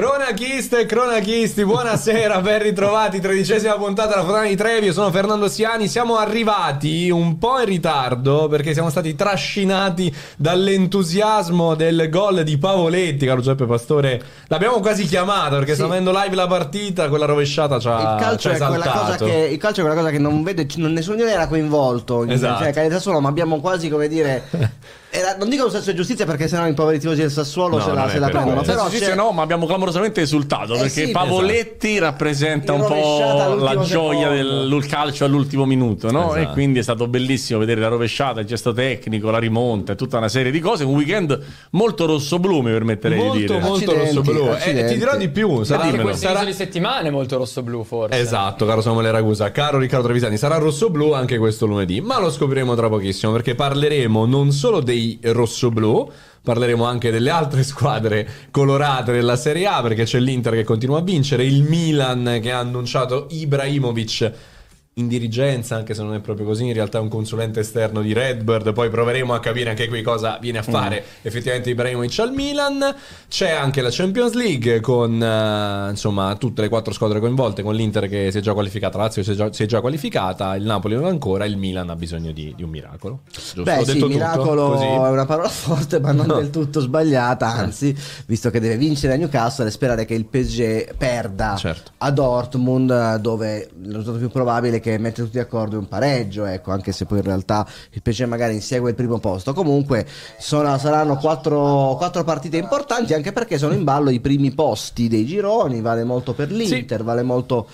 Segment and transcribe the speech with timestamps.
[0.00, 5.48] Cronachiste e cronachisti, buonasera, ben ritrovati, tredicesima puntata della Fotana di Trevi, io sono Fernando
[5.48, 12.58] Siani, siamo arrivati un po' in ritardo perché siamo stati trascinati dall'entusiasmo del gol di
[12.58, 15.76] Pavoletti, caro Giuseppe Pastore, l'abbiamo quasi chiamato perché Sì.
[15.76, 19.48] sta avendo live la partita, quella rovesciata ci ha il, calcio è quella cosa che,
[19.50, 22.22] il calcio è quella cosa che non vede, non- nessuno era coinvolto.
[22.22, 22.70] in- Esatto.
[22.70, 24.42] Cioè, Sassuolo, ma abbiamo quasi come dire.
[25.10, 27.84] era- non dico un senso di giustizia perché sennò i poveri tifosi del Sassuolo No,
[27.84, 28.62] se la, se la prendono.
[28.62, 33.76] Però c'è- no, ma abbiamo clamorosamente esultato Eh perché sì, Pavoletti rappresenta un po' la
[33.80, 34.68] gioia secondo.
[34.68, 36.34] del calcio all'ultimo minuto, no?
[36.34, 36.50] Esatto.
[36.50, 40.18] E quindi è stato bellissimo vedere la rovesciata, il gesto tecnico, la rimonta e tutta
[40.18, 40.84] una serie di cose.
[40.84, 41.38] Un weekend
[41.70, 43.58] molto rosso-blu, mi permetterei Molto, di dire.
[43.60, 44.44] molto rosso-blu.
[44.46, 44.92] E accidenti.
[44.92, 46.02] ti dirò di più, sarà, dimmelo.
[46.02, 46.52] Questo sarà- di
[47.06, 48.18] è molto rosso-blu forse.
[48.18, 52.74] Esatto, caro Samuele Ragusa, caro Riccardo Trevisani, sarà rosso-blu anche questo lunedì, ma lo scopriremo
[52.74, 56.10] tra pochissimo perché parleremo non solo dei rosso-blu,
[56.42, 61.02] parleremo anche delle altre squadre colorate della Serie A perché c'è l'Inter che continua a
[61.02, 64.32] vincere, il Milan che ha annunciato Ibrahimovic
[64.98, 68.14] in dirigenza, anche se non è proprio così, in realtà è un consulente esterno di
[68.14, 72.94] Redbird, poi proveremo a capire anche qui cosa viene a fare effettivamente Ibrahimovic al Milan.
[73.28, 78.08] C'è anche la Champions League con eh, insomma tutte le quattro squadre coinvolte, con l'Inter
[78.08, 80.64] che si è già qualificata, la Lazio si è già, si è già qualificata, il
[80.64, 83.20] Napoli non ancora, il Milan ha bisogno di, di un miracolo.
[83.30, 83.60] Giusto?
[83.60, 84.08] Ho Beh, sì, detto tutto?
[84.08, 84.84] miracolo Così?
[84.86, 86.36] è una parola forte, ma non No.
[86.36, 87.48] del tutto sbagliata.
[87.52, 91.90] Anzi, visto che deve vincere a Newcastle e sperare che il PSG perda Certo.
[91.98, 96.44] a Dortmund, dove il risultato più probabile è che mette tutti d'accordo è un pareggio,
[96.44, 99.52] ecco, anche se poi in realtà il PSG magari insegue il primo posto.
[99.52, 100.06] Comunque
[100.38, 105.26] sono- saranno quattro, quattro partite importanti, anche perché sono in ballo i primi posti dei
[105.26, 107.66] gironi, vale molto per l'Inter, vale molto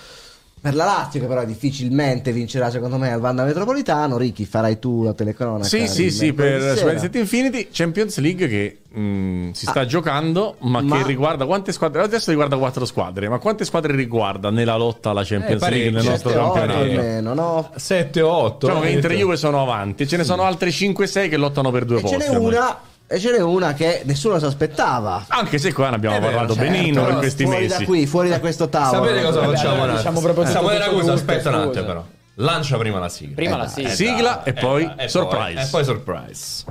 [0.63, 4.17] per la Lazio, che però difficilmente vincerà secondo me al Vanda Metropolitano.
[4.17, 5.65] Ricky, farai tu la telecronaca?
[5.65, 6.79] Sì, sì, sì, per?
[6.79, 9.87] Super Infinity Champions League che mh, si sta Ah.
[9.87, 12.03] giocando, ma, Ma- che riguarda quante squadre?
[12.03, 16.05] Adesso riguarda quattro squadre, ma quante squadre riguarda nella lotta alla Champions Eh, League nel
[16.05, 17.35] nostro Sette, otto campionato?
[17.35, 17.71] no?
[17.75, 18.67] 7 o 8.
[18.69, 21.85] Diciamo che Inter e Juve sono avanti, ce ne sono altre 5-6 che lottano per
[21.87, 22.31] due E ce posti.
[22.31, 22.55] n'è ormai.
[22.55, 22.79] una,
[23.13, 25.27] e ce n'è una che nessuno si aspettava.
[25.29, 27.79] Anche se qua ne abbiamo vero, parlato certo, benino in questi fuori mesi.
[27.79, 29.05] da qui, fuori da questo tavolo.
[29.05, 29.83] Sapete cosa facciamo?
[29.83, 32.05] allora diciamo proprio tutto, Ragusa, tutto, aspetta un attimo però.
[32.37, 33.35] Lancia prima la sigla.
[33.35, 33.91] Prima Eh, la sigla.
[33.91, 35.61] Sigla e poi e surprise.
[35.61, 36.65] e poi surprise.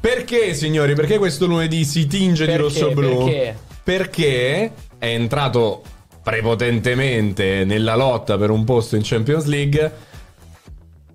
[0.00, 0.94] Perché, signori?
[0.94, 2.62] Perché questo lunedì si tinge di Perché?
[2.62, 3.24] rosso-blu?
[3.24, 3.56] Perché?
[3.82, 5.82] Perché è entrato
[6.22, 9.92] prepotentemente nella lotta per un posto in Champions League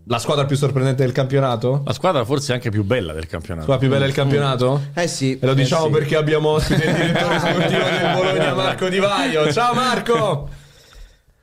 [0.06, 1.84] la squadra più sorprendente del campionato?
[1.86, 3.64] La squadra forse anche più bella del La campionato.
[3.64, 4.82] squadra più bella del campionato?
[4.94, 5.38] Eh sì.
[5.40, 5.92] E lo eh diciamo sì.
[5.92, 9.52] perché abbiamo ospite il direttore sportivo del Bologna, Marco Di Vaio.
[9.54, 10.50] Ciao Marco!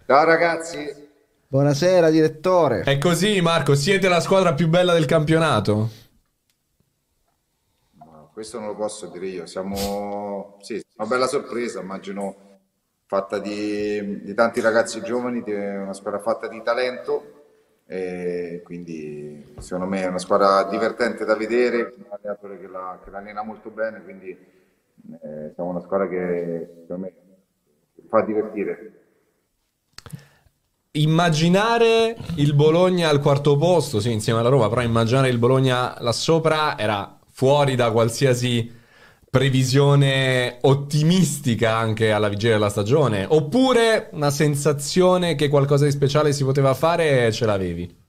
[0.06, 1.06] Ciao ragazzi,
[1.50, 2.82] Buonasera, direttore.
[2.82, 5.90] È così, Marco, siete la squadra più bella del campionato?
[7.92, 12.46] No, questo non lo posso dire io, siamo sì, una bella sorpresa, immagino
[13.06, 17.36] fatta di, di tanti ragazzi giovani, una squadra fatta di talento
[17.86, 23.10] e quindi secondo me è una squadra divertente da vedere, un allenatore che la, che
[23.10, 27.12] la allena molto bene, quindi eh, siamo una squadra che secondo me
[28.08, 28.92] fa divertire.
[30.92, 36.12] Immaginare il Bologna al quarto posto, sì, insieme alla Roma, però immaginare il Bologna là
[36.12, 38.77] sopra era fuori da qualsiasi
[39.30, 43.26] previsione ottimistica anche alla vigilia della stagione.
[43.28, 48.06] Oppure una sensazione che qualcosa di speciale si poteva fare ce l'avevi?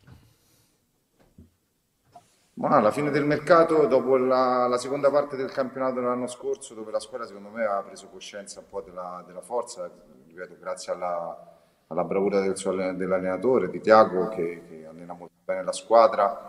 [2.54, 6.92] Ma alla fine del mercato, dopo la, la seconda parte del campionato dell'anno scorso, dove
[6.92, 9.90] la squadra secondo me ha preso coscienza un po' della, della forza,
[10.28, 15.36] ripeto, grazie alla, alla bravura del suo alle- dell'allenatore, di Tiago, che, che allena molto
[15.46, 16.48] bene la squadra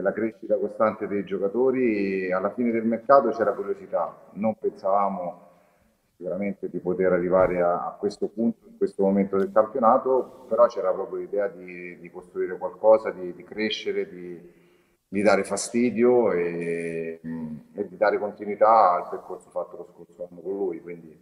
[0.00, 5.44] la crescita costante dei giocatori, alla fine del mercato c'era curiosità, non pensavamo
[6.16, 10.92] sicuramente di poter arrivare a, a questo punto, in questo momento del campionato, però c'era
[10.92, 14.40] proprio l'idea di, di costruire qualcosa, di, di crescere, di,
[15.08, 17.20] di dare fastidio e,
[17.74, 20.80] e di dare continuità al percorso fatto lo scorso anno con lui.
[20.80, 21.18] Quindi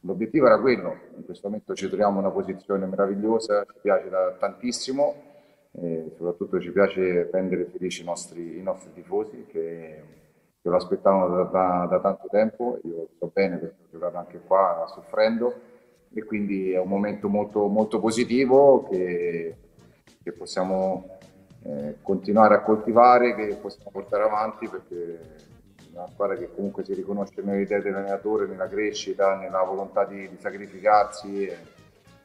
[0.00, 4.32] l'obiettivo era quello, in questo momento ci troviamo in una posizione meravigliosa, ci piace da
[4.38, 5.32] tantissimo
[5.80, 10.02] e soprattutto ci piace rendere felici i nostri, i nostri tifosi che,
[10.62, 14.40] che lo aspettavano da, da- da tanto tempo, io so bene perché ho giocato anche
[14.46, 15.72] qua soffrendo.
[16.16, 19.56] E quindi è un momento molto, molto positivo che,
[20.22, 21.18] che possiamo
[21.64, 25.18] eh, continuare a coltivare, che possiamo portare avanti perché
[25.76, 30.28] è una squadra che comunque si riconosce nelle idee dell'allenatore, nella crescita, nella volontà di,
[30.28, 31.56] di sacrificarsi e,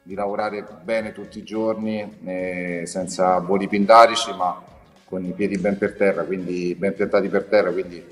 [0.02, 4.62] di lavorare bene tutti i giorni, eh, senza voli pindarici, ma
[5.06, 8.04] con i piedi ben per terra, quindi ben piantati per terra, quindi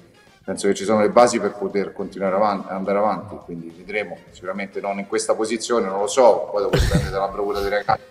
[0.44, 4.80] penso che ci sono le basi per poter continuare avanti, andare avanti, quindi vedremo, sicuramente
[4.80, 8.02] non in questa posizione, non lo so, poi dopo dipende dalla bravura dei ragazzi,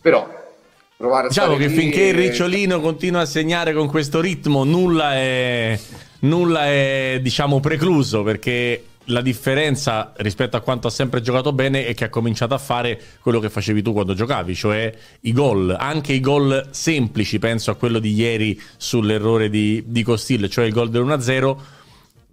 [0.00, 0.28] però
[0.96, 5.14] provare a diciamo che finché il e- Ricciolino continua a segnare con questo ritmo nulla
[5.14, 5.78] è,
[6.20, 11.94] nulla è diciamo precluso perché la differenza rispetto a quanto ha sempre giocato bene è
[11.94, 16.12] che ha cominciato a fare quello che facevi tu quando giocavi, cioè i gol, anche
[16.12, 20.90] i gol semplici, penso a quello di ieri sull'errore di, di Costil, cioè il gol
[20.90, 21.56] del 1-0,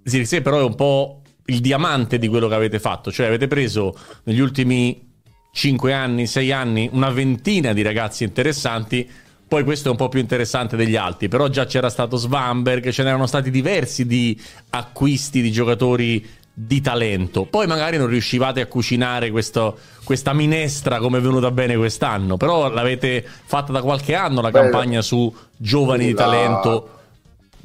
[0.04, 3.98] Zirkzee però è un po' il diamante di quello che avete fatto, cioè avete preso
[4.24, 5.14] negli ultimi
[5.52, 9.10] 5 anni, 6 anni, una ventina di ragazzi interessanti.
[9.48, 13.04] Poi questo è un po' più interessante degli altri, però già c'era stato Svanberg, ce
[13.04, 14.38] n'erano stati diversi di
[14.72, 17.44] acquisti di giocatori di talento.
[17.44, 22.70] Poi magari non riuscivate a cucinare questo- questa minestra come è venuta bene quest'anno, però
[22.70, 26.90] l'avete fatta da qualche anno la Beh, campagna su giovani di la- talento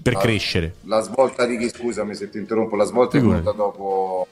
[0.02, 0.74] per la- crescere.
[0.86, 3.44] La svolta di chi, scusami se ti interrompo, la svolta è Figurati.
[3.44, 4.26] venuta dopo,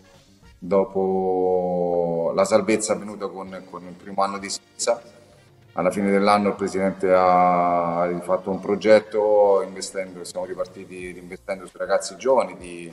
[0.58, 5.00] dopo la salvezza avvenuta con, con il primo anno di Senza.
[5.74, 12.16] Alla fine dell'anno il Presidente ha rifatto un progetto investendo, siamo ripartiti investendo sui ragazzi
[12.16, 12.92] giovani di,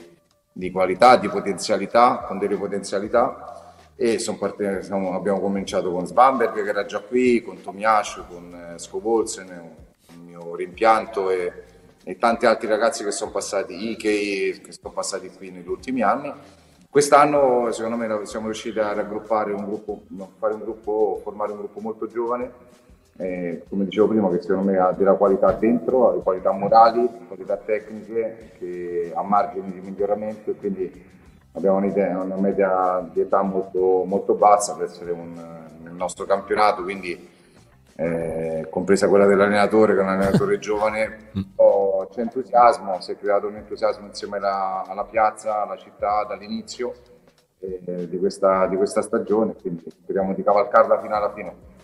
[0.56, 6.54] di qualità, di potenzialità, con delle potenzialità e son partiti- siamo- abbiamo cominciato con Svanberg
[6.54, 9.48] che era già qui, con Tomiascio, con eh, Scovolsen,
[10.14, 11.52] il mio rimpianto e,
[12.02, 16.32] e tanti altri ragazzi che sono passati, Ikei, che sono passati qui negli ultimi anni.
[16.88, 20.04] Quest'anno secondo me siamo riusciti a raggruppare un gruppo,
[20.38, 22.50] fare un gruppo, formare un gruppo molto giovane,
[23.18, 27.08] eh, come dicevo prima, che secondo me ha della qualità dentro, ha delle qualità morali,
[27.26, 31.04] qualità tecniche, che ha margini di miglioramento e quindi
[31.52, 35.32] abbiamo una media di età molto, molto bassa per essere un,
[35.82, 37.34] nel nostro campionato, quindi
[37.96, 43.46] eh, compresa quella dell'allenatore che è un allenatore giovane, oh, c'è entusiasmo, si è creato
[43.46, 46.92] un entusiasmo insieme alla, alla piazza, alla città dall'inizio
[47.60, 51.74] eh, di, questa, di questa stagione, quindi speriamo di cavalcarla fino alla fine.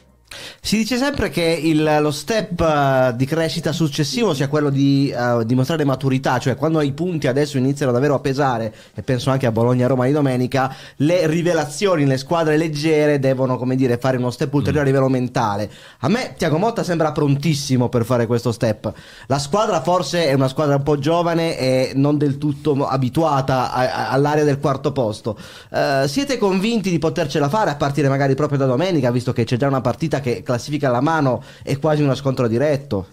[0.60, 5.44] Si dice sempre che il- lo step eh, di crescita successivo sia quello di eh,
[5.44, 9.52] dimostrare maturità, cioè quando i punti adesso iniziano davvero a pesare, e penso anche a
[9.52, 14.84] Bologna-Roma di domenica, le rivelazioni, le squadre leggere devono, come dire, fare uno step ulteriore
[14.84, 15.70] a livello mentale.
[16.00, 18.92] A me Tiago Motta sembra prontissimo per fare questo step.
[19.26, 23.92] La squadra forse è una squadra un po' giovane e non del tutto abituata a-
[23.92, 25.36] a- all'area del quarto posto.
[25.70, 29.56] Eh, siete convinti di potercela fare a partire magari proprio da domenica, visto che c'è
[29.56, 33.06] già una partita che classifica alla mano e quasi uno scontro diretto?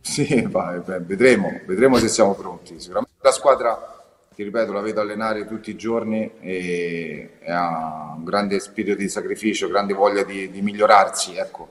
[0.00, 2.78] Sì, va, beh, vedremo, vedremo se siamo pronti.
[2.80, 8.60] Sicuramente la squadra, ti ripeto, la vedo allenare tutti i giorni e ha un grande
[8.60, 11.68] spirito di sacrificio, grande voglia di, di migliorarsi, ecco.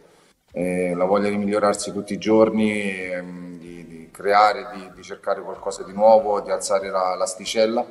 [0.51, 5.41] Eh, la voglia di migliorarsi tutti i giorni, ehm, di, di creare, di, di cercare
[5.41, 7.85] qualcosa di nuovo, di alzare la- l'asticella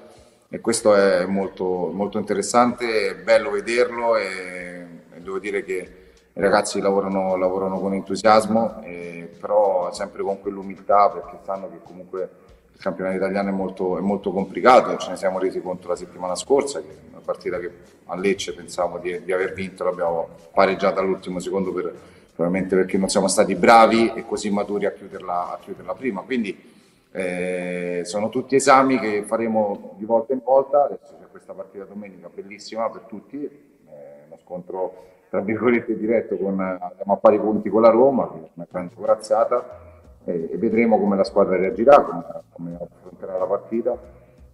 [0.49, 6.04] e questo è molto, molto interessante, è bello vederlo e, e devo dire che
[6.37, 12.29] i ragazzi lavorano, lavorano con entusiasmo, eh, però sempre con quell'umiltà perché sanno che comunque
[12.73, 16.35] il campionato italiano è molto, è molto complicato, ce ne siamo resi conto la settimana
[16.35, 17.71] scorsa, che una partita che
[18.07, 21.95] a Lecce pensavamo di, di aver vinto, l'abbiamo pareggiata all'ultimo secondo per-
[22.35, 26.23] probabilmente perché non siamo stati bravi e così maturi a chiuderla, a chiuderla prima.
[26.23, 26.73] Quindi
[27.13, 32.29] eh, sono tutti esami che faremo di volta in volta, adesso c'è questa partita domenica
[32.29, 37.83] bellissima per tutti, eh, uno scontro tra virgolette diretto con andiamo a pari punti con
[37.83, 39.81] la Roma, che è una grande corazzata
[40.23, 43.99] e, e vedremo come la squadra reagirà, come, come affronterà la partita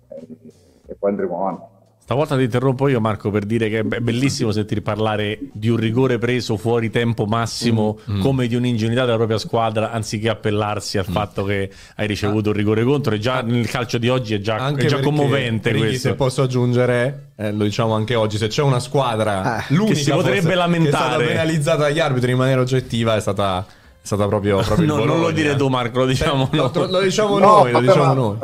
[0.08, 0.26] e,
[0.86, 1.79] e poi andremo avanti.
[2.10, 6.18] Stavolta ti interrompo io, Marco, per dire che è bellissimo sentire parlare di un rigore
[6.18, 11.70] preso fuori tempo massimo come di un'ingenuità della propria squadra, anziché appellarsi al fatto che
[11.94, 13.14] hai ricevuto un rigore contro.
[13.14, 16.08] E già nel calcio di oggi è già, è Anche già perché, commovente Ricky, questo.
[16.08, 20.00] se posso aggiungere, eh, lo diciamo anche oggi, se c'è una squadra, Ah, l'unica che
[20.00, 21.04] si potrebbe forse, Che è lamentare.
[21.12, 23.64] stata penalizzata dagli arbitri in maniera oggettiva è stata,
[24.02, 26.70] è stata proprio, proprio il No, non lo dire tu, Marco, lo diciamo Eh, lo,
[26.74, 26.90] noi.
[26.90, 28.38] lo diciamo No, noi, lo diciamo noi.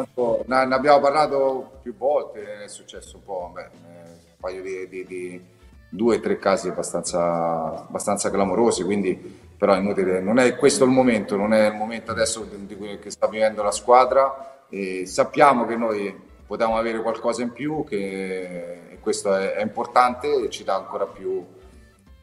[0.47, 4.89] Ne, ne abbiamo parlato più volte, è successo un po', beh, eh, un paio di,
[4.89, 5.55] di- di-
[5.89, 10.91] due o tre casi abbastanza, abbastanza clamorosi, quindi però è inutile, non è questo il
[10.91, 15.07] momento, non è il momento adesso di, di cui- che sta vivendo la squadra e
[15.07, 16.15] sappiamo che noi
[16.47, 21.07] potevamo avere qualcosa in più, che e questo è, è importante e ci dà ancora
[21.07, 21.45] più,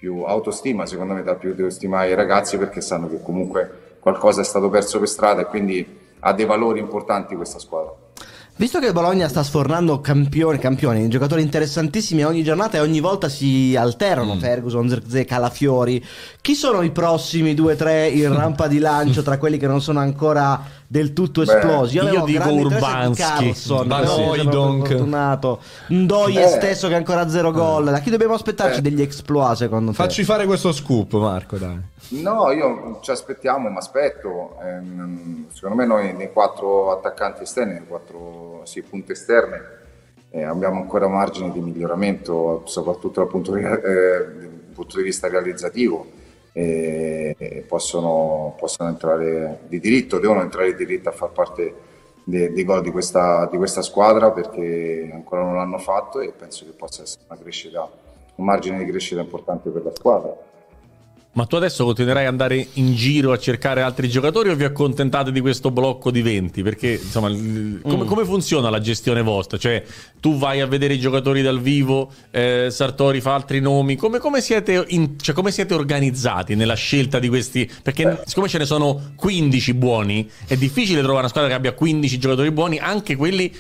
[0.04, 4.44] più autostima, secondo me dà più autostima ai ragazzi perché sanno che comunque qualcosa è
[4.44, 7.94] stato perso per strada e quindi ha dei valori importanti questa squadra.
[8.56, 13.30] Visto che il Bologna sta sfornando campioni, campioni, giocatori interessantissimi ogni giornata e ogni volta
[13.30, 14.40] si alternano, Mm.
[14.40, 16.04] Ferguson, Zirkzee, Calafiori,
[16.42, 19.82] chi sono i prossimi due o tre in rampa di lancio tra quelli che non
[19.82, 20.62] sono ancora
[20.94, 21.96] del tutto Beh, esplosi?
[21.96, 23.52] io avevo dico Urbanski.
[23.56, 25.60] Fortunato.
[25.88, 26.48] Ndoye Eh.
[26.48, 27.86] stesso che ha ancora zero gol.
[27.86, 28.82] Da chi dobbiamo aspettarci Eh.
[28.84, 29.98] degli exploit secondo te?
[29.98, 31.80] Facci fare questo scoop, Marco, dai.
[32.10, 34.56] No, io ci aspettiamo, mi aspetto.
[34.64, 39.62] Ehm, secondo me noi nei quattro attaccanti esterni, nei quattro sì, punte esterne,
[40.30, 45.28] eh, abbiamo ancora margini di miglioramento, soprattutto dal punto di, eh, dal punto di vista
[45.28, 46.06] realizzativo.
[46.54, 51.74] E, possono, possono entrare di diritto, devono entrare di diritto a far parte
[52.24, 56.72] dei gol di questa, di questa squadra perché ancora non l'hanno fatto e penso che
[56.72, 57.90] possa essere una crescita,
[58.36, 60.52] un margine di crescita importante per la squadra.
[61.36, 65.32] Ma tu adesso continuerai ad andare in giro a cercare altri giocatori o vi accontentate
[65.32, 66.62] di questo blocco di 20?
[66.62, 69.58] Perché insomma, come, come funziona la gestione vostra?
[69.58, 69.84] Cioè,
[70.20, 73.96] tu vai a vedere i giocatori dal vivo, eh, Sartori fa altri nomi.
[73.96, 77.70] Come, come siete in- cioè, come siete organizzati nella scelta di questi?
[77.82, 82.20] Perché siccome ce ne sono 15 buoni, è difficile trovare una squadra che abbia 15
[82.20, 83.52] giocatori buoni, anche quelli.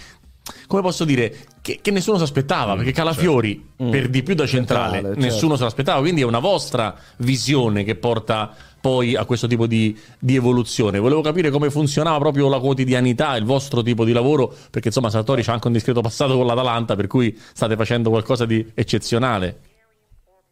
[0.67, 1.33] Come posso dire?
[1.63, 5.19] Che, che nessuno si aspettava, perché Calafiori, per di più da centrale, Centrale, certo.
[5.33, 6.01] nessuno se l'aspettava.
[6.01, 10.99] Quindi è una vostra visione che porta poi a questo tipo di, di evoluzione.
[10.99, 15.41] Volevo capire come funzionava proprio la quotidianità, il vostro tipo di lavoro, perché insomma Sartori
[15.41, 19.59] c'ha anche un discreto passato con l'Atalanta, per cui state facendo qualcosa di eccezionale.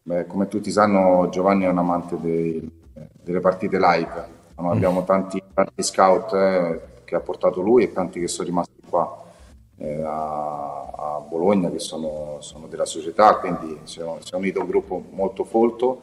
[0.04, 2.72] Beh, come tutti sanno, Giovanni è un amante dei-
[3.22, 4.28] delle partite live.
[4.56, 8.80] No, Abbiamo tanti, tanti scout eh, che ha portato lui e tanti che sono rimasti
[8.90, 9.26] qua
[9.82, 14.68] eh, a, a Bologna, che sono, sono della società, quindi si è, si unito un
[14.68, 16.02] gruppo molto folto.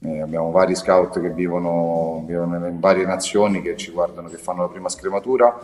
[0.00, 4.62] Eh, abbiamo vari scout che vivono, vivono in varie nazioni, che ci guardano, che fanno
[4.62, 5.58] la prima scrematura.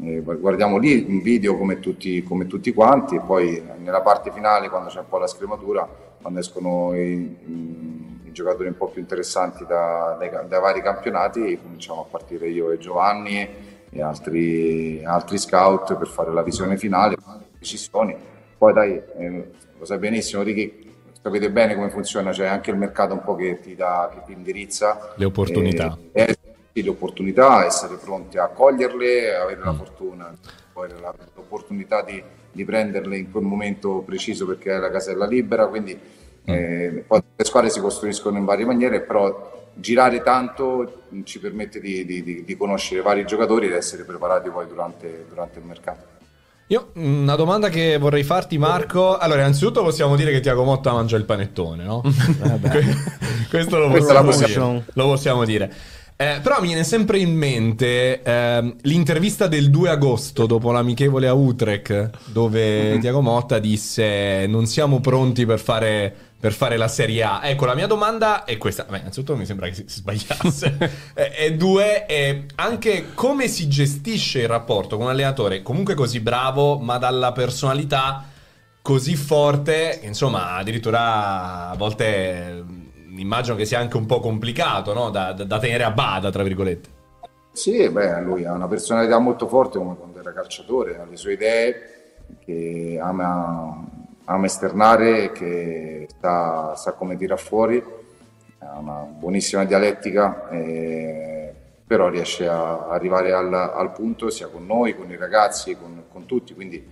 [0.00, 4.68] Eh, guardiamo lì un video come tutti, come tutti quanti e poi nella parte finale
[4.68, 5.88] quando c'è un po' la scrematura
[6.20, 11.58] quando escono i, i- i giocatori un po' più interessanti da- dai, dai vari campionati
[11.60, 13.48] cominciamo a partire io e Giovanni
[13.90, 18.16] e altri, altri scout per fare la visione finale le decisioni.
[18.56, 20.86] Poi dai eh, lo sai benissimo Ricky
[21.20, 24.32] sapete bene come funziona c'è anche il mercato un po' che ti, dà, che ti
[24.32, 25.12] indirizza.
[25.16, 25.96] Le opportunità.
[26.12, 26.36] e- e-
[26.72, 30.32] sì, le opportunità, essere pronti a coglierle, avere la fortuna,
[30.72, 35.66] poi la- l'opportunità di, di prenderle in quel momento preciso perché è la casella libera,
[35.66, 35.98] quindi
[36.44, 42.04] eh, poi le squadre si costruiscono in varie maniere, però girare tanto ci permette di,
[42.04, 46.04] di- di- di conoscere vari giocatori ed essere preparati poi durante, durante il mercato.
[46.70, 49.16] Io una domanda che vorrei farti, Marco.
[49.16, 52.02] Allora, innanzitutto possiamo dire che Tiago Motta mangia il panettone, no?
[52.60, 52.96] Que-
[53.48, 54.84] Questo lo possiamo, possiamo- dire.
[54.92, 55.72] Lo possiamo dire.
[56.20, 61.32] Eh, però mi viene sempre in mente ehm, l'intervista del 2 agosto dopo l'amichevole a
[61.32, 67.40] Utrecht, dove Tiago Motta disse: Non siamo pronti per fare, per fare la Serie A.
[67.42, 68.84] Ecco, la mia domanda è questa.
[68.88, 70.76] Beh, innanzitutto mi sembra che si, si sbagliasse.
[71.14, 76.20] e, e due, è anche come si gestisce il rapporto con un allenatore comunque così
[76.20, 78.24] bravo, ma dalla personalità
[78.80, 84.94] così forte, che, insomma, addirittura a volte mh, immagino che sia anche un po' complicato,
[84.94, 85.10] no?
[85.10, 86.96] Da, da- da tenere a bada, tra virgolette.
[87.52, 91.32] Sì, beh, lui ha una personalità molto forte come quando era calciatore, ha le sue
[91.32, 91.98] idee
[92.44, 93.84] che ama,
[94.30, 97.82] ama esternare, che sa, sa come tirar fuori,
[98.58, 101.52] ha una buonissima dialettica, eh,
[101.86, 106.26] però riesce a arrivare al, al punto sia con noi, con i ragazzi, con, con
[106.26, 106.86] tutti, quindi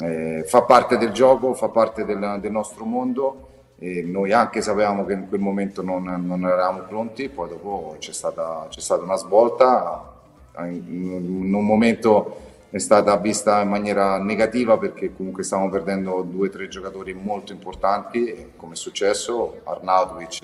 [0.00, 3.46] eh, fa parte del gioco, fa parte del, del nostro mondo.
[3.80, 8.12] E noi anche sapevamo che in quel momento non, non eravamo pronti, poi dopo c'è
[8.12, 10.14] stata, c'è stata una svolta,
[10.58, 11.12] in,
[11.44, 16.50] in un momento è stata vista in maniera negativa perché comunque stavamo perdendo due o
[16.50, 20.40] tre giocatori molto importanti, e come è successo, Arnautovic,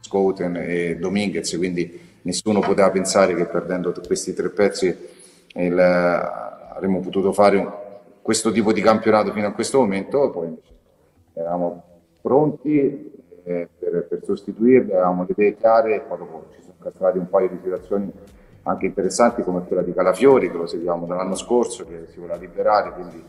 [0.00, 4.96] Scouten e Dominguez, quindi nessuno poteva pensare che perdendo questi tre pezzi
[5.54, 7.82] il- avremmo potuto fare
[8.20, 10.52] questo tipo di campionato fino a questo momento, poi
[11.34, 11.84] eravamo
[12.20, 13.12] pronti
[13.44, 17.48] eh, per, per sostituirli, avevamo le idee chiare, poi dopo ci sono castrati un paio
[17.50, 18.10] di situazioni
[18.64, 22.92] anche interessanti come quella di Calafiori, che lo seguiamo dall'anno scorso, che si voleva liberare,
[22.92, 23.22] quindi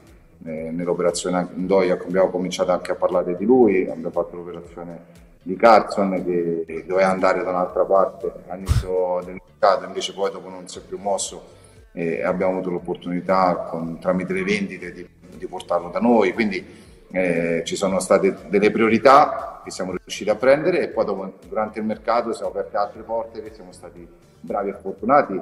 [0.45, 6.23] eh, nell'operazione Ndoia abbiamo cominciato anche a parlare di lui, abbiamo fatto l'operazione di Carson
[6.25, 10.81] che doveva andare da un'altra parte all'inizio del mercato, invece poi dopo non si è
[10.81, 11.53] più mosso
[11.91, 16.65] e abbiamo avuto l'opportunità con- tramite le vendite di, di portarlo da noi, quindi
[17.11, 21.79] eh, ci sono state delle priorità che siamo riusciti a prendere e poi dopo, durante
[21.79, 24.07] il mercato siamo aperte altre porte che siamo stati
[24.45, 25.41] bravi e fortunati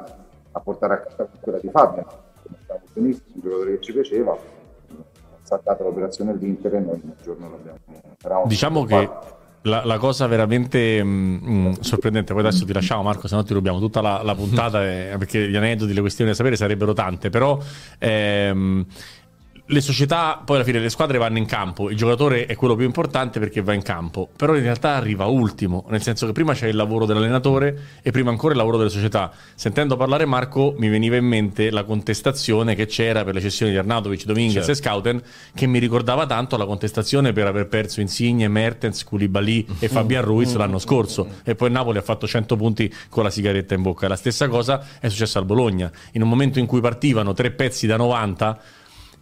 [0.52, 2.04] a portare a casa quella di Fabio,
[2.42, 4.38] come abbiamo professionista, un giocatore che ci piaceva, ha
[5.42, 8.46] saltato l'operazione all'Inter e noi un giorno l'abbiamo...
[8.46, 9.10] Diciamo che
[9.64, 13.44] la, la, cosa veramente mh, mm, mm, sorprendente, poi adesso ti lasciamo Marco, se no
[13.44, 16.94] ti rubiamo tutta la, la puntata, eh, perché gli aneddoti, le questioni da sapere sarebbero
[16.94, 17.58] tante, però
[17.98, 18.86] ehm,
[19.68, 22.86] le società, poi alla fine le squadre vanno in campo, il giocatore è quello più
[22.86, 26.68] importante perché va in campo, però in realtà arriva ultimo, nel senso che prima c'è
[26.68, 29.32] il lavoro dell'allenatore e prima ancora il lavoro delle società.
[29.56, 33.78] Sentendo parlare Marco mi veniva in mente la contestazione che c'era per le cessioni di
[33.78, 34.72] Arnautovic, Dominguez certo.
[34.72, 35.22] e Scouten,
[35.54, 40.54] che mi ricordava tanto la contestazione per aver perso Insigne, Mertens, Koulibaly e Fabian Ruiz
[40.56, 44.10] l'anno scorso e poi Napoli ha fatto 100 punti con la sigaretta in bocca.
[44.10, 47.88] La stessa cosa è successa al Bologna, in un momento in cui partivano tre pezzi
[47.88, 48.60] da 90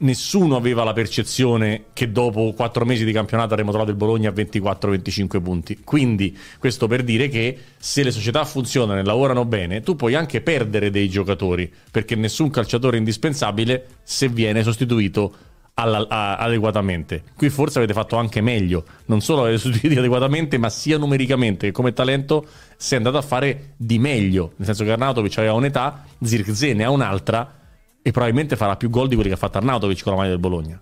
[0.01, 4.34] nessuno aveva la percezione che dopo quattro mesi di campionato avremmo trovato il Bologna a
[4.34, 5.79] 24-25 punti.
[5.84, 10.41] Quindi, questo per dire che se le società funzionano e lavorano bene, tu puoi anche
[10.41, 15.34] perdere dei giocatori, perché nessun calciatore è indispensabile se viene sostituito
[15.75, 17.24] alla, a, adeguatamente.
[17.36, 21.72] Qui forse avete fatto anche meglio, non solo avete sostituito adeguatamente, ma sia numericamente che
[21.72, 24.53] come talento si è andato a fare di meglio.
[24.58, 27.60] Nel senso che Arnautovic aveva un'età, Zirkzee ne ha un'altra
[28.01, 30.39] e probabilmente farà più gol di quelli che ha fatto Arnautovic con la maglia del
[30.39, 30.81] Bologna.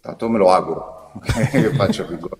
[0.00, 1.12] Tanto me lo auguro
[1.50, 2.38] che faccia più gol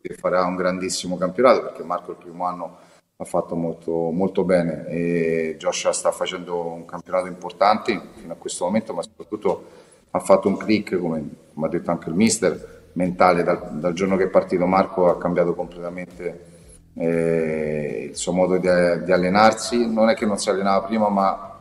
[0.00, 2.76] e farà un grandissimo campionato perché Marco il primo anno
[3.16, 4.86] ha fatto molto, molto bene.
[4.88, 9.80] E Joshua sta facendo un campionato importante fino a questo momento ma soprattutto
[10.10, 13.42] ha fatto un click come, come ha detto anche il mister mentale.
[13.42, 16.50] Dal, dal, giorno che è partito Marco ha cambiato completamente
[16.94, 18.68] eh, il suo modo di,
[19.04, 19.90] di allenarsi.
[19.90, 21.51] Non è che non si allenava prima ma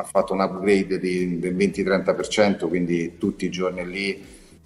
[0.00, 4.24] ha fatto un upgrade di, del 20-30%, quindi tutti i giorni lì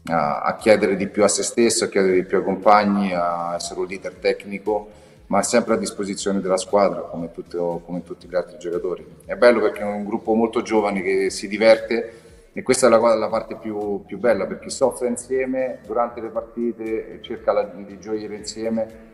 [0.09, 3.55] a, a, chiedere di più a se stesso, a chiedere di più ai compagni, a
[3.55, 4.91] essere un leader tecnico,
[5.29, 9.07] ma sempre a disposizione della squadra come, tutto, come tutti gli altri giocatori.
[9.25, 12.21] È bello perché è un gruppo molto giovane che si diverte
[12.53, 17.15] e questa è la, la parte più, più, bella perché soffre insieme durante le partite
[17.15, 19.11] e cerca la, di gioire insieme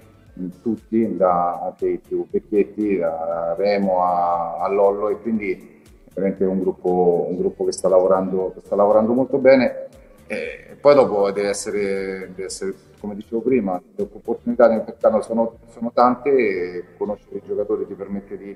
[0.60, 5.77] tutti, da Tetti, Vecchietti, da Remo a, a Lollo e quindi
[6.18, 9.86] veramente un gruppo, un gruppo che, sta lavorando, che sta lavorando molto bene.
[10.26, 15.58] E poi dopo deve essere, deve essere, come dicevo prima, le opportunità nel mercato sono,
[15.68, 18.54] sono tante e conoscere i giocatori ti permette di,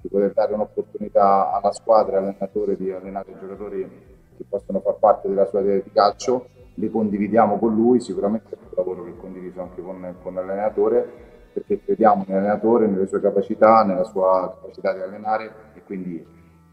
[0.00, 3.90] di poter dare un'opportunità alla squadra, all'allenatore di allenare i giocatori
[4.36, 8.58] che possono far parte della sua idea di calcio, li condividiamo con lui, sicuramente è
[8.60, 14.04] un lavoro che condiviso anche con, con l'allenatore perché crediamo nell'allenatore, nelle sue capacità, nella
[14.04, 16.24] sua capacità di allenare e quindi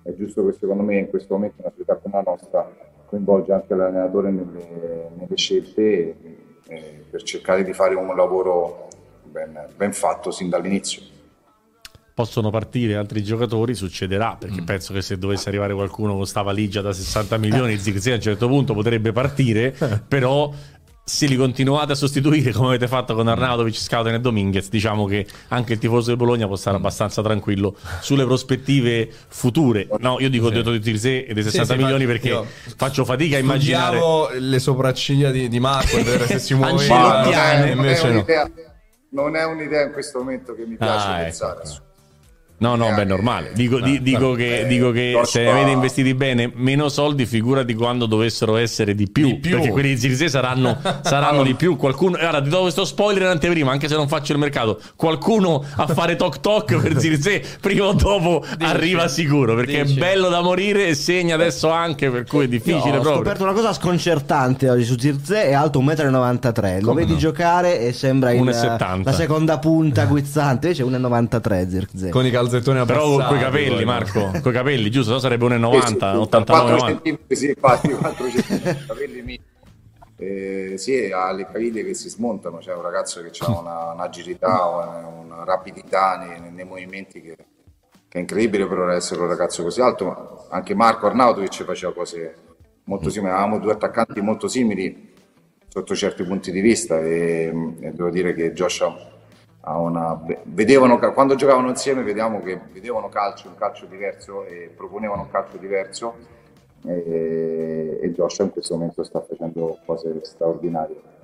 [0.06, 2.72] è giusto che secondo me in questo momento una società come la nostra
[3.08, 6.16] coinvolge anche l'allenatore nelle, nelle scelte
[6.68, 8.88] eh, per cercare di fare un lavoro
[9.24, 11.14] ben, ben fatto sin dall'inizio
[12.16, 14.64] possono partire altri giocatori, succederà, perché mm.
[14.66, 18.22] penso che se dovesse arrivare qualcuno con sta valigia da 60 milioni, Zirkzee a un
[18.22, 19.76] certo punto potrebbe partire,
[20.08, 20.50] però
[21.08, 25.28] se li continuate a sostituire come avete fatto con Arnautovic, Scouten e Dominguez, diciamo che
[25.50, 29.88] anche il tifoso del Bologna può stare abbastanza tranquillo sulle prospettive future.
[30.00, 30.64] No, io dico sì.
[30.64, 32.44] di Tirsé e dei 60 sì, milioni perché
[32.76, 34.00] faccio fatica a immaginare
[34.40, 37.22] le sopracciglia di, di Marco vedere se si muoveva.
[37.22, 38.52] Non, è, non, è un'idea,
[39.12, 41.24] non è un'idea in questo momento che mi piace ah, ecco.
[41.24, 41.62] pensare.
[41.66, 41.95] Ecco.
[42.58, 43.52] No, no, beh, normale.
[43.54, 48.06] Dico, di, dico che, eh, dico che se avete investiti bene, meno soldi, figurati quando
[48.06, 49.28] dovessero essere di più.
[49.28, 49.52] Di più.
[49.52, 51.76] Perché quelli di Zirise saranno, saranno di più.
[51.76, 54.80] Qualcuno, guarda, ti do questo spoiler in anteprima, anche se non faccio il mercato.
[54.96, 58.70] Qualcuno a fare toc toc per Zirise, prima o dopo Dici.
[58.70, 59.56] arriva sicuro.
[59.56, 59.96] Perché Dici.
[59.96, 63.12] è bello da morire e segna adesso anche, per cui è difficile no, proprio.
[63.12, 66.80] Ho scoperto una cosa sconcertante oggi su Zirze, è alto 1,93 m.
[66.80, 67.18] Lo Come vedi no?
[67.18, 72.10] giocare e sembra in, la seconda punta guizzante, invece 1,93 Zirze.
[72.10, 73.16] Con i calzettoni abbassati.
[73.16, 75.12] Però coi capelli, Marco, coi capelli, giusto?
[75.12, 77.36] No, sarebbe 1,90, sì, 89, 90.
[77.36, 78.26] Sì, infatti, 4
[78.88, 79.42] capelli miei.
[80.18, 84.66] Eh, sì, ha le caviglie che si smontano, c'è un ragazzo che ha una, un'agilità,
[84.66, 89.82] una, una rapidità nei, nei movimenti che, che, è incredibile per essere un ragazzo così
[89.82, 90.48] alto.
[90.50, 92.36] Anche Marco Arnautovic faceva cose
[92.86, 95.14] molto simili, avevamo due attaccanti molto simili
[95.68, 99.15] sotto certi punti di vista e, e devo dire che Joshua
[99.74, 105.58] una, vedevano, quando giocavano insieme che vedevano calcio, un calcio diverso e proponevano un calcio
[105.58, 106.16] diverso
[106.86, 111.15] e, e Joshua in questo momento sta facendo cose straordinarie.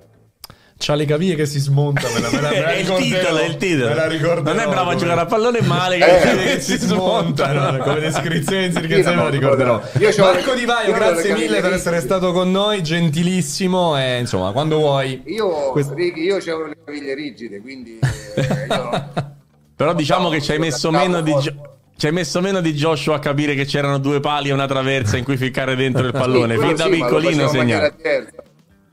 [0.84, 2.12] C'ha le caviglie che si smontano.
[2.14, 4.42] Me la, me la, me la è il titolo, è il titolo.
[4.42, 7.78] Non è bravo a giocare a pallone male che, eh, che si smontano.
[7.78, 9.80] come descrizione in Sirchezza me lo ricorderò.
[10.18, 13.96] Marco Di Vaio, grazie mille per essere stato con noi, gentilissimo.
[13.96, 15.22] E insomma, quando vuoi.
[15.26, 15.92] Io, Quest...
[15.94, 18.00] Ricky, io avevo le caviglie rigide, quindi.
[18.00, 19.10] Eh, io
[19.76, 21.32] Però diciamo che ci hai messo meno di.
[21.40, 24.66] Gio- Ci hai messo meno di Joshua a capire che c'erano due pali e una
[24.66, 26.56] traversa in cui ficcare dentro il pallone.
[26.58, 27.92] Sì, fin da piccolino segnava.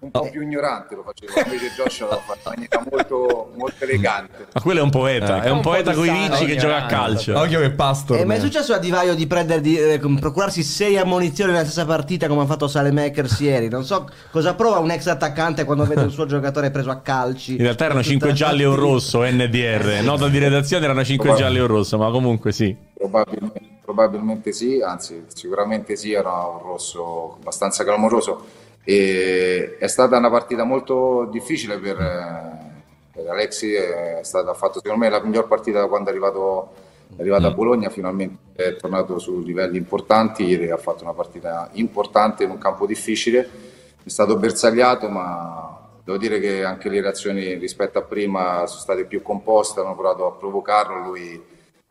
[0.01, 4.47] Un po' più ignorante lo facevo, invece Joshua l'ha fatto in maniera molto, molto elegante.
[4.53, 5.45] Ma quello è un poeta, Ecco.
[5.45, 7.37] è un Un po' poeta con i ricci che gioca a calcio.
[7.37, 8.17] Occhio che Pastor.
[8.17, 11.85] E mi è successo a Divaio di prendere di, eh, procurarsi sei ammonizioni nella stessa
[11.85, 13.67] partita come ha fatto Salemakers ieri.
[13.67, 17.51] Non so cosa prova un ex attaccante quando vede il suo giocatore preso a calci.
[17.57, 20.01] In realtà erano 5 gialli e un rosso, NDR.
[20.01, 22.73] Nota di redazione erano 5 gialli e un rosso, ma comunque sì.
[22.93, 28.58] Probabilmente, probabilmente sì, anzi sicuramente sì, era un rosso abbastanza clamoroso.
[28.89, 34.79] E è stata una partita molto difficile per, eh, per Alexi, è stata ha fatto
[34.81, 36.73] secondo me la miglior partita da quando è arrivato,
[37.15, 41.69] è arrivato a Bologna, finalmente è tornato su livelli importanti, ieri ha fatto una partita
[41.73, 43.47] importante in un campo difficile,
[44.03, 49.05] è stato bersagliato ma devo dire che anche le reazioni rispetto a prima sono state
[49.05, 51.39] più composte, hanno provato a provocarlo, lui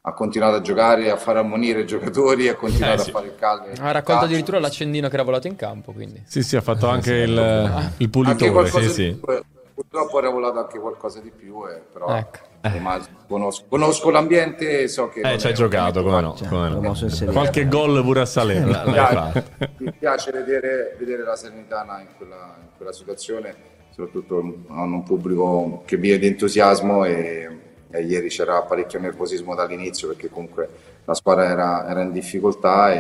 [0.01, 3.11] ha continuato a giocare, a far ammonire i giocatori, ha continuato Eh, sì.
[3.11, 3.83] a fare il caldo.
[3.83, 6.23] Ha raccolto addirittura l'accendino che era volato in campo, quindi.
[6.27, 8.51] Sì, sì, ha fatto anche il, il anche pulitore.
[8.51, 9.21] qualcosa Sì, di sì.
[9.23, 9.43] più, eh,
[9.75, 12.39] purtroppo era volato anche qualcosa di più, eh, però Ecco.
[12.63, 15.21] ormai conosco, conosco l'ambiente e so che...
[15.21, 16.35] Eh, ci hai giocato, come no?
[16.37, 16.95] Cioè, come no.
[17.33, 18.83] Qualche gol pure a Salerno.
[18.87, 19.45] Mi piace,
[19.79, 23.55] mi piace vedere, vedere la Salernitana in quella, in quella situazione,
[23.91, 30.09] soprattutto hanno un pubblico che vive di entusiasmo e, e ieri c'era parecchio nervosismo dall'inizio
[30.09, 30.69] perché comunque
[31.05, 32.99] la squadra era, era in difficoltà e,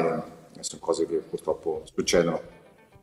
[0.58, 2.56] e sono cose che purtroppo succedono.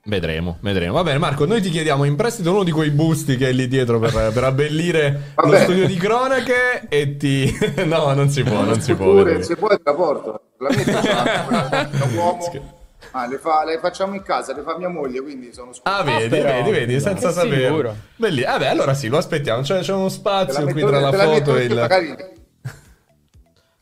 [0.07, 0.93] Vedremo, vedremo.
[0.93, 3.67] Va bene, Marco, noi ti chiediamo in prestito uno di quei busti che hai lì
[3.67, 5.63] dietro per, per abbellire lo Vabbè.
[5.63, 7.51] studio di cronache e ti...
[7.85, 9.05] No, non si può, non si può.
[9.05, 12.74] Pure, se vuoi te la porto, la metto da uomo.
[13.17, 16.04] Ah, le, fa- le facciamo in casa, le fa mia moglie, quindi sono Ah, scusato.
[16.04, 16.49] vedi, però.
[16.56, 17.67] vedi, vedi, senza sapere.
[17.67, 17.95] sicuro.
[18.17, 18.41] Belli.
[18.41, 19.62] Eh beh, allora sì, lo aspettiamo.
[19.62, 21.75] C'è, c'è uno spazio qui tra la foto e il...
[21.75, 22.13] magari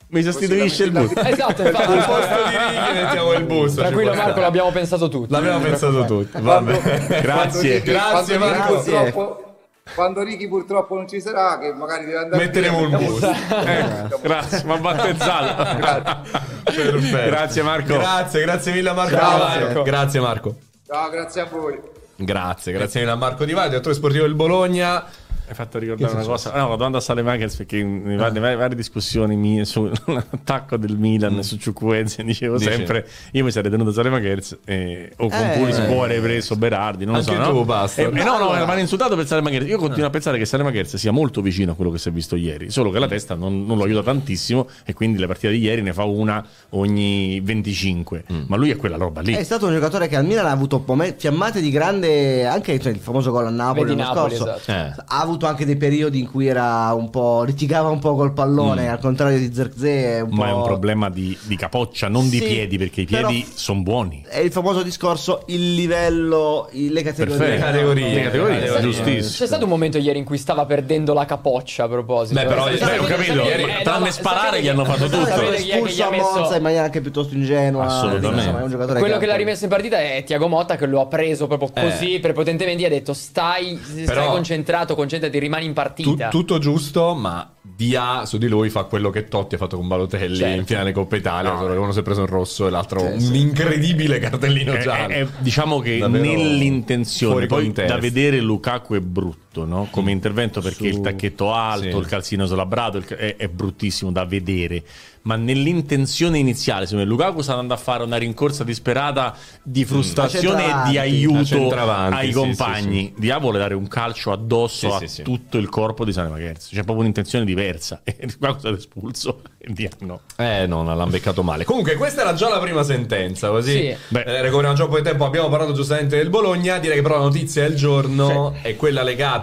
[0.09, 1.11] Mi sostituisce il bus.
[1.15, 1.97] Esatto, Al infatti.
[2.05, 3.81] posto di righe mettiamo il busto.
[3.81, 4.41] Tranquillo Marco, stare.
[4.41, 5.31] l'abbiamo pensato tutti.
[5.31, 6.31] L'abbiamo pensato tutti.
[6.33, 7.21] Va Quando- bene.
[7.21, 7.81] Grazie.
[7.81, 8.73] quando Grazie, Marco.
[8.75, 9.55] purtroppo-
[9.95, 13.31] Quando Ricky purtroppo non ci sarà, che magari deve andare Metteremo via, il busto.
[13.65, 16.52] Ecco, grazie, mi ha battezzato.
[16.63, 17.29] Perfetto.
[17.29, 17.97] Grazie Marco.
[17.97, 19.15] Grazie, grazie mille a Marco.
[19.15, 19.37] Ciao.
[19.37, 19.83] Marco.
[19.83, 20.55] Grazie Marco.
[20.85, 21.79] Ciao, grazie a voi.
[22.15, 25.03] Grazie, grazie mille a Marco Di Vaio, direttore sportivo del Bologna.
[25.47, 26.51] Hai fatto ricordare una cosa.
[26.55, 30.97] No, una domanda a Salemakers perché in in varie, varie- varie discussioni mie sull'attacco del
[30.97, 32.69] Milan su Ciucuenze dicevo Dici?
[32.71, 37.15] sempre io mi sarei tenuto Salemakers eh, o con Pulis può avrei preso Berardi, non
[37.15, 37.41] lo Anche so.
[37.49, 37.65] tu, no?
[37.65, 38.01] basta.
[38.01, 38.65] Eh, eh, no, no, Allora.
[38.65, 39.67] mi hanno insultato per Salemakers.
[39.67, 42.35] Io continuo a pensare che Salemakers sia molto vicino a quello che si è visto
[42.35, 45.59] ieri, solo che la testa non, non lo aiuta tantissimo e quindi le partite di
[45.59, 48.23] ieri ne fa una ogni 25.
[48.47, 49.33] Ma lui è quella roba lì.
[49.33, 50.83] È stato un giocatore che al Milan ha avuto
[51.17, 54.55] fiammate di grande, anche cioè, il famoso gol a Napoli l'anno Napoli, scorso.
[54.55, 54.71] esatto.
[54.71, 55.03] Eh.
[55.07, 58.89] Ha avuto anche dei periodi in cui era un po' litigava un po' col pallone,
[58.89, 60.21] al contrario di Zerze.
[60.23, 60.37] Un Mm.
[60.37, 63.81] Ma è un problema di, di capoccia, non di Sì, piedi, perché i piedi sono
[63.81, 64.25] buoni.
[64.27, 67.37] È il famoso discorso, il livello, le categorie.
[67.37, 67.51] Perfetto.
[67.51, 68.13] Le categorie.
[68.13, 68.91] Le categorie, Le categorie.
[68.91, 69.35] giustissimo.
[69.37, 72.39] C'è stato un momento ieri in cui stava perdendo la capoccia a proposito.
[72.39, 75.31] Beh, però- Eh, beh, ho capito, ma eh, tranne ma sparare gli hanno fatto sapete
[75.33, 75.51] tutto.
[75.53, 77.85] Espulso a Monza in maniera anche piuttosto ingenua.
[77.85, 78.39] Assolutamente.
[78.39, 80.75] Insomma, è un giocatore Quello che, che l'ha ha- rimesso in partita è Tiago Motta
[80.75, 85.39] che lo ha preso proprio così prepotentemente e ha detto stai, stai Però- concentrato, concentrati,
[85.39, 86.29] rimani in Tu- partita.
[86.29, 90.35] tutto giusto, ma Dia su di lui fa quello che Totti ha fatto con Balotelli
[90.35, 90.59] Certo.
[90.59, 91.57] in finale Coppa Italia.
[91.57, 94.79] solo che uno si è preso un rosso e l'altro Sì, un incredibile cartellino È-
[94.81, 95.13] giallo.
[95.13, 99.87] è- è- diciamo che Davvero nell'intenzione, poi da vedere Lukaku è brutto no?
[99.91, 101.97] come intervento perché Su- il tacchetto alto, Sì.
[101.97, 104.83] il calzino slabbrato il è, è bruttissimo da vedere.
[105.23, 110.65] Ma nell'intenzione iniziale, secondo me, Lukaku sta andando a fare una rincorsa disperata di frustrazione
[110.65, 113.13] e di aiuto ai sì, compagni.
[113.17, 115.21] Dia vuole dare un calcio addosso Sì, a sì, sì.
[115.23, 116.69] tutto il corpo di Sane Magherzi.
[116.71, 118.01] C'è proprio un'intenzione diversa.
[118.15, 120.19] E Lukaku è stato espulso e Dia no.
[120.35, 121.63] Eh no, l'hanno beccato male.
[121.63, 123.71] Comunque, questa era già la prima sentenza, così.
[123.71, 123.95] Sì.
[124.09, 124.23] Beh.
[124.23, 125.23] Eh, recuperiamo già un po' di tempo.
[125.23, 126.79] Abbiamo parlato giustamente del Bologna.
[126.79, 129.42] Direi che però la notizia del giorno è quella legata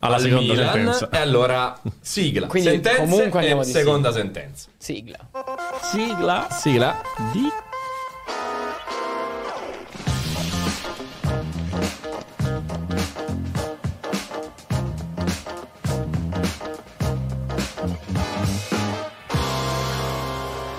[0.00, 0.72] Alla al seconda Milan.
[0.72, 1.08] sentenza.
[1.10, 2.46] E allora, sigla.
[2.46, 4.68] Quindi, sentenze comunque e andiamo di seconda sentenza.
[4.76, 5.18] Sigla.
[5.82, 7.00] Sigla Sigla.
[7.32, 7.48] di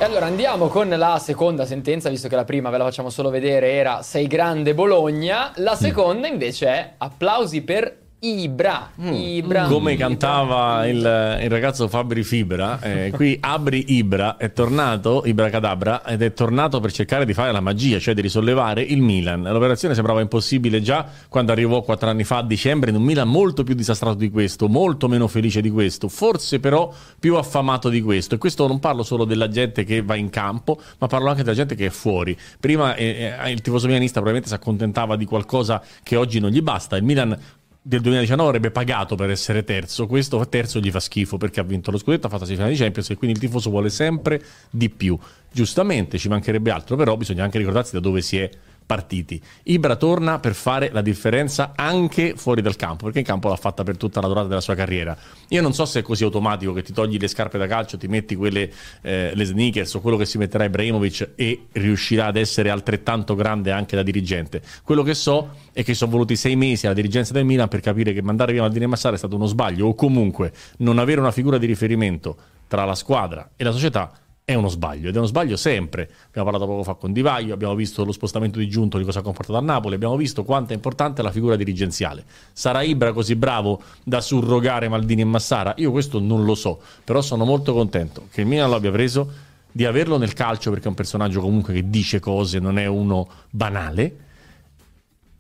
[0.01, 3.29] E allora andiamo con la seconda sentenza, visto che la prima ve la facciamo solo
[3.29, 5.51] vedere, era Sei grande Bologna.
[5.55, 9.13] La seconda invece è applausi per Ibra, Mm.
[9.13, 9.63] Ibra.
[9.67, 10.07] Come Ibra.
[10.07, 16.21] cantava il, il ragazzo Fabri Fibra, eh, qui Abri Ibra è tornato, Ibra Cadabra, ed
[16.21, 19.43] è tornato per cercare di fare la magia, cioè di risollevare il Milan.
[19.43, 23.63] L'operazione sembrava impossibile già quando arrivò quattro anni fa a dicembre in un Milan molto
[23.63, 28.35] più disastrato di questo, molto meno felice di questo, forse però più affamato di questo.
[28.35, 31.55] E questo non parlo solo della gente che va in campo, ma parlo anche della
[31.55, 32.37] gente che è fuori.
[32.59, 36.61] Prima eh, eh, il tifoso milanista probabilmente si accontentava di qualcosa che oggi non gli
[36.61, 36.97] basta.
[36.97, 37.37] Il Milan
[37.81, 40.05] del 2019 avrebbe pagato per essere terzo.
[40.05, 42.81] Questo terzo gli fa schifo perché ha vinto lo scudetto, ha fatto la semifinale di
[42.81, 45.17] Champions e quindi il tifoso vuole sempre di più.
[45.51, 48.49] Giustamente ci mancherebbe altro, però bisogna anche ricordarsi da dove si è
[48.89, 49.39] partiti.
[49.65, 53.83] Ibra torna per fare la differenza anche fuori dal campo, perché in campo l'ha fatta
[53.83, 55.15] per tutta la durata della sua carriera.
[55.49, 58.07] Io non so se è così automatico che ti togli le scarpe da calcio, ti
[58.07, 58.67] metti quelle
[59.01, 63.69] eh, le sneakers o quello che si metterà Ibrahimovic e riuscirà ad essere altrettanto grande
[63.69, 64.59] anche da dirigente.
[64.81, 68.11] Quello che so è che sono voluti sei mesi alla dirigenza del Milan per capire
[68.11, 71.31] che mandare via Maldini e Massara è stato uno sbaglio o comunque non avere una
[71.31, 72.35] figura di riferimento
[72.67, 74.11] tra la squadra e la società
[74.49, 76.09] è uno sbaglio ed è uno sbaglio sempre.
[76.29, 79.19] Abbiamo parlato poco fa con Di Vaio, abbiamo visto lo spostamento di Giunto di cosa
[79.19, 82.23] ha comportato a Napoli, abbiamo visto quanto è importante la figura dirigenziale.
[82.51, 85.75] Sarà Ibra così bravo da surrogare Maldini e Massara?
[85.77, 89.31] Io questo non lo so, però sono molto contento che il Milan lo abbia preso,
[89.71, 93.27] di averlo nel calcio perché è un personaggio comunque che dice cose, non è uno
[93.51, 94.15] banale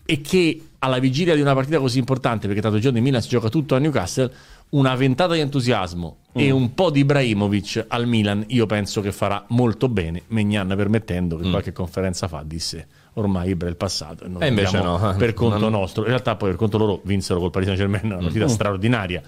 [0.05, 3.21] e che alla vigilia di una partita così importante, perché tanto il giorno in Milan
[3.21, 4.31] si gioca tutto a Newcastle,
[4.69, 9.43] una ventata di entusiasmo e un po' di Ibrahimovic al Milan, io penso che farà
[9.49, 14.45] molto bene, Megnan permettendo che qualche conferenza fa disse ormai Ibra è il passato e
[14.45, 15.15] E invece no.
[15.17, 16.03] per conto Non- nostro.
[16.03, 19.21] In realtà poi per conto loro vinsero col Paris Saint-Germain una partita straordinaria.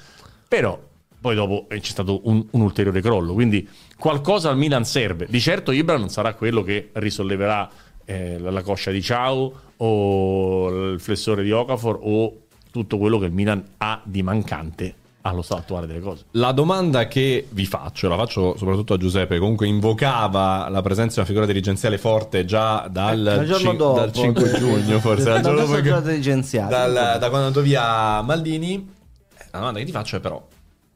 [0.47, 0.79] Però
[1.19, 5.27] poi dopo eh, c'è stato un, un ulteriore crollo, quindi qualcosa al Milan serve.
[5.29, 7.69] Di certo Ibra non sarà quello che risolleverà
[8.05, 12.37] eh, la, la coscia di Ciao o il flessore di Okafor o
[12.71, 16.25] tutto quello che il Milan ha di mancante allo stato attuale delle cose.
[16.31, 21.19] La domanda che vi faccio, la faccio soprattutto a Giuseppe, comunque invocava la presenza di
[21.19, 25.23] una figura dirigenziale forte già dal, Eh, cin- dopo, dal 5 del- giugno, forse.
[25.25, 25.89] dal giorno dopo che-
[26.67, 28.89] dal- da quando andato via Maldini.
[29.51, 30.41] La domanda che ti faccio è però,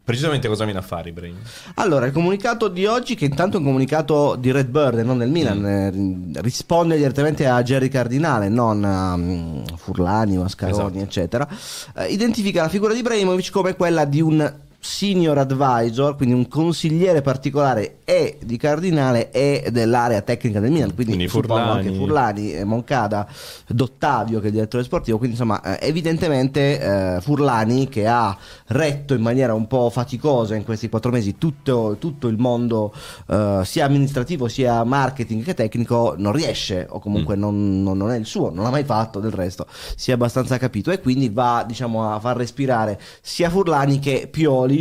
[0.06, 1.36] precisamente cosa viene a fare Ibrahim?
[1.76, 5.30] Allora, il comunicato di oggi, che intanto è un comunicato di Redbird e non del
[5.32, 5.66] Milan, Mm.
[5.66, 11.00] eh, ri- risponde direttamente a Jerry Cardinale, non a mm, Furlani, Mascaroni, Esatto.
[11.00, 11.48] eccetera.
[11.98, 14.54] eh, identifica la figura di Ibrahimovic come quella di un
[14.86, 21.14] senior advisor, quindi un consigliere particolare e di Cardinale e dell'area tecnica del Milan, quindi,
[21.14, 21.70] Quindi Furlani.
[21.88, 23.28] anche Furlani, Moncada,
[23.68, 29.16] Dottavio che è il direttore sportivo, quindi insomma eh, evidentemente eh, Furlani che ha retto
[29.16, 32.94] in maniera un po' faticosa in questi quattro mesi tutto, tutto il mondo
[33.28, 38.18] eh, sia amministrativo sia marketing che tecnico non riesce o comunque non, non- non è
[38.18, 41.64] il suo, non l'ha mai fatto del resto, si è abbastanza capito e quindi va
[41.68, 44.74] diciamo a far respirare sia Furlani che Pioli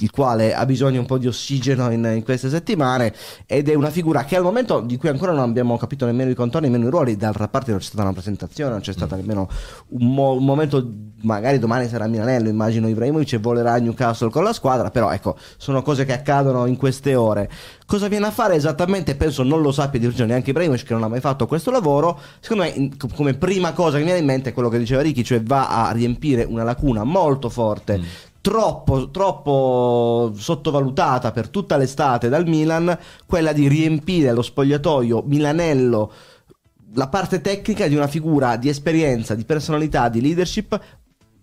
[0.00, 3.12] il quale ha bisogno un po' di ossigeno in, in queste settimane
[3.46, 6.34] ed è una figura che al momento di cui ancora non abbiamo capito nemmeno i
[6.34, 9.48] contorni, nemmeno i ruoli, d'altra parte non c'è stata una presentazione, non c'è stata nemmeno
[9.88, 10.90] un, mo- un momento,
[11.22, 15.36] magari domani sarà Milanello, immagino Ibrahimovic e volerà a Newcastle con la squadra, però ecco,
[15.56, 17.50] sono cose che accadono in queste ore.
[17.86, 19.16] Cosa viene a fare esattamente?
[19.16, 22.18] Penso non lo sappia di preciso neanche Ibrahimovic che non ha mai fatto questo lavoro.
[22.38, 25.22] Secondo me, come prima cosa che mi viene in mente è quello che diceva Ricky,
[25.22, 32.46] cioè va a riempire una lacuna molto forte troppo, troppo sottovalutata per tutta l'estate dal
[32.46, 36.12] Milan, quella di riempire lo spogliatoio milanello
[36.94, 40.78] la parte tecnica di una figura di esperienza, di personalità, di leadership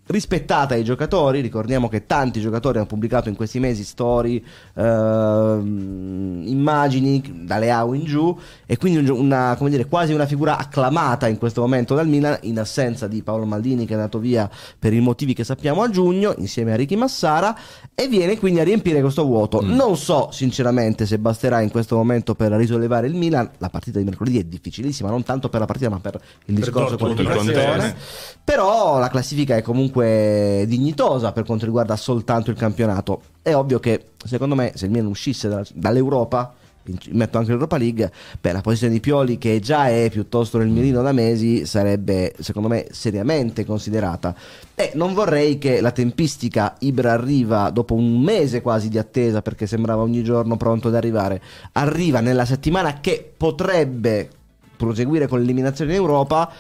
[0.08, 1.42] rispettata ai giocatori.
[1.42, 4.42] Ricordiamo che tanti giocatori hanno pubblicato in questi mesi storie,
[4.76, 11.28] ehm, immagini dalle AU in giù e quindi una, come dire, quasi una figura acclamata
[11.28, 14.94] in questo momento dal Milan in assenza di Paolo Maldini che è andato via per
[14.94, 17.58] i motivi che sappiamo a giugno insieme a Ricky Massara
[17.94, 19.62] e viene quindi a riempire questo vuoto.
[19.62, 23.50] Non so sinceramente se basterà in questo momento per risollevare il Milan.
[23.58, 26.94] La partita di mercoledì è difficilissima, non tanto per la partita ma per il discorso
[26.94, 27.96] il qualificazione.
[28.44, 33.22] Però la classifica è comunque dignitosa per quanto riguarda soltanto il campionato.
[33.42, 36.54] È ovvio che secondo me se il Milan uscisse da- dall'Europa,
[37.12, 41.02] metto anche l'Europa League, beh, la posizione di Pioli che già è piuttosto nel mirino
[41.02, 44.36] da mesi sarebbe secondo me seriamente considerata.
[44.76, 49.68] E non vorrei che la tempistica Ibra arriva dopo un mese quasi di attesa perché
[49.68, 51.42] sembrava ogni giorno pronto ad arrivare,
[51.74, 54.30] arriva nella settimana che potrebbe
[54.78, 56.52] proseguire con l'eliminazione in Europa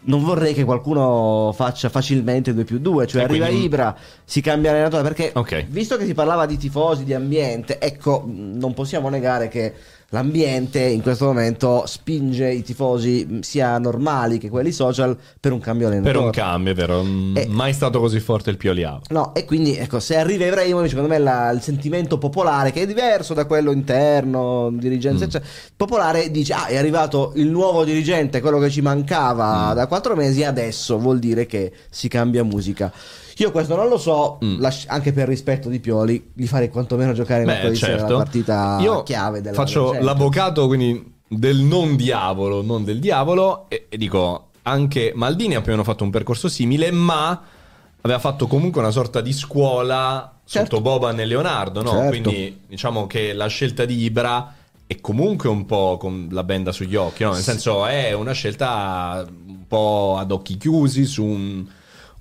[0.00, 4.40] non vorrei che qualcuno faccia facilmente 2 più 2, cioè E arriva quindi- Ibra, si
[4.40, 5.66] cambia allenatore, perché Ok.
[5.68, 9.74] visto che si parlava di tifosi, di ambiente, ecco, non possiamo negare che
[10.10, 15.58] l'ambiente in questo momento spinge i tifosi, mh, sia normali che quelli social, per un
[15.60, 16.12] cambio allenatore.
[16.14, 17.02] Per un cambio, è vero.
[17.02, 17.46] Mm, Eh.
[17.48, 19.02] Mai stato così forte il Pioliavo.
[19.08, 22.86] No, e quindi ecco, se arriva Ibrahimovic, secondo me la- il sentimento popolare, che è
[22.86, 25.28] diverso da quello interno, dirigenza, Mm.
[25.28, 29.74] eccetera, popolare dice: Ah, è arrivato il nuovo dirigente, quello che ci mancava Mm.
[29.74, 32.92] da quattro mesi, adesso vuol dire che si cambia musica.
[33.38, 34.60] Io questo non lo so, Mm.
[34.60, 38.12] lasci- anche per rispetto di Pioli, gli farei quantomeno giocare Beh, mercoledì sera certo.
[38.12, 43.66] la partita Io chiave della faccio della l'avvocato quindi del non diavolo, non del diavolo
[43.68, 47.40] e, e dico anche Maldini ha più o meno fatto un percorso simile, ma
[48.00, 50.76] aveva fatto comunque una sorta di scuola Certo.
[50.76, 51.90] sotto Boban e Leonardo, no?
[51.90, 52.08] Certo.
[52.08, 54.54] Quindi diciamo che la scelta di Ibra
[54.86, 57.32] è comunque un po' con la benda sugli occhi, no?
[57.32, 61.66] Nel senso è una scelta un po' ad occhi chiusi su un,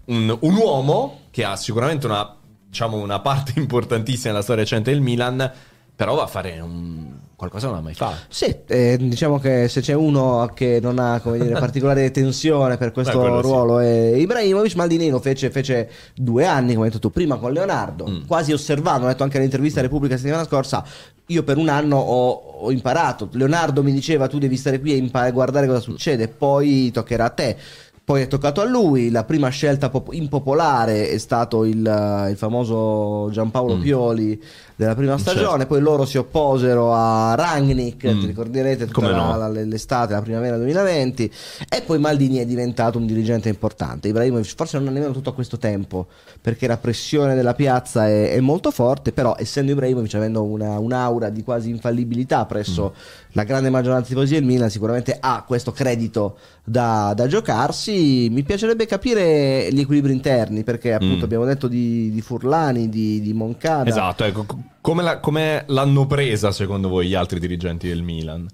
[0.05, 2.35] un- un uomo che ha sicuramente una,
[2.67, 5.51] diciamo, una parte importantissima nella storia recente del Milan,
[5.95, 8.15] però va a fare un- qualcosa non ha mai fatto.
[8.29, 12.91] Sì, eh, diciamo che se c'è uno che non ha come dire, particolare tensione per
[12.93, 13.47] questo Beh, quello sì.
[13.49, 17.51] ruolo è Ibrahimovic, Maldini lo fece, fece due anni, come hai detto tu, prima con
[17.51, 18.25] Leonardo, Mm.
[18.25, 20.83] quasi osservando, ho detto anche nell'intervista a Repubblica la settimana scorsa,
[21.27, 22.29] io per un anno ho,
[22.61, 26.89] ho imparato, Leonardo mi diceva tu devi stare qui e impa- guardare cosa succede, poi
[26.91, 27.57] toccherà a te.
[28.05, 32.37] Poi è toccato a lui, la prima scelta pop- impopolare è stato il, eh, il
[32.37, 33.81] famoso Giampaolo Mm.
[33.81, 34.43] Pioli
[34.77, 35.31] della prima Certo.
[35.31, 38.19] stagione, poi loro si opposero a Rangnick, Mm.
[38.19, 39.49] ti ricorderete tutta la- no.
[39.51, 41.31] l'estate, la primavera 2020
[41.69, 44.07] e poi Maldini è diventato un dirigente importante.
[44.09, 46.07] Ibrahimovic forse non ha nemmeno tutto questo tempo
[46.41, 51.29] perché la pressione della piazza è, è molto forte, però essendo Ibrahimovic avendo una- un'aura
[51.29, 52.99] di quasi infallibilità presso Mm.
[53.33, 58.27] la grande maggioranza dei tifosi del Milan sicuramente ha questo credito da, da giocarsi.
[58.31, 61.23] Mi piacerebbe capire gli equilibri interni perché appunto Mm.
[61.23, 63.89] abbiamo detto di, di Furlani, di, di Moncada.
[63.89, 68.47] Esatto, ecco, co- come, la- come l'hanno presa secondo voi gli altri dirigenti del Milan?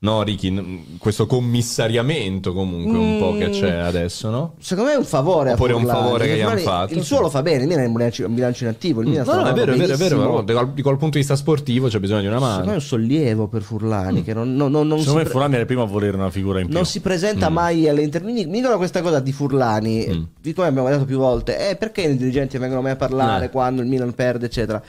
[0.00, 4.54] No, Ricky, questo commissariamento comunque un po' che c'è adesso, no?
[4.60, 5.54] Secondo me è un favore.
[5.54, 7.62] Oppure è un Furlani, favore che gli hanno Furlani fatto, Il suo lo fa bene,
[7.62, 9.00] il Milan è un bilancio, inattivo.
[9.00, 10.42] Il Milan No, sta no, è vero, è vero, è vero,
[10.72, 12.78] di qual punto di vista sportivo c'è bisogno di una Secondo me è mano.
[12.78, 15.66] un sollievo per Furlani che non, non- non- non Secondo me pre- Fulani era il
[15.66, 16.74] primo a volere una figura in più.
[16.76, 18.46] non si presenta mai alle interviste.
[18.46, 20.22] Mi, dicono questa cosa di Furlani, Mm.
[20.40, 23.50] di come abbiamo detto più volte, eh, perché i dirigenti vengono mai a parlare Eh.
[23.50, 24.80] quando il Milan perde, eccetera.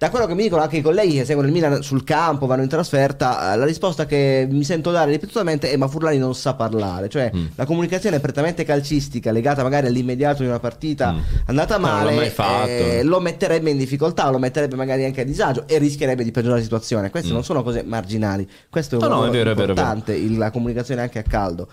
[0.00, 2.62] Da quello che mi dicono anche i colleghi che seguono il Milan sul campo, vanno
[2.62, 6.54] in trasferta, eh, la risposta che mi sento dare ripetutamente è ma Furlani non sa
[6.54, 7.46] parlare, cioè Mm.
[7.54, 11.18] la comunicazione è prettamente calcistica, legata magari all'immediato di una partita Mm.
[11.44, 16.24] andata male, eh, lo metterebbe in difficoltà, lo metterebbe magari anche a disagio e rischierebbe
[16.24, 17.10] di peggiorare la situazione.
[17.10, 17.34] Queste Mm.
[17.34, 19.80] non sono cose marginali, questo è un No, no, è vero, è vero, è vero.
[19.90, 21.68] importante, la comunicazione anche a caldo.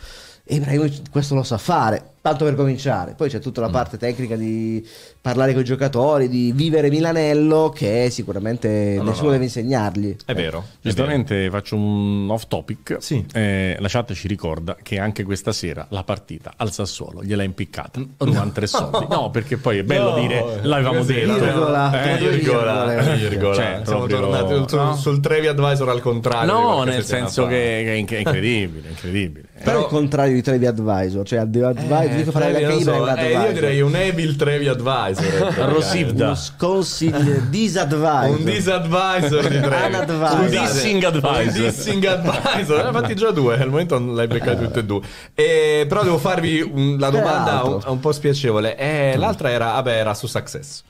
[0.49, 3.15] E Ibrahimovic questo lo sa fare, tanto per cominciare.
[3.17, 3.41] Poi c'è Mm.
[3.41, 4.85] tutta la parte tecnica di
[5.19, 9.31] parlare con i giocatori, di vivere Milanello, che sicuramente No, no, nessuno no.
[9.33, 10.15] deve insegnargli.
[10.25, 10.59] È vero.
[10.59, 12.95] è Giustamente faccio un off topic.
[12.99, 13.25] Sì.
[13.33, 17.99] Eh, la chat ci ricorda che anche questa sera la partita al Sassuolo gliel'ha impiccata
[18.19, 19.05] Ruan Tressoldi.
[19.09, 21.33] No, perché poi è bello No, dire l'avevamo detto.
[21.33, 23.53] virgola, Eh, virgola, virgola.
[23.55, 24.95] Cioè, Siamo proprio- tornati sul, no?
[24.95, 26.53] sul Trevi Advisor al contrario.
[26.53, 29.46] No, nel senso che, è è incredibile, incredibile.
[29.57, 33.17] Però Però- è il contrario di Trevi Advisor, cioè ad- Advisor, Eh, Ibra so, un
[33.17, 35.55] eh, io direi un Evil Trevi Advisor.
[35.59, 36.25] Arrossibda.
[36.25, 38.37] uno sconsiglio disadvisor.
[38.37, 39.95] Un disadvisor di Trevi.
[39.95, 41.41] Un dissing advisor.
[41.41, 42.83] Un dissing advisor.
[42.83, 45.01] Ne ho fatti già due, al momento non l'hai beccati tutte e due.
[45.33, 48.77] E, però devo farvi un- la domanda un, un po' spiacevole.
[48.77, 50.83] Eh, l'altra era, vabbè, era su Success.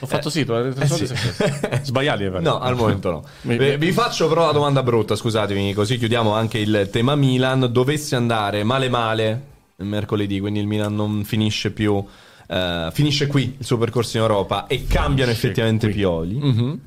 [0.00, 1.16] Ho fatto sì, tu hai detto soldi, sì.
[1.82, 3.24] Sbagliati, eh, No, al momento no.
[3.42, 7.68] Mi- Vi, vi faccio però la domanda brutta, scusatemi, così chiudiamo anche il tema Milan.
[7.70, 9.42] Dovesse andare male male
[9.76, 12.04] mercoledì, quindi il Milan non finisce più,
[12.46, 16.34] eh, finisce qui il suo percorso in Europa e cambiano effettivamente Pioli.
[16.36, 16.80] Mhm.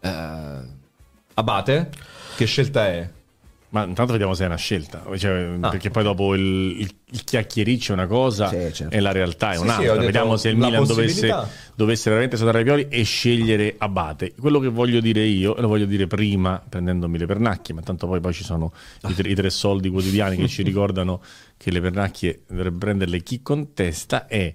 [0.00, 0.74] Eh,
[1.34, 1.90] Abate,
[2.36, 3.08] che scelta è?
[3.70, 5.68] Ma intanto vediamo se è una scelta, cioè, Ah.
[5.70, 6.42] perché poi dopo il,
[6.80, 8.94] il, il chiacchiericcio è una cosa Sì, certo.
[8.94, 9.92] e la realtà è Sì, un'altra.
[9.98, 11.34] sì, vediamo se il la Milan dovesse,
[11.74, 14.32] dovesse veramente saltare ai pioli e scegliere Abate.
[14.38, 18.06] Quello che voglio dire io, e lo voglio dire prima, prendendomi le pernacchie, ma tanto
[18.06, 18.72] poi, poi ci sono
[19.08, 21.20] i, tre- i tre soldi quotidiani che ci ricordano
[21.56, 24.54] che le pernacchie dovrebbe prenderle chi contesta è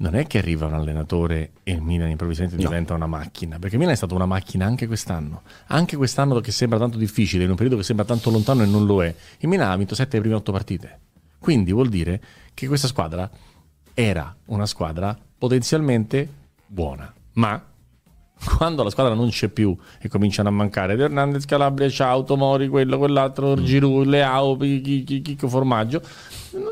[0.00, 3.78] non è che arriva un allenatore e il Milan improvvisamente diventa una macchina, perché il
[3.80, 7.56] Milan è stata una macchina anche quest'anno, anche quest'anno che sembra tanto difficile, in un
[7.56, 9.12] periodo che sembra tanto lontano e non lo è.
[9.38, 10.98] Il Milan ha vinto 7 delle prime 8 partite,
[11.40, 12.20] quindi vuol dire
[12.54, 13.28] che questa squadra
[13.94, 16.28] era una squadra potenzialmente
[16.66, 17.60] buona, ma
[18.56, 22.68] quando la squadra non c'è più e cominciano a mancare De Hernandez, Calabria, Ciao, Tomori,
[22.68, 23.64] quello, quell'altro, Mm.
[23.64, 26.00] Giroud, Leao, Chi- Chi- Chi- Chicco Formaggio,
[26.52, 26.62] non,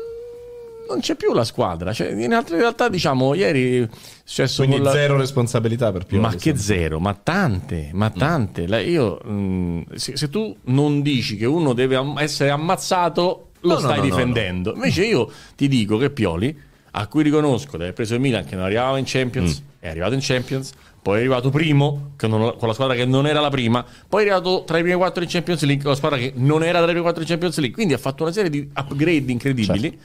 [0.89, 1.93] non c'è più la squadra.
[1.93, 3.87] Cioè, in altre realtà, diciamo, ieri è
[4.23, 6.23] successo Quindi la- zero responsabilità per Pioli.
[6.23, 8.67] ma che zero, ma tante, ma tante.
[8.67, 13.73] La- io, mh, se, se tu non dici che uno deve am- essere ammazzato, lo
[13.73, 14.73] No, stai no, no, difendendo.
[14.73, 16.55] Invece io ti dico che Pioli,
[16.91, 20.13] a cui riconosco di aver preso il Milan che non arrivava in Champions, è arrivato
[20.13, 20.71] in Champions,
[21.01, 24.29] poi è arrivato primo non- con la squadra che non era la prima, poi è
[24.29, 26.83] arrivato tra i primi quattro in Champions League con la squadra che non era tra
[26.87, 27.75] i primi quattro in Champions League.
[27.75, 29.97] Quindi ha fatto una serie di upgrade incredibili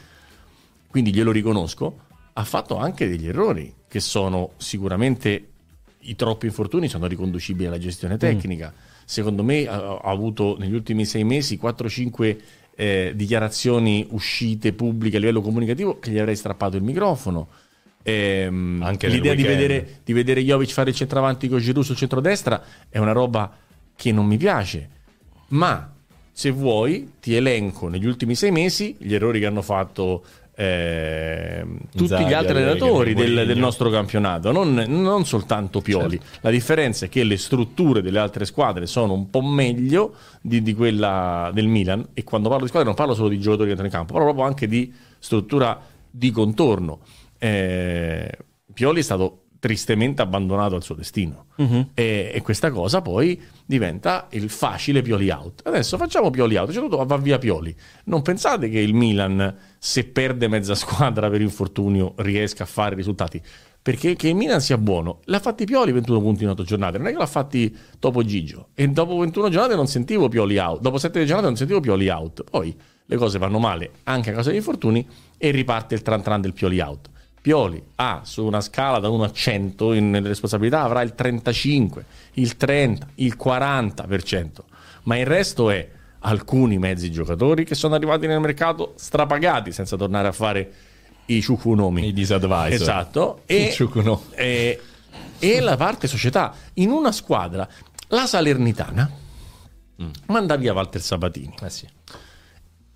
[0.93, 2.01] quindi glielo riconosco,
[2.35, 5.49] ha fatto anche degli errori che sono sicuramente
[6.01, 8.75] i troppi infortuni sono riconducibili alla gestione tecnica.
[9.07, 12.37] Secondo me ha, ha avuto negli ultimi sei mesi 4-5
[12.75, 17.49] eh, dichiarazioni uscite pubbliche a livello comunicativo che gli avrei strappato il microfono.
[18.03, 22.63] Ehm, Anche l'idea di vedere, di vedere Jovic fare il centravanti con Giroud sul centrodestra
[22.91, 23.51] è una roba
[23.97, 24.91] che non mi piace.
[25.49, 25.91] Ma
[26.35, 30.25] se vuoi, ti elenco negli ultimi sei mesi gli errori che hanno fatto
[30.55, 36.21] ehm, tutti Inzaghi, gli altri allenatori del, del nostro campionato, non, non soltanto Pioli.
[36.41, 40.75] La differenza è che le strutture delle altre squadre sono un po' meglio di, di
[40.75, 42.09] quella del Milan.
[42.15, 44.29] E quando parlo di squadre, non parlo solo di giocatori che entrano in campo, parlo
[44.29, 45.81] proprio anche di struttura
[46.11, 47.01] di contorno.
[47.39, 48.31] Eh,
[48.73, 51.47] Pioli è stato tristemente abbandonato al suo destino.
[51.95, 55.61] E, e questa cosa poi diventa il facile Pioli out.
[55.65, 57.73] Adesso facciamo Pioli out cioè tutto va via Pioli.
[58.07, 63.41] Non pensate che il Milan se perde mezza squadra per infortunio riesca a fare risultati.
[63.81, 67.07] Perché che il Milan sia buono l'ha fatti Pioli 21 punti in 8 giornate non
[67.07, 68.71] è che l'ha fatti dopo Gigio.
[68.75, 72.43] E dopo 21 giornate non sentivo Pioli out dopo 7 giornate non sentivo Pioli out.
[72.51, 75.07] Poi le cose vanno male anche a causa degli infortuni
[75.39, 77.11] e riparte il tran tran del Pioli out
[77.43, 82.05] Pioli ha su una scala da 1 a 100 in nelle responsabilità avrà il 35,
[82.35, 84.49] il 30, il 40%,
[85.03, 85.91] ma il resto è
[86.21, 90.73] alcuni mezzi giocatori che sono arrivati nel mercato strapagati senza tornare a fare
[91.27, 92.07] i ciucunomi.
[92.07, 92.73] I disadvisor.
[92.73, 93.41] Esatto.
[93.47, 93.75] E,
[94.35, 94.81] e,
[95.41, 96.55] e la parte società.
[96.75, 97.69] In una squadra,
[98.09, 99.11] la Salernitana
[100.27, 101.89] manda via Walter Sabatini Eh sì.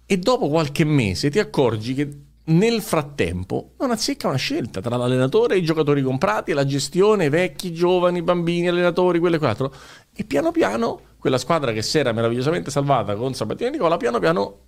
[0.07, 5.55] e dopo qualche mese ti accorgi che nel frattempo non azzecca una scelta tra l'allenatore
[5.55, 9.74] e i giocatori comprati, la gestione, vecchi, giovani, bambini, allenatori, quello e quell'altro.
[10.14, 14.18] E piano piano quella squadra che si era meravigliosamente salvata con Sabatini e Nicola, piano
[14.18, 14.59] piano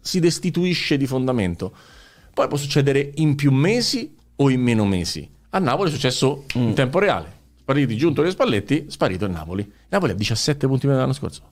[0.00, 1.74] si destituisce di fondamento.
[2.32, 5.28] Poi può succedere in più mesi o in meno mesi.
[5.50, 7.34] A Napoli è successo in tempo reale.
[7.58, 9.70] Spariti Giunto e Spalletti, sparito il Napoli.
[9.88, 11.42] Napoli ha 17 punti meno dell'anno scorso.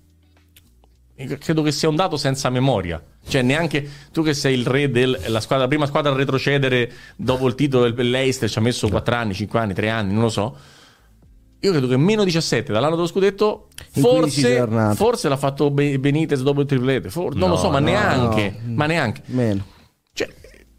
[1.38, 3.00] Credo che sia un dato senza memoria.
[3.26, 7.54] Cioè, neanche tu che sei il re della squadra, prima squadra a retrocedere dopo il
[7.54, 10.56] titolo del Leicester ci ha messo 4 anni, 5 anni, 3 anni, non lo so.
[11.60, 15.98] Io credo che meno 17 dall'anno dello scudetto, In 15 forse, forse l'ha fatto Be-
[15.98, 17.08] Benitez dopo il triplete.
[17.08, 18.56] For- non lo so, ma no, neanche.
[18.62, 18.74] no.
[18.74, 19.22] Ma neanche.
[19.26, 19.64] Meno.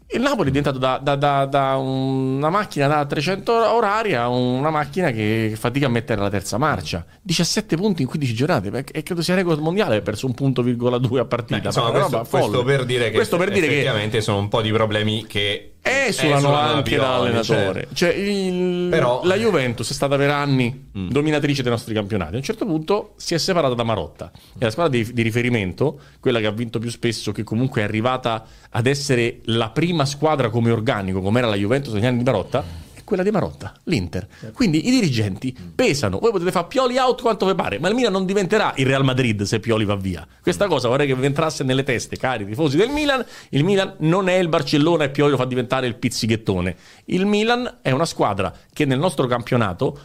[0.08, 4.70] Il Napoli è diventato da, da- da- da una macchina da 300 orari a una
[4.70, 7.04] macchina che fatica a mettere la terza marcia.
[7.22, 8.84] 17 punti in 15 giornate.
[8.92, 9.96] E credo sia record mondiale.
[9.96, 11.58] Ha perso un punto virgola due a partita.
[11.60, 14.62] Beh, insomma, questo, questo per dire che, Questo per dire che effettivamente sono un po'
[14.62, 17.88] di problemi che esulano esulano da anche dall'allenatore.
[17.92, 18.12] cioè.
[18.12, 22.34] Cioè, il- Però- la Juventus è stata per anni dominatrice dei nostri campionati.
[22.34, 24.30] A un certo punto si è separata da Marotta.
[24.58, 27.84] E la squadra di, di riferimento, quella che ha vinto più spesso, che comunque è
[27.84, 32.24] arrivata ad essere la prima squadra come organico, come era la Juventus negli anni di
[32.24, 34.26] Marotta, quella di Marotta, l'Inter.
[34.52, 36.18] Quindi i dirigenti pesano.
[36.18, 39.04] Voi potete fare Pioli out quanto vi pare, ma il Milan non diventerà il Real
[39.04, 40.26] Madrid se Pioli va via.
[40.42, 43.24] Questa cosa vorrei che vi entrasse nelle teste, cari tifosi del Milan.
[43.50, 46.76] Il Milan non è il Barcellona e Pioli lo fa diventare il pizzighettone.
[47.06, 49.98] Il Milan è una squadra che nel nostro campionato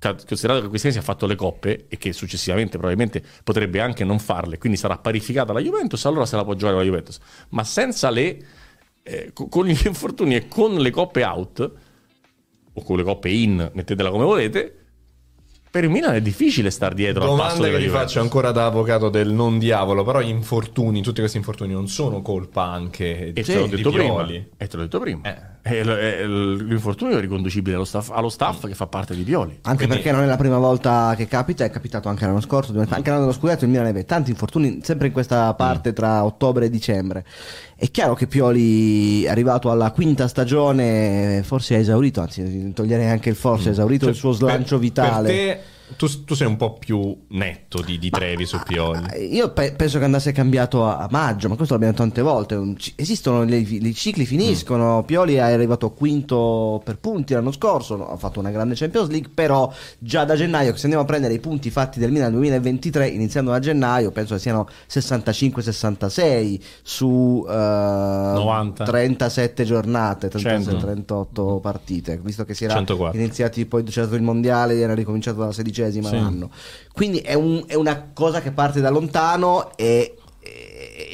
[0.00, 4.02] ca- considerato che quest'anno si è fatto le coppe e che successivamente probabilmente potrebbe anche
[4.02, 7.18] non farle, quindi sarà parificata la Juventus, allora se la può giocare la Juventus.
[7.50, 8.44] Ma senza le
[9.04, 11.72] eh, co- con gli infortuni e con le coppe out
[12.72, 14.72] o con le coppe in, mettetela come volete,
[15.70, 18.00] per il Milan è difficile star dietro al passo Domanda che vi Juventus.
[18.00, 22.22] faccio ancora da avvocato del non diavolo, però gli infortuni, tutti questi infortuni non sono
[22.22, 24.26] colpa anche E di, te l'ho detto prima.
[24.26, 25.20] E te l'ho detto prima.
[25.24, 25.56] Eh.
[25.70, 29.22] E l- e l- l'infortunio è riconducibile allo staff, allo staff che fa parte di
[29.24, 29.58] Pioli.
[29.62, 32.72] Anche Quindi- perché non è la prima volta che capita, è capitato anche l'anno scorso,
[32.74, 36.64] anche l'anno dello scudetto il Milan aveva tanti infortuni sempre in questa parte tra ottobre
[36.64, 37.26] e dicembre.
[37.80, 43.36] È chiaro che Pioli arrivato alla quinta stagione forse ha esaurito, anzi toglierei anche il
[43.36, 45.28] forse, ha esaurito il suo slancio Per- vitale.
[45.28, 45.60] Per te
[45.96, 49.34] tu, tu sei un po' più netto di, di Trevi su Pioli.
[49.34, 52.74] Io pe- penso che andasse cambiato a, a maggio, ma questo l'abbiamo detto tante volte.
[52.96, 55.04] Esistono, i cicli finiscono.
[55.04, 58.10] Pioli è arrivato quinto per punti l'anno scorso, no?
[58.10, 61.40] ha fatto una grande Champions League, però già da gennaio, se andiamo a prendere i
[61.40, 68.84] punti fatti del Milan 2023, iniziando da gennaio, penso che siano 65-66 su eh, 90.
[68.84, 70.86] 37 giornate, 36, 100.
[70.86, 73.18] 38 partite, visto che si era 104.
[73.18, 75.52] iniziati poi c'era stato il mondiale era ricominciato dalla
[75.84, 76.16] sedicesima Sì.
[76.16, 76.50] anno.
[76.92, 80.14] Quindi è, un- è una cosa che parte da lontano e,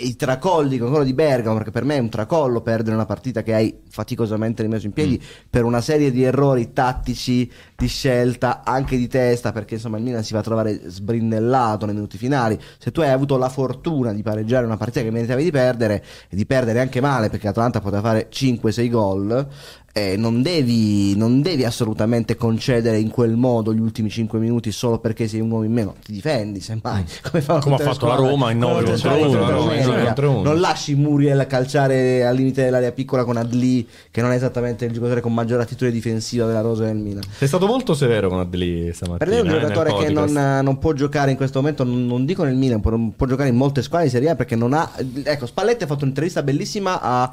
[0.03, 3.43] i tracolli come quello di Bergamo, perché per me è un tracollo perdere una partita
[3.43, 8.97] che hai faticosamente rimesso in piedi per una serie di errori tattici, di scelta, anche
[8.97, 12.59] di testa, perché insomma il Milan si va a trovare sbrindellato nei minuti finali.
[12.79, 16.37] Se tu hai avuto la fortuna di pareggiare una partita che meritavi di perdere e
[16.37, 19.49] di perdere anche male, perché l'Atalanta poteva fare 5-6 gol,
[19.97, 24.99] eh, non, devi, non devi assolutamente concedere in quel modo gli ultimi 5 minuti solo
[24.99, 25.95] perché sei un uomo in meno.
[26.05, 27.05] Ti difendi, semmai.
[27.23, 28.29] Come, fanno Come ha fatto la squadre.
[28.29, 29.99] Roma in Come nove tutte le contro squadre uno, di no, domenica.
[29.99, 30.43] in contro uno.
[30.43, 34.93] Non lasci Muriel calciare al limite dell'area piccola con Adli, che non è esattamente il
[34.93, 37.23] giocatore con maggiore attitudine difensiva della rosa del Milan.
[37.31, 39.19] Sei stato molto severo con Adli stamattina.
[39.19, 40.63] Per me è un eh, giocatore che non, podcast.
[40.63, 43.55] non può giocare in questo momento, non, non dico nel Milan, può, può giocare in
[43.55, 44.91] molte squadre di Serie A perché non ha...
[45.23, 47.33] Ecco, Spalletti ha fatto un'intervista bellissima a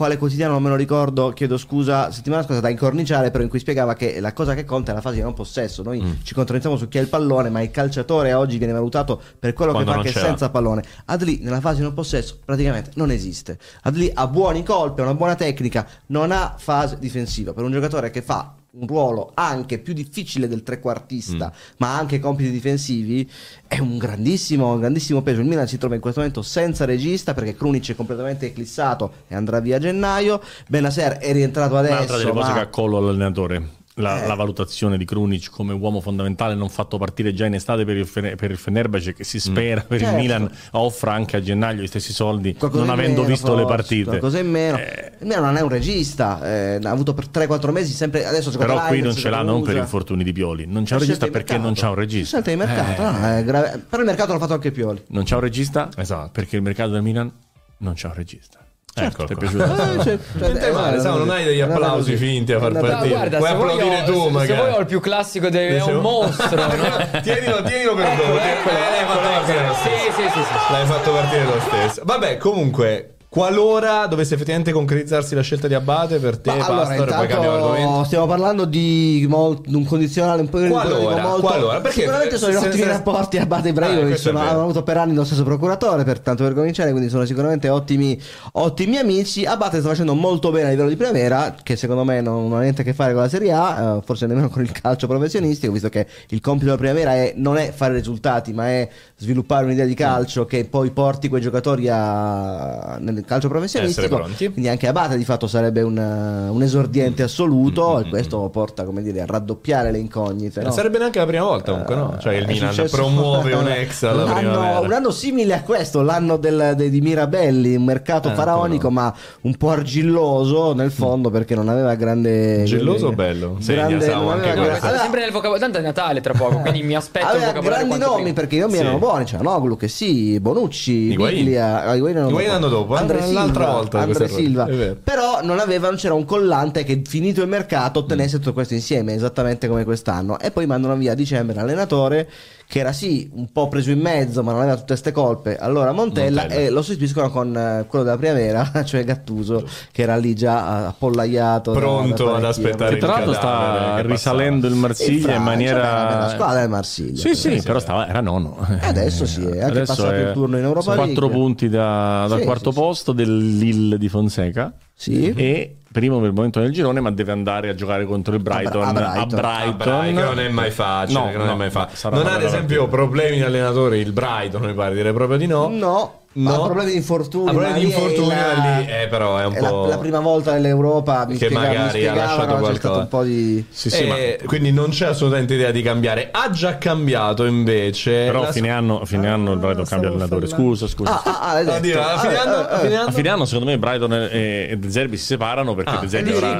[0.00, 3.58] quale quotidiano non me lo ricordo, chiedo scusa, settimana scorsa da incorniciare, però in cui
[3.58, 5.82] spiegava che la cosa che conta è la fase di non possesso.
[5.82, 6.12] Noi Mm.
[6.22, 9.72] ci controlliamo su chi ha il pallone, ma il calciatore oggi viene valutato per quello
[9.72, 10.30] Quando che fa non anche ce l'ha.
[10.30, 10.82] senza pallone.
[11.04, 13.58] Adli nella fase di non possesso praticamente non esiste.
[13.82, 17.52] Adli ha buoni colpi, ha una buona tecnica, non ha fase difensiva.
[17.52, 22.20] Per un giocatore che fa un ruolo anche più difficile del trequartista, ma ha anche
[22.20, 23.28] compiti difensivi,
[23.66, 25.40] è un grandissimo, un grandissimo peso.
[25.40, 29.34] Il Milan si trova in questo momento senza regista perché Krunic è completamente eclissato e
[29.34, 30.40] andrà via a gennaio.
[30.68, 31.94] Benasser è rientrato adesso.
[31.94, 33.78] Un'altra delle cose ma- che accollo all'allenatore.
[34.00, 34.26] La, Eh.
[34.26, 38.08] la valutazione di Krunic come uomo fondamentale non fatto partire già in estate per il,
[38.36, 40.14] per il Fenerbahce che si spera per Certo.
[40.16, 43.62] il Milan offra anche a gennaio gli stessi soldi Qualcosa non avendo meno, visto le
[43.62, 44.78] forse, partite Qualcosa in meno.
[44.78, 48.24] Eh, Il Milan non è un regista, eh, ha avuto per 3-4 mesi sempre.
[48.26, 51.26] Adesso però qui non ce l'ha non per infortuni di Pioli non c'è un regista
[51.28, 53.04] perché non c'è un regista di mercato, Eh.
[53.04, 53.84] no, è grave.
[53.88, 55.02] però il mercato l'ha fatto anche Pioli.
[55.08, 56.30] non c'è un regista Esatto.
[56.32, 57.30] perché il mercato del Milan
[57.78, 58.58] non c'è un regista
[58.92, 59.46] Ecco ti è qua.
[59.48, 59.64] piaciuto?
[59.64, 60.18] Eh, cioè, cioè,
[60.48, 63.08] Niente eh, male, sai, non hai degli applausi finti a far partire.
[63.08, 64.60] Guarda, Puoi se vuoi, applaudire ho, tu, se- se magari.
[64.60, 66.56] vuoi ho il più classico, de- è Se un mostro.
[66.66, 66.66] no?
[67.22, 68.22] tienilo, tienilo per dopo.
[68.22, 69.96] Eccolo, tienilo- eccolo, eh, l'hai fatto eccolo, partire lo stesso.
[69.96, 70.72] Sì, sì, sì, sì.
[70.72, 72.02] L'hai fatto partire lo stesso.
[72.04, 77.14] Vabbè, comunque, qualora dovesse effettivamente concretizzarsi la scelta di Abate per te, Ma allora, Pastor,
[77.14, 78.04] poi cambiamo argomento.
[78.04, 82.88] stiamo parlando di un condizionale un po' Qualora, molto, qualora, perché sicuramente sono ottimi se-
[82.88, 86.18] rapporti Abate e Ah, Ibrahimovic è sono, hanno avuto per anni lo stesso procuratore per
[86.18, 88.20] tanto per cominciare quindi sono sicuramente ottimi,
[88.52, 89.46] ottimi amici.
[89.46, 92.62] Abate sta facendo molto bene a livello di primavera che secondo me non, non ha
[92.62, 95.72] niente a che fare con la Serie A eh, forse nemmeno con il calcio professionistico
[95.72, 99.86] visto che il compito della primavera è, non è fare risultati ma è sviluppare un'idea
[99.86, 105.24] di calcio che poi porti quei giocatori a, nel calcio professionistico quindi anche Abate di
[105.24, 109.98] fatto sarebbe un, uh, un esordiente assoluto e questo porta come dire a raddoppiare le
[109.98, 110.62] incognite.
[110.62, 110.70] no?
[110.70, 112.16] Sarebbe neanche la prima volta, comunque, no?
[112.20, 116.02] Cioè, il Milan successo- promuove un ex alla un anno, un anno simile a questo,
[116.02, 120.90] l'anno del- de- di Mirabelli, un mercato Eh, faraonico come ma un po' argilloso nel
[120.90, 122.64] fondo perché non aveva grande...
[122.64, 123.56] Gelloso o bello?
[123.60, 125.58] Segna, Grande, Samu, non anche aveva grande- aveva- Sempre nel vocabolario.
[125.60, 128.34] Tanto è Natale tra poco, quindi mi aspetto un Aveva vocabolario grandi nomi prima.
[128.34, 128.78] perché i nomi Sì.
[128.80, 131.44] erano buoni, c'era Noglu che sì, Bonucci, Higuain.
[131.44, 132.94] Biglia, ah, Higuain Higuain dopo.
[132.96, 132.98] eh?
[133.18, 134.28] Andre L'altra Silva, volta Andre.
[134.28, 134.68] Silva.
[135.02, 138.38] Però non aveva, non c'era un collante che finito il mercato ottenesse Mm.
[138.40, 140.38] tutto questo insieme, esattamente come quest'anno.
[140.38, 142.28] E poi mandano via a dicembre l'allenatore
[142.70, 145.56] che era sì un po' preso in mezzo, ma non aveva tutte queste colpe.
[145.56, 146.60] Allora Montella, Montella.
[146.62, 150.86] e lo sostituiscono con eh, quello della primavera, cioè Gattuso, che era lì già eh,
[150.86, 151.72] appollaiato.
[151.72, 152.48] da- Pronto da ad parecchio.
[152.48, 157.16] aspettare che tra l'altro sta risalendo il Marsiglia in maniera la squadra del Marsiglia.
[157.20, 158.64] Sì, sì, sì, però stava, era nono.
[158.80, 161.30] E adesso sì, è anche Adesso passato è il turno in Europa Quattro League.
[161.30, 162.82] punti da- dal Sì, quarto sì, sì.
[162.84, 164.72] posto del Lille di Fonseca.
[164.94, 165.32] Sì.
[165.34, 168.82] E primo per il momento nel girone, ma deve andare a giocare contro il Brighton.
[168.82, 169.28] a A Brighton.
[169.28, 169.76] Brighton.
[169.76, 172.14] Brighton, che non è mai facile, No, che non no, è mai facile.
[172.16, 172.96] Non ha ad esempio partita.
[172.96, 175.68] problemi di allenatore il Brighton, mi pare dire proprio di no.
[175.68, 176.54] No, No.
[176.54, 177.48] ha problemi di infortuni.
[177.48, 179.82] Ha problemi di ma lì è infortuni, la- lì, eh, però è un è po'-
[179.82, 182.76] la, la prima volta nell'Europa mi Che mi magari ha spiegavano, lasciato c'è qualcosa.
[182.78, 186.28] stato un po' di Sì, sì, ma- Eh, Quindi non c'è assolutamente idea di cambiare.
[186.30, 188.26] Ha già cambiato invece.
[188.26, 190.46] Però la- a fine anno, fine anno il Brighton cambia allenatore.
[190.46, 191.20] Scusa, scusa.
[191.20, 191.76] Ah, ah, ah.
[191.76, 192.96] Oddio, a fine Ah, anno- eh, a fine eh.
[192.96, 195.98] anno- A fine anno, secondo me, Brighton e, e De Zerbi si separano perché Ah,
[195.98, 196.56] De Zerbi avrà,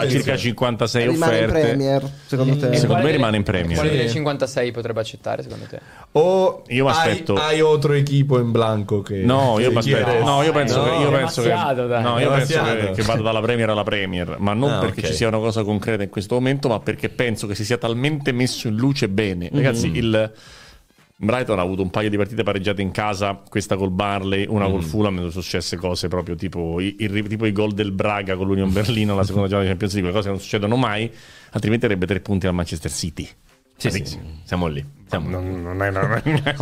[0.00, 0.42] ah, circa sì.
[0.48, 1.60] 56 Rimane in offerte.
[1.66, 2.70] Premier, secondo te?
[2.72, 3.74] E Secondo me rimane in Premier.
[3.78, 5.78] Quale delle 56 potrebbe accettare secondo te?
[6.12, 9.24] O Io mi hai, aspetto- hai otro equipo in blanco che che...
[9.24, 10.84] No, io, che aspetta, chiede- no, io penso No.
[10.84, 14.52] che, io penso che, no, io penso che, che vada dalla Premier alla Premier, ma
[14.54, 15.06] non Ah, perché ok.
[15.06, 18.32] ci sia una cosa concreta in questo momento, ma perché penso che si sia talmente
[18.32, 19.48] messo in luce bene.
[19.52, 20.32] Ragazzi, il
[21.16, 24.82] Brighton ha avuto un paio di partite pareggiate in casa, questa col Barley, una col
[24.82, 28.72] Fulham, sono successe cose proprio tipo i, il- tipo i gol del Braga con l'Union
[28.72, 31.10] Berlino la seconda giornata di Champions League, quelle cose che non succedono mai,
[31.52, 33.28] altrimenti avrebbe tre punti al Manchester City.
[33.76, 34.84] Sì, sì, sì, siamo lì.
[35.20, 36.54] Siamo Non, non è, non è-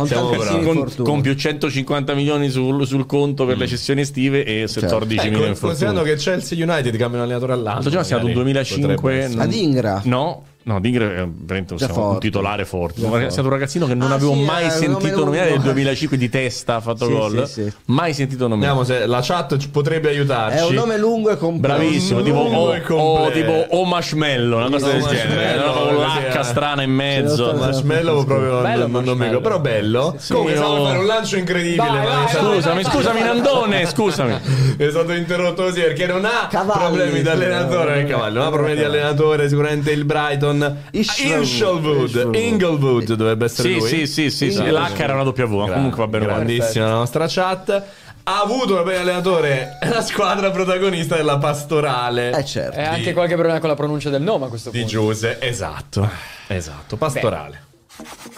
[0.63, 5.29] Con con, più 150 milioni sul, sul conto per le cessioni estive e 14 Eh,
[5.29, 6.17] milioni con- in considerando fortuna.
[6.17, 7.73] che Chelsea United cambia un allenatore all'anno.
[7.73, 9.35] L'altro giorno siamo un magari 2005 potrebbe essere.
[9.35, 10.01] non- Ad Ingra.
[10.05, 12.19] No, no, Dingra è veramente un forte.
[12.19, 13.01] titolare forte.
[13.01, 13.25] Già.
[13.25, 15.59] È stato un ragazzino che non Ah, avevo sì, mai eh, sentito nome nominare nel
[15.61, 17.47] 2005 di testa ha fatto Sì, gol.
[17.47, 17.73] sì, sì.
[17.85, 18.77] Mai sentito nominare.
[18.79, 20.57] Vediamo se la chat ci potrebbe aiutarci.
[20.57, 21.77] È un nome lungo e complesso.
[21.77, 23.31] Bravissimo, Un tipo o, e o completo.
[23.31, 26.43] tipo o marshmallow, una cosa del genere, una con l'H eh.
[26.43, 27.53] strana in mezzo.
[27.53, 29.41] Marshmallow proprio Bello non, non marshmallow.
[29.41, 30.17] però bello.
[30.27, 33.21] Comunque io- stavo fare un lancio incredibile, Vai, ma vai, mi è stato- Scusami, scusami
[33.21, 34.39] Nandone, scusami.
[34.77, 36.79] è stato interrotto così perché non ha Cavalli.
[36.97, 42.31] problemi di allenatore il cavallo, non ha problemi di allenatore, sicuramente il Brighton Ishmael.
[42.33, 43.87] Inglewood dovrebbe essere Sì, lui.
[43.87, 44.63] sì, sì, sì, sì.
[44.69, 46.25] L'H era una W, ma comunque va bene.
[46.25, 47.83] Grandissima la nostra chat.
[48.25, 52.79] Ha avuto come allenatore la squadra protagonista della pastorale Eh certo.
[52.79, 54.93] E anche Di- qualche problema con la pronuncia del nome a questo di punto.
[54.93, 55.37] Giuse.
[55.41, 56.09] Esatto,
[56.47, 57.71] esatto, pastorale.
[57.95, 58.35] Thank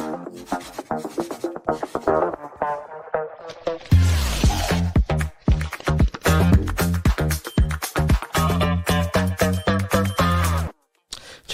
[2.08, 2.45] you.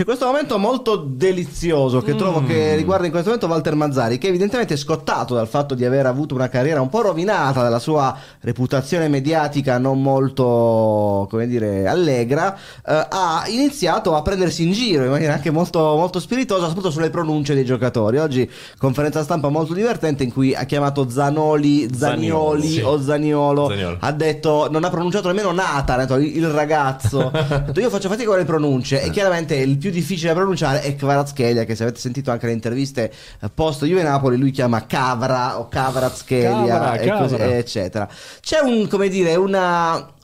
[0.01, 2.47] C'è questo momento molto delizioso che trovo Mm.
[2.47, 6.07] che riguarda in questo momento Walter Mazzari, che evidentemente è scottato dal fatto di aver
[6.07, 12.55] avuto una carriera un po' rovinata dalla sua reputazione mediatica non molto, come dire, allegra,
[12.83, 17.11] eh, ha iniziato a prendersi in giro in maniera anche molto, molto spiritosa, soprattutto sulle
[17.11, 18.17] pronunce dei giocatori.
[18.17, 18.49] Oggi
[18.79, 22.81] conferenza stampa molto divertente in cui ha chiamato Zanoli, Zanioli sì.
[22.81, 23.97] o Zaniolo, Zaniolo.
[23.99, 27.29] ha detto non ha pronunciato nemmeno Nathan, ha detto il ragazzo.
[27.51, 30.95] Detto, io faccio fatica con le pronunce e chiaramente il più difficile da pronunciare è
[30.95, 35.59] Kvaratskhelia che se avete sentito anche le interviste eh, post Juve Napoli lui chiama Cavra
[35.59, 37.57] o Kvaratskhelia Cavra, Cavra.
[37.57, 38.09] eccetera.
[38.39, 40.19] C'è un come dire una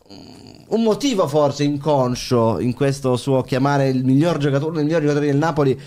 [0.70, 5.28] un motivo forse inconscio in questo suo chiamare il miglior giocatore, uno dei migliori giocatori
[5.28, 5.80] del Napoli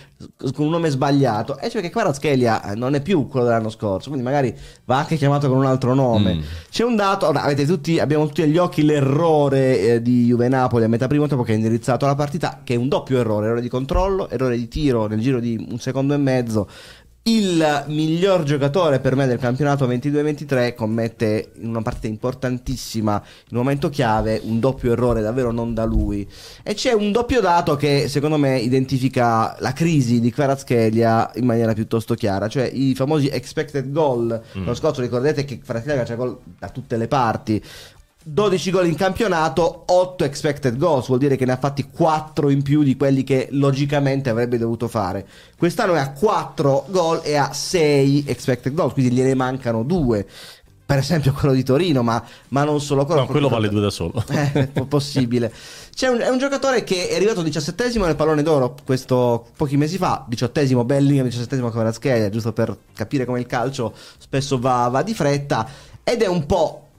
[0.55, 4.09] con un nome sbagliato, e cioè che Kvaratskhelia eh, non è più quello dell'anno scorso,
[4.09, 4.55] quindi magari
[4.85, 6.35] va anche chiamato con un altro nome.
[6.35, 6.41] Mm.
[6.71, 10.85] C'è un dato, ora, avete tutti, abbiamo tutti agli occhi l'errore eh, di Juve Napoli
[10.85, 13.61] a metà primo tempo che ha indirizzato la partita, che è un doppio errore, errore
[13.61, 16.69] di controllo, errore di tiro nel giro di un secondo e mezzo.
[17.23, 23.63] Il miglior giocatore per me del campionato 22-23 commette in una partita importantissima, in un
[23.63, 26.27] momento chiave, un doppio errore davvero non da lui.
[26.63, 31.75] E c'è un doppio dato che secondo me identifica la crisi di Kvaratskhelia in maniera
[31.75, 34.43] piuttosto chiara, cioè i famosi expected goal.
[34.55, 37.63] Lo scorso ricordate che Kvaratskhelia c'è gol da tutte le parti.
[38.23, 42.63] 12 gol in campionato, 8 expected goals, vuol dire che ne ha fatti 4 in
[42.63, 45.27] più di quelli che logicamente avrebbe dovuto fare.
[45.57, 50.27] Quest'anno è a 4 gol e a 6 expected goals, quindi gliene mancano 2.
[50.85, 53.21] Per esempio quello di Torino, ma, ma non solo quello.
[53.21, 54.23] No, quello vale due da solo.
[54.29, 55.51] Eh, possibile.
[55.95, 59.97] C'è un, è un giocatore che è arrivato diciassettesimo nel pallone d'oro questo pochi mesi
[59.97, 65.15] fa, diciottesimo Bellingham, diciassettesimo Kvaratskhelia, giusto per capire come il calcio spesso va, va di
[65.15, 65.69] fretta
[66.03, 66.90] ed è un po'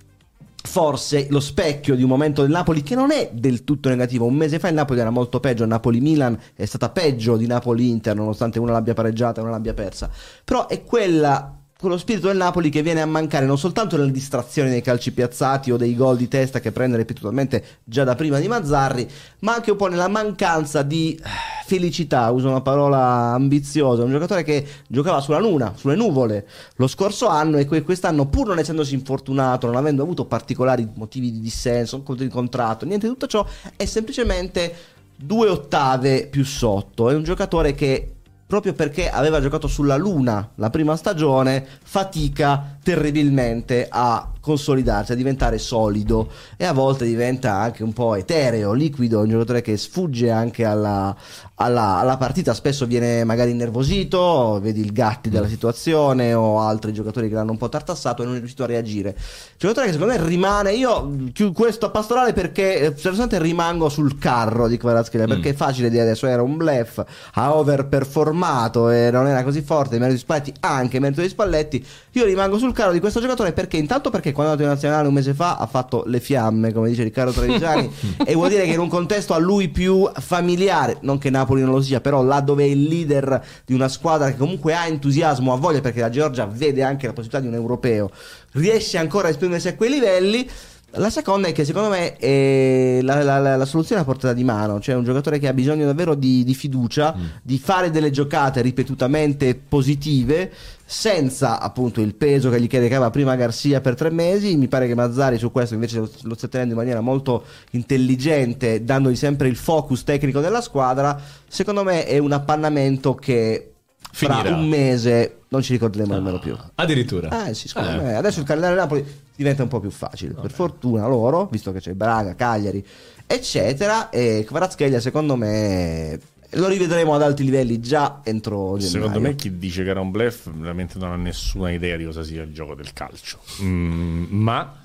[0.64, 4.26] forse lo specchio di un momento del Napoli che non è del tutto negativo.
[4.26, 8.16] Un mese fa il Napoli era molto peggio, il Napoli-Milan è stata peggio di Napoli-Inter,
[8.16, 10.10] nonostante una l'abbia pareggiata e una l'abbia persa.
[10.44, 14.70] Però è quella quello spirito del Napoli che viene a mancare non soltanto nelle distrazioni
[14.70, 18.48] dei calci piazzati o dei gol di testa che prende ripetutamente già da prima di
[18.48, 19.10] Mazzarri,
[19.40, 21.28] ma anche un po' nella mancanza di eh,
[21.66, 27.28] felicità, uso una parola ambiziosa, un giocatore che giocava sulla luna, sulle nuvole lo scorso
[27.28, 32.04] anno e que- quest'anno pur non essendosi infortunato, non avendo avuto particolari motivi di dissenso,
[32.16, 33.44] di contratto, niente di tutto ciò,
[33.76, 34.76] è semplicemente
[35.16, 38.18] due ottave più sotto, è un giocatore che
[38.52, 45.58] proprio perché aveva giocato sulla Luna la prima stagione, fatica terribilmente a consolidarsi, a diventare
[45.58, 50.66] solido e a volte diventa anche un po' etereo, liquido, un giocatore che sfugge anche
[50.66, 51.16] alla,
[51.56, 57.30] alla- alla partita, spesso viene magari innervosito, vedi il Gatti della situazione o altri giocatori
[57.30, 59.16] che l'hanno un po' tartassato e non è riuscito a reagire.
[59.58, 64.18] Giocatore che secondo me rimane, io chiudo questo a pastorale perché eh, personalmente rimango sul
[64.18, 67.02] carro di Kvaratskhelia perché è facile dire adesso era un bluff,
[67.34, 71.86] ha overperformato e non era così forte, merito di Spalletti, anche merito di Spalletti.
[72.14, 74.68] Io rimango sul carro di questo giocatore perché intanto perché che quando è andato in
[74.76, 77.90] nazionale un mese fa ha fatto le fiamme, come dice Riccardo Trevisani,
[78.26, 81.72] e vuol dire che in un contesto a lui più familiare, non che Napoli non
[81.72, 85.54] lo sia, però là dove è il leader di una squadra che comunque ha entusiasmo,
[85.54, 88.10] ha voglia, perché la Georgia vede anche la possibilità di un europeo,
[88.54, 90.50] riesce ancora a esprimersi a quei livelli.
[90.96, 94.34] La seconda è che secondo me eh, la, la- la- la soluzione è a portata
[94.34, 98.12] di mano, cioè un giocatore che ha bisogno davvero di, di fiducia, di fare delle
[98.12, 100.52] giocate ripetutamente positive,
[100.92, 104.58] senza appunto il peso che gli caricava prima Garcia per tre mesi.
[104.58, 108.84] Mi pare che Mazzari su questo invece lo, lo sta tenendo in maniera molto intelligente,
[108.84, 111.18] dandogli sempre il focus tecnico della squadra.
[111.48, 113.72] Secondo me è un appannamento che
[114.12, 114.56] fra Finirà.
[114.58, 116.58] un mese non ci ricorderemo nemmeno più.
[116.76, 117.48] Addirittura.
[117.48, 117.82] Eh sì, Eh.
[117.82, 118.16] me.
[118.16, 120.34] Adesso il calendario Napoli diventa un po' più facile.
[120.34, 122.86] Per fortuna loro, visto che c'è Braga, Cagliari,
[123.26, 124.10] eccetera.
[124.10, 126.20] E Kvaratskhelia, secondo me,
[126.52, 128.90] lo rivedremo ad alti livelli già entro gennaio.
[128.90, 132.24] Secondo me chi dice che era un bluff veramente non ha nessuna idea di cosa
[132.24, 133.40] sia il gioco del calcio.
[133.62, 134.76] Mm, ma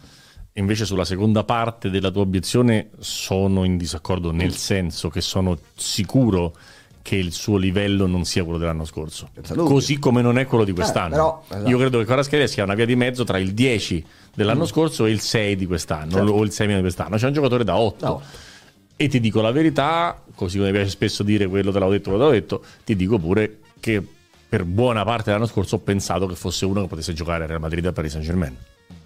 [0.55, 6.55] invece sulla seconda parte della tua obiezione sono in disaccordo nel senso che sono sicuro
[7.03, 9.29] che il suo livello non sia quello dell'anno scorso.
[9.55, 11.11] Così come non è quello di quest'anno.
[11.11, 11.69] però, esatto.
[11.71, 14.05] Io credo che Kvaratskhelia sia una via di mezzo tra il 10
[14.35, 16.33] dell'anno scorso e il 6 di quest'anno Certo.
[16.33, 17.17] o il 6 meno di quest'anno.
[17.17, 18.05] C'è un giocatore da 8.
[18.05, 18.25] Da otto.
[18.97, 22.11] E ti dico la verità, così come mi piace spesso dire quello te l'avevo detto,
[22.11, 24.03] quello te l'avevo detto, ti dico pure che
[24.49, 27.61] per buona parte dell'anno scorso ho pensato che fosse uno che potesse giocare a Real
[27.61, 28.57] Madrid e a Paris Saint Germain.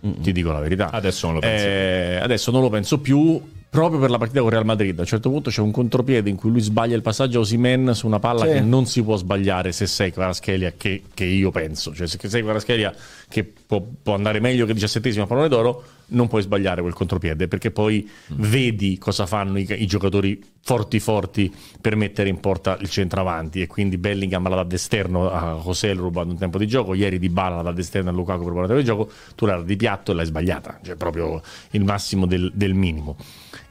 [0.00, 0.90] Ti dico la verità.
[0.90, 3.40] Adesso non lo pensi Eh, adesso non lo penso più.
[3.70, 6.34] Proprio per la partita con Real Madrid, a un certo punto c'è un contropiede in
[6.34, 8.52] cui lui sbaglia il passaggio a Osimen su una palla Sì.
[8.54, 11.94] che non si può sbagliare se sei Kvaratskhelia, che, che io penso.
[11.94, 12.92] Cioè, se sei Kvaratskhelia
[13.28, 17.48] che può, può andare meglio che 17 a pallone d'oro, non puoi sbagliare quel contropiede
[17.48, 22.88] perché poi vedi cosa fanno i, i giocatori forti forti per mettere in porta il
[22.88, 23.60] centravanti.
[23.60, 27.28] E quindi Bellingham la dà d'esterno a José rubando un tempo di gioco ieri Di
[27.28, 29.10] Bala la dà d'esterno a Lukaku per buona di gioco.
[29.34, 31.40] Tu la di piatto e l'hai sbagliata cioè proprio
[31.70, 33.16] il massimo del, del minimo.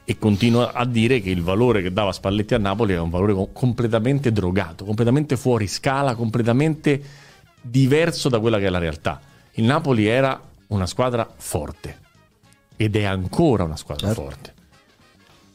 [0.04, 3.32] E continuo a dire che il valore che dava Spalletti a Napoli è un valore
[3.32, 7.00] com- completamente drogato completamente fuori scala completamente
[7.60, 9.20] diverso da quella che è la realtà.
[9.52, 12.08] Il Napoli era una squadra forte
[12.80, 14.22] ed è ancora una squadra Certo.
[14.22, 14.54] forte.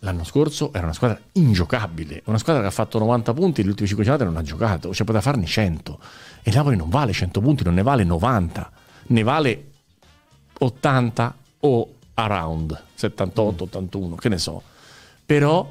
[0.02, 3.88] L'anno scorso era una squadra ingiocabile, una squadra che ha fatto 90 punti le ultime
[3.88, 6.00] 5 giornate non ha giocato, cioè poteva farne 100.
[6.44, 8.72] E Napoli non vale 100 punti, non ne vale 90,
[9.08, 9.64] ne vale
[10.60, 14.62] 80 o around 78, 81, che ne so.
[15.26, 15.68] Però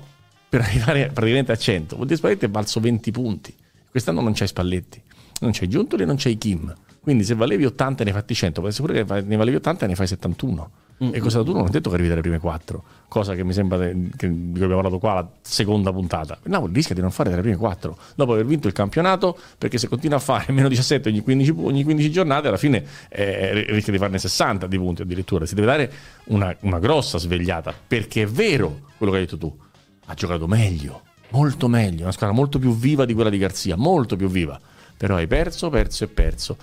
[0.49, 3.55] per arrivare praticamente a 100, vuol dire Spalletti è valso 20 punti.
[3.89, 5.01] Quest'anno non c'hai Spalletti,
[5.43, 6.75] non c'hai Giuntoli e non c'hai Kim.
[7.01, 9.85] Quindi se valevi 80 e ne fatti 100, può essere pure che ne valevi 80
[9.85, 10.71] e ne fai 71.
[11.13, 13.79] E cosa tu non ho detto che arrivi dalle prime 4, cosa che mi sembra
[13.79, 16.39] che, di cui abbiamo parlato qua la seconda puntata.
[16.45, 19.79] Il Napoli rischia di non fare dalle prime 4 dopo aver vinto il campionato, perché
[19.79, 23.65] se continua a fare meno 17 ogni 15, pu- ogni 15 giornate, alla fine eh,
[23.69, 25.47] rischia di farne 60 di punti addirittura.
[25.47, 25.93] Si deve dare
[26.27, 29.59] una, una grossa svegliata, perché è vero quello che hai detto tu,
[30.07, 34.17] ha giocato meglio, molto meglio, una squadra molto più viva di quella di Garzia, molto
[34.17, 34.61] più viva.
[34.97, 36.57] Però hai perso, perso e perso.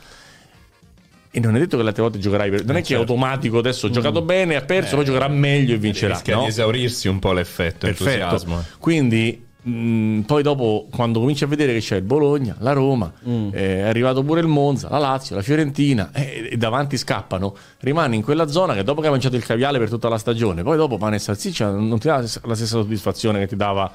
[1.33, 2.65] E non è detto che le altre volte giocherai per...
[2.65, 5.77] Non è che è automatico adesso ha giocato bene, ha perso, poi giocherà meglio e
[5.77, 6.15] vincerà.
[6.15, 6.41] Rischia no?
[6.41, 8.55] di esaurirsi un po' l'effetto entusiasmo.
[8.55, 8.77] Perfetto.
[8.79, 13.49] Quindi mh, poi dopo quando cominci a vedere che c'è il Bologna, la Roma, eh,
[13.51, 18.23] è arrivato pure il Monza, la Lazio, la Fiorentina eh, e davanti scappano, rimani in
[18.23, 20.97] quella zona che dopo che hai mangiato il caviale per tutta la stagione, poi dopo
[20.97, 23.89] pane e salsiccia non ti dà la stessa soddisfazione che ti dava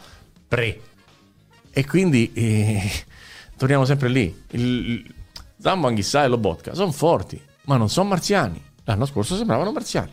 [0.49, 0.80] pre.
[1.70, 2.80] E quindi eh,
[3.59, 4.34] torniamo sempre lì.
[4.53, 5.05] Il,
[5.57, 8.62] il Zambo, Anghissà e Lobotka sono forti, ma non sono marziani.
[8.84, 10.12] L'anno scorso sembravano marziani.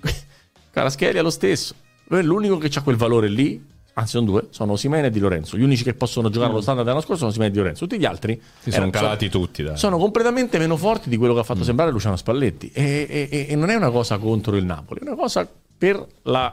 [0.70, 1.74] Caraschelli è lo stesso.
[2.08, 3.74] Lui è l'unico che ha quel valore lì.
[3.98, 5.56] Anzi, sono due, sono Osimene e Di Lorenzo.
[5.56, 7.86] Gli unici che possono giocare allo standard dell'anno scorso sono Osimene e Di Lorenzo.
[7.86, 9.78] Tutti gli altri Si sono erano- calati tutti, dai.
[9.78, 12.70] sono completamente meno forti di quello che ha fatto sembrare Luciano Spalletti.
[12.74, 15.48] E, e- e- e non è una cosa contro il Napoli, è una cosa
[15.78, 16.52] per la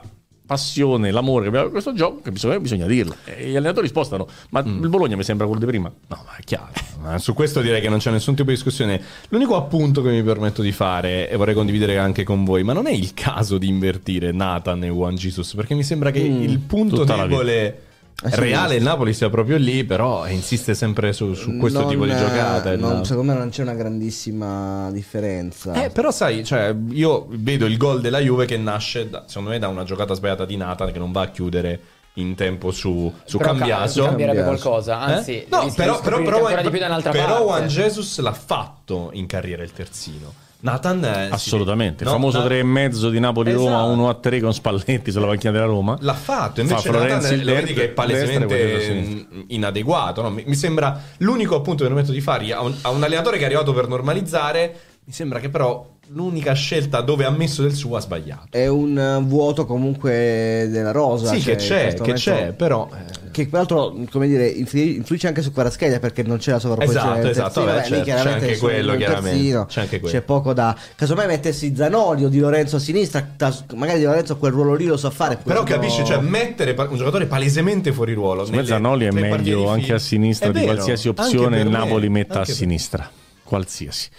[0.53, 3.15] passione, l'amore che abbiamo per questo gioco che bisogna, bisogna dirla.
[3.25, 4.27] E gli allenatori spostano.
[4.49, 5.89] Ma il Bologna mi sembra quello di prima?
[5.89, 6.71] No, ma è chiaro.
[7.01, 9.01] Ma su questo direi che non c'è nessun tipo di discussione.
[9.29, 12.85] L'unico appunto che mi permetto di fare, e vorrei condividere anche con voi, ma non
[12.87, 16.97] è il caso di invertire Nathan e Juan Jesus, perché mi sembra che il punto
[16.97, 17.81] tutta debole
[18.25, 22.05] Eh reale il Napoli sia proprio lì, però insiste sempre su, su questo Non, tipo
[22.05, 22.71] di eh, giocata.
[22.71, 25.73] il non- secondo me non c'è una grandissima differenza.
[25.83, 29.59] Eh, però sai, cioè, io vedo il gol della Juve che nasce, da- secondo me,
[29.59, 31.79] da una giocata sbagliata di Nathan che non va a chiudere
[32.17, 34.01] in tempo su, su Però Cambiaso.
[34.03, 35.47] ca- cambierebbe qualcosa, anzi, Eh?
[35.49, 37.43] No, però, però, però, ancora di più da un'altra però parte.
[37.43, 40.33] Juan Jesus l'ha fatto in carriera il terzino.
[40.63, 42.03] Nathan si- Assolutamente.
[42.03, 43.91] Il no, famoso Na- 3 e mezzo di Napoli-Roma, Esatto.
[43.91, 45.97] 1 a 3 con Spalletti sulla panchina della Roma.
[45.99, 50.21] L'ha fatto, invece Fa Nathan lo vedi che è palesemente mm, inadeguato.
[50.21, 50.29] no?
[50.29, 53.43] Mi, mi sembra l'unico appunto che permetto di fare a un, a un allenatore che
[53.43, 54.79] è arrivato per normalizzare.
[55.03, 58.47] Mi sembra che però l'unica scelta dove ha messo del suo ha sbagliato.
[58.51, 61.33] È un eh, vuoto comunque della rosa.
[61.33, 62.89] Sì, cioè, che c'è, che momento- c'è, però...
[62.93, 67.19] eh, Che peraltro, come dire, influ- influisce anche su Kvaratskhelia perché non c'è la sovrapposizione
[67.19, 67.65] Esatto, esatto, terzino.
[67.65, 70.13] vabbè, Beh, lì certo, chiaramente c'è anche quello, chiaramente, terzino, c'è anche quello.
[70.13, 70.77] C'è poco da...
[70.95, 73.27] Casomai mettessi Zanoli o Di Lorenzo a sinistra,
[73.75, 75.37] magari Di Lorenzo quel ruolo lì lo sa fare.
[75.43, 78.45] Però capisci, cioè mettere un giocatore palesemente fuori ruolo.
[78.45, 82.45] Secondo Zanoli è meglio anche a sinistra È di vero, qualsiasi opzione Napoli metta a
[82.45, 83.09] sinistra.
[83.43, 84.09] Qualsiasi.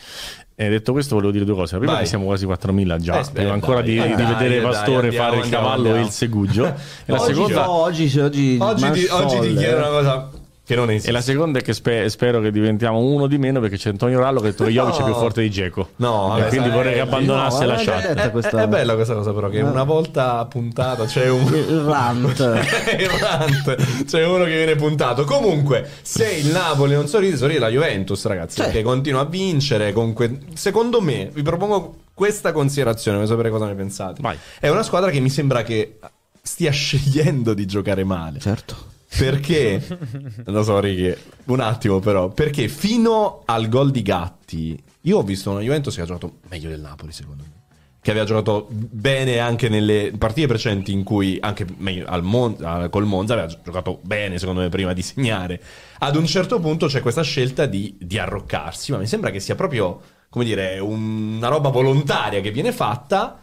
[0.57, 1.73] E detto questo, volevo dire due cose.
[1.73, 2.03] La prima, Vai.
[2.03, 3.15] che siamo quasi 4.000 già.
[3.15, 5.75] Eh, aspetta, Prima ancora dai, di, dai, di vedere dai, Pastore andiamo, fare il cavallo
[5.77, 5.97] andiamo.
[5.99, 6.65] e il segugio.
[7.07, 7.71] E la Oggi, seconda.
[7.71, 10.31] oggi, oggi, Oggi, ti, oggi ti chiedo una cosa
[10.67, 11.11] che non esiste.
[11.11, 14.19] E la seconda è che spe- spero che diventiamo uno di meno perché c'è Antonio
[14.19, 15.05] Rallo che ha detto che Jovic è No.
[15.05, 15.91] più forte di Geco.
[15.97, 18.03] No, e vabbè, quindi sai, vorrei che abbandonasse no, la chat.
[18.15, 21.43] È, questa- è bella questa cosa, però, che una volta puntata c'è un.
[21.55, 22.39] Il rant.
[22.99, 24.05] il rant.
[24.05, 25.25] C'è uno che viene puntato.
[25.25, 28.63] Comunque, se il Napoli non sorride, sorride la Juventus, ragazzi.
[28.63, 28.71] Sì.
[28.71, 29.93] Che continua a vincere.
[29.93, 33.19] Comunque, secondo me, vi propongo questa considerazione.
[33.19, 34.23] Voglio sapere cosa ne pensate.
[34.23, 34.39] Vai.
[34.59, 35.99] È una squadra che mi sembra che
[36.43, 38.39] stia scegliendo di giocare male.
[38.39, 38.93] certo.
[39.17, 39.81] Perché,
[40.47, 41.15] lo so Ricky,
[41.47, 46.01] un attimo però, perché fino al gol di Gatti, io ho visto una Juventus che
[46.03, 47.53] ha giocato meglio del Napoli secondo me.
[48.01, 53.07] Che aveva giocato bene anche nelle partite precedenti in cui, anche meglio, al Mon- col
[53.07, 55.59] Monza, aveva giocato bene secondo me prima di segnare.
[56.01, 59.55] Ad un certo punto c'è questa scelta di, di arroccarsi, ma mi sembra che sia
[59.55, 63.39] proprio, come dire, un- una roba volontaria che viene fatta,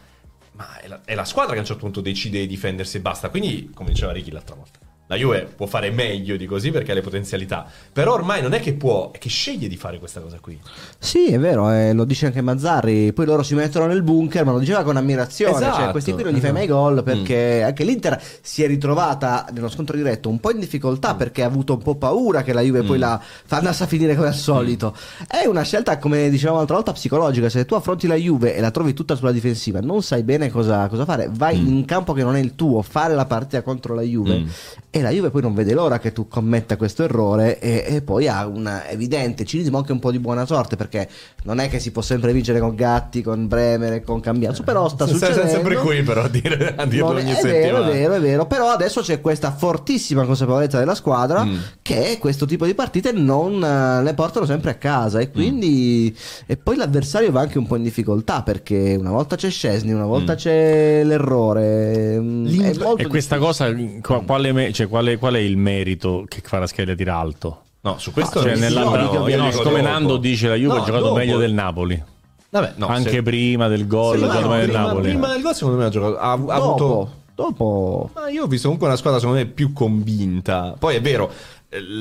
[0.52, 3.00] ma è la, è la squadra che a un certo punto decide di difendersi e
[3.00, 3.30] basta.
[3.30, 4.78] Quindi, come diceva Ricky l'altra volta,
[5.12, 7.66] la Juve può fare meglio di così perché ha le potenzialità.
[7.91, 10.57] Però ormai non è che può, è che sceglie di fare questa cosa qui.
[10.97, 13.12] Sì, è vero, eh, lo dice anche Mazzarri.
[13.12, 15.53] Poi loro si mettono nel bunker, ma lo diceva con ammirazione.
[15.57, 19.47] Esatto, cioè, questi qui non gli fai mai gol perché anche l'Inter si è ritrovata
[19.51, 22.62] nello scontro diretto un po' in difficoltà perché ha avuto un po' paura che la
[22.62, 24.95] Juve poi la fa andasse a finire come al solito.
[25.28, 27.49] È una scelta, come dicevamo l'altra volta, psicologica.
[27.49, 30.88] Se tu affronti la Juve e la trovi tutta sulla difensiva, non sai bene cosa,
[30.88, 31.30] cosa fare.
[31.34, 34.45] Vai in un campo che non è il tuo, fare la partita contro la Juve.
[34.94, 38.28] E la Juve poi non vede l'ora che tu commetta questo errore e, e poi
[38.28, 41.08] ha un evidente cinismo anche un po' di buona sorte perché
[41.44, 45.08] non è che si può sempre vincere con Gatti, con Bremer con Cambiaso, però sta
[45.08, 45.48] succedendo.
[45.50, 47.62] sempre qui però a, dire, a dirlo Non ogni è settimana.
[47.62, 51.58] vero, è vero, è vero, però adesso c'è questa fortissima consapevolezza della squadra Mm.
[51.82, 55.22] che questo tipo di partite non eh, le portano sempre a casa Mm.
[55.22, 59.50] e quindi e poi l'avversario va anche un po' in difficoltà perché una volta c'è
[59.50, 62.20] Scesni, una volta c'è l'errore.
[62.20, 63.92] mm, è molto E questa difficile.
[64.02, 67.62] cosa, qua- quale, me- cioè, quale, qual è il merito che Kvaratskhelia tira alto?
[67.82, 68.96] No, su questo Ah, Cioè, sì, nella- no,
[69.28, 69.82] io no, dopo.
[69.82, 71.16] Nando dice la Juve No, ha giocato dopo.
[71.16, 72.04] meglio del Napoli.
[72.50, 75.08] Vabbè, no, anche se- prima del gol, giocato no, del prima, Napoli.
[75.10, 78.48] prima del gol secondo me ha giocato ha, ha dopo, avuto dopo Ma io ho
[78.48, 80.76] visto comunque una squadra secondo me più convinta.
[80.78, 81.32] Poi è vero,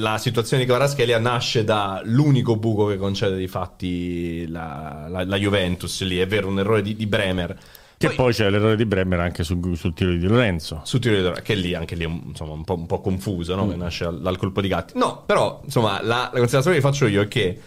[0.00, 6.02] la situazione di Kvaratskhelia nasce dall'unico buco che concede di fatti la, la- la Juventus
[6.02, 6.18] lì.
[6.18, 7.56] È vero, un errore di, di Bremer.
[8.00, 10.80] Che poi, c'è l'errore di Bremer anche sul, sul tiro di Lorenzo.
[10.84, 13.02] Su tiro di Dora- che lì anche lì è un, insomma, un, po', un po'
[13.02, 13.68] confuso, no?
[13.68, 14.96] Che nasce dal, dal colpo di gatti.
[14.96, 17.60] No, però, insomma, la, la considerazione che faccio io è che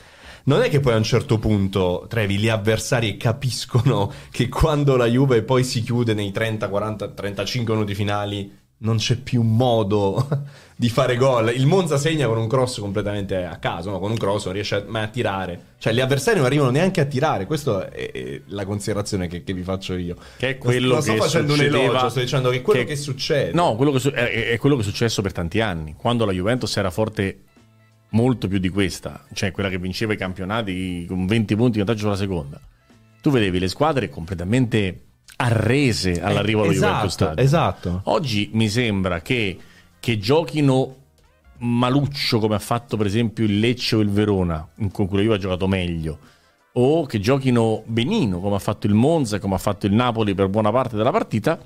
[0.46, 5.06] non è che poi a un certo punto, Trevi, gli avversari capiscono che quando la
[5.06, 10.28] Juve poi si chiude nei 30, 40, 35 minuti finali non c'è più modo
[10.84, 11.54] di fare gol.
[11.56, 14.00] Il Monza segna con un cross completamente a caso, no?
[14.00, 15.68] con un cross non riesce mai a tirare.
[15.78, 17.46] Cioè gli avversari non arrivano neanche a tirare.
[17.46, 20.18] Questa è, è la considerazione che, che vi faccio io.
[20.36, 22.84] Che è Non- quello non sto che facendo un elogio, sto dicendo che è quello
[22.84, 23.54] che, succede.
[23.54, 25.96] No, quello che è, è quello che è successo per tanti anni.
[25.98, 27.44] Quando la Juventus era forte
[28.10, 32.02] molto più di questa, cioè quella che vinceva i campionati con 20 punti di vantaggio
[32.02, 32.60] sulla seconda.
[33.22, 35.00] Tu vedevi le squadre completamente
[35.38, 37.42] arrese all'arrivo alla esatto, Juventus Stadio.
[37.42, 38.02] Esatto.
[38.04, 39.58] Oggi mi sembra che,
[40.04, 40.96] che giochino
[41.60, 45.38] maluccio come ha fatto per esempio il Lecce o il Verona, con cui Juve ha
[45.38, 46.20] giocato meglio,
[46.74, 50.50] o che giochino benino come ha fatto il Monza, come ha fatto il Napoli per
[50.50, 51.58] buona parte della partita,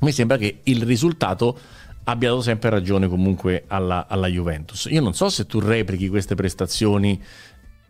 [0.00, 1.58] mi sembra che il risultato
[2.04, 4.86] abbia dato sempre ragione comunque alla, alla Juventus.
[4.90, 7.22] Io non so se tu replichi queste prestazioni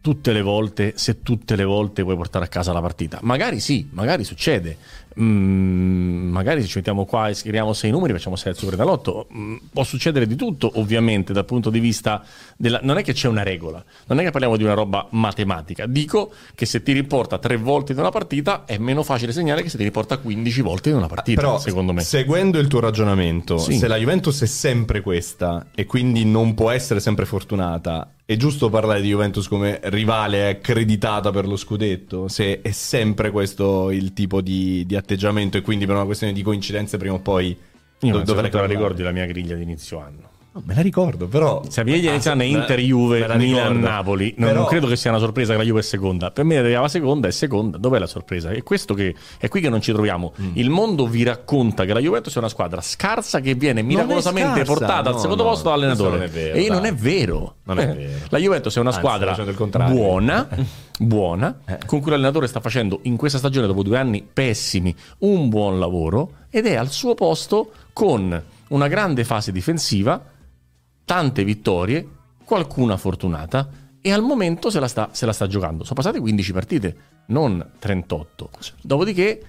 [0.05, 3.21] tutte le volte, se tutte le volte puoi portare a casa la partita.
[3.23, 4.77] Magari sì, magari succede.
[5.19, 9.29] Mm, magari se ci mettiamo qua e scriviamo sei numeri, facciamo sei al Super Enalotto.
[9.35, 12.23] Mm, può succedere di tutto, ovviamente, dal punto di vista
[12.55, 12.81] della...
[12.83, 15.87] Non è che c'è una regola, non è che parliamo di una roba matematica.
[15.87, 19.71] Dico che se ti riporta tre volte in una partita è meno facile segnare che
[19.71, 22.03] se ti riporta 15 volte in una partita, Però, secondo me.
[22.03, 23.79] seguendo il tuo ragionamento, Sì.
[23.79, 28.70] se la Juventus è sempre questa e quindi non può essere sempre fortunata, è giusto
[28.70, 32.27] parlare di Juventus come rivale accreditata per lo scudetto?
[32.29, 36.43] Se è sempre questo il tipo di, di atteggiamento e quindi per una questione di
[36.43, 37.57] coincidenze prima o poi
[38.01, 40.31] Io do- dovrei te la ricordi la mia griglia di inizio anno.
[40.63, 41.63] Me la ricordo, però.
[41.69, 43.81] Se a Vieglia Ah, Inter, Juve, la Milan.
[43.81, 44.35] Napoli.
[44.37, 46.31] Non, Però- non credo che sia una sorpresa che la Juve è seconda.
[46.31, 47.77] Per me arrivava seconda e seconda.
[47.77, 48.51] Dov'è la sorpresa?
[48.51, 50.33] È questo che è qui che non ci troviamo.
[50.41, 50.51] Mm.
[50.55, 54.73] Il mondo vi racconta che la Juventus è una squadra scarsa che viene miracolosamente scarsa,
[54.73, 56.11] portata al no, secondo no, posto dall'allenatore.
[56.11, 56.91] non è vero, e non dai.
[56.91, 57.55] è vero.
[57.65, 58.13] Non è Eh, vero.
[58.29, 59.37] La Juventus è una Anzi, squadra
[59.89, 60.49] buona,
[60.99, 61.79] buona, Eh.
[61.87, 66.31] con cui l'allenatore sta facendo in questa stagione, dopo due anni pessimi, un buon lavoro
[66.51, 70.23] ed è al suo posto con una grande fase difensiva
[71.05, 72.09] tante vittorie,
[72.45, 73.69] qualcuna fortunata
[74.01, 75.83] e al momento se la sta, se la sta giocando.
[75.83, 76.97] Sono passate 15 partite,
[77.27, 78.51] non 38.
[78.83, 79.43] Dopodiché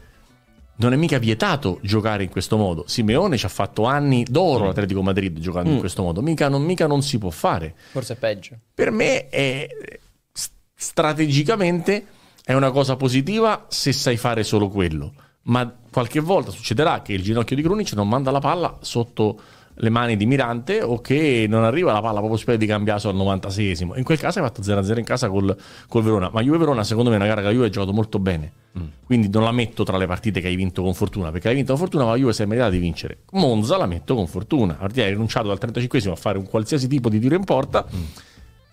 [0.78, 2.84] non è mica vietato giocare in questo modo.
[2.88, 6.22] Simeone ci ha fatto anni d'oro l'Atletico Madrid giocando in questo modo.
[6.22, 7.76] Mica non, mica non si può fare.
[7.92, 8.58] Forse è peggio.
[8.74, 9.68] Per me è
[10.74, 12.08] strategicamente
[12.44, 15.14] è una cosa positiva se sai fare solo quello.
[15.44, 19.40] Ma qualche volta succederà che il ginocchio di Krunic non manda la palla sotto
[19.76, 23.16] le mani di Mirante o che non arriva la palla proprio spera di Cambiaso al
[23.16, 23.98] 96esimo.
[23.98, 25.56] In quel caso hai fatto 0-0 in casa col,
[25.88, 26.30] col Verona.
[26.32, 28.52] Ma Juve Verona, secondo me, è una gara che la Juve ha giocato molto bene.
[29.06, 31.72] Quindi non la metto tra le partite che hai vinto con fortuna, perché hai vinto
[31.74, 33.20] con fortuna, ma la Juve si è meritata di vincere.
[33.32, 34.74] Monza la metto con fortuna.
[34.74, 37.86] La partita hai rinunciato dal 35esimo a fare un qualsiasi tipo di tiro in porta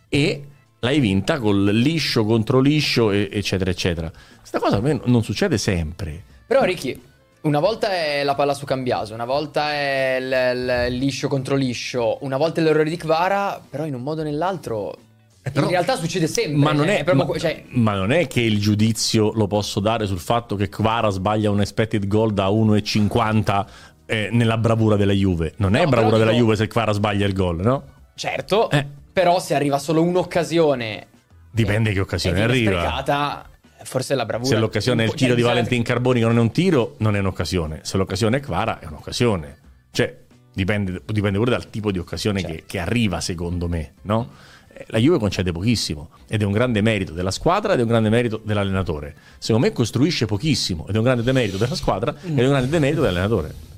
[0.08, 0.46] e
[0.80, 4.10] l'hai vinta col liscio contro liscio, eccetera, eccetera.
[4.38, 6.22] Questa cosa a me non succede sempre.
[6.46, 7.00] Però Ricky,
[7.42, 12.18] una volta è la palla su Cambiaso, una volta è il, il liscio contro liscio,
[12.24, 14.94] una volta è l'errore di Kvara, però in un modo o nell'altro
[15.42, 16.56] però- in realtà succede sempre.
[16.62, 19.80] Ma non, cioè, è, proprio, ma- cioè, ma non è che il giudizio lo posso
[19.80, 23.64] dare sul fatto che Kvara sbaglia un expected goal da 1,50
[24.06, 25.54] eh, nella bravura della Juve.
[25.56, 27.82] Non è No, bravura della dico- Juve se Kvara sbaglia il gol, no?
[28.14, 28.86] certo, Eh.
[29.12, 31.06] però se arriva solo un'occasione
[31.50, 32.78] Dipende che e occasione arriva.
[32.78, 33.46] sprecata,
[33.84, 34.54] forse la bravura.
[34.54, 37.18] Se l'occasione è il tiro di Valentin Carboni che non è un tiro, non è
[37.18, 37.80] un'occasione.
[37.82, 39.58] Se l'occasione è Kvara, è un'occasione.
[39.90, 40.16] Cioè,
[40.52, 44.30] dipende, dipende pure dal tipo di occasione che, che arriva, secondo me, no?
[44.72, 47.88] Eh, La Juve concede pochissimo ed è un grande merito della squadra ed è un
[47.88, 49.14] grande merito dell'allenatore.
[49.38, 52.68] Secondo me costruisce pochissimo ed è un grande demerito della squadra ed è un grande
[52.68, 53.70] demerito dell'allenatore.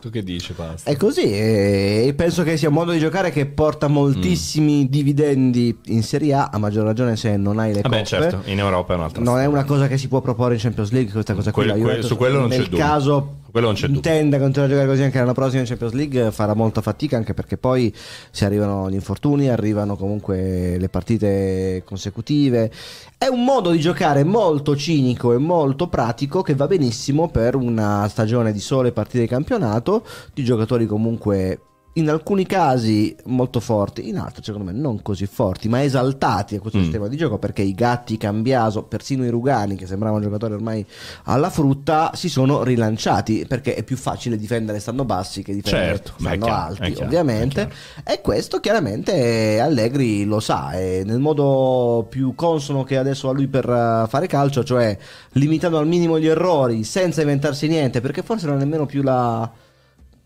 [0.00, 0.90] Tu che dici, Pasta?
[0.90, 6.02] È così, e penso che sia un modo di giocare che porta moltissimi dividendi in
[6.02, 8.06] Serie A, a maggior ragione se non hai le Vabbè, coppe.
[8.06, 10.90] certo, in Europa è un'altra Non è una cosa che si può proporre in Champions
[10.92, 11.64] League, questa cosa qui.
[11.64, 12.78] Quel- la que- Juventus, su quello non nel c'è dubbio.
[12.84, 14.00] caso Su quello non c'è dubbio.
[14.38, 17.56] continuare a giocare così anche l'anno prossimo in Champions League, farà molta fatica anche perché
[17.56, 17.94] poi
[18.30, 22.70] si arrivano gli infortuni, arrivano comunque le partite consecutive.
[23.16, 28.06] È un modo di giocare molto cinico e molto pratico che va benissimo per una
[28.08, 31.60] stagione di sole partite di campionato, di giocatori comunque
[31.94, 36.60] in alcuni casi molto forti, in altri secondo me non così forti, ma esaltati a
[36.60, 36.82] questo Mm.
[36.82, 40.86] sistema di gioco perché i gatti Cambiaso, persino i Rugani che sembravano giocatori ormai
[41.24, 46.12] alla frutta, si sono rilanciati perché è più facile difendere stando bassi che difendere Certo,
[46.16, 47.70] è stando chiaro, alti, è chiaro, ovviamente.
[48.04, 53.32] è E questo chiaramente Allegri lo sa, e nel modo più consono che adesso ha
[53.32, 54.96] lui per eh, fare calcio, cioè
[55.32, 59.50] limitando al minimo gli errori senza inventarsi niente, perché forse non ha nemmeno più la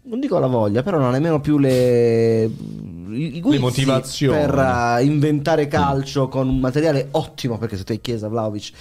[0.07, 4.38] non dico la voglia, però non ha nemmeno più le, i, guizzi motivazioni.
[4.38, 7.59] per eh, inventare calcio con un materiale ottimo.
[7.59, 8.72] Perché se tu hai Chiesa, Vlaovic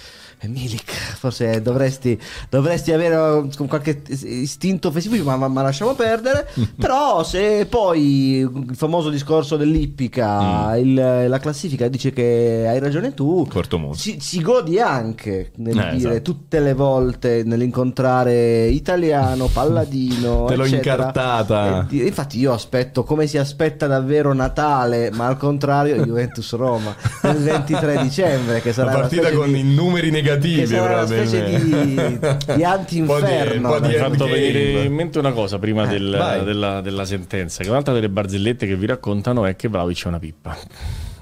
[0.48, 2.18] Milik, forse dovresti,
[2.48, 6.48] dovresti avere con qualche istinto offensivo, ma, ma- ma lasciamo perdere.
[6.76, 13.48] però se poi il famoso discorso dell'ippica, il- la classifica dice che hai ragione tu,
[13.94, 16.22] ci, ci godi anche nel Eh, dire esatto.
[16.22, 20.94] tutte le volte nell'incontrare italiano, palladino, Te l'ho eccetera.
[20.94, 21.86] incartata.
[21.90, 27.36] E infatti io aspetto come si aspetta davvero Natale, ma al contrario Juventus Roma il
[27.42, 31.44] 23 dicembre che sarà La partita con di, i numeri negativi, che sarà una specie
[31.44, 32.36] di, probabilmente.
[32.56, 33.78] di anti-inferno.
[33.78, 37.04] Di- po' Mi hai fatto venire in mente una cosa prima Eh, del- della, della
[37.04, 40.56] sentenza, che un'altra delle barzellette che vi raccontano è che Vlaovic è una pippa.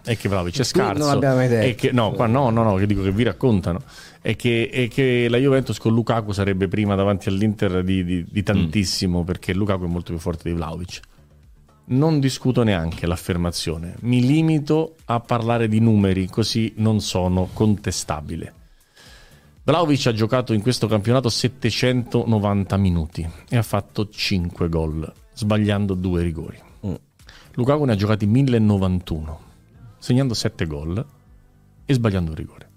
[0.04, 1.06] E che Vlaovic è Qui non scarso.
[1.12, 1.76] l'abbiamo mai detto.
[1.80, 3.80] Che, no, qua no, no, no, che dico che vi raccontano.
[4.20, 8.42] E che, e che la Juventus con Lukaku sarebbe prima davanti all'Inter di, di- di
[8.42, 11.00] tantissimo, perché Lukaku è molto più forte di Vlaovic.
[11.84, 18.52] Non discuto neanche l'affermazione, mi limito a parlare di numeri, così non sono contestabile.
[19.64, 26.22] Vlaovic ha giocato in questo campionato 790 minuti e ha fatto 5 gol, sbagliando due
[26.22, 26.60] rigori.
[27.52, 29.40] Lukaku ne ha giocati 1091,
[29.98, 31.06] segnando 7 gol
[31.84, 32.70] e sbagliando un rigore.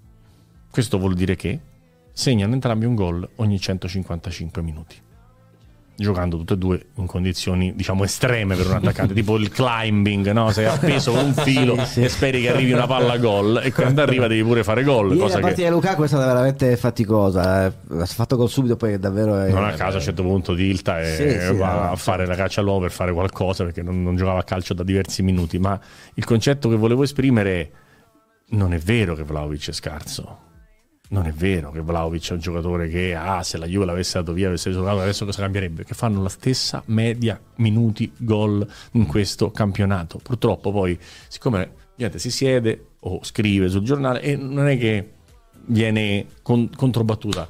[0.70, 1.60] Questo vuol dire che
[2.12, 4.96] segnano entrambi un gol ogni 155 minuti.
[5.96, 10.50] Giocando tutte e due in condizioni diciamo estreme per un attaccante tipo il climbing no?
[10.50, 12.02] sei appeso con un filo Sì, sì.
[12.02, 15.18] e speri che arrivi una palla gol e quando arriva devi pure fare gol Ieri
[15.18, 17.66] cosa la partita che di Lukaku è stata veramente faticosa.
[17.66, 17.72] eh.
[17.98, 19.38] Ha fatto gol subito, poi davvero.
[19.40, 19.50] È...
[19.50, 22.26] non a caso a un certo punto tilta e Sì, sì, va no, a fare
[22.26, 25.58] la caccia all'uomo per fare qualcosa perché non, non giocava a calcio da diversi minuti
[25.58, 25.78] ma
[26.14, 27.70] il concetto che volevo esprimere è
[28.48, 30.38] non è vero che Vlaovic è scarso
[31.08, 34.32] non è vero che Vlaovic è un giocatore che ah, se la Juve l'avesse dato
[34.32, 35.84] via avesse giocato adesso cosa cambierebbe?
[35.84, 40.18] Che fanno la stessa media minuti gol in questo campionato.
[40.22, 40.98] Purtroppo poi
[41.28, 45.12] siccome gente si siede o scrive sul giornale e non è che
[45.66, 47.48] viene con- controbattuta.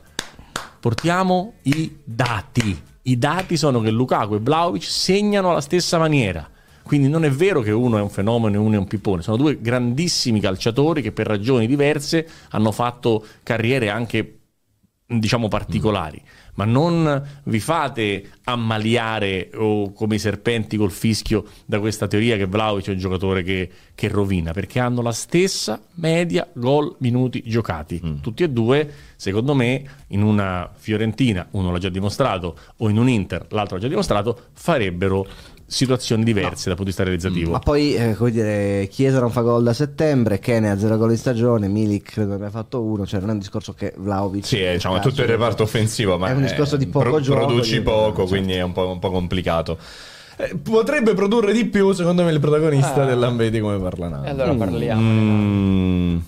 [0.79, 2.83] Portiamo i dati.
[3.03, 6.51] I dati sono che Lukaku e Vlaovic segnano alla stessa maniera
[6.87, 9.37] quindi non è vero che uno è un fenomeno e uno è un pippone, sono
[9.37, 14.37] due grandissimi calciatori che per ragioni diverse hanno fatto carriere anche
[15.09, 16.21] diciamo particolari,
[16.55, 22.47] ma non vi fate ammaliare o come i serpenti col fischio da questa teoria che
[22.47, 28.19] Vlaovic è un giocatore che, che rovina, perché hanno la stessa media gol minuti giocati,
[28.21, 33.09] tutti e due, secondo me, in una Fiorentina, uno l'ha già dimostrato, o in un
[33.09, 35.27] Inter, l'altro l'ha già dimostrato, farebbero
[35.69, 37.51] situazioni diverse dal punto di vista realizzativo.
[37.51, 41.11] Ma poi, eh, come dire, Chiesa non fa gol da settembre, Kene ha zero gol
[41.11, 44.47] in stagione, Milik credo ne abbia fatto uno, cioè non è un discorso che Vlaovic...
[44.47, 47.81] Sì, eh, diciamo, tutto il reparto offensivo, ma È un discorso di poco gioco, Produci
[47.83, 48.25] poco, esatto.
[48.27, 49.79] quindi è un po', un po' complicato.
[50.39, 53.07] Eh, potrebbe produrre di più, secondo me, il protagonista Ah.
[53.07, 54.27] dell'Ambeti come parla Nando.
[54.27, 55.01] E allora parliamo.
[55.01, 56.19] Mm.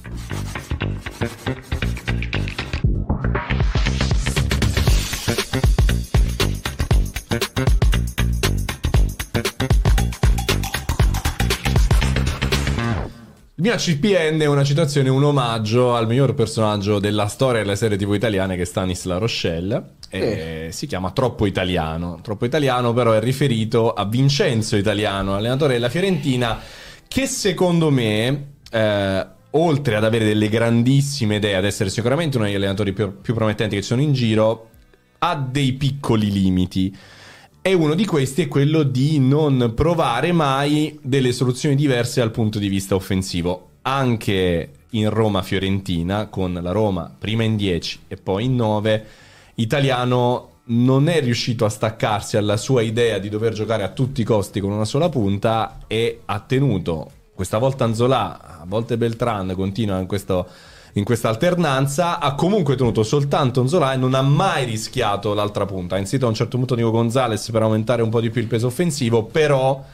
[13.61, 17.97] Il mio CPN è una citazione, un omaggio al miglior personaggio della storia delle serie
[17.99, 19.95] TV italiane che è Stanis La Rochelle.
[20.11, 22.21] E Si chiama Troppo Italiano.
[22.23, 26.61] Troppo Italiano, però, è riferito a Vincenzo Italiano, allenatore della Fiorentina,
[27.09, 32.55] che secondo me, eh, oltre ad avere delle grandissime idee, ad essere sicuramente uno degli
[32.55, 34.69] allenatori più, più promettenti che ci sono in giro,
[35.19, 36.97] ha dei piccoli limiti.
[37.61, 42.59] E uno di questi è quello di non provare mai delle soluzioni diverse dal punto
[42.59, 43.71] di vista offensivo.
[43.83, 49.07] Anche in Roma-Fiorentina, con la Roma prima in 10 e poi in 9,
[49.57, 54.25] Italiano non è riuscito a staccarsi alla sua idea di dover giocare a tutti i
[54.25, 60.01] costi con una sola punta e ha tenuto questa volta Anzola, a volte Beltran continua
[60.01, 60.49] in, questo,
[60.95, 65.95] in questa alternanza, ha comunque tenuto soltanto Anzola e non ha mai rischiato l'altra punta.
[65.95, 68.49] Ha iniziato a un certo punto Nico Gonzalez per aumentare un po' di più il
[68.49, 69.85] peso offensivo, però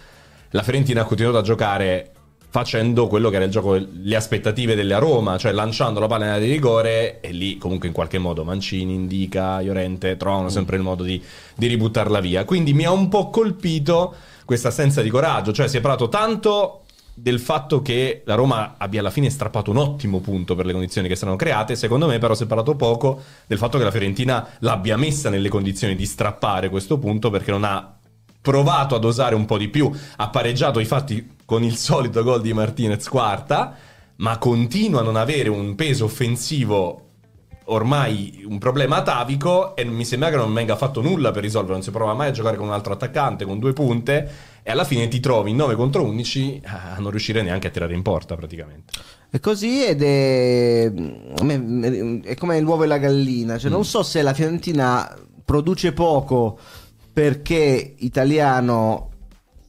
[0.51, 2.11] la Fiorentina ha continuato a giocare
[2.55, 6.31] facendo quello che era il gioco, le aspettative della Roma, cioè lanciando la palla in
[6.31, 10.83] area di rigore e lì comunque in qualche modo Mancini, Indica, Llorente trovano sempre il
[10.83, 11.21] modo di,
[11.57, 12.45] di ributtarla via.
[12.45, 14.15] Quindi mi ha un po' colpito
[14.45, 16.84] questa assenza di coraggio, cioè si è parlato tanto
[17.15, 21.07] del fatto che la Roma abbia alla fine strappato un ottimo punto per le condizioni
[21.07, 24.47] che saranno create, secondo me però si è parlato poco del fatto che la Fiorentina
[24.59, 27.97] l'abbia messa nelle condizioni di strappare questo punto perché non ha
[28.41, 32.43] provato ad osare un po' di più, ha pareggiato i fatti con il solito gol
[32.43, 33.75] di Martinez quarta,
[34.17, 37.05] ma continua a non avere un peso offensivo
[37.67, 41.83] ormai un problema atavico e mi sembra che non venga fatto nulla per risolvere, non
[41.83, 45.09] si prova mai a giocare con un altro attaccante con due punte e alla fine
[45.09, 48.93] ti trovi in 9 contro 11 a non riuscire neanche a tirare in porta praticamente.
[49.31, 53.59] È così ed è, è come l'uovo e la gallina.
[53.59, 55.13] Cioè, non so se la Fiorentina
[55.45, 56.59] produce poco
[57.13, 59.11] perché Italiano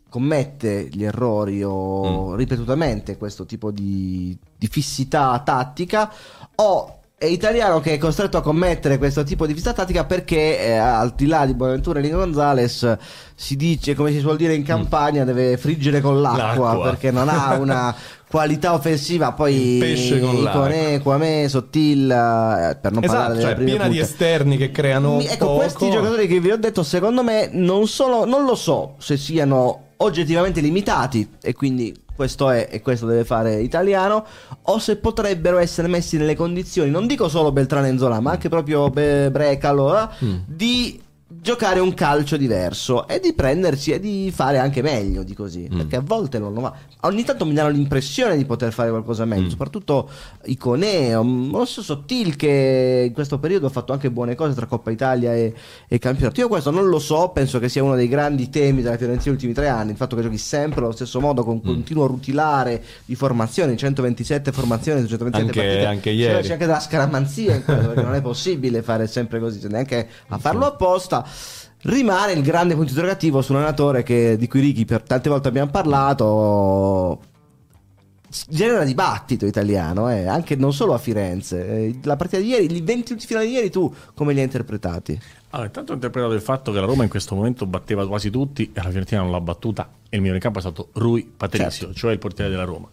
[0.09, 6.09] commette gli errori o ripetutamente questo tipo di, di fissità tattica
[6.55, 10.72] o è Italiano che è costretto a commettere questo tipo di fissità tattica perché eh,
[10.76, 12.97] al di là di Bonaventura e Lino Gonzales
[13.34, 16.89] si dice come si suol dire in campagna deve friggere con l'acqua, L'acqua.
[16.89, 17.95] perché non ha una
[18.30, 20.68] qualità offensiva poi Il pesce con l'acqua.
[20.68, 24.72] Iconè, Quamè, Sottil eh, per non parlare Esatto, delle cioè prime piena di esterni che
[24.72, 25.57] creano Ecco, poco.
[25.59, 29.84] questi giocatori che vi ho detto, secondo me, non sono, non lo so se siano
[29.97, 34.26] oggettivamente limitati, e quindi questo è e questo deve fare italiano,
[34.63, 38.49] o se potrebbero essere messi nelle condizioni, non dico solo Beltrano e Zola, ma anche
[38.49, 40.36] proprio Be- Brecalo, eh, Mm.
[40.45, 41.01] di
[41.45, 45.77] giocare un calcio diverso e di prendersi e di fare anche meglio di così Mm.
[45.77, 49.25] perché a volte non lo va ogni tanto mi danno l'impressione di poter fare qualcosa
[49.25, 49.29] Mm.
[49.29, 50.09] meglio soprattutto
[50.45, 54.89] Iconeo lo stesso Sottil che in questo periodo ha fatto anche buone cose tra Coppa
[54.89, 55.53] Italia e,
[55.87, 58.97] e campionato io questo non lo so penso che sia uno dei grandi temi della
[58.97, 61.45] Fiorentina negli ultimi tre anni il fatto che giochi sempre allo stesso modo Mm.
[61.45, 66.41] con continuo rutilare di formazioni 127 formazioni su 127 Anche- partite anche ieri.
[66.47, 70.07] c'è anche della scaramanzia in questo perché non è possibile fare sempre così c'è neanche
[70.29, 71.23] a farlo apposta
[71.83, 75.47] Rimane il grande punto interrogativo su un allenatore che, di cui Ricky per tante volte
[75.49, 77.21] abbiamo parlato.
[78.49, 81.65] Genera dibattito italiano, eh, anche non solo a Firenze.
[81.67, 84.45] Eh, La partita di ieri, i 20 minuti finali di ieri, tu come li hai
[84.45, 85.17] interpretati?
[85.51, 88.71] Allora, intanto ho interpretato il fatto che la Roma in questo momento batteva quasi tutti
[88.73, 91.69] e la Fiorentina non l'ha battuta e il migliore in campo è stato Rui Patrizio,
[91.69, 91.93] Certo.
[91.93, 92.89] cioè il portiere della Roma.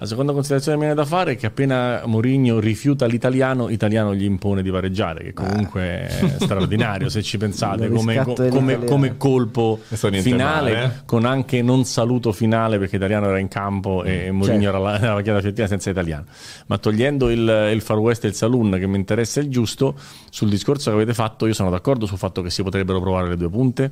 [0.00, 4.14] La seconda considerazione che mi viene da fare è che appena Mourinho rifiuta l'italiano, l'italiano
[4.14, 9.78] gli impone di pareggiare, che comunque è straordinario se ci pensate, come, come- come colpo
[9.82, 10.90] finale, male, eh.
[11.04, 14.76] con anche non saluto finale perché Italiano era in campo e Mourinho Certo.
[14.76, 16.24] era la, era la chiara fiorentina senza Italiano.
[16.68, 19.96] Ma togliendo il, il Far West e il Saloon che mi interessa il giusto,
[20.30, 23.36] sul discorso che avete fatto io sono d'accordo sul fatto che si potrebbero provare le
[23.36, 23.90] due punte,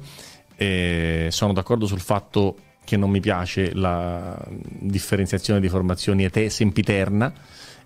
[0.56, 2.56] e sono d'accordo sul fatto
[2.89, 7.31] che non mi piace la differenziazione di formazioni ete- sempiterna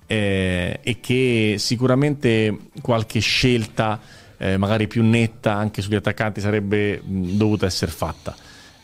[0.06, 4.00] eh, e che sicuramente qualche scelta
[4.36, 8.32] eh, magari più netta anche sugli attaccanti sarebbe mh, dovuta essere fatta.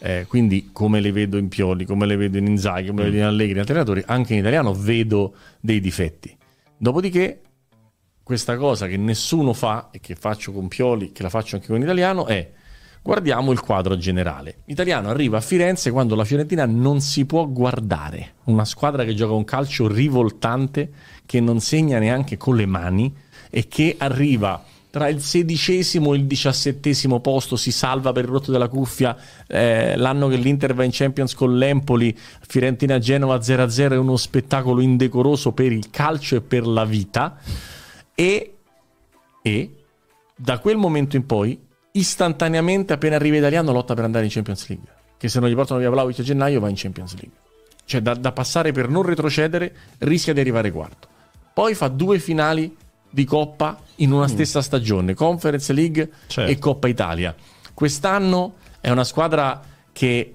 [0.00, 3.22] Eh, quindi come le vedo in Pioli, come le vedo in Inzaghi, come le vedo
[3.22, 6.36] in Allegri, in altri allenatori, anche in italiano vedo dei difetti.
[6.76, 7.42] Dopodiché
[8.24, 11.80] questa cosa che nessuno fa e che faccio con Pioli, che la faccio anche con
[11.80, 12.50] Italiano, è
[13.02, 14.58] guardiamo il quadro generale.
[14.66, 18.34] L'italiano arriva a Firenze quando la Fiorentina non si può guardare.
[18.44, 20.90] Una squadra che gioca un calcio rivoltante,
[21.26, 23.14] che non segna neanche con le mani
[23.50, 28.50] e che arriva tra il sedicesimo e il diciassettesimo posto, si salva per il rotto
[28.50, 29.16] della cuffia
[29.46, 35.52] eh, l'anno che l'Inter va in Champions con l'Empoli, Fiorentina-Genova 0-0 è uno spettacolo indecoroso
[35.52, 37.38] per il calcio e per la vita
[38.14, 38.54] e,
[39.42, 39.72] e
[40.34, 44.88] da quel momento in poi istantaneamente appena arriva italiano lotta per andare in Champions League.
[45.16, 47.36] Che se non gli portano via Vlaovic a gennaio va in Champions League.
[47.84, 51.08] Cioè da, da passare per non retrocedere rischia di arrivare quarto.
[51.52, 52.76] Poi fa due finali
[53.10, 56.50] di Coppa in una stessa stagione Conference League Certo.
[56.50, 57.34] e Coppa Italia.
[57.74, 59.60] Quest'anno è una squadra
[59.92, 60.34] che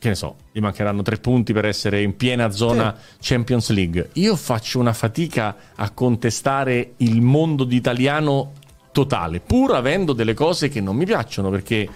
[0.00, 4.08] che ne so, gli mancheranno tre punti per essere in piena zona Champions League.
[4.14, 8.54] Io faccio una fatica a contestare il mondo di italiano
[8.92, 11.88] totale, pur avendo delle cose che non mi piacciono, perché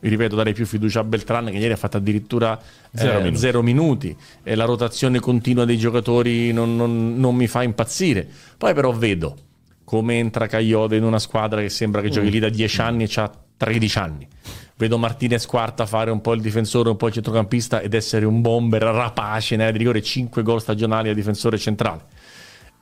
[0.00, 2.58] vi ripeto, dare più fiducia a Beltran, che ieri ha fatto addirittura
[2.94, 3.38] Zero eh, minuti.
[3.38, 8.26] zero minuti, e la rotazione continua dei giocatori non, non- non mi fa impazzire.
[8.56, 9.36] Poi però vedo
[9.84, 13.10] come entra Caiote in una squadra che sembra che giochi lì da 10 anni e
[13.16, 14.28] ha 13 anni.
[14.76, 18.40] Vedo Martinez Quarta fare un po' il difensore, un po' il centrocampista ed essere un
[18.40, 22.02] bomber rapace in area di rigore, 5 gol stagionali a difensore centrale.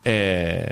[0.02, 0.68] Eh,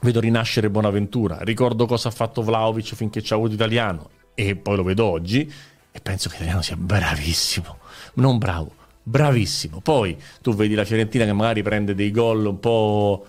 [0.00, 4.82] vedo rinascere Bonaventura, ricordo cosa ha fatto Vlaovic finché c'ha avuto italiano e poi lo
[4.82, 5.50] vedo oggi
[5.90, 7.78] e penso che italiano sia bravissimo,
[8.14, 8.72] non bravo,
[9.02, 9.80] bravissimo.
[9.80, 13.26] Poi tu vedi la Fiorentina che magari prende dei gol un po'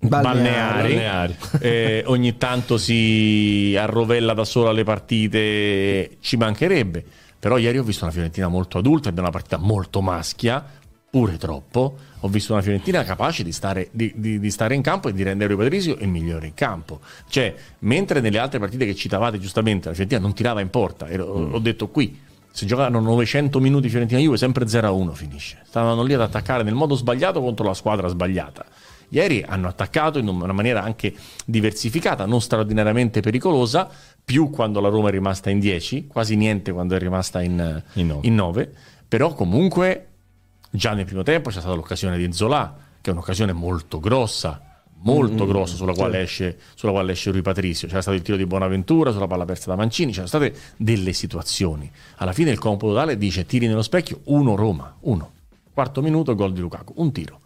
[0.00, 0.94] Balneari.
[0.94, 7.04] balneari, eh, ogni tanto si arrovella da sola le partite, ci mancherebbe.
[7.40, 10.64] Però ieri ho visto una Fiorentina molto adulta ed è una partita molto maschia,
[11.10, 11.96] pure troppo.
[12.20, 15.22] Ho visto una Fiorentina capace di stare, di, di- di stare in campo e di
[15.22, 17.00] rendere Patrizio il migliore in campo.
[17.28, 21.26] Cioè, mentre nelle altre partite che citavate giustamente, la Fiorentina non tirava in porta, ero-
[21.26, 22.18] ho detto qui,
[22.50, 25.62] se giocano 900 minuti Fiorentina-Juve, sempre 0-1 finisce.
[25.64, 28.64] Stavano lì ad attaccare nel modo sbagliato contro la squadra sbagliata.
[29.10, 31.14] Ieri hanno attaccato in una maniera anche
[31.46, 33.88] diversificata, non straordinariamente pericolosa,
[34.22, 38.06] più quando la Roma è rimasta in 10, quasi niente quando è rimasta in, In
[38.08, 38.26] nove.
[38.26, 38.72] in 9,
[39.08, 40.06] però comunque
[40.70, 44.62] già nel primo tempo c'è stata l'occasione di Zola, che è un'occasione molto grossa,
[45.00, 47.88] molto grossa sulla quale, esce, sulla quale esce Rui Patrizio.
[47.88, 51.90] C'era stato il tiro di Bonaventura sulla palla persa da Mancini, c'erano state delle situazioni.
[52.16, 55.32] Alla fine il compo totale dice tiri nello specchio, uno Roma, uno.
[55.72, 57.40] Quarto minuto, gol di Lukaku, un tiro.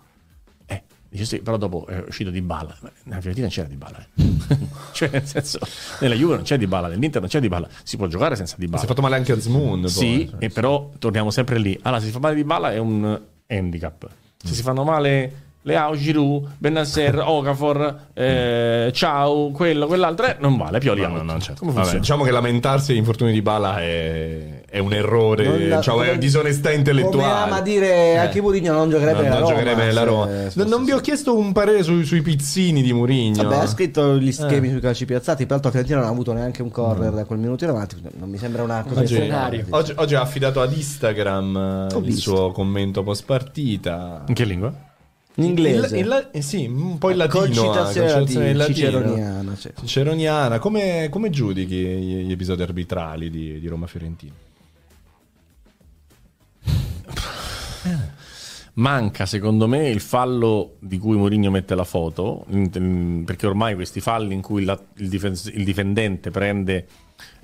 [1.13, 2.77] Eh, dice sì, però dopo è uscito di balla.
[3.05, 4.05] Nella Fiorentina c'era di balla.
[4.93, 5.59] cioè, nel senso,
[6.01, 7.69] nella Juve non c'è di balla, nell'Inter non c'è di balla.
[7.83, 8.83] Si può giocare senza di Si balla.
[8.83, 9.89] è fatto male anche a Zmoon.
[9.89, 10.45] Sì, poi.
[10.47, 11.79] e però torniamo sempre lì.
[11.83, 14.09] Allora, se si fa male di balla è un handicap.
[14.43, 20.79] Se si fanno male Leao, Giroud, Benasser, Okafor, eh, Ciao, quello, quell'altro, eh, non vale.
[20.81, 21.61] Pioli No, no, no, certo.
[21.65, 25.95] Come Vabbè, diciamo che lamentarsi degli infortuni di Bala è, è un errore, Non- cioè,
[25.95, 27.17] è come- disonestà intellettuale.
[27.45, 29.47] Come ama dire anche Mourinho non giocherebbe non Roma.
[29.51, 30.27] giocherebbe se- Roma.
[30.27, 33.43] se Non- fosse non vi ho chiesto un parere sui, sui pizzini di Murigno.
[33.45, 34.33] Vabbè, ha scritto gli Eh.
[34.33, 35.45] schemi sui calci piazzati.
[35.45, 37.97] Peraltro, la Fiorentina non ha avuto neanche un corner da quel minuto in avanti.
[38.19, 39.65] Non mi sembra una cosa Oggi, scenario.
[39.71, 42.21] oggi- oggi ha affidato ad Instagram eh, Ho il visto.
[42.35, 44.25] suo commento post partita.
[44.27, 44.73] In che lingua?
[45.37, 45.99] In inglese.
[45.99, 47.45] Il- il- eh, sì, un po' in latino.
[47.45, 48.77] Concitazione in latino.
[48.77, 49.57] ciceroniana.
[49.57, 49.71] sì.
[49.79, 50.59] Ciceroniana.
[50.59, 54.33] Come, come giudichi gli gli episodi arbitrali di, di Roma Fiorentina?
[58.75, 62.47] Manca secondo me il fallo di cui Mourinho mette la foto,
[63.25, 66.87] perché ormai questi falli in cui la- il, difen- il difendente prende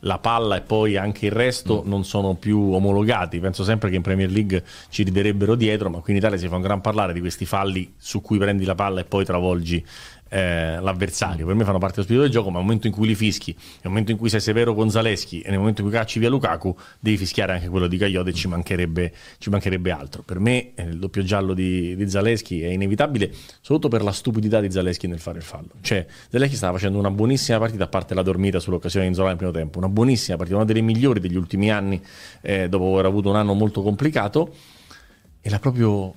[0.01, 3.41] la palla e poi anche il resto non sono più omologati.
[3.41, 6.57] Penso sempre che in Premier League ci riderebbero dietro, ma qui in Italia si fa
[6.57, 9.85] un gran parlare di questi falli su cui prendi la palla e poi travolgi
[10.29, 11.47] eh, l'avversario.
[11.47, 13.55] Per me fanno parte dello spirito del gioco, ma nel momento in cui li fischi,
[13.55, 16.29] nel momento in cui sei severo con Zaleschi e nel momento in cui cacci via
[16.29, 20.23] Lukaku, devi fischiare anche quello di Caiote e ci mancherebbe, ci mancherebbe altro.
[20.23, 23.31] Per me eh, il doppio giallo di, di Zaleschi è inevitabile,
[23.61, 25.71] soprattutto per la stupidità di Zaleschi nel fare il fallo.
[25.81, 29.37] Cioè, Zaleschi stava facendo una buonissima partita, a parte la dormita sull'occasione di Inzola nel
[29.37, 32.03] primo tempo, una buonissima partita, una delle migliori degli ultimi anni,
[32.40, 34.55] eh, dopo aver avuto un anno molto complicato,
[35.40, 36.15] e l'ha proprio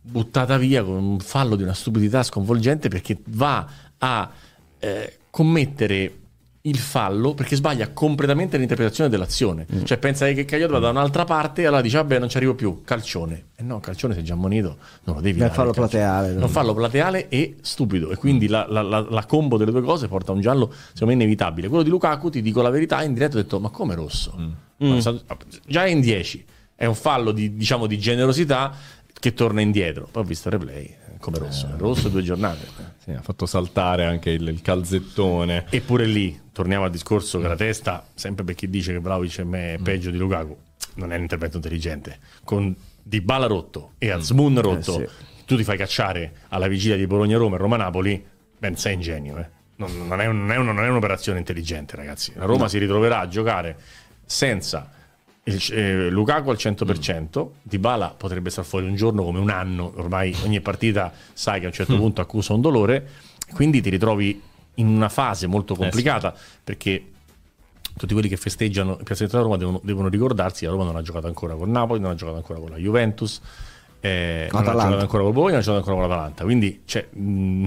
[0.00, 3.66] buttata via con un fallo di una stupidità sconvolgente perché va
[3.98, 4.30] a
[4.78, 6.21] eh, commettere
[6.64, 9.66] il fallo perché sbaglia completamente l'interpretazione dell'azione.
[9.82, 12.54] Cioè pensa che Cagliotto va da un'altra parte e allora dice vabbè non ci arrivo
[12.54, 13.46] più, calcione.
[13.56, 15.54] E no, calcione sei già ammonito, non lo devi Beh, dare.
[15.54, 16.32] fallo plateale.
[16.34, 18.10] Non fallo plateale e stupido.
[18.10, 21.06] E quindi la, la- la- la combo delle due cose porta a un giallo secondo
[21.06, 21.66] me inevitabile.
[21.68, 24.32] Quello di Lukaku, ti dico la verità, in diretto ho detto ma come rosso?
[24.76, 25.22] Ma è stato-
[25.66, 26.44] già è in 10.
[26.76, 28.72] È un fallo di, diciamo, di generosità
[29.18, 30.08] che torna indietro.
[30.10, 31.68] Poi ho visto il replay, eh, come rosso.
[31.68, 32.66] È rosso due giornate.
[32.98, 35.66] Sì, ha fatto saltare anche il, il calzettone.
[35.70, 39.44] Eppure lì, torniamo al discorso che la testa, sempre per chi dice che Vlaovic è
[39.44, 40.56] me- è peggio di Lukaku,
[40.96, 42.18] non è un intervento intelligente.
[42.44, 45.06] Con Dybala rotto e Azmoun rotto, sì.
[45.46, 48.24] tu ti fai cacciare alla vigilia di Bologna-Roma e Roma-Napoli,
[48.58, 49.38] ben sei ingenio.
[49.38, 49.46] eh.
[49.76, 52.32] Non, non è un- non è un- non è un'operazione intelligente, ragazzi.
[52.36, 53.76] La Roma si ritroverà a giocare
[54.24, 54.90] senza
[55.44, 60.34] il- eh, Lukaku al 100%, Dybala potrebbe stare fuori un giorno come un anno, ormai
[60.44, 63.08] ogni partita sai che a un certo punto accusa un dolore,
[63.54, 64.40] quindi ti ritrovi
[64.76, 67.06] in una fase molto complicata perché
[67.96, 70.96] tutti quelli che festeggiano il piazzamento della Roma devono, devono ricordarsi che la Roma non
[70.96, 73.40] ha giocato ancora con Napoli, non ha giocato ancora con la Juventus,
[74.00, 77.06] eh, non ha giocato ancora con Bologna, non ha giocato ancora con l'Atalanta, quindi cioè,
[77.12, 77.64] mh,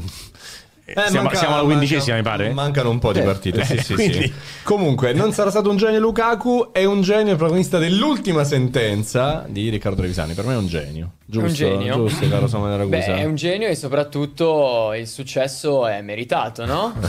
[0.87, 2.53] Eh, siamo, manca- siamo alla quindicesima mi manca- pare?
[2.53, 3.65] Mancano un po' di Eh, partite.
[3.65, 4.33] sì, eh, sì, quindi- sì.
[4.63, 9.69] Comunque, non sarà stato un genio Lukaku, è un genio il protagonista dell'ultima sentenza di
[9.69, 10.33] Riccardo Trevisani.
[10.35, 11.11] Per me è un genio.
[11.25, 11.95] Giusto, un genio.
[11.95, 12.97] giusto, caro Samuele Ragusa.
[12.97, 16.93] Beh, è un genio e soprattutto il successo è meritato, no?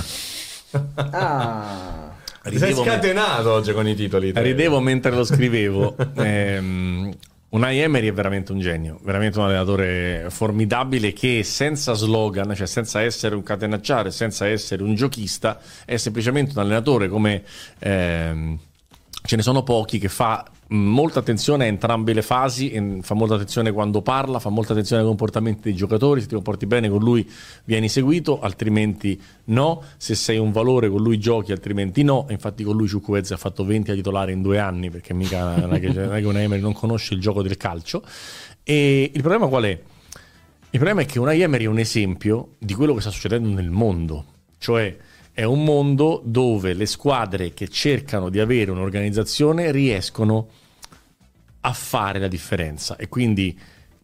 [1.13, 2.15] Ah.
[2.43, 4.33] Ti sei Ridevo me- scatenato oggi con i titoli.
[4.33, 4.41] te.
[4.41, 5.97] Ridevo mentre lo scrivevo.
[6.17, 6.96] Ehm,
[7.57, 13.01] Unai Emery è veramente un genio, veramente un allenatore formidabile che senza slogan, cioè senza
[13.01, 17.45] essere un catenacciare, senza essere un giochista, è semplicemente un allenatore come
[17.79, 18.59] ehm,
[19.23, 22.71] ce ne sono pochi che fa molta attenzione a entrambe le fasi,
[23.03, 26.67] fa molta attenzione quando parla, fa molta attenzione ai comportamenti dei giocatori, se ti comporti
[26.67, 27.29] bene con lui
[27.65, 32.77] vieni seguito, altrimenti no, se sei un valore con lui giochi, altrimenti no, infatti con
[32.77, 35.93] lui Ciucuvezzi ha fatto 20 a titolare in due anni, perché mica non è che,
[35.93, 38.03] non è che Emery non conosce il gioco del calcio,
[38.63, 39.81] e il problema qual è?
[40.71, 43.71] Il problema è che Unai Emery è un esempio di quello che sta succedendo nel
[43.71, 44.25] mondo,
[44.59, 44.97] cioè
[45.37, 50.49] è un mondo dove le squadre che cercano di avere un'organizzazione riescono
[51.61, 53.55] a fare la differenza e quindi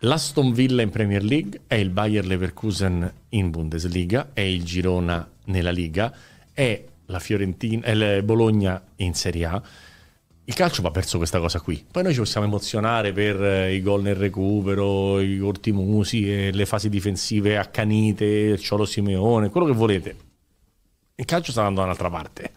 [0.01, 5.71] l'Aston Villa in Premier League è il Bayer Leverkusen in Bundesliga, è il Girona nella
[5.71, 6.15] Liga,
[6.53, 9.63] è la Fiorentina, il Bologna in Serie A.
[10.45, 11.83] Il calcio va verso questa cosa qui.
[11.91, 16.53] Poi noi ci possiamo emozionare per eh, i gol nel recupero, i corti musi, e
[16.53, 20.32] le fasi difensive accanite, il Ciolo Simeone, quello che volete.
[21.15, 22.53] Il calcio sta andando da un'altra parte.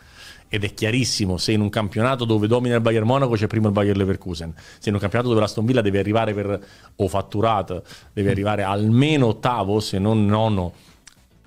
[0.47, 3.73] Ed è chiarissimo se in un campionato dove domina il Bayern Monaco c'è prima il
[3.73, 6.65] Bayern Leverkusen, se in un campionato dove l'Aston Villa deve arrivare per
[6.95, 7.83] o fatturato,
[8.13, 10.73] deve arrivare almeno ottavo, se non nono,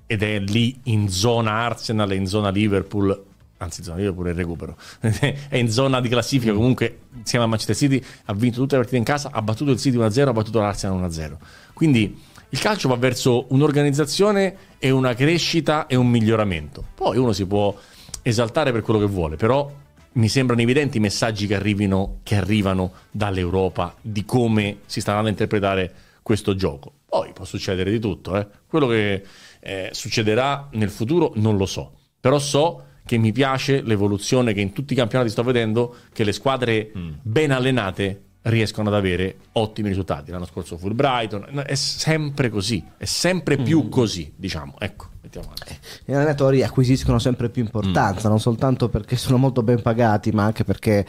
[0.06, 3.24] ed è lì in zona Arsenal e in zona Liverpool,
[3.58, 6.52] anzi zona Liverpool è il recupero, è in zona di classifica.
[6.52, 9.78] Comunque insieme a Manchester City, ha vinto tutte le partite in casa, ha battuto il
[9.78, 11.36] City 1-0, ha battuto l'Arsenal 1-0.
[11.72, 16.84] Quindi il calcio va verso un'organizzazione e una crescita e un miglioramento.
[16.94, 17.76] Poi uno si può
[18.22, 19.70] esaltare per quello che vuole, però
[20.12, 25.28] mi sembrano evidenti i messaggi che, arrivino, che arrivano dall'Europa di come si stanno a
[25.28, 25.92] interpretare
[26.22, 26.92] questo gioco.
[27.06, 28.46] Poi può succedere di tutto, eh.
[28.66, 29.22] quello che
[29.60, 34.72] eh, succederà nel futuro non lo so, però so che mi piace l'evoluzione che in
[34.72, 36.90] tutti i campionati sto vedendo, che le squadre
[37.22, 40.30] ben allenate riescono ad avere ottimi risultati.
[40.30, 44.74] L'anno scorso fu il Brighton, è sempre così, è sempre più così, diciamo.
[44.78, 45.76] Ecco, avanti.
[46.04, 50.64] Gli allenatori acquisiscono sempre più importanza, non soltanto perché sono molto ben pagati, ma anche
[50.64, 51.06] perché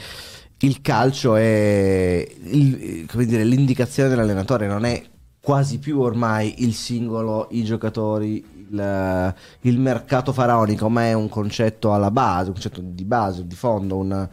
[0.60, 5.01] il calcio è il- come dire, l'indicazione dell'allenatore, non è
[5.41, 11.93] quasi più ormai il singolo, i giocatori, il, il mercato faraonico, ma è un concetto
[11.93, 14.30] alla base, un concetto di base, di fondo, un-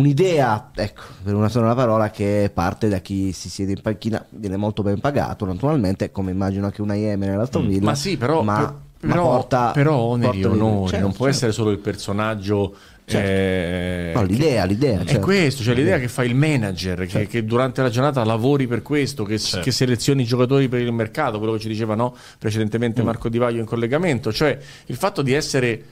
[0.00, 4.56] un'idea, ecco, per una sola parola, che parte da chi si siede in panchina, viene
[4.56, 7.82] molto ben pagato naturalmente, come immagino anche una IM nell'Aston Villa.
[7.82, 7.84] Mm.
[7.84, 11.24] Ma sì, però, ma, per- ma però, porta, però oneri porta onori, certo, non può
[11.24, 11.28] certo.
[11.28, 12.74] essere solo il personaggio.
[13.06, 15.00] eh, No, l'idea, l'idea.
[15.00, 15.20] È certo.
[15.24, 19.24] questo, cioè l'idea che fa il manager, che, che durante la giornata lavori per questo,
[19.24, 23.28] che, che selezioni i giocatori per il mercato, quello che ci diceva no, precedentemente Marco
[23.28, 24.56] Di Vaglio in collegamento, cioè
[24.86, 25.82] il fatto di essere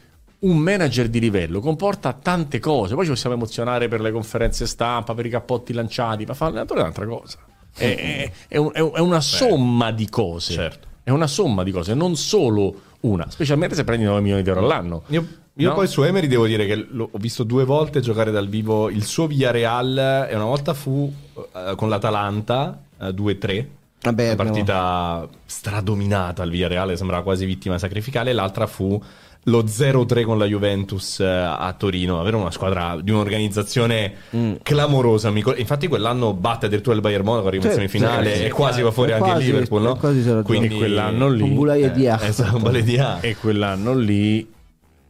[0.40, 5.14] un manager di livello comporta tante cose, poi ci possiamo emozionare per le conferenze stampa,
[5.14, 7.38] per i cappotti lanciati, ma fa l'allenatore è un'altra cosa.
[7.74, 10.52] È, è- è un- è un- è una somma di cose.
[10.52, 10.86] certo.
[11.02, 14.60] È una somma di cose, non solo una, specialmente se prendi 9 milioni di euro
[14.60, 15.02] all'anno.
[15.08, 15.74] Io, io No?
[15.74, 19.04] poi su Emery devo dire che l'ho- ho visto due volte giocare dal vivo il
[19.04, 21.10] suo Villarreal e una volta fu
[21.54, 23.66] eh, con l'Atalanta eh, 2-3.
[24.02, 28.30] Vabbè, una partita stradominata al Villarreal, sembrava quasi vittima sacrificale.
[28.30, 29.00] e L'altra fu
[29.48, 32.20] lo 0-3 con la Juventus eh, a Torino.
[32.20, 34.54] Avere una squadra di un'organizzazione Mm.
[34.62, 35.32] clamorosa.
[35.56, 39.12] Infatti, quell'anno batte addirittura il Bayern Monaco, arriva in semifinale sì, e quasi va fuori
[39.12, 39.82] anche quasi- il Liverpool.
[39.82, 39.96] No?
[39.96, 42.20] quasi Quindi quell'anno lì- Un Boulaye eh, Dia.
[42.22, 43.20] esatto, un Boulaye Dia.
[43.20, 44.56] E quell'anno lì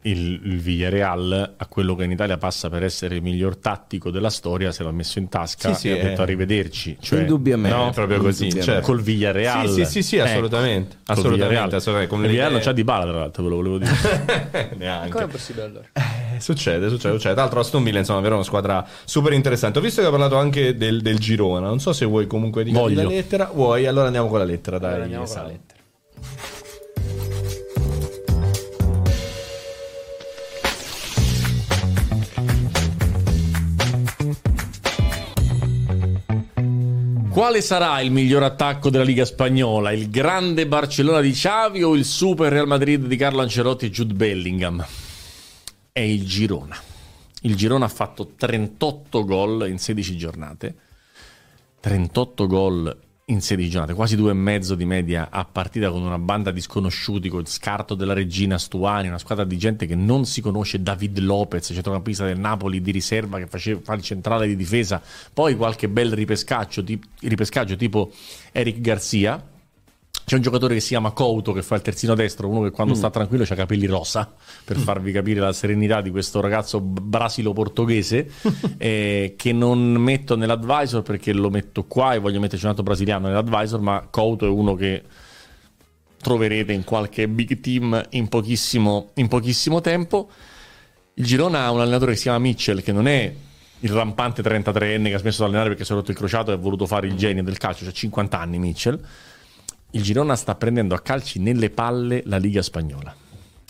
[0.03, 4.31] il, il Villarreal, a quello che in Italia passa per essere il miglior tattico della
[4.31, 6.25] storia, se l'ha messo in tasca Sì, sì, e ha detto eh.
[6.25, 6.97] arrivederci.
[7.01, 7.77] Cioè, Indubbiamente.
[7.77, 7.91] no?
[7.91, 8.73] Proprio così, Indubbiamente.
[8.83, 8.87] certo.
[8.93, 9.69] Col Villarreal.
[9.69, 10.97] Sì, sì, sì, sì, Ecco, assolutamente.
[11.05, 13.79] col Assolutamente, assolutamente, con Il Villarreal non c'ha di bala, tra l'altro, ve lo volevo
[13.79, 14.71] dire.
[14.79, 15.11] Neanche.
[15.11, 15.85] Come è possibile allora?
[15.93, 17.35] Eh, Succede, succede, succede.
[17.35, 19.79] Tra l'altro Aston Villa, insomma, è una squadra super interessante.
[19.79, 21.67] Ho visto che hai parlato anche del, del Girona.
[21.67, 23.51] Non so se vuoi comunque dire la lettera.
[23.53, 23.87] Vuoi?
[23.87, 24.89] Allora andiamo con la lettera, dai.
[24.91, 25.78] Allora andiamo con la lettera.
[37.31, 39.93] Quale sarà il miglior attacco della Liga Spagnola?
[39.93, 44.15] Il grande Barcellona di Xavi o il super Real Madrid di Carlo Ancelotti e Jude
[44.15, 44.85] Bellingham?
[45.93, 46.77] È il Girona.
[47.43, 50.75] Il Girona ha fatto 38 gol in 16 giornate.
[51.81, 52.97] 38 gol
[53.31, 56.61] in 16 giornate, quasi due e mezzo di media a partita con una banda di
[56.61, 60.83] sconosciuti, con il scarto della regina Stuani, una squadra di gente che non si conosce,
[60.83, 65.03] David Lopez, centrocampista del Napoli di riserva che faceva, fa il centrale di difesa,
[65.33, 68.13] poi qualche bel ripescaggio, tip- ripescaggio tipo
[68.53, 69.57] Eric Garcia.
[70.29, 72.93] C'è un giocatore che si chiama Couto che fa il terzino destro, uno che quando
[72.93, 74.31] sta tranquillo ha capelli rosa,
[74.63, 78.31] per farvi capire la serenità di questo ragazzo brasilo-portoghese,
[78.77, 83.29] eh, che non metto nell'advisor perché lo metto qua e voglio metterci un altro brasiliano
[83.29, 85.03] nell'advisor, ma Couto è uno che
[86.21, 90.29] troverete in qualche big team in pochissimo, in pochissimo tempo.
[91.15, 93.35] Il Girona ha un allenatore che si chiama Mitchell, che non è
[93.79, 96.55] il rampante 33enne che ha smesso di allenare perché si è rotto il crociato e
[96.55, 99.01] ha voluto fare il genio del calcio, cioè 50 anni Mitchell.
[99.93, 103.15] Il Girona sta prendendo a calci nelle palle la Liga spagnola,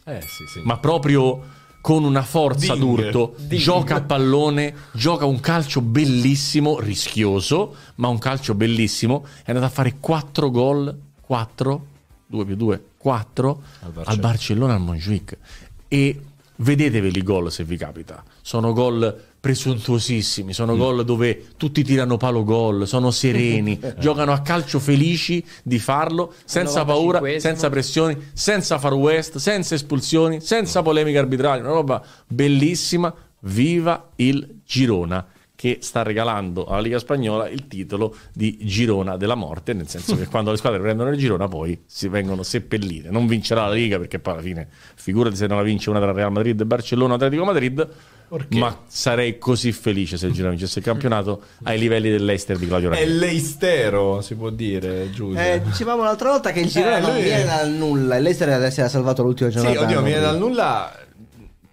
[0.05, 0.61] Eh, sì, sì.
[0.65, 2.85] ma proprio con una forza Ding.
[2.85, 3.37] d'urto.
[3.49, 9.25] Gioca a pallone, gioca un calcio bellissimo, rischioso, ma un calcio bellissimo.
[9.45, 11.87] È andato a fare 4 gol, 4,
[12.27, 14.21] 2 più 2, 4 Al al Barcellona.
[14.21, 15.39] Barcellona al Montjuic.
[15.87, 16.21] E
[16.57, 18.23] vedeteveli i gol se vi capita.
[18.43, 20.79] Sono gol presuntuosissimi, sono Mm.
[20.79, 26.85] gol dove tutti tirano palo gol, sono sereni, giocano a calcio felici di farlo, senza
[26.85, 27.39] paura, 95esimo.
[27.39, 33.13] senza pressioni, senza far west, senza espulsioni, senza polemiche arbitrali, una roba bellissima.
[33.43, 35.25] Viva il Girona
[35.59, 40.27] che sta regalando alla Liga Spagnola il titolo di Girona della morte, nel senso che
[40.31, 43.11] quando le squadre prendono il Girona poi si vengono seppellite.
[43.11, 46.13] Non vincerà la Liga perché poi alla fine, figurati se non la vince una tra
[46.13, 47.89] Real Madrid, Barcellona, Atletico Madrid,
[48.51, 52.91] ma sarei così felice se il Girona vincesse il campionato ai livelli dell'Ester di Claudio
[52.91, 53.19] È Ranieri.
[53.19, 55.41] l'Eistero, si può dire, Giulio.
[55.41, 58.71] Eh, dicevamo l'altra volta che il Girona Eh, non lui- viene dal nulla e l'Ester
[58.71, 59.81] si era salvato l'ultima sì, giornata.
[59.81, 60.93] oddio, mi viene dal nulla.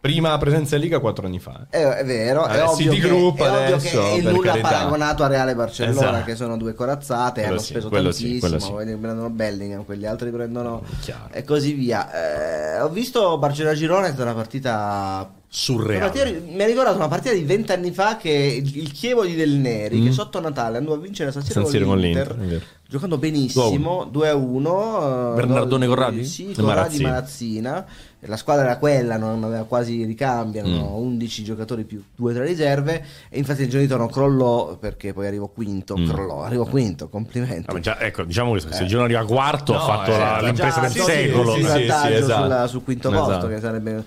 [0.05, 1.65] Prima presenza in Liga quattro anni fa.
[1.67, 4.51] È, è vero, è Eh, ovvio, City che, Group è ovvio adesso, che il nulla
[4.51, 4.67] carità.
[4.69, 6.25] paragonato a Reale Barcellona, Esatto.
[6.25, 8.71] che sono due corazzate, Quello hanno sì, speso quello sì, tantissimo, sì.
[8.71, 11.29] quelli prendono Bellingham, quegli altri prendono Chiaro.
[11.31, 12.75] e così via.
[12.77, 16.11] Eh, ho visto Barcellona-Girona, è stata una partita Surreale.
[16.11, 20.03] Partita- mi ha ricordato una partita di vent'anni fa che il Chievo di Del Neri,
[20.03, 21.87] che sotto Natale andò a vincere la San Siro, Mm.
[21.87, 25.31] Con l'Inter, è giocando benissimo, 2 a 1.
[25.33, 26.25] Bernardone Corradi?
[26.25, 26.61] Sì, Corradi
[27.01, 27.09] Marazzina.
[27.09, 27.85] Marazzina.
[28.27, 31.03] La squadra era quella, non aveva quasi ricambi, erano Mm.
[31.03, 35.47] 11 giocatori più 2 tra riserve e infatti il giorno non crollò perché poi arrivò
[35.47, 36.07] quinto, Mm.
[36.09, 37.65] crollò, arrivò quinto, complimenti.
[37.69, 40.17] Ah, ma già, ecco, diciamo che se il Girona arriva quarto ha No, fatto eh,
[40.17, 41.53] la- l'impresa Già, del sì, secolo.
[41.53, 42.43] sì, Sì, sì, sì, esatto.
[42.43, 43.25] sulla- sul quinto Esatto.
[43.31, 44.03] posto che sarebbe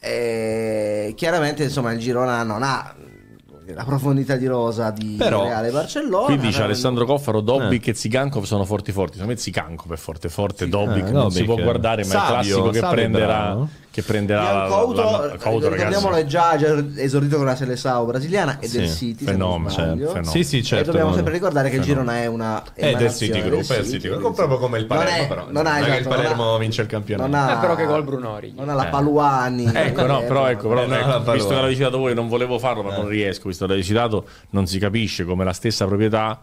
[0.00, 2.94] eh, chiaramente insomma il Girona non ha
[3.74, 6.26] la profondità di rosa di Però- Reale Barcellona.
[6.26, 7.90] Qui dice Alessandro Coffaro, Dobbik Eh.
[7.90, 9.12] e Zigankov sono forti forti.
[9.14, 12.20] Secondo me Zigankov è forte forte, Dobbik eh, non si può guardare, ma è il
[12.20, 13.68] Savio, classico che Savio prenderà, bravo.
[13.98, 18.58] Che prenderà Couto, la- la- Couto, ricordiamolo, è già, già esordito con la Seleção brasiliana
[18.60, 19.24] e Sì, del City.
[19.24, 20.30] se non fenomeno, certo, fenomeno.
[20.30, 20.84] Sì, sì, certo.
[20.84, 23.78] e dobbiamo sempre ricordare che il Girona è una È del emanazione City Group, è
[23.78, 25.46] il City Group, proprio come il Palermo, non è, però.
[25.50, 27.28] non ha, Non è che il esatto, Palermo ha- vince il campionato.
[27.28, 28.54] Non ha, Eh, però che gol Bruno Origi.
[28.56, 29.70] Non ha la Paluani.
[29.74, 32.28] Ecco, no, però ecco, però, Eh, no, ecco, la visto che l'avete citato voi, non
[32.28, 33.48] volevo farlo, ma non riesco.
[33.48, 36.38] Visto che l'avete citato, non si capisce come la stessa proprietà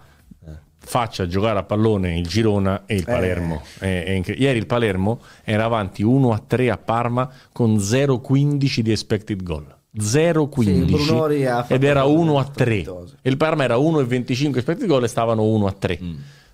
[0.86, 3.62] faccia giocare a pallone il Girona e il Palermo.
[3.80, 8.80] È- è incre- Ieri il Palermo era avanti 1 a 3 a Parma con 0,15
[8.80, 9.66] di expected goal.
[9.98, 13.18] 0,15 Sì, ed era cose 1 a 3 strepitose.
[13.22, 16.00] e il Parma era 1,25 expected goal e stavano 1 a 3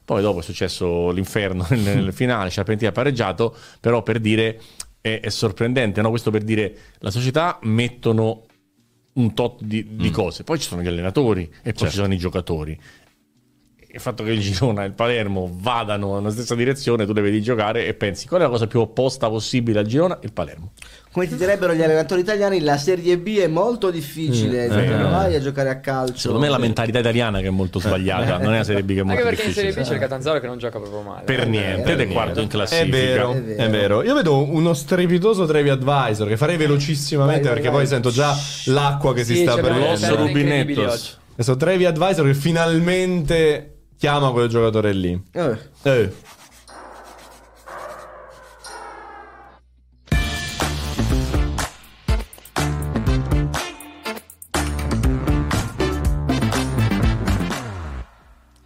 [0.05, 4.59] poi dopo è successo l'inferno nel, nel finale Sciarpenti ha pareggiato però per dire
[5.01, 6.09] è, è sorprendente no?
[6.09, 8.43] questo per dire la società mettono
[9.13, 12.17] un tot di, di cose poi ci sono gli allenatori e poi ci sono i
[12.17, 12.79] giocatori
[13.93, 17.41] il fatto che il Girona e il Palermo vadano nella stessa direzione tu le vedi
[17.41, 20.71] giocare e pensi qual è la cosa più opposta possibile al Girona il Palermo
[21.11, 24.67] Come ti direbbero gli allenatori italiani, la Serie B è molto difficile.
[24.67, 25.09] Mm, cioè, eh, non eh.
[25.09, 26.17] vai a giocare a calcio.
[26.17, 28.93] secondo me è la mentalità italiana che è molto sbagliata non è la Serie B
[28.93, 30.79] che è molto Anche perché in Serie B difficile c'è il Catanzaro che non gioca
[30.79, 31.23] proprio male.
[31.25, 34.03] per niente per ed è quarto in classifica È vero, È è vero.
[34.03, 37.79] Io vedo uno strepitoso Trevi Advisor che farei velocissimamente Vai, perché vai.
[37.79, 38.33] poi sento già
[38.65, 41.19] l'acqua che si Sì, sta c'è per l'osso oggi.
[41.33, 45.23] Questo Trevi Advisor che finalmente chiama quel giocatore lì.
[45.31, 46.11] Eh, Eh.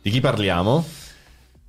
[0.01, 0.85] Di chi parliamo?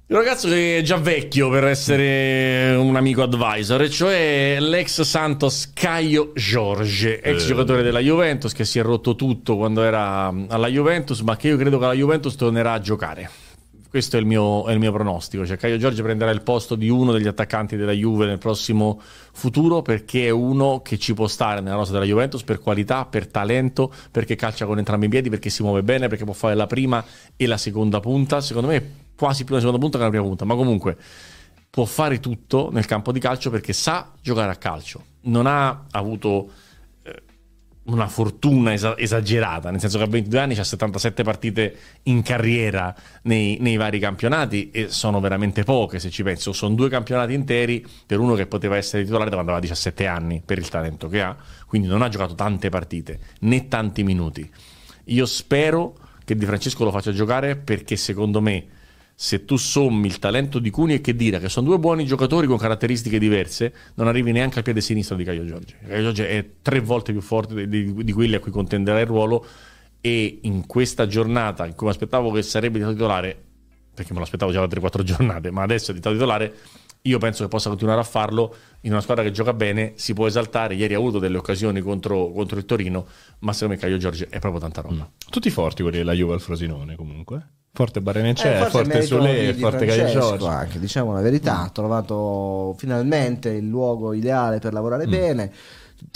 [0.09, 5.73] Un ragazzo che è già vecchio per essere un amico advisor, e cioè l'ex Santos
[5.73, 7.47] Caio Jorge, ex Eh.
[7.47, 11.57] giocatore della Juventus che si è rotto tutto quando era alla Juventus, ma che io
[11.57, 13.31] credo che la Juventus tornerà a giocare.
[13.97, 15.47] Questo è il mio, è il mio pronostico.
[15.47, 19.01] Cioè, Caio Giorgio prenderà il posto di uno degli attaccanti della Juve nel prossimo
[19.33, 23.27] futuro perché è uno che ci può stare nella rosa della Juventus per qualità, per
[23.27, 26.67] talento, perché calcia con entrambi i piedi, perché si muove bene, perché può fare la
[26.67, 27.03] prima
[27.37, 28.43] e la seconda punta.
[28.43, 30.99] Secondo me, quasi più la seconda punta che la prima punta, ma comunque
[31.71, 35.05] può fare tutto nel campo di calcio perché sa giocare a calcio.
[35.23, 36.51] Non ha avuto
[37.87, 42.95] una fortuna esa- esagerata, nel senso che a 22 anni ha 77 partite in carriera
[43.23, 46.53] nei, nei vari campionati e sono veramente poche se ci penso.
[46.53, 50.43] Sono due campionati interi per uno che poteva essere titolare da quando aveva 17 anni
[50.45, 51.37] per il talento che ha,
[51.67, 54.49] quindi non ha giocato tante partite né tanti minuti.
[55.05, 55.97] Io spero
[56.27, 58.67] che Di Francesco lo faccia giocare perché secondo me
[59.19, 62.47] se tu sommi il talento di Cuni e che dire che sono due buoni giocatori
[62.47, 65.75] con caratteristiche diverse, non arrivi neanche al piede sinistro di Caio Giorgi.
[65.89, 69.07] Caio Giorgi è tre volte più forte di, di- di quelli a cui contenderà il
[69.07, 69.47] ruolo
[70.03, 73.43] e in questa giornata in cui mi aspettavo che sarebbe diventato titolare,
[73.95, 76.55] perché me lo aspettavo già da 3-4 giornate, ma adesso è diventato titolare,
[77.01, 80.27] io penso che possa continuare a farlo in una squadra che gioca bene, si può
[80.27, 83.07] esaltare, ieri ha avuto delle occasioni contro, contro il Torino,
[83.39, 85.11] ma secondo me Caio Giorgi è proprio tanta roba.
[85.31, 87.56] Tutti forti quelli della Juve al Frosinone comunque.
[87.77, 90.47] Forte Barrenecce, Eh, forte di forte Giorgio.
[90.47, 95.53] anche, diciamo la verità, ha trovato finalmente il luogo ideale per lavorare bene.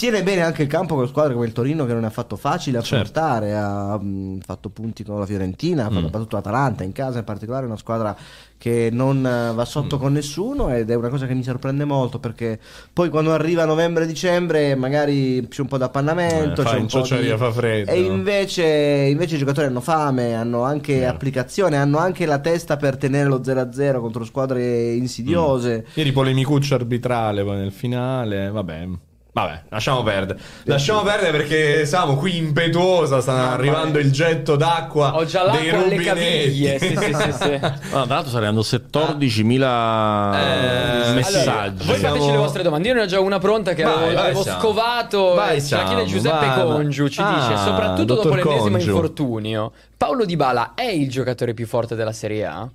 [0.00, 2.78] Tiene bene anche il campo con squadre come il Torino che non è affatto facile
[2.78, 7.24] affrontare, ha mh, fatto punti con la Fiorentina, ha fatto battuto l'Atalanta in casa in
[7.24, 8.16] particolare, una squadra
[8.56, 12.18] che non eh, va sotto con nessuno ed è una cosa che mi sorprende molto
[12.18, 12.58] perché
[12.94, 17.34] poi quando arriva novembre-dicembre magari c'è un po' d'appannamento, Eh, fa c'è un po' di...
[17.36, 17.90] fa freddo.
[17.90, 22.96] E invece, invece i giocatori hanno fame, hanno anche applicazione, hanno anche la testa per
[22.96, 25.84] tenere lo 0-0 contro squadre insidiose.
[25.92, 28.88] Ieri polemicuccio arbitrale poi nel finale, vabbè.
[29.32, 30.38] Vabbè, lasciamo perdere.
[30.64, 35.78] Lasciamo perdere perché siamo qui impetuosa, sta arrivando il getto d'acqua Ho già dei l'acqua
[35.86, 36.04] alle rubinetti.
[36.04, 36.78] caviglie.
[36.80, 37.52] Sì, sì, sì, sì.
[37.62, 41.48] Ah, tra l'altro arrivando 14.000 Eh, messaggi.
[41.48, 42.88] Allora, voi Siamo- fateci le vostre domande.
[42.88, 45.34] Io ne ho già una pronta che Vai, avevo, vai, avevo scovato.
[45.34, 46.62] Vai, Eh, Ce la chiede Giuseppe vai.
[46.64, 47.08] Congiu.
[47.08, 48.94] Ci Ah, dice: soprattutto dopo l'ennesimo Congiu.
[48.94, 52.68] infortunio, Paolo Di Bala è il giocatore più forte della Serie A?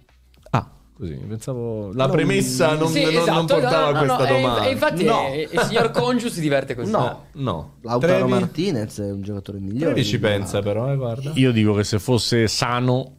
[0.98, 3.46] Così, pensavo la premessa non, sì, non- non esatto.
[3.56, 4.66] portava no, a no, questa no, domanda.
[4.66, 5.28] E infatti No.
[5.28, 6.90] eh, il signor Congiu si diverte così.
[6.90, 7.74] No, No.
[7.82, 9.92] Lautaro Trevi- Martinez è un giocatore migliore.
[9.92, 11.32] Trevi ci pensa però, eh, guarda.
[11.36, 13.15] Io dico che se fosse sano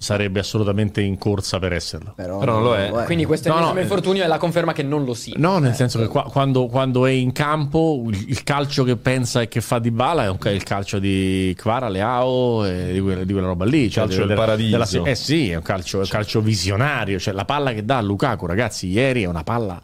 [0.00, 2.14] sarebbe assolutamente in corsa per esserlo.
[2.16, 3.04] Però, Però non lo è.
[3.04, 3.82] Quindi questo No, no, eh.
[3.82, 5.34] infortunio è la conferma che non lo sia.
[5.36, 9.42] No, nel senso che qua- quando, quando è in campo il, il calcio che pensa
[9.42, 13.24] e che fa di bala è un il calcio di Kvara, Leao e di quella,
[13.24, 13.90] di quella roba lì.
[13.90, 15.04] Cioè Calcio del paradiso.
[15.04, 17.18] eh sì, è un calcio, è un calcio visionario.
[17.18, 19.78] Cioè la palla che dà a Lukaku, ragazzi, ieri è una palla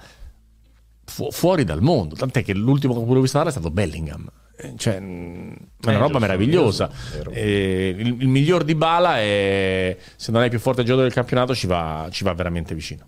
[1.04, 2.14] fu- fuori dal mondo.
[2.14, 4.26] Tant'è che l'ultimo che l'ho visto dare è stato Bellingham.
[4.58, 5.54] Eh, cioè, mh,
[5.84, 6.90] è una roba meravigliosa.
[7.30, 11.14] Eh, il, il miglior di Bala è se non è il più forte giocatore del
[11.14, 13.04] campionato, ci va, ci va veramente vicino.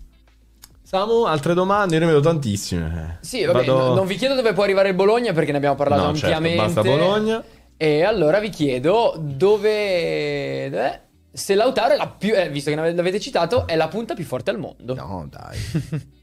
[0.83, 1.95] Samu, altre domande?
[1.95, 3.19] Io ne vedo tantissime.
[3.21, 5.75] Sì, vabbè, Vado- no- non vi chiedo dove può arrivare il Bologna perché ne abbiamo
[5.77, 6.63] parlato No, certo, ampiamente.
[6.75, 7.45] basta Bologna.
[7.77, 10.69] E allora vi chiedo dove...
[10.71, 11.01] dov'è?
[11.31, 12.35] Se Lautaro è la più...
[12.35, 14.95] eh, visto che l'avete citato, è la punta più forte al mondo.
[14.95, 15.59] No, dai.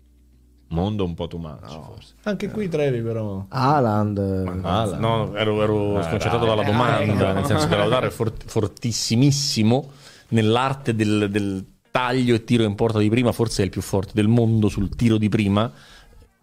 [0.70, 2.14] Mondo un po' too much, forse.
[2.24, 3.46] Anche qui Trevi, però.
[3.50, 4.60] Haaland.
[4.62, 4.98] Male.
[4.98, 6.56] No, ero, ero Ah, sconcertato dai.
[6.56, 9.92] dalla domanda, nel senso che Lautaro è fort- fortissimissimo
[10.30, 14.12] nell'arte del, del taglio e tiro in porta di prima, forse è il più forte
[14.16, 15.72] del mondo sul tiro di prima,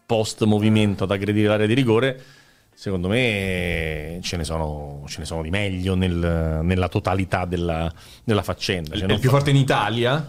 [0.06, 2.22] post movimento ad aggredire l'area di rigore.
[2.74, 7.92] Secondo me ce ne sono, ce ne sono di meglio nel- nella totalità della,
[8.24, 8.96] della faccenda.
[8.96, 10.26] Cioè, È il più fa- forte in Italia?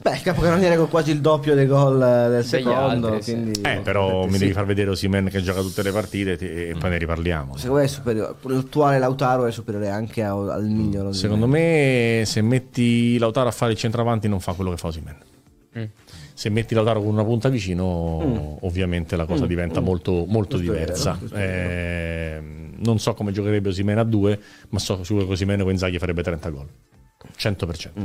[0.00, 3.08] Beh, il capocannoniere con quasi il doppio dei gol eh, del secondo.
[3.08, 3.32] altri, sì.
[3.32, 4.38] quindi, Eh, però mi sì.
[4.38, 7.56] devi far vedere Osimen che gioca tutte le partite e, e poi ne riparliamo.
[7.56, 8.34] Secondo me è superiore.
[8.42, 11.14] L'attuale Lautaro è superiore anche a- al miglior.
[11.14, 15.16] Secondo me, se metti Lautaro a fare il centravanti, non fa quello che fa Osimen.
[15.78, 15.84] Mm.
[16.32, 20.64] Se metti Lautaro con una punta vicino, ovviamente la cosa diventa molto, molto Mm.
[20.66, 21.18] Questo è diversa.
[21.20, 22.42] vero, Eh,
[22.78, 24.38] non so come giocherebbe Osimen a due,
[24.68, 26.66] ma so sicuro che Osimen con Inzaghi farebbe 30 gol.
[27.38, 27.90] 100%.
[27.98, 28.04] Mm.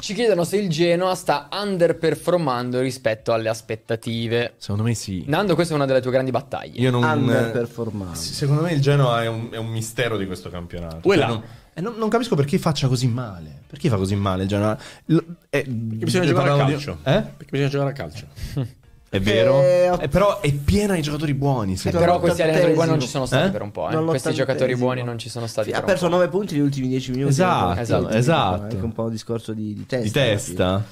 [0.00, 4.54] Ci chiedono se il Genoa sta underperformando rispetto alle aspettative.
[4.56, 5.24] Secondo me sì.
[5.26, 6.80] Nando, questa è una delle tue grandi battaglie.
[6.80, 7.02] Io non...
[7.02, 8.16] Underperformante.
[8.18, 11.00] Sì, Secondo me il Genoa è un, è un mistero di questo campionato.
[11.02, 11.26] Quella.
[11.26, 11.42] Cioè, non,
[11.74, 13.62] eh, non- non capisco perché faccia così male.
[13.66, 14.78] Perché fa così male il Genoa?
[15.06, 15.64] L- eh, Perché
[16.04, 16.92] bisogna giocare a parlavamo di- calcio.
[17.02, 17.20] Eh?
[17.36, 18.26] Perché bisogna giocare a calcio.
[19.10, 19.60] È vero.
[19.62, 21.72] Eh, Eh, però è piena di giocatori buoni.
[21.72, 23.50] Eh, secondo però questi allenatori buoni non ci sono stati Eh?
[23.50, 23.88] per un po'.
[23.88, 23.94] eh.
[23.94, 26.12] Non Questi giocatori buoni non ci sono stati Sì, ha per un perso po'.
[26.16, 27.30] 9 punti negli ultimi 10 minuti.
[27.30, 28.60] Esatto, Esatto, esatto.
[28.62, 30.04] È anche un po' un discorso di, di testa.
[30.04, 30.84] Di testa.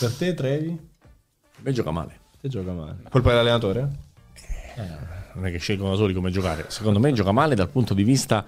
[0.00, 0.78] Per te, Trevi?
[1.60, 2.18] Beh, gioca male.
[2.40, 2.96] Te gioca male.
[3.08, 3.88] Colpa dell'allenatore?
[5.34, 6.66] non è che scelgono da soli come giocare.
[6.68, 8.44] Secondo me gioca male dal punto di vista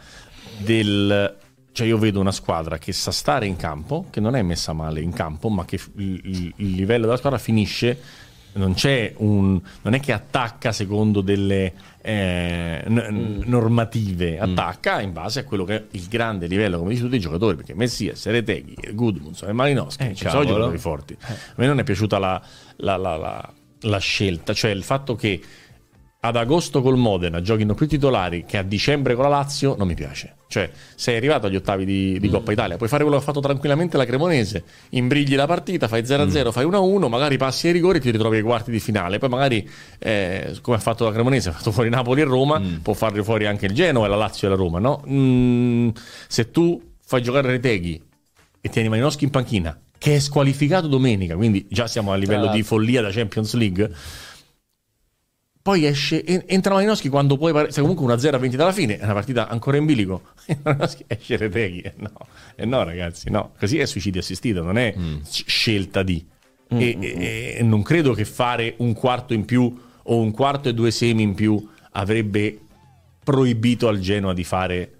[0.59, 1.37] del...
[1.73, 5.01] Cioè io vedo una squadra che sa stare in campo, che non è messa male
[5.01, 7.99] in campo, ma che il, il- il livello della squadra finisce...
[8.55, 9.61] Non c'è un...
[9.83, 15.75] Non è che attacca secondo delle eh, n- normative, attacca in base a quello che
[15.77, 20.03] è il grande livello, come dici tu, dei giocatori, perché Messias, Reteghi, Gudmundsson e Malinowski,
[20.05, 21.17] Eh, ci sono giocatori forti.
[21.21, 22.41] A me non è piaciuta la,
[22.77, 23.53] la- la- la-
[23.87, 25.41] la scelta, cioè il fatto che
[26.27, 29.95] ad agosto col Modena giochino più titolari che a dicembre con la Lazio non mi
[29.95, 30.37] piace.
[30.49, 33.41] Cioè, sei arrivato agli ottavi di, di Coppa Italia, puoi fare quello che ha fatto
[33.41, 38.01] tranquillamente la Cremonese, imbrigli la partita, fai 0-0, fai 1-1, magari passi ai rigori e
[38.01, 39.19] ti ritrovi ai quarti di finale.
[39.19, 39.69] Poi magari,
[39.99, 43.45] eh, come ha fatto la Cremonese, ha fatto fuori Napoli e Roma, può farli fuori
[43.45, 45.03] anche il Genoa, la Lazio e la Roma, no?
[45.07, 45.89] Mm,
[46.27, 48.03] se tu fai giocare Reteghi
[48.63, 52.63] e tieni Malinowski in panchina, che è squalificato domenica, quindi già siamo a livello di
[52.63, 53.91] follia da Champions League.
[55.65, 58.99] Poi esce, en- entra Malinowski quando poi pare- sei comunque 1-0 a 20 dalla fine,
[58.99, 60.20] è una partita ancora in bilico.
[61.07, 61.81] E esce Reteghi.
[61.81, 62.12] Eh no,
[62.55, 63.53] eh no, ragazzi, no.
[63.59, 66.23] Così è suicidio assistito, non è s- scelta di.
[66.69, 70.74] E, e- e non credo che fare un quarto in più o un quarto e
[70.74, 72.59] due semi in più avrebbe
[73.24, 74.93] proibito al Genoa di fare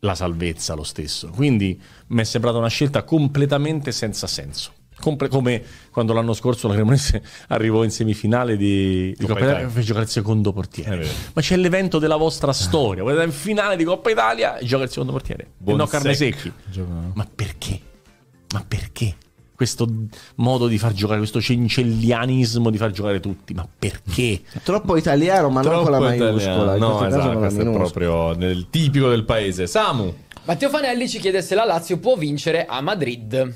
[0.00, 1.28] la salvezza lo stesso.
[1.30, 4.70] Quindi mi è sembrata una scelta completamente senza senso.
[5.04, 9.66] Comple- come quando l'anno scorso la Cremonese arrivò in semifinale di, di Coppa Italia Italia.
[9.66, 11.06] e fece giocare il secondo portiere.
[11.34, 13.02] Ma c'è l'evento della vostra storia.
[13.02, 15.46] Volete in finale di Coppa Italia e gioca il secondo portiere.
[15.58, 16.34] Buon e no carne sec.
[16.40, 16.52] secchi.
[17.12, 17.80] Ma perché?
[18.52, 19.14] Ma perché?
[19.54, 19.86] Questo
[20.36, 24.40] modo di far giocare, questo cincellianismo di far giocare tutti, ma perché?
[24.62, 26.76] Troppo italiano, ma non con la Troppo maiuscola.
[26.76, 26.78] italiano.
[26.98, 29.66] No, esatto, questo è proprio nel tipico del paese.
[29.66, 30.12] Samu.
[30.46, 33.54] Matteo Fanelli ci chiede se la Lazio può vincere a Madrid.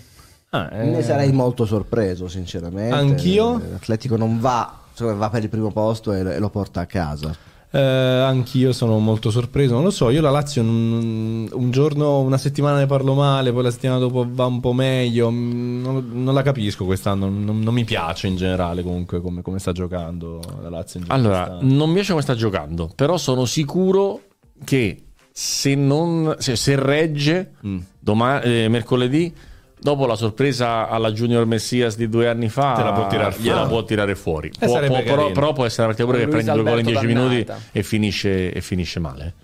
[0.51, 2.95] Ah, eh, Ne sarei molto sorpreso, sinceramente.
[2.95, 3.61] Anch'io?
[3.70, 7.37] L'Atletico non va, me va per il primo posto e, lo porta a casa.
[7.70, 9.75] Eh, anch'io sono molto sorpreso.
[9.75, 13.62] Non lo so, io la Lazio non- un giorno, una settimana ne parlo male, poi
[13.62, 15.31] la settimana dopo va un po' meglio.
[15.31, 17.29] Mm, Non, non la capisco quest'anno.
[17.29, 21.01] Non, non mi piace in generale comunque come, come sta giocando la Lazio.
[21.01, 21.75] In Allora, quest'anno.
[21.75, 24.20] non mi piace come sta giocando, però sono sicuro
[24.65, 27.79] che se non se, se regge Mm.
[27.99, 29.31] doma- eh, mercoledì
[29.80, 33.55] dopo la sorpresa alla Junior Messias di due anni fa Te la può tirar gliela
[33.56, 33.68] fuori.
[33.68, 36.44] può tirare fuori Eh, Può- può- però, però può essere una partita pure che Luis
[36.44, 39.34] prendi due gol in 10 minuti e finisce, e finisce male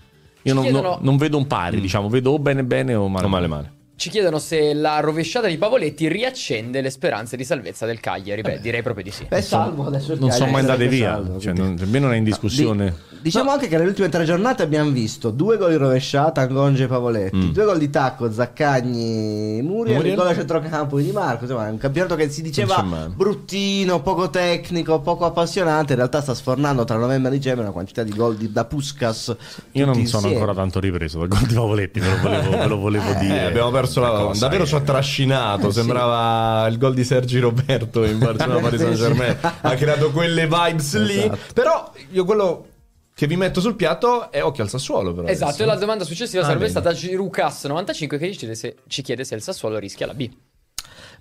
[0.43, 3.25] io non, chiedono- non- non vedo un pari diciamo vedo o bene bene o male
[3.25, 3.71] O male male.
[3.97, 8.41] Ci chiedono se la rovesciata di Pavoletti riaccende le speranze di salvezza del Cagliari.
[8.41, 9.23] Beh, direi proprio di sì.
[9.25, 11.13] Beh, salvo adesso Non sono mai andate via.
[11.13, 12.93] salvo, Cioè, non, per me non è in discussione.
[13.09, 16.83] Di- diciamo anche che nelle ultime tre giornate abbiamo visto due gol in rovesciata, Angonge
[16.83, 17.49] e Pavoletti, Mm.
[17.53, 20.05] due gol di tacco, Zaccagni, Muriel, Muriel.
[20.05, 21.45] il gol a centrocampo di Marco.
[21.45, 22.85] Insomma, è un campionato che si diceva
[23.15, 25.93] bruttino, poco tecnico, poco appassionante.
[25.93, 29.35] In realtà sta sfornando tra novembre e dicembre una quantità di gol di- da Puskas.
[29.71, 30.35] Io non sono insieme.
[30.35, 33.45] ancora tanto ripreso dal gol di Pavoletti, ve lo volevo, ve lo volevo Eh, dire.
[33.45, 35.71] abbiamo perso la cosa davvero ci ha trascinato.
[35.73, 39.35] Sembrava il gol di Sergi Roberto in Barcellona Paris Saint Germain.
[39.61, 41.17] Ha creato quelle vibes lì.
[41.17, 41.37] Esatto.
[41.53, 42.67] Però io quello
[43.15, 45.13] che vi metto sul piatto è occhio al Sassuolo.
[45.13, 45.63] Però Esatto, adesso.
[45.63, 46.79] e la domanda successiva Ah, sarebbe bene.
[46.79, 50.29] stata Girucas95 che ci chiede, se, ci chiede se il Sassuolo rischia la B.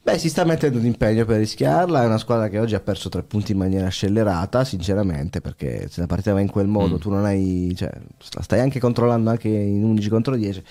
[0.03, 2.03] Beh, si sta mettendo d'impegno per rischiarla.
[2.03, 6.01] È una squadra che oggi ha perso tre punti in maniera scellerata, sinceramente, perché se
[6.01, 7.73] la partita va in quel modo, tu non hai.
[7.75, 7.91] Cioè,
[8.33, 10.63] la stai anche controllando anche in 11 contro 10.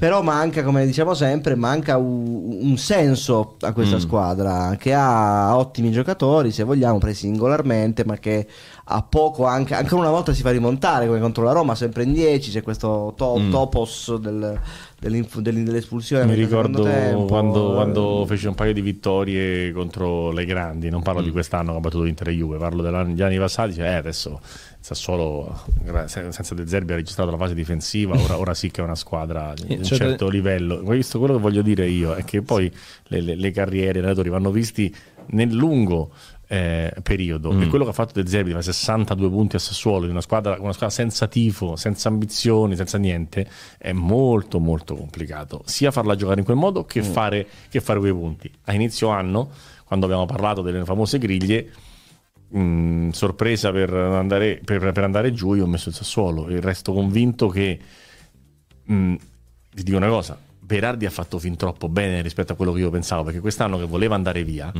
[0.00, 5.90] Però manca, come diciamo sempre, manca un, un senso a questa squadra che ha ottimi
[5.92, 8.46] giocatori, se vogliamo, presi singolarmente, ma che
[8.82, 9.74] ha poco anche.
[9.74, 12.50] Ancora una volta si fa rimontare come contro la Roma, sempre in 10.
[12.50, 14.58] C'è questo to- topos del-
[15.00, 16.26] dell'espulsione.
[16.26, 16.82] Mi ricordo
[17.26, 21.24] quando, Eh, quando fece un paio di vittorie contro le grandi, non parlo Mm.
[21.24, 24.40] di quest'anno che ha battuto l'Inter e Juve, parlo degli anni passati, dice, eh, adesso
[24.42, 25.64] il Sassuolo
[26.06, 29.54] senza De Zerbi ha registrato la fase difensiva, ora, ora sì che è una squadra
[29.54, 30.80] di un Cioè, certo livello.
[30.80, 32.70] Questo, quello che voglio dire io è che poi
[33.08, 34.94] le, le- le carriere, i allenatori vanno visti
[35.32, 36.10] nel lungo
[36.52, 37.52] eh, periodo.
[37.52, 37.62] Mm.
[37.62, 40.56] e quello che ha fatto De Zerbi fare 62 punti a Sassuolo di una squadra,
[40.58, 43.48] una squadra senza tifo, senza ambizioni, senza niente
[43.78, 45.62] è molto molto complicato.
[45.64, 46.86] Sia farla giocare in quel modo Mm.
[46.88, 48.50] che, fare, che fare quei punti.
[48.64, 49.50] A inizio anno
[49.84, 51.70] quando abbiamo parlato delle famose griglie
[52.48, 56.48] mh, sorpresa per andare, per, per andare giù io ho messo il Sassuolo.
[56.48, 57.78] Il resto convinto che
[58.84, 59.14] mh,
[59.72, 62.90] ti dico una cosa Berardi ha fatto fin troppo bene rispetto a quello che io
[62.90, 64.72] pensavo perché quest'anno che voleva andare via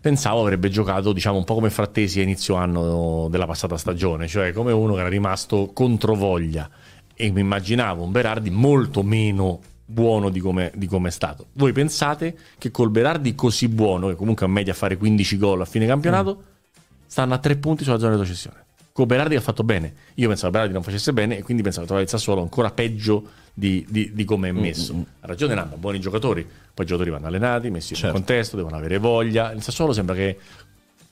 [0.00, 4.52] pensavo avrebbe giocato diciamo un po' come Frattesi a inizio anno della passata stagione, cioè
[4.52, 6.68] come uno che era rimasto controvoglia
[7.14, 11.46] e mi immaginavo un Berardi molto meno buono di come, di come è stato.
[11.54, 15.60] Voi pensate che col Berardi così buono, che comunque a media a fare 15 gol
[15.60, 16.42] a fine campionato,
[17.06, 18.65] stanno a tre punti sulla zona di retrocessione.
[18.96, 19.92] Con Berardi ha fatto bene.
[20.14, 23.24] Io pensavo che Berardi non facesse bene e quindi pensavo trovare il Sassuolo ancora peggio
[23.52, 24.94] di, di- di come è messo.
[25.20, 26.42] Ha ragione Nando, buoni giocatori.
[26.42, 28.16] Poi i giocatori vanno allenati, messi in Certo.
[28.16, 29.52] un contesto, devono avere voglia.
[29.52, 30.38] Il Sassuolo sembra che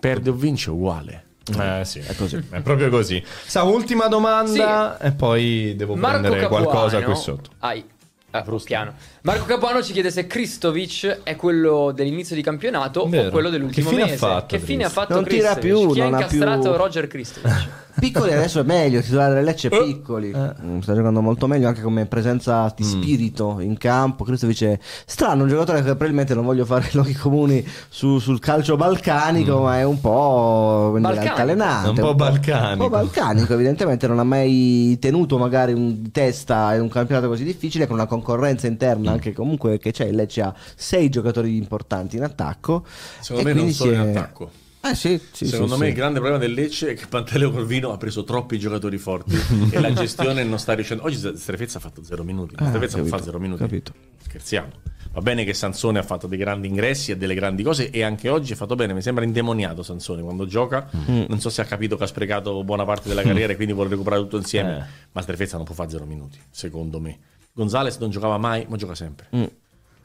[0.01, 1.25] perde o vince uguale.
[1.59, 2.43] Eh sì, è così.
[2.49, 3.23] È proprio così.
[3.45, 7.51] Sa, ultima domanda e poi devo Marco prendere Capuano, qualcosa qui sotto.
[7.59, 7.85] Ai.
[8.31, 8.95] Ah, piano.
[9.27, 13.29] Marco Capuano ci chiede se Kristovic è quello dell'inizio di campionato Vero.
[13.29, 14.19] o quello dell'ultimo Che fine ha mese.
[14.19, 15.87] fatto che fine ha fatto Non tira Kristovic?
[15.87, 17.69] più, Chi ha non ha più- incastrato Roger Kristovic?
[17.97, 20.35] Piccoli adesso è meglio, il titolare del Lecce è piccoli.
[20.37, 24.25] Mm, Sta giocando molto meglio anche come presenza di spirito in campo.
[24.25, 28.75] Kristovic è strano, un giocatore che probabilmente non voglio fare luoghi comuni su- sul calcio
[28.77, 31.87] balcanico, ma è un po' altalenante.
[31.87, 32.73] È un po' balcanico.
[32.73, 37.45] Un po' balcanico, evidentemente non ha mai tenuto magari un testa in un campionato così
[37.45, 40.05] difficile con una concorrenza interna anche comunque che c'è.
[40.07, 42.85] Il Lecce ha sei giocatori importanti in attacco.
[43.21, 44.51] Secondo e me non solo in è- attacco.
[44.85, 47.91] Eh sì, sì, Secondo sì, me il grande problema del Lecce è che Pantaleo Corvino
[47.91, 49.35] ha preso troppi giocatori forti
[49.73, 51.05] e la gestione non sta riuscendo.
[51.05, 52.55] Oggi Strefezza ha fatto zero minuti.
[52.59, 53.63] Ah, Strefezza non fa capito, zero minuti.
[53.63, 53.93] capito.
[54.27, 54.69] Scherziamo.
[55.13, 58.29] Va bene che Sansone ha fatto dei grandi ingressi e delle grandi cose e anche
[58.29, 58.93] oggi ha fatto bene.
[58.93, 60.91] Mi sembra indemoniato Sansone quando gioca.
[61.09, 61.25] Mm.
[61.29, 63.89] Non so se ha capito che ha sprecato buona parte della carriera e quindi vuole
[63.89, 64.77] recuperare tutto insieme.
[64.77, 64.83] Eh.
[65.13, 67.17] Ma Strefezza non può fare zero minuti, secondo me.
[67.55, 69.29] Gonzales non giocava mai, ma gioca sempre.
[69.35, 69.45] Mm.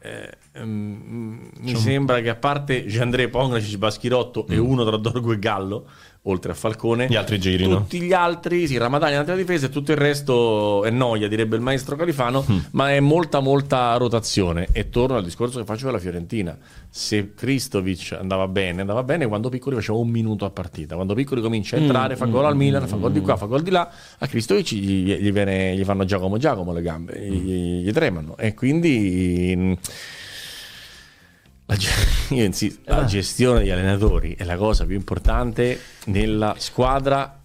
[0.02, 5.38] Eh, ehm, mi sembra che a parte Giandré Pongracic, Baschirotto e uno tra Dorgo e
[5.38, 5.86] Gallo,
[6.24, 7.78] oltre a Falcone, Gli altri girino.
[7.78, 11.56] tutti gli altri, sì, Ramadani in altra difesa e tutto il resto è noia, direbbe
[11.56, 14.68] il maestro Califano, ma è molta molta rotazione.
[14.72, 16.56] E torno al discorso che faccio per la Fiorentina.
[16.90, 21.40] Se Kristovic andava bene, andava bene quando Piccoli faceva un minuto a partita, quando Piccoli
[21.40, 23.90] comincia a entrare, fa gol al Milan, fa gol di qua, fa gol di là,
[24.18, 28.36] a Kristovic gli, gli viene- gli fanno Giacomo Giacomo le gambe, gli, gli tremano.
[28.36, 29.76] E quindi
[31.70, 31.90] la, ge-
[32.34, 37.38] io insisto, la gestione degli allenatori è la cosa più importante nella squadra,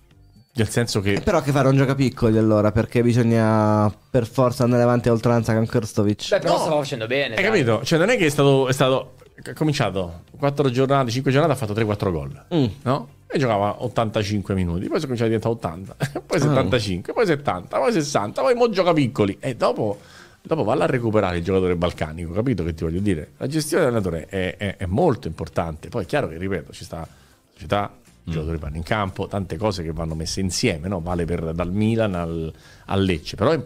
[0.58, 2.72] nel senso che Però che fare un giocapiccoli allora?
[2.72, 6.30] Perché bisogna per forza andare avanti a oltranza con Kirstovic.
[6.30, 6.60] Beh, però No.
[6.60, 7.36] stava facendo bene.
[7.36, 7.52] Hai dai.
[7.52, 7.84] capito?
[7.84, 8.68] Cioè, non è che è stato.
[8.68, 9.16] È stato
[9.48, 12.46] ha cominciato 4 giornate, 5 giornate, ha fatto 3-4 gol.
[12.56, 12.66] Mm.
[12.84, 13.10] No?
[13.28, 14.88] E giocava 85 minuti.
[14.88, 16.22] Poi si cominciato a diventare 80, Ah.
[16.26, 19.38] poi 75, poi 70, poi 60, poi mo gioca piccoli.
[19.42, 20.00] E dopo.
[20.48, 23.32] Dopo valla a recuperare il giocatore balcanico, capito che ti voglio dire?
[23.38, 25.90] La gestione dell'allenatore è, è- è molto importante.
[25.90, 27.08] Poi è chiaro che, ripeto, ci sta la
[27.54, 27.92] società,
[28.26, 31.00] i giocatori vanno in campo, tante cose che vanno messe insieme, no?
[31.02, 32.54] vale per, dal Milan al,
[32.86, 33.36] al Lecce.
[33.36, 33.62] Però è-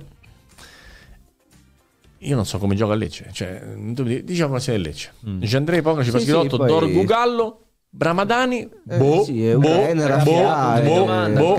[2.19, 3.27] io non so come gioca a Lecce.
[3.31, 3.61] Cioè,
[4.23, 5.11] diciamo che sei del Lecce.
[5.27, 5.39] Mm.
[5.39, 9.85] Dice Andrei Pogaci, Sì, Paschilotto, sì, poi- Dorgu Gallo, Bramadani, boh, sì, è boh, boh,
[9.87, 11.55] eh, boh, domanda, boh.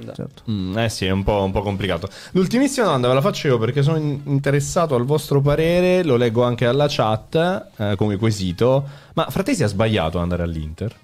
[0.00, 0.14] Eh, domanda.
[0.14, 0.42] certo.
[0.50, 2.08] Mm, eh sì, è un po', un po' complicato.
[2.32, 6.42] L'ultimissima domanda ve la faccio io perché sono in- interessato al vostro parere, lo leggo
[6.42, 8.86] anche alla chat eh, come quesito.
[9.14, 10.94] Ma Fratesi ha sbagliato ad andare all'Inter?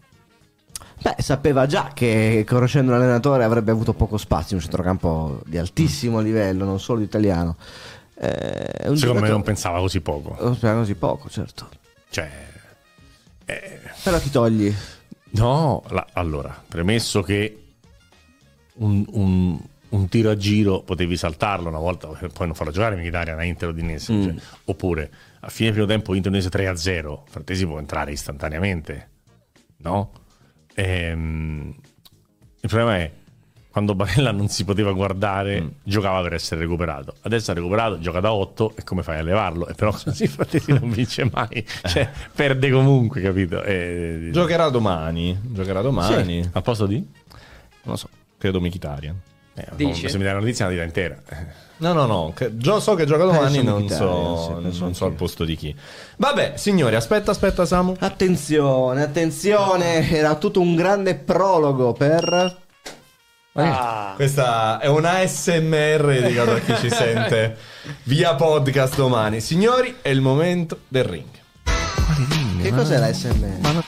[1.02, 6.20] Beh, sapeva già che conoscendo l'allenatore avrebbe avuto poco spazio in un centrocampo di altissimo
[6.20, 7.56] livello, non solo italiano.
[8.18, 10.36] Eh, Secondo me non pensava così poco.
[10.40, 11.68] Non spiega così poco, certo.
[12.08, 12.30] Cioè,
[13.44, 14.74] eh, Però ti togli.
[15.32, 17.65] no, la- allora, premesso che
[18.78, 19.58] un, un-
[19.88, 23.68] un tiro a giro potevi saltarlo una volta, poi non farlo giocare Mkhitaryan a Inter
[23.68, 24.12] Udinese.
[24.12, 24.22] Mm.
[24.22, 24.34] cioè,
[24.64, 29.08] oppure a fine primo tempo Inter Udinese 3-0, Frattesi può entrare istantaneamente,
[29.78, 30.10] no?
[30.74, 31.74] Ehm,
[32.60, 33.10] il problema è
[33.70, 35.68] quando Barella non si poteva guardare, Mm.
[35.82, 37.14] giocava per essere recuperato.
[37.22, 39.68] Adesso ha recuperato, gioca da 8 e come fai a levarlo?
[39.68, 43.62] E però così Frattesi non vince mai, cioè perde comunque, capito?
[43.62, 45.38] E- Giocherà domani.
[45.52, 46.48] Giocherà domani.
[46.52, 46.96] a posto di?
[46.96, 48.08] Non lo so,
[48.38, 49.20] credo Mkhitaryan.
[49.54, 50.08] Eh, Dici?
[50.08, 51.16] Se mi dai la notizia la dirà intera.
[51.28, 51.64] Eh.
[51.78, 55.44] No, no, no, gio- so che gioca domani, Penso non so, non so al posto
[55.44, 55.74] di chi.
[56.16, 57.94] Vabbè, signori, aspetta, aspetta Samu.
[57.98, 62.64] Attenzione, attenzione, era tutto un grande prologo per...
[63.58, 67.56] Ah, Questa è una ASMR dedicato a chi ci sente
[68.04, 69.40] via podcast domani.
[69.40, 71.24] Signori, è il momento del ring.
[72.62, 73.84] Che cos'è la SMR?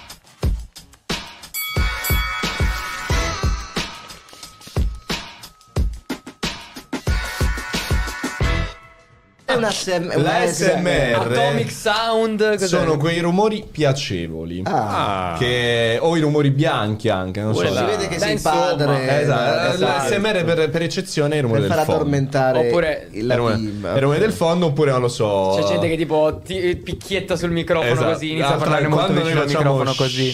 [9.58, 11.14] Una SM, una SMR.
[11.38, 12.48] Atomic Sound.
[12.56, 12.66] cos'è?
[12.66, 14.62] Sono quei rumori piacevoli.
[14.64, 17.60] Ah, Che, o i rumori bianchi anche, non so.
[17.60, 19.20] Quella- si vede che Dai, sei insomma, padre.
[19.20, 20.08] Esatto, esatto.
[20.10, 22.00] l'ASMR per, per eccezione è il rumore per del far fondo.
[22.02, 25.56] addormentare Oppure- il rumore, del fondo oppure non lo so.
[25.60, 28.12] C'è gente che tipo ti- picchietta sul microfono Esatto.
[28.12, 30.32] così, inizia a L'altra- parlare molto vicino al microfono shh, così.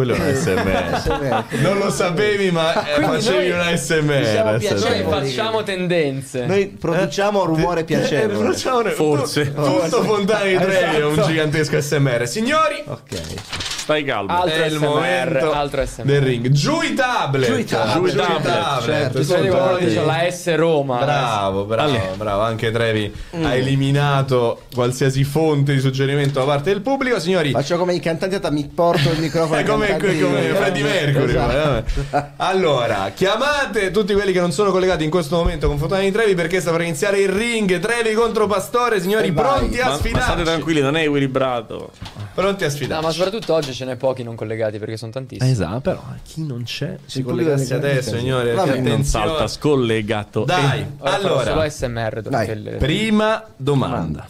[0.00, 1.00] Quello è un ASMR.
[1.02, 1.44] SMR.
[1.60, 4.58] non lo sapevi, ma eh, facevi un diciamo SMR.
[4.88, 6.46] Noi facciamo tendenze.
[6.46, 8.90] Noi produciamo rumore Eh, piacevole.
[8.92, 9.52] Forse.
[9.52, 12.26] tu- Tutto Fontani di Trevi è un gigantesco SMR.
[12.26, 13.69] Signori, Ok.
[13.90, 14.32] Stai calmo.
[14.32, 16.04] Altro è il SMR, momento altro SMR.
[16.04, 16.48] del ring.
[16.50, 17.50] Giù i tablet.
[17.50, 18.84] Giù i tablet, Giù i certo, tablet.
[18.84, 19.84] certo, tablet.
[19.84, 20.98] dice la S Roma.
[20.98, 22.42] Bravo, bravo, bravo.
[22.42, 23.44] Anche Trevi Mm.
[23.44, 27.18] ha eliminato qualsiasi fonte di suggerimento da parte del pubblico.
[27.18, 29.56] Signori, Faccio come i cantanti, mi porto il microfono.
[29.56, 31.30] è ai come, come di- Freddie Mercury.
[31.30, 32.28] Esatto.
[32.36, 36.34] Allora, chiamate tutti quelli che non sono collegati in questo momento con Fontana di Trevi
[36.34, 37.78] perché sta per iniziare il ring.
[37.80, 41.90] Trevi contro Pastore, signori, pronti a Ma, ma state tranquilli, non è equilibrato.
[42.34, 43.04] Pronti a No, sfidarci.
[43.04, 45.50] ma soprattutto oggi ce n'è pochi non collegati perché sono tantissimi.
[45.50, 50.44] Esatto, però chi non c'è si delle adesso, perché Vabbè, Non salta scollegato.
[50.44, 54.28] Dai, solo allora, SMR durante Dai, prima domanda.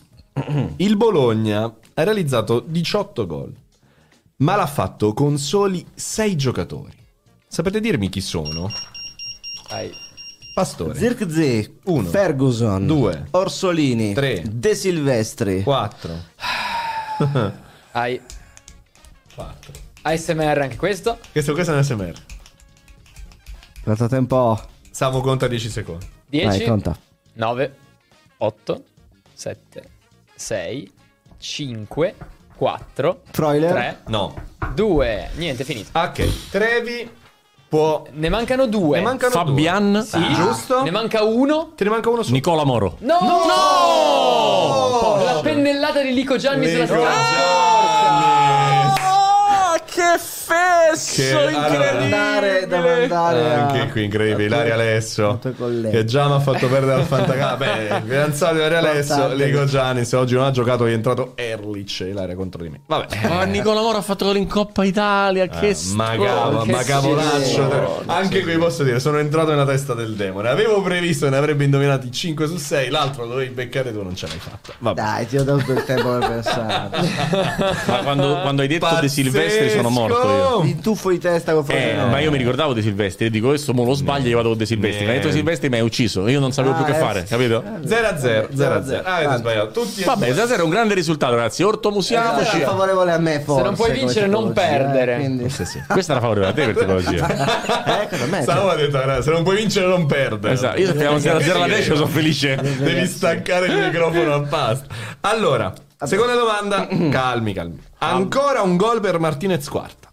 [0.77, 3.53] Il Bologna ha realizzato 18 gol,
[4.37, 6.97] ma l'ha fatto con soli 6 giocatori.
[7.49, 8.71] Sapete dirmi chi sono?
[9.69, 9.91] Dai.
[10.55, 10.95] Pastore.
[10.95, 12.09] Zirkzee, Uno.
[12.09, 13.27] Ferguson, Due.
[13.33, 14.45] Orsolini, Tre.
[14.49, 16.13] De Silvestri, 4.
[17.93, 18.21] Hai
[19.41, 19.73] 4.
[20.03, 21.19] ASMR anche questo.
[21.33, 22.13] Questo, questo è un SMR.
[23.83, 24.61] Quanto tempo?
[24.91, 26.07] Samu conta 10 secondi.
[26.27, 26.97] 10, Vai, conta.
[27.35, 27.77] 9,
[28.39, 28.85] 8,
[29.33, 29.83] 7,
[30.35, 30.93] 6,
[31.39, 32.15] 5,
[32.57, 33.71] 4, Troiler?
[33.73, 34.35] 3, No.
[34.75, 35.31] 2.
[35.37, 35.99] Niente, finito.
[35.99, 37.11] Ok, Trevi
[37.69, 38.05] può...
[38.13, 38.99] Ne mancano due.
[38.99, 40.03] Ne mancano Fabian, due.
[40.03, 40.35] Sì.
[40.35, 40.83] Giusto?
[40.83, 41.73] Ne manca uno.
[41.75, 42.35] Te ne manca uno solo.
[42.35, 42.97] Nicola Moro.
[43.01, 43.15] No!
[43.17, 45.25] Oh!
[45.25, 47.60] La pennellata di Lico Gianni sulla Nico settimana Giannis.
[50.19, 55.39] Che fesso Che- allora- Devo andare, devo andare a- Anche qui incredibile, Ilaria Alesso
[55.91, 57.57] che già mi ha fatto perdere al Fantacà.
[57.57, 59.45] Beh, fidanzato di Ilaria Alesso, Importante.
[59.45, 62.81] Lico Giannis oggi non ha giocato, è entrato Erlich, Ilaria contro di me.
[62.87, 63.29] Vabbè.
[63.29, 65.47] Ma Nicola Moro ha fatto gol in Coppa Italia.
[65.47, 68.03] Che Ah, sto- ma, cavo- che ma cavolaccio schifo.
[68.07, 71.65] anche qui posso dire sono entrato nella testa del demone avevo previsto che ne avrebbe
[71.65, 75.27] indovinati 5 su 6 l'altro lo dovevi beccare tu non ce l'hai fatta vabbè Dai,
[75.27, 76.89] ti ho dato il tempo per pensare.
[77.87, 80.40] Ma quando, quando hai detto De Silvestri sono morto io.
[80.65, 82.11] Il tuffo di testa con Eh, Frosinone.
[82.11, 84.49] ma io mi ricordavo De Silvestri e dico questo mo lo sbaglio e io vado
[84.51, 85.05] con De Silvestri.
[85.05, 86.27] Mi ha detto De Silvestri mi hai ucciso.
[86.29, 87.63] Io non sapevo Ah, più che eh, fare, capito?
[87.85, 90.35] 0 a 0 0 a 0 avete Ah, sbagliato tutti Vabbè, due.
[90.35, 91.63] stasera è un grande risultato, ragazzi.
[91.63, 92.57] Ortomusiamoci.
[92.57, 93.63] Era favorevole a me forse.
[93.63, 95.15] non puoi vincere, non perdere.
[95.15, 95.45] eh, quindi-
[95.89, 97.29] Questa era favorevole a te per tipologia.
[98.01, 98.43] Eh, cosa me?
[98.43, 101.83] Stavo a detto, se non puoi vincere non perdere Esatto, io sappiamo 0-0 alla 10,
[101.95, 102.57] sono felice.
[102.79, 104.87] Devi staccare il microfono a pasta.
[105.21, 105.73] Allora,
[106.05, 106.87] seconda domanda.
[107.11, 107.79] Calmi, calmi.
[107.99, 110.10] Ancora un gol per Martinez quarta.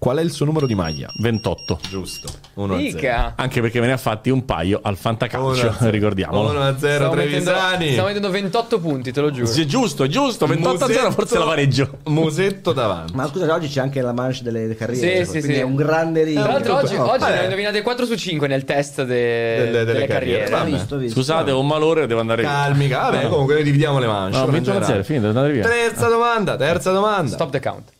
[0.00, 1.12] Qual è il suo numero di maglia?
[1.18, 1.78] 28.
[1.90, 2.26] Giusto.
[2.54, 2.88] 1 a 0.
[2.94, 3.32] Mica.
[3.36, 6.48] Anche perché me ne ha fatti un paio al Fantacalcio, ricordiamolo.
[6.52, 7.88] 1 a 0 Stiamo mettendo, Trevisani.
[7.90, 9.44] stiamo mettendo 28 punti, te lo giuro.
[9.46, 10.46] Sì, è giusto, è giusto.
[10.46, 11.98] 28 a 0 forse la pareggio.
[12.04, 13.14] Musetto davanti.
[13.14, 15.24] Ma scusa, oggi c'è anche la manche delle carriere.
[15.26, 15.60] Sì, sì, quindi sì.
[15.60, 16.40] è un grande ring.
[16.40, 19.70] Tra l'altro oggi, Oh, oggi ne ho indovinate 4 su 5 nel test de- Delle-
[19.70, 20.48] delle, delle carriere.
[20.48, 20.78] carriere.
[20.78, 21.18] Visto, visto.
[21.18, 22.50] Scusate, ho un malore, devo andare via.
[22.50, 24.36] Calmi, vabbè, comunque noi dividiamo le manche.
[24.38, 25.04] No, ora in 21 a 0, generale.
[25.04, 25.68] finito, devo andare via.
[25.68, 27.32] Terza domanda, terza domanda.
[27.34, 27.90] Stop the count.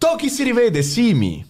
[0.00, 1.46] Tochi si rivede Simi.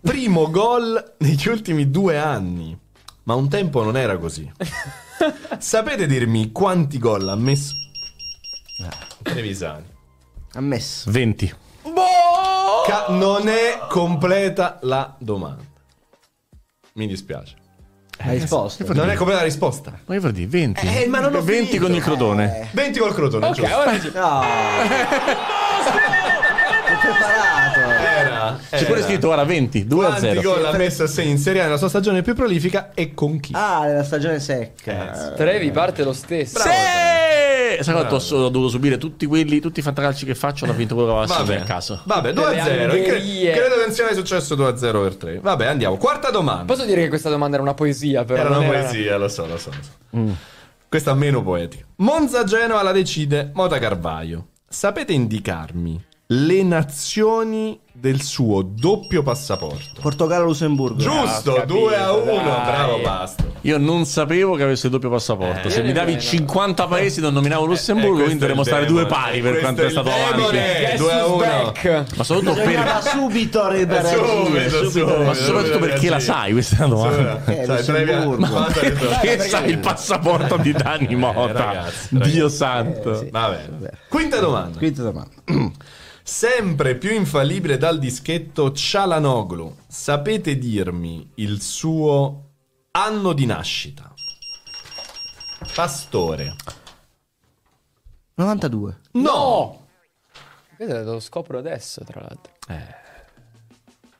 [0.00, 2.78] Primo gol negli ultimi due anni.
[3.24, 4.48] Ma un tempo non era così.
[5.58, 7.74] Sapete dirmi quanti gol ha messo?
[9.22, 9.84] Trevisani.
[10.52, 11.10] Ammesso.
[11.10, 11.54] 20.
[12.86, 15.64] Ca- non è completa la domanda.
[16.92, 17.56] Mi dispiace.
[18.18, 18.84] Hai risposto.
[18.94, 19.90] Non è completa la risposta.
[20.06, 20.46] Ma che vuol dire?
[20.46, 20.86] 20?
[20.86, 21.84] Eh, ma non ho 20 finito.
[21.84, 22.68] con il crotone.
[22.72, 23.76] 20 col crotone, Ok, giusto?
[23.76, 24.42] ora No.
[27.00, 27.80] Preparato.
[27.80, 28.58] Era.
[28.70, 30.40] C'è pure scritto ora 20, 2 a Quanti 0.
[30.42, 33.38] gol ha messo a segno in Serie A nella sua stagione più prolifica e con
[33.40, 33.52] chi?
[33.54, 35.32] Ah, nella stagione secca.
[35.36, 36.58] Trevi parte lo stesso.
[36.58, 36.68] Sì!
[37.80, 40.64] Sai quanto ho, ho dovuto subire tutti quelli, tutti i fantacalci che faccio?
[40.66, 42.00] Ho vinto quello che aveva Vabbè, a caso.
[42.04, 42.92] Vabbè, 2 Delle a 0.
[42.92, 43.52] angherie.
[43.52, 45.38] Credo che non sia mai successo 2 a 0 per 3.
[45.40, 45.96] Vabbè, andiamo.
[45.96, 46.64] Quarta domanda.
[46.64, 48.40] Posso dire che questa domanda era una poesia, però.
[48.40, 49.70] Era una poesia, lo so, lo so.
[49.70, 49.76] lo
[50.20, 50.36] so.
[50.88, 51.84] Questa meno poetica.
[51.96, 54.48] Monza Genova la decide Mota Carvaio.
[54.68, 60.00] Sapete indicarmi le nazioni del suo doppio passaporto?
[60.00, 60.98] Portogallo-Lussemburgo.
[61.00, 62.24] Giusto, capito, 2 a 1.
[62.24, 62.42] dai.
[62.44, 63.46] Bravo Pasto.
[63.62, 65.68] Io non sapevo che avesse il doppio passaporto.
[65.70, 66.28] Se io mi davi nemmeno.
[66.30, 69.84] 50 paesi non nominavo Eh, Lussemburgo, questo quindi dovremmo stare due pari per Questo quanto
[69.86, 70.56] è stato avanti.
[70.56, 71.38] Guess 2 a who's 1.
[71.38, 72.16] back?
[72.16, 73.02] Ma soprattutto, per...
[73.02, 75.22] subito arrivare Subito, subito, subito.
[75.24, 77.44] Ma soprattutto perché la sai questa è una domanda.
[77.46, 78.46] Eh, Sai, Trevi- Lussemburgo.
[78.52, 78.66] Ma-
[79.20, 81.52] Che sai il passaporto di Dani Mota?
[81.64, 83.26] ragazzi, Dio santo.
[83.30, 83.90] Vabbè.
[84.08, 84.76] Quinta domanda.
[84.78, 85.30] Quinta domanda.
[86.28, 89.74] Sempre più infallibile dal dischetto Cialanoglu.
[89.86, 92.50] Sapete dirmi il suo
[92.90, 94.12] anno di nascita?
[95.74, 96.54] Pastore.
[98.34, 98.98] 92.
[99.12, 99.86] No!
[100.76, 102.52] Questo lo scopro adesso, tra l'altro.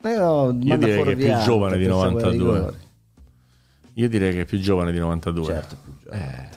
[0.05, 2.75] Io, Io direi che è più giovane di 92.
[3.93, 5.45] Io direi che è più giovane di 92.
[5.45, 6.51] Certo, più giovane.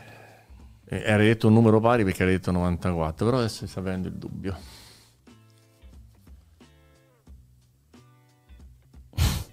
[0.86, 4.08] Eh, Era detto un numero pari perché era detto 94, però adesso mi sta avendo
[4.08, 4.80] il dubbio.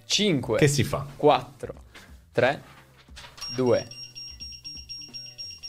[0.09, 1.05] 5, Che si fa?
[1.15, 1.73] 4,
[2.31, 2.63] 3,
[3.55, 3.87] 2.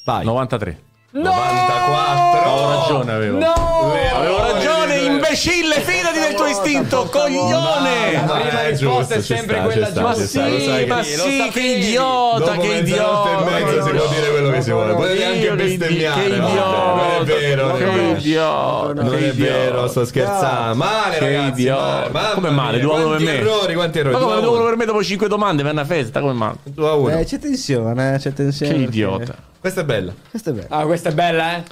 [0.07, 0.25] Vai.
[0.25, 0.83] 93.
[1.13, 2.51] 94.
[2.51, 3.39] Ho ragione, avevo.
[3.39, 3.93] No!
[4.15, 8.13] Avevo ragione, imbecille, fidati del tuo istinto, coglione!
[8.27, 10.27] La prima risposta è sempre sta, quella Ma giusta.
[10.27, 11.51] sta, lo sì, sai che- ma sì, sapevi.
[11.51, 13.31] che idiota, Dopo che idiota.
[13.31, 14.95] e mezza si può dire quello che si vuole.
[14.95, 16.23] Puoi anche Che bestemmiare.
[16.23, 16.49] Che no?
[16.49, 19.89] idiota, Non è vero, che idiota, Non che è vero, idiota.
[19.89, 20.75] sto scherzando.
[20.77, 21.61] Male, Che ragazzi.
[21.61, 22.09] idiota.
[22.13, 22.79] Mamma Come male?
[22.81, 23.33] Due a uno per me.
[23.39, 24.15] errori, quanti errori.
[24.15, 24.65] Ma come Due a devo uno.
[24.69, 26.21] per me dopo 5 domande per una festa?
[26.21, 26.57] Come male?
[26.63, 27.19] Due a uno.
[27.19, 28.73] Eh, c'è tensione, eh, c'è tensione.
[28.75, 29.35] Che idiota.
[29.61, 30.13] Questa è bella.
[30.31, 30.67] Questo è bello.
[30.71, 31.63] Ah, questa è bella, eh?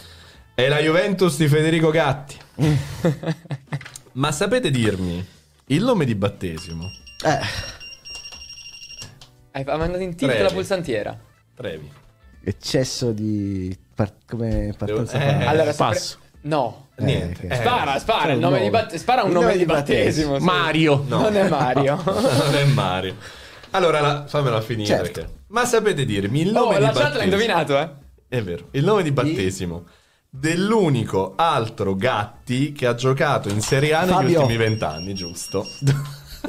[0.55, 2.36] È la Juventus di Federico Gatti.
[4.12, 5.24] Ma sapete dirmi
[5.66, 6.84] il nome di battesimo?
[7.24, 7.38] Eh,
[9.52, 11.16] Hai mandato in tilt la pulsantiera.
[11.55, 11.90] Trevi.
[12.44, 15.44] eccesso di par- come partenza Devo- eh.
[15.44, 16.00] Allora, passo.
[16.20, 16.86] sempre- No.
[16.98, 17.46] Niente.
[17.46, 17.52] ok.
[17.52, 20.32] Eh, Spara, spara, c'è il nome di batt- spara un Il nome, nome di battesimo.
[20.32, 20.52] battesimo.
[20.52, 21.05] Mario.
[21.09, 22.02] Non è Mario.
[22.05, 23.16] non è Mario.
[23.70, 24.86] Allora, la- fammela finire.
[24.86, 25.20] Certo.
[25.20, 27.24] perché- Ma sapete dirmi il Oh, nome la di chat l'ha battesimo?
[27.24, 27.88] indovinato, eh?
[28.28, 28.66] È vero.
[28.72, 29.86] Il nome di battesimo
[30.30, 34.40] dell'unico altro Gatti che ha giocato in Serie A negli Fabio.
[34.40, 35.66] ultimi vent'anni, giusto?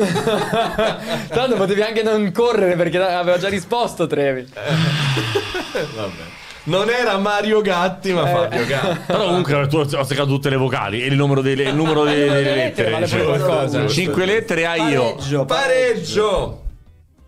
[1.29, 4.47] L'altro potevi anche non correre perché aveva già risposto Trevi.
[4.51, 6.37] Vabbè.
[6.63, 8.99] Non era Mario Gatti, ma Fabio Gatti.
[9.07, 12.27] Però comunque tu ho seccato tutte le vocali e il numero delle, il numero delle,
[12.27, 12.91] delle lettere lettere.
[12.91, 13.87] vale pure cioè, qualcosa.
[13.87, 15.15] Cinque lettere a io.
[15.15, 16.63] Pareggio, Pareggio.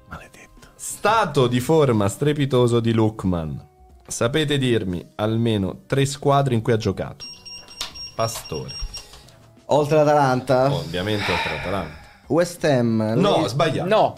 [0.10, 0.68] Maledetto.
[0.76, 3.70] Stato di forma strepitoso di Lukman.
[4.12, 7.24] Sapete dirmi almeno tre squadre in cui ha giocato?
[8.14, 8.70] Pastore.
[9.68, 11.94] Oltre l'Atalanta, Ovviamente oltre Atalanta.
[12.28, 13.14] West Ham.
[13.16, 13.88] No, sbagliato.
[13.88, 14.16] No.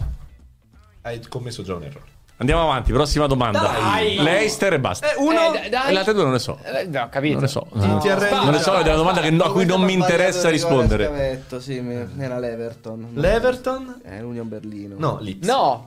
[1.02, 2.12] Hai commesso già un errore.
[2.38, 3.60] Andiamo avanti, prossima domanda.
[3.60, 4.16] Dai.
[4.18, 5.12] L'Eister e basta.
[5.12, 5.54] Eh, uno.
[5.54, 5.90] Eh, dai.
[5.90, 6.58] E le altre due non le so.
[6.64, 7.34] Eh, no, ho capito.
[7.34, 7.66] Non le so.
[7.72, 8.44] Arrendi?
[8.44, 11.04] Non le so, è una domanda che no- a cui non mi interessa rispondere.
[11.04, 11.76] Scavetto, sì,
[12.18, 13.10] era l'Everton.
[13.14, 14.00] L'Everton?
[14.02, 14.96] È l'Union Berlino.
[14.98, 15.46] No, Leeds.
[15.46, 15.86] No.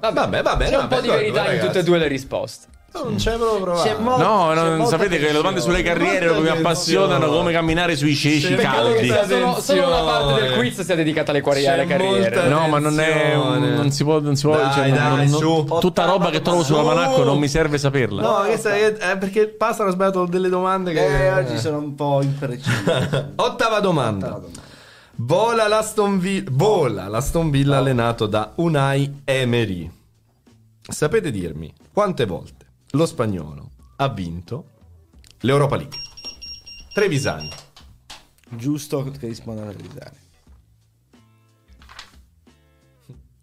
[0.00, 2.66] Vabbè, Vabbè, vabbè, C'è un vabbè, po' di verità in tutte e due le risposte.
[2.94, 3.88] Non c'è proprio provato.
[3.88, 7.50] C'è mo- No, c'è non, molta sapete che le domande sulle carriere mi appassionano come
[7.50, 9.08] camminare sui ceci caldi.
[9.26, 12.48] Solo, solo una parte del quiz sia dedicata alle, C'è carriere.
[12.48, 13.34] No, ma non è.
[13.34, 14.20] Non si può.
[14.20, 15.78] Non si può Dai, cioè, non- dai, non- su.
[15.80, 16.74] tutta roba che trovo Su.
[16.74, 18.20] sull'almanacco non mi serve saperla.
[18.20, 21.26] No, questa è, è perché passano sbagliato delle domande che...
[21.26, 22.68] Eh, oggi sono un po' imprecisi.
[23.36, 24.26] Ottava domanda.
[24.26, 24.70] Ottava domanda.
[25.14, 29.90] Vola l'Aston Villa, vola l'Aston Villa allenato da Unai Emery.
[30.82, 32.61] Sapete dirmi quante volte
[32.92, 34.64] lo spagnolo ha vinto
[35.40, 35.98] l'Europa League?
[36.92, 37.50] Trevisani.
[38.48, 40.16] Giusto che risponda a Trevisani.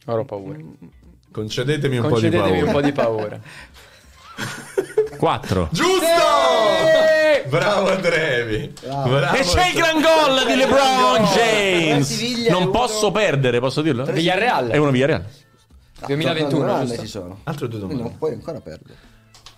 [0.05, 0.57] Ora ho paura.
[1.31, 3.37] Concedetemi un Concedetemi po' un di po' paura.
[3.37, 5.17] di paura.
[5.17, 5.69] 4.
[5.73, 6.07] Giusto!
[7.49, 8.73] Bravo Trevi.
[8.81, 9.17] Bravo.
[9.35, 12.21] E c'è il gran gol di LeBron James.
[12.49, 14.05] Non è uno- posso perdere, posso dirlo?
[14.05, 14.69] Villarreal.
[14.69, 15.25] È uno Villarreal.
[16.05, 17.01] 2021, Domande giusto?
[17.01, 17.39] ci sono.
[17.43, 18.01] Altre due domande.
[18.03, 18.97] non puoi ancora perdere.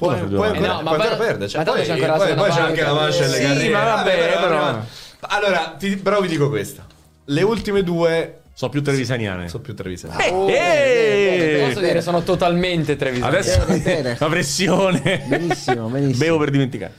[0.02, 1.50] Puoi, puoi due ancora, Eh no, ma puoi ancora poi- perdere.
[1.50, 3.70] Cioè, poi, c'è ancora la poi- poi c'è anche la mancha Sì, alle carriere.
[3.74, 4.86] ma vabbè, Vabbè, però- vabbè.
[5.20, 6.86] Allora, ti, però vi dico questa.
[7.26, 9.48] Le ultime due So più trevisaniane.
[9.48, 10.24] sono più trevisani.
[10.52, 13.36] Eh, Posso dire, sono totalmente trevisani.
[13.38, 13.64] Adesso
[14.18, 15.24] la pressione.
[15.28, 16.18] Benissimo, benissimo.
[16.26, 16.94] Bevo per dimenticare.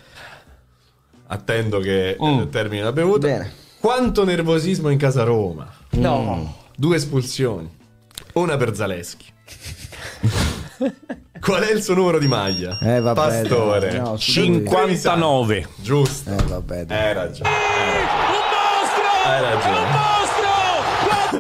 [1.27, 2.39] Attendo che Mm.
[2.41, 3.27] eh, termini la bevuta.
[3.27, 3.53] Bene.
[3.81, 5.69] Quanto nervosismo in casa Roma.
[5.91, 6.57] No.
[6.77, 7.69] Due espulsioni.
[8.35, 9.27] Una per Zaleschi.
[11.43, 12.78] Qual è il suo numero di maglia?
[12.81, 13.98] Eh, vabbè, Pastore.
[13.98, 15.66] no, su- 59.
[15.77, 16.31] Giusto.
[16.31, 16.85] Eh, vabbè.
[16.85, 16.98] dai.
[17.09, 17.51] Hai ragione.
[19.24, 20.20] Hai ragione.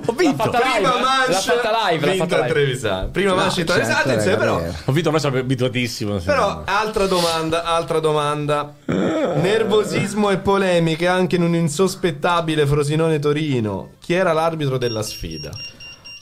[0.06, 0.42] Ho vinto.
[0.42, 1.02] fatta live, Prima eh?
[1.02, 2.52] manche L'ha fatta live, l'ha vinto fatta a live.
[2.52, 3.10] Trevisan.
[3.12, 3.96] Prima manche in Trevisan.
[3.96, 4.62] Attenzione, però.
[4.86, 6.16] Ho vinto, ma sono abituatissimo.
[6.16, 8.74] Però, altra domanda, altra domanda.
[8.86, 13.90] Nervosismo e polemiche anche in un insospettabile Frosinone Torino.
[14.00, 15.50] Chi era l'arbitro della sfida?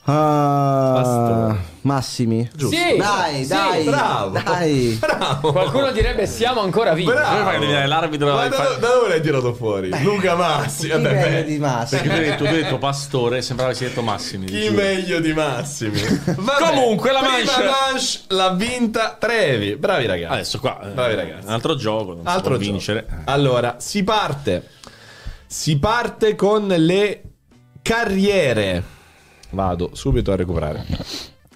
[0.04, 1.68] Ah, Pastore.
[1.82, 2.50] Massimi.
[2.54, 2.74] Giusto.
[2.76, 3.48] Sì, Dai, sì.
[3.48, 3.84] dai.
[3.84, 4.38] Bravo.
[4.42, 4.96] Dai.
[4.98, 5.52] Bravo.
[5.52, 7.10] Qualcuno direbbe siamo ancora vivi.
[7.12, 7.64] Bravo.
[7.86, 8.34] L'arbitro?
[8.34, 9.90] Ma da, da dove l'hai tirato fuori?
[10.02, 10.86] Luca Massi.
[10.86, 11.44] Chi Vabbè, meglio beh.
[11.44, 12.00] di Massimi?
[12.00, 14.46] Perché tu hai detto, tu hai detto pastore, sembrava avessi detto Massimi.
[14.46, 14.74] Chi giuro.
[14.82, 16.00] meglio di Massimi?
[16.24, 19.76] Vabbè, Comunque, la manche- manche l'ha vinta Trevi.
[19.76, 20.32] Bravi ragazzi.
[20.32, 21.46] Adesso qua, eh, Bravi ragazzi.
[21.46, 22.70] un altro gioco, non Altro si può gioco.
[22.72, 23.06] vincere.
[23.26, 24.68] Allora, si parte.
[25.46, 27.22] Si parte con le
[27.82, 28.98] carriere.
[29.50, 30.84] Vado subito a recuperare.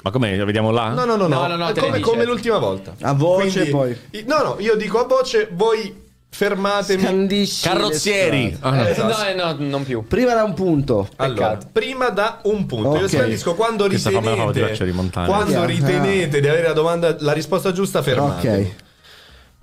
[0.03, 0.89] Ma come vediamo là?
[0.91, 1.47] No, no, no, no.
[1.47, 2.95] No, no, no, come, come l'ultima volta.
[3.01, 3.97] A voce, poi.
[4.11, 7.01] i- No, no, io dico a voce, voi fermatemi.
[7.03, 8.57] Scandisci Carrozzieri.
[8.61, 8.87] Ah, no.
[8.87, 8.97] Eh.
[9.35, 10.05] No, no, non più.
[10.07, 11.09] Prima da un punto.
[11.17, 11.69] Allora, Peccato.
[11.73, 12.97] prima da un punto.
[12.97, 13.09] Io Ok.
[13.09, 14.83] scandisco quando Questa ritenete,
[15.25, 15.65] quando Ah.
[15.65, 18.63] ritenete di avere la, domanda, la risposta giusta, fermatevi.
[18.63, 18.83] Ok.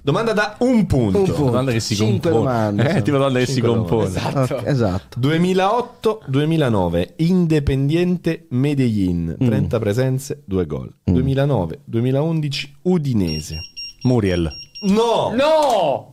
[0.04, 1.20] Domanda da un punto.
[1.20, 1.44] Un punto.
[1.44, 2.54] Domanda che si Cinque compone.
[2.56, 4.06] domande, Eh, tipo domanda che si compone.
[4.08, 4.56] Esatto.
[4.56, 5.20] Ok, esatto.
[5.20, 13.60] 2008-2009 Independiente Medellin 30 presenze 2 gol 2009-2011 Udinese
[14.04, 14.52] Muriel.
[14.84, 15.32] no!
[15.36, 16.10] No!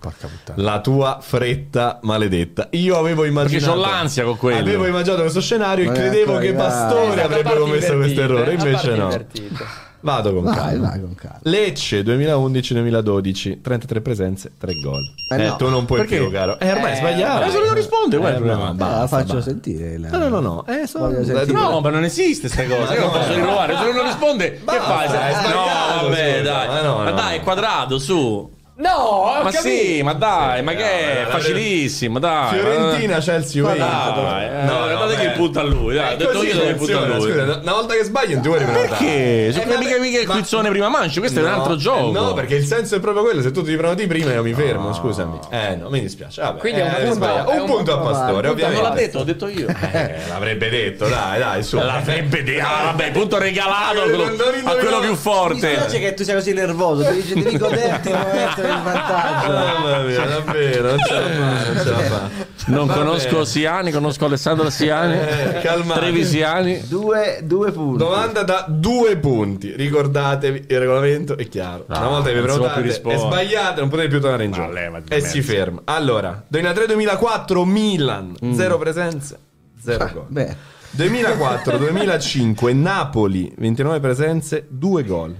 [0.00, 0.62] Porca puttana.
[0.62, 4.60] la tua fretta maledetta io avevo immaginato c'ho l'ansia con quello.
[4.60, 6.66] avevo immaginato questo scenario Ma e credevo ecco, che dai.
[6.68, 9.64] Pastore Esatto, avrebbe a parti commesso questo errore invece no invertite.
[10.00, 11.38] Vado con Vai, calma vai con calma.
[11.42, 15.56] Lecce 2011-2012 33 presenze 3 gol Eh, eh, no.
[15.56, 16.18] tu non puoi Perché?
[16.18, 18.64] più caro eh ormai Eh, sbagliato Adesso non risponde, qual è il Eh, problema?
[18.66, 19.50] no, Eh, basta, la faccio basta.
[19.50, 19.92] sentire.
[19.94, 20.66] il- No, no, no, no.
[20.66, 21.08] Eh, sono...
[21.46, 22.94] No, ma non esiste sta cosa.
[22.94, 23.76] Io non posso rinnovare.
[23.76, 25.06] Se non risponde, che Basta, fai?
[25.16, 26.66] hai no, vabbè, dai.
[26.68, 27.40] Ma no, no, dai, no.
[27.40, 28.50] è quadrato, su.
[28.80, 29.60] No, ho Ma capito.
[29.62, 31.24] sì, ma dai, ma che è?
[31.24, 32.60] no, Facilissimo, dai.
[32.60, 35.24] Fiorentina, Chelsea, Ma dai, eh, No, no, dategli beh.
[35.24, 35.94] il punto a lui.
[35.96, 37.30] Dai, ho detto io il punto a funziona, lui.
[37.32, 38.86] Scusa, una volta che sbagli non ti vuoi rimanere.
[38.86, 39.50] Perché?
[39.52, 41.74] Su Eh, che ma- mica mica il quizzone prima mancio, questo è un No, altro
[41.74, 42.08] gioco.
[42.08, 43.42] eh, No, perché il senso è proprio quello.
[43.42, 44.94] Se tu ti prenoti prima, io mi fermo.
[44.94, 45.38] Scusami.
[45.50, 46.40] Eh, no, mi dispiace.
[46.40, 48.62] Vabbè, Quindi è un eh, punto- un un punto a Pastore, avanti.
[48.62, 49.00] Non l'ha ovviamente.
[49.06, 49.66] detto, l'ho detto io.
[49.90, 51.78] Eh, l'avrebbe detto, dai, dai, su.
[51.78, 52.64] L'avrebbe detto.
[52.64, 55.56] Ah, vabbè, punto regalato a quello, più Mi forte.
[55.74, 59.52] spiace che tu sia così nervoso, devi, devi goderti il momento del vantaggio.
[59.52, 62.28] Mamma mia, davvero, non ce la fa, non ce la fa.
[62.66, 63.44] Non Va conosco bene.
[63.46, 65.18] Siani, conosco Alessandro Siani.
[65.18, 65.60] Eh.
[65.94, 66.82] Trevisiani.
[66.86, 67.98] Due, due punti.
[67.98, 69.74] Domanda da due punti.
[69.74, 71.84] Ricordatevi, il regolamento è chiaro.
[71.88, 73.22] No, Una volta che vi prenotate e rispondere.
[73.26, 74.76] sbagliate, non potete più tornare in gioco.
[74.76, 75.26] E mezzo.
[75.26, 75.80] si ferma.
[75.84, 79.38] Allora, 2003-2004 Milan, zero presenze,
[79.82, 80.24] zero gol.
[80.28, 80.56] Beh,
[80.96, 85.34] 2004-2005 Napoli, 29 presenze, 2 gol.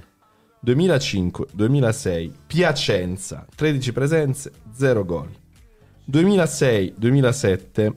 [0.61, 5.29] 2005-2006 Piacenza, 13 presenze, 0 gol.
[6.11, 7.93] 2006-2007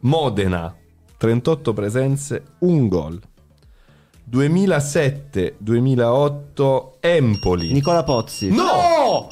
[0.00, 0.74] Modena,
[1.16, 3.18] 38 presenze, 1 gol.
[4.30, 7.72] 2007-2008 Empoli.
[7.72, 8.50] Nicola Pozzi.
[8.50, 9.28] no!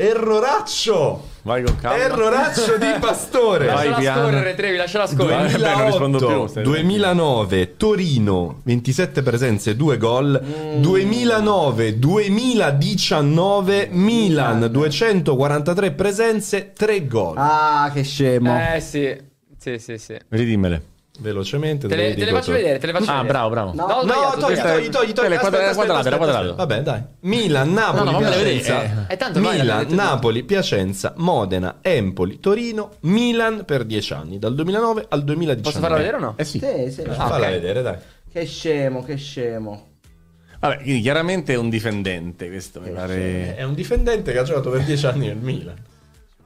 [0.00, 1.28] Erroraccio!
[1.42, 2.02] Vai con calma.
[2.02, 3.66] Erroraccio di Pastore.
[3.66, 4.22] Vai, Lasciala piano.
[4.28, 5.52] scorrere, Trevi, lasciala scorrere.
[5.52, 6.26] Eh, beh, non rispondo più.
[6.26, 10.40] 2008, 2009 Torino 27 presenze 2 gol
[10.78, 18.58] 2009 2019 Milan 243 presenze 3 gol Ah, che scemo.
[18.74, 19.14] Eh sì,
[19.58, 20.16] sì, sì, sì.
[20.28, 20.82] Ridimmele.
[21.20, 21.86] Velocemente.
[21.88, 23.28] Te le, te le faccio vedere, te le faccio Ah, vedere.
[23.28, 23.72] bravo, bravo.
[23.74, 25.36] No, No, togli, togli, togli, togli.
[25.38, 25.64] Quadrate.
[26.10, 26.52] aspetta.
[26.54, 27.02] Vabbè, dai.
[27.20, 28.78] Milan, Napoli, No, no, Piacenza.
[28.78, 35.06] vedere, Eh, tanto Milan, Napoli, Piacenza, Modena, Empoli, Torino, Milan per 10 anni, dal 2009
[35.08, 35.60] al 2019.
[35.62, 36.34] Posso farla vedere o no?
[36.36, 36.58] Eh sì.
[36.58, 37.00] Sì, sì.
[37.02, 37.50] Ah, Falla ok.
[37.52, 37.96] vedere, dai.
[38.32, 39.88] Che scemo, che scemo.
[40.60, 43.56] Vabbè, quindi chiaramente è un difendente, questo mi pare...
[43.56, 45.76] È un difendente che ha giocato per 10 anni nel Milan.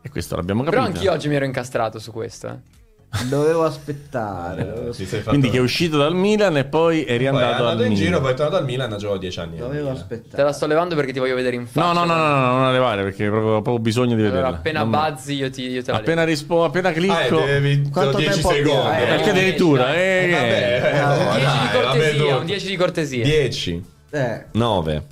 [0.01, 0.83] E questo l'abbiamo capito.
[0.83, 2.47] Però anch'io oggi mi ero incastrato su questo.
[2.49, 2.83] Eh.
[3.29, 4.65] Dovevo aspettare.
[4.65, 7.67] dovevo, sei fatto- Quindi che è uscito dal Milan e poi è Poi è riandato
[7.67, 7.95] al in Milan.
[7.95, 9.57] giro, poi è tornato al Milan e ha giocato 10 anni.
[9.57, 10.37] dovevo aspettare.
[10.37, 11.87] Te la sto levando perché ti voglio vedere in faccia.
[11.87, 14.57] No, no, no, no, no, non la levare perché proprio, proprio bisogno di Allora, vederla.
[14.57, 16.11] appena Non- bazzi io, ti, io te la levo.
[16.11, 17.43] Appena rispondo, appena Ah, clicco...
[17.43, 18.71] e devi Quanto 10 tempo secondi.
[18.71, 18.93] abbiamo?
[19.03, 19.97] Eh, Perché addirittura, dai.
[19.97, 23.25] eh, Vabbè, eh, Un 10 di cortesia, vabbè, un 10 di cortesia.
[23.25, 25.03] 10, Eh, 9,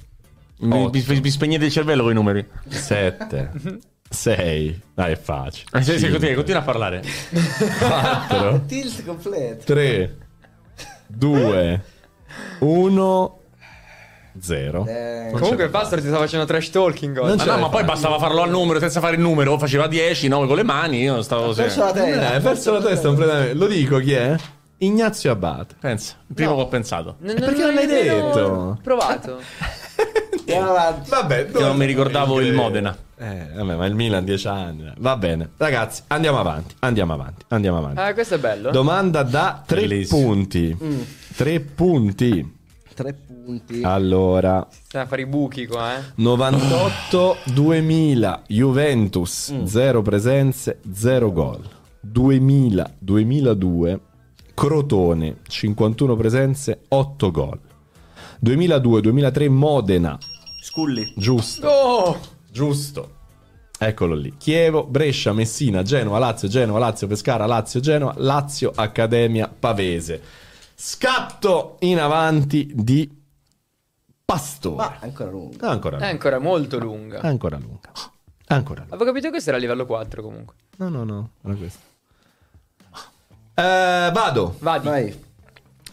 [0.58, 2.46] mi, mi, mi spegnete il cervello con i numeri.
[2.68, 3.50] 7,
[4.12, 4.80] 6.
[4.94, 5.70] Dai, è facile.
[5.72, 7.02] Eh, sì, sì, continua, continua a parlare.
[7.78, 9.64] 4, tilt completo.
[9.64, 10.16] 3,
[11.08, 11.84] 2,
[12.60, 13.38] 1,
[14.40, 14.86] 0.
[14.86, 17.36] Eh, Comunque il Pastor ti sta facendo trash talking oggi.
[17.46, 19.58] Ma no, ma poi bastava farlo al numero senza fare il numero.
[19.58, 21.02] Faceva 10, 9 con le mani.
[21.02, 21.52] Io stavo.
[21.52, 22.30] perso la Eh, testa.
[22.32, 23.54] hai perso la testa completamente.
[23.54, 24.36] Lo dico chi è?
[24.84, 25.76] Ignazio Abate.
[25.78, 27.14] Pensa, il primo che ho pensato.
[27.20, 28.78] N- perché non l'hai detto?
[28.82, 29.38] Provato.
[30.40, 31.08] Andiamo avanti.
[31.10, 32.96] Vabbè, Che non mi ricordavo il Modena.
[33.16, 34.92] Eh, vabbè, ma il Milan 10 anni.
[34.98, 35.50] Va bene.
[35.56, 36.74] Ragazzi, andiamo avanti.
[36.80, 37.44] Andiamo avanti.
[37.48, 38.00] Andiamo avanti.
[38.00, 38.72] Ah, questo è bello.
[38.72, 40.20] Domanda da 3 Bellissimo.
[40.20, 40.76] punti.
[41.36, 42.58] 3 punti.
[42.92, 43.82] Tre punti.
[43.84, 46.00] Allora, Stiamo a fare i buchi qua, eh.
[46.20, 51.60] 98-2000 Juventus 0 presenze 0 gol
[52.12, 53.98] 2000-2002
[54.54, 57.58] Crotone 51 presenze 8 gol.
[58.44, 60.18] 2002-2003 Modena.
[60.62, 61.12] Sculli.
[61.16, 61.68] giusto.
[61.68, 62.20] Oh!
[62.50, 63.20] giusto.
[63.78, 64.34] Eccolo lì.
[64.36, 70.20] Chievo Brescia Messina Genova Lazio Genova Lazio Pescara Lazio Genova Lazio Accademia Pavese.
[70.74, 73.10] Scatto in avanti di
[74.24, 74.76] Pastore.
[74.76, 76.08] Ma è ancora ancora È lunga.
[76.08, 77.20] ancora molto lunga.
[77.20, 77.90] ancora lunga.
[78.46, 78.94] Ancora lunga.
[78.94, 80.54] Avevo capito che questo era a livello 4 comunque.
[80.76, 81.80] No, no, no, era questo.
[83.54, 84.56] Eh, vado.
[84.60, 84.88] Vadi.
[84.88, 85.14] Vai.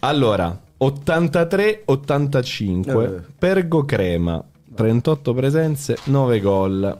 [0.00, 3.02] Allora, 83-85.
[3.02, 3.20] Eh.
[3.38, 4.42] Pergo Crema,
[4.74, 6.98] 38 presenze, 9 gol.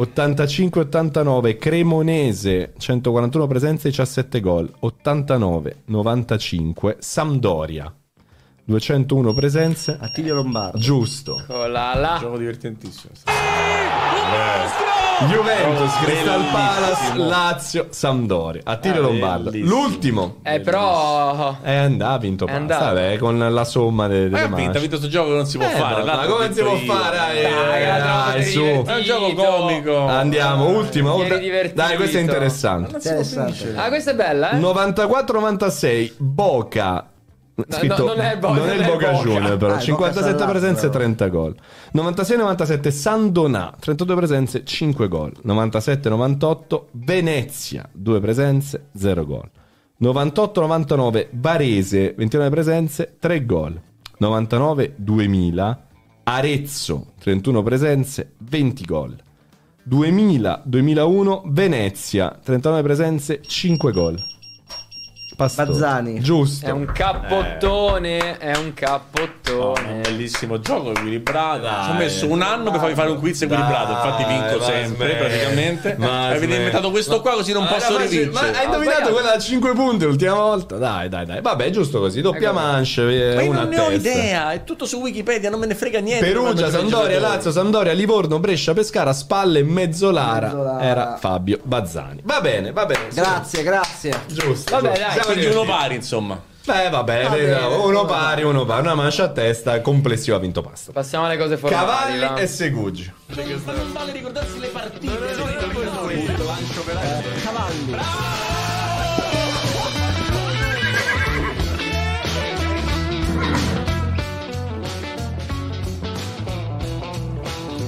[0.00, 7.94] 85-89 Cremonese 141 presenze 17 gol 89-95 Sampdoria
[8.64, 10.78] 201 presenze Attilio Lombardo.
[10.78, 12.16] giusto Eccola là.
[12.18, 13.12] Gioco divertentissimo.
[15.28, 16.52] Juventus Crystal Bellissimo.
[16.52, 19.80] Palace Lazio Sampdoria Attilio Ah, Lombardo bellissimo.
[19.80, 21.56] l'ultimo Eh, però...
[21.60, 22.84] È andato, ha vinto È basta, andato.
[22.94, 25.58] vabbè, con la somma de- delle ha vinto, ha vinto questo gioco che non si
[25.58, 26.02] può Eh, fare.
[26.04, 26.92] no, ma come si può io.
[26.92, 27.16] fare?
[27.16, 28.60] Dai, Dai, dai, dai, su.
[28.60, 30.06] È un gioco comico.
[30.06, 30.64] Andiamo,
[31.38, 31.74] divertito.
[31.82, 32.94] Dai, questa è interessante.
[32.96, 33.74] Interessante.
[33.76, 34.56] Ah, questa è bella, eh?
[34.58, 37.04] 94-96 Boca
[37.68, 39.56] Scritto, no, non è Bo- non non il è Boca.
[39.56, 40.98] Però Ah, il 57 Boca presenze Salazzo.
[40.98, 41.54] 30 gol
[41.94, 45.32] 96-97 Sandonà 32 presenze 5 gol.
[45.46, 49.50] 97-98 Venezia 2 presenze 0 gol.
[50.02, 53.80] 98-99 Varese 29 presenze 3 gol.
[54.20, 55.76] 99-2000
[56.24, 59.16] Arezzo 31 presenze 20 gol.
[59.88, 64.18] 2000-2001 Venezia 39 presenze 5 gol
[65.40, 65.68] Pastore.
[65.68, 66.20] Bazzani.
[66.20, 69.86] giusto È un cappottone, è un No, cappottone.
[69.88, 71.62] è un bellissimo gioco equilibrato.
[71.62, 71.84] Dai.
[71.84, 73.92] Ci ho messo un anno per farvi fare un quiz equilibrato.
[73.92, 75.06] Infatti, Dai, vinco ma sempre.
[75.06, 75.94] smetti, praticamente.
[75.98, 78.50] ma Avete inventato questo qua, così non Ma posso facile, rivincere.
[78.52, 80.76] Ma hai indovinato quella a 5 punti l'ultima volta?
[80.76, 81.40] Dai, dai, dai.
[81.40, 82.20] Vabbè, è giusto così.
[82.20, 82.58] Doppia Ecco.
[82.58, 84.08] mancia, eh, Ma io una non ne ho testa.
[84.10, 84.52] idea.
[84.52, 86.24] È tutto su Wikipedia, non me ne frega niente.
[86.26, 87.18] Perugia, giocatore.
[87.18, 90.46] Lazio, Sampdoria, Livorno, Brescia, Pescara, Spalle, Mezzolara.
[90.48, 90.80] Mezzolara.
[90.82, 92.20] Era Fabio Bazzani.
[92.24, 93.08] Va bene, va bene.
[93.12, 94.12] Grazie, grazie.
[94.26, 94.72] Giusto.
[94.74, 96.40] Vabbè, dai, Siamo Quindi uno pari, insomma.
[96.64, 98.82] Beh, vabbè, Va bene, uno pari, uno pari.
[98.82, 100.92] Una mancia a testa, complessivo ha vinto pasta.
[100.92, 101.86] Passiamo alle cose formali.
[101.86, 102.36] Cavalli va.
[102.36, 103.12] e Segugi.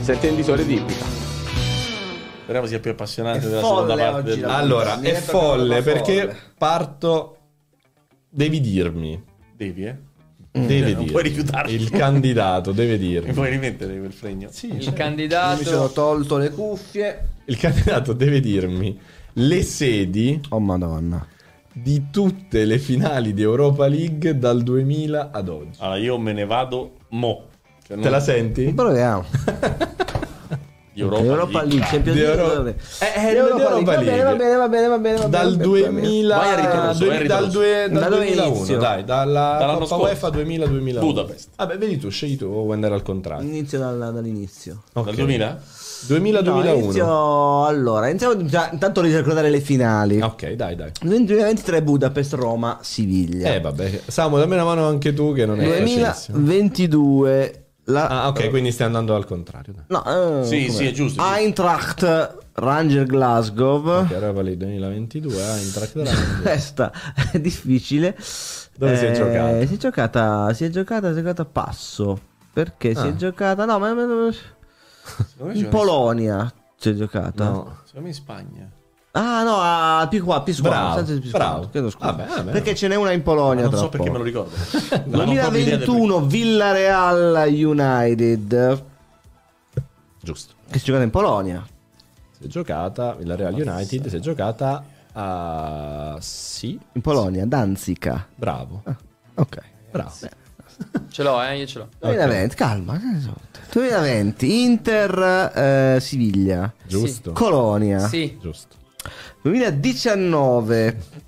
[0.03, 1.12] Sette indisore tipica.
[2.53, 4.35] Speriamo sia più appassionante È della seconda parte.
[4.37, 6.37] del- Allora, Mi è folle perché folle.
[6.59, 7.37] parto.
[8.29, 9.23] Devi dirmi.
[9.57, 9.97] Devi, eh?
[10.51, 11.05] Devi non dirmi.
[11.07, 11.73] puoi rifiutarti.
[11.73, 13.33] Il candidato deve Mi dirmi.
[13.33, 14.49] puoi rimettere quel fregno?
[14.51, 15.01] Sì, Il certo.
[15.03, 15.15] Io mi
[15.65, 15.93] sono candidato.
[15.93, 17.29] tolto le cuffie.
[17.47, 19.01] Il candidato deve dirmi
[19.35, 21.27] le sedi Oh madonna.
[21.73, 25.79] di tutte le finali di Europa League dal 2000 ad oggi.
[25.79, 27.47] Allora, io me ne vado mo.
[27.87, 28.71] Cioè, non- Te la senti?
[28.75, 29.25] Proviamo.
[31.01, 31.81] Europa, Europa League.
[31.87, 32.43] Champions Di League.
[32.43, 32.67] Euro-.
[32.69, 32.75] Eh,
[33.17, 34.05] eh, Europa di Europa League.
[34.05, 34.23] League.
[34.25, 35.31] Va bene, va bene, va bene, va bene.
[35.31, 36.01] Dal va bene, va bene.
[36.01, 37.41] 2000 Vai a ritroso, due- vai a ritroso.
[37.43, 38.79] dal, due- dal Da dove 2001, inizio?
[38.79, 39.97] dai, dalla Dall'anno Coppa.
[40.03, 40.99] UEFA 2000-2001.
[41.01, 41.49] Budapest.
[41.57, 43.49] Vabbè, vedi tu, scegli tu o vuoi andare al contrario.
[43.49, 44.83] Inizio dal- dall'inizio.
[44.93, 45.05] Ok.
[45.07, 45.61] Dal 2000?
[46.05, 46.43] 2000-2001.
[46.43, 50.21] No, inizio allora, iniziamo già, intanto a ricordare le finali.
[50.21, 50.91] Ok, dai, dai.
[51.01, 53.55] 2023 Budapest, Roma, Siviglia.
[53.55, 54.01] Eh, vabbè.
[54.07, 56.39] Samu, dammi una mano anche tu che non è facilissimo.
[56.39, 59.75] 2022 la Ah, ok, quindi stai andando al contrario.
[59.89, 60.05] No,
[60.41, 60.77] eh, Sì, com'è?
[60.77, 61.35] sì, è giusto, è giusto.
[61.35, 63.87] Eintracht Ranger Glasgow.
[63.89, 66.41] Ok, Europa League 2022, eh, Eintracht Rangers.
[66.43, 66.93] Questa
[67.33, 68.17] è difficile.
[68.77, 69.67] Dove si è giocata?
[69.67, 72.21] Si è giocata, si è giocata, si è giocata a passo.
[72.53, 73.09] Perché si Ah.
[73.09, 73.65] è giocata?
[73.65, 73.89] No, ma
[75.53, 77.45] in Polonia si è giocata.
[77.45, 77.77] No.
[77.85, 78.71] Secondo me in Spagna.
[79.15, 81.69] Ah, no, a P4, P4, Bravo, senza il P4, bravo.
[81.71, 82.07] chiedo scusa.
[82.13, 82.51] Vabbè, vabbè.
[82.51, 84.13] perché ce n'è una in Polonia non tra so perché poco.
[84.13, 84.55] me lo ricordo.
[85.07, 88.83] Non ho proprio idea del 2021 Villareal United
[90.23, 90.55] Giusto.
[90.71, 91.67] che si è giocata in Polonia.
[92.39, 94.83] Si è giocata, il Real United si è giocata
[95.13, 96.17] a...
[96.21, 98.27] Sì, In Polonia, Danzica.
[98.35, 98.83] bravo.
[99.35, 99.59] Ok.
[99.91, 100.11] Bravo.
[101.11, 101.89] Ce l'ho, eh, io ce l'ho.
[102.01, 102.99] 2020, calma.
[103.71, 106.73] 2020, Inter eh, Siviglia.
[106.87, 107.33] Giusto.
[107.33, 107.99] Colonia.
[108.09, 108.39] Sì.
[108.41, 108.77] Giusto.
[109.43, 111.21] 2019.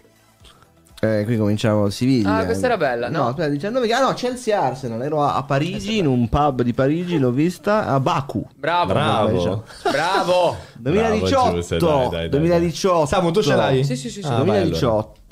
[1.00, 2.36] Eh, qui cominciamo Siviglia.
[2.36, 3.26] Ah, questa era bella, no?
[3.26, 3.92] aspetta, 19.
[3.92, 5.02] Ah, no, Chelsea Arsenal.
[5.02, 7.86] Ero a, a Parigi, in un pub di Parigi, l'ho vista.
[7.86, 8.46] A Baku.
[8.56, 8.86] Bravo.
[8.86, 9.64] Bravo.
[9.90, 10.56] Bravo.
[10.78, 11.28] 2018.
[11.28, 12.28] Bravo, Giuseppe, dai, dai, dai.
[12.30, 13.06] 2018.
[13.06, 13.84] Samu, tu ce l'hai?
[13.84, 14.28] Sì, sì, sì, sì.
[14.28, 14.72] Ah, vai,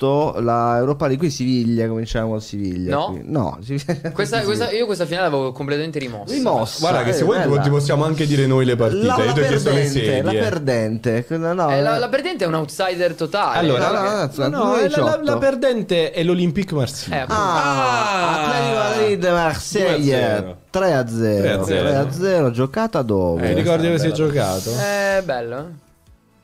[0.03, 2.95] 2018, la Europa di qui Siviglia, cominciamo a Siviglia.
[2.95, 3.19] No.
[3.23, 6.33] no Siviglia- Questa, questa- io questa finale l'avevo completamente rimossa.
[6.33, 6.79] Rimossa.
[6.79, 7.61] Guarda che eh, se vuoi bella.
[7.61, 9.05] ti possiamo anche dire noi le partite.
[9.05, 11.25] La, la perdente, la perdente.
[11.29, 13.57] No, no, Eh, la, la perdente è un outsider totale.
[13.57, 15.23] Allora, No, no, no, no, no, la, la- 2018.
[15.23, 17.23] la perdente è l'Olympique Marsiglia.
[17.23, 17.25] Eh.
[17.29, 21.17] Ah, Atletico Madrid Marseille 3 a 0.
[21.35, 23.47] 3 a 3 a 0, giocata dove?
[23.47, 24.71] Ti ricordi dove si è giocato?
[24.77, 25.63] È bello, eh?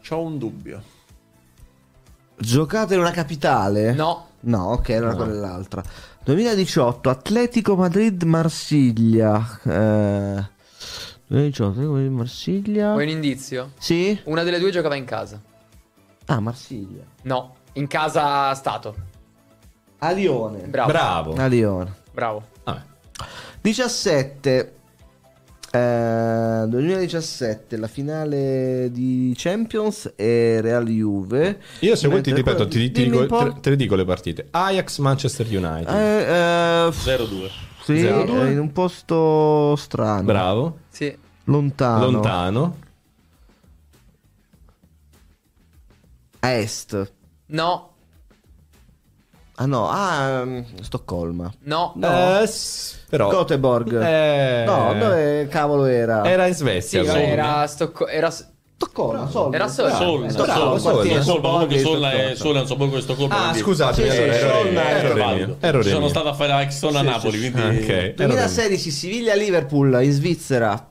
[0.07, 0.81] C'ho un dubbio.
[2.39, 3.91] Giocata in una capitale?
[3.93, 4.27] No.
[4.41, 5.83] No, ok, allora quella è l'altra.
[6.23, 9.59] 2018 Atletico Madrid Marsiglia.
[9.63, 10.47] Eh,
[11.27, 12.91] 2018 Atletico Madrid Marsiglia.
[12.93, 13.71] Vuoi un indizio?
[13.77, 14.17] Sì?
[14.23, 15.41] Una delle due giocava in casa.
[16.27, 17.03] Ah, Marsiglia.
[17.23, 18.95] No, in casa stato.
[19.99, 20.59] A Lione.
[20.67, 20.91] Bravo.
[20.91, 21.33] Bravo.
[21.35, 21.93] A Lione.
[22.13, 22.43] Bravo.
[22.63, 22.81] Vabbè.
[23.59, 24.78] 17
[25.71, 32.91] eh, 2017 la finale di Champions e Real Juve Io se vuoi ti ripeto, ti,
[32.91, 34.47] ti dico, te, te le dico le partite.
[34.51, 35.89] Ajax Manchester United.
[35.89, 37.49] Eh, eh, 0-2.
[37.83, 38.47] sì, Zero due.
[38.47, 40.77] eh, in un posto strano Bravo.
[40.89, 41.15] Sì.
[41.45, 42.77] lontano Lontano.
[46.41, 47.11] a est
[47.47, 47.87] No.
[49.61, 51.93] Ah no ah ehm, Stoccolma No.
[51.95, 52.39] No.
[52.41, 53.29] Eh, s- però.
[53.29, 57.03] Göteborg Eh, no dove cavolo era Era in Svezia.
[57.03, 57.21] Sì, allora.
[57.25, 59.91] era Stocco- era Stoccolma Era Sol.
[59.91, 62.67] Sol, Eh, Sol, bravo, Sol, quartiere Sol, ma comunque Stoccolma, Sol è Sol è un
[62.67, 63.35] sobborgo di Stoccolma.
[63.49, 67.59] Ah, Sì, allora errore errore errore Sono stato a fare la Exxon a Napoli, quindi
[67.83, 68.27] Ok, errore mio.
[68.27, 70.89] 2016 Siviglia Liverpool in Svizzera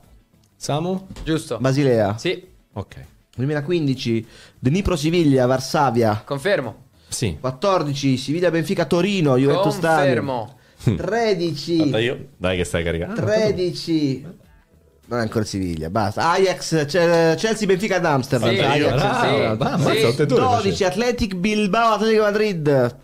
[0.55, 1.07] Samu?
[1.23, 1.57] Giusto.
[1.59, 2.95] Basilea Sì, Ok.
[3.35, 4.27] 2015
[4.59, 6.87] Dnipro Siviglia Varsavia confermo.
[7.09, 7.37] Sì.
[7.39, 10.57] 14 Siviglia Benfica Torino Juventus Confermo.
[10.83, 12.27] 13 Fatta io.
[12.37, 13.21] Dai che stai caricando.
[13.21, 14.25] 13
[15.09, 19.93] non è ancora Siviglia basta Ajax Chelsea Benfica ad Amsterdam Sì, Ajax, bravo, bravo, ammazza,
[19.95, 20.01] Sì.
[20.05, 20.83] tutte e due le 12 facevi.
[20.83, 22.95] Athletic Bilbao Atletico Madrid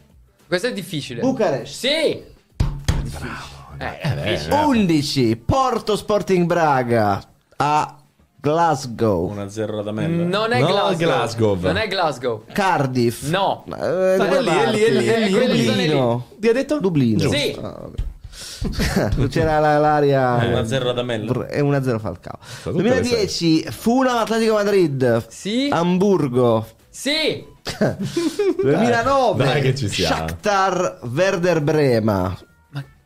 [0.47, 1.21] Questo è difficile.
[1.21, 2.21] Bucarest Sì.
[2.55, 3.53] Bravo.
[3.77, 4.55] Eh, è difficile.
[4.63, 7.21] 11 Porto Sporting Braga
[7.57, 7.97] a
[8.45, 10.37] Glasgow 1-0 ad Amenda.
[10.37, 10.97] Non è No, Glasgow.
[10.97, 11.57] Glasgow.
[11.61, 12.43] Non è Glasgow.
[12.53, 13.63] Cardiff No.
[13.67, 15.65] Eh, Dai, è lì, è lì, è lì, è lì, è lì.
[15.65, 16.79] Dublino Ti ha detto?
[16.79, 17.57] Dublino Sì.
[17.59, 17.89] Ah,
[19.29, 21.47] c'era la- l'aria 1-0 ad Amella.
[21.47, 25.69] e 1-0 Falcao tutto 2010 Fulham Atletico Madrid Sì.
[25.71, 27.43] Hamburgo Sì.
[28.61, 30.15] 2009 Dai che ci siamo.
[30.15, 32.37] Shakhtar Werder Brema Ma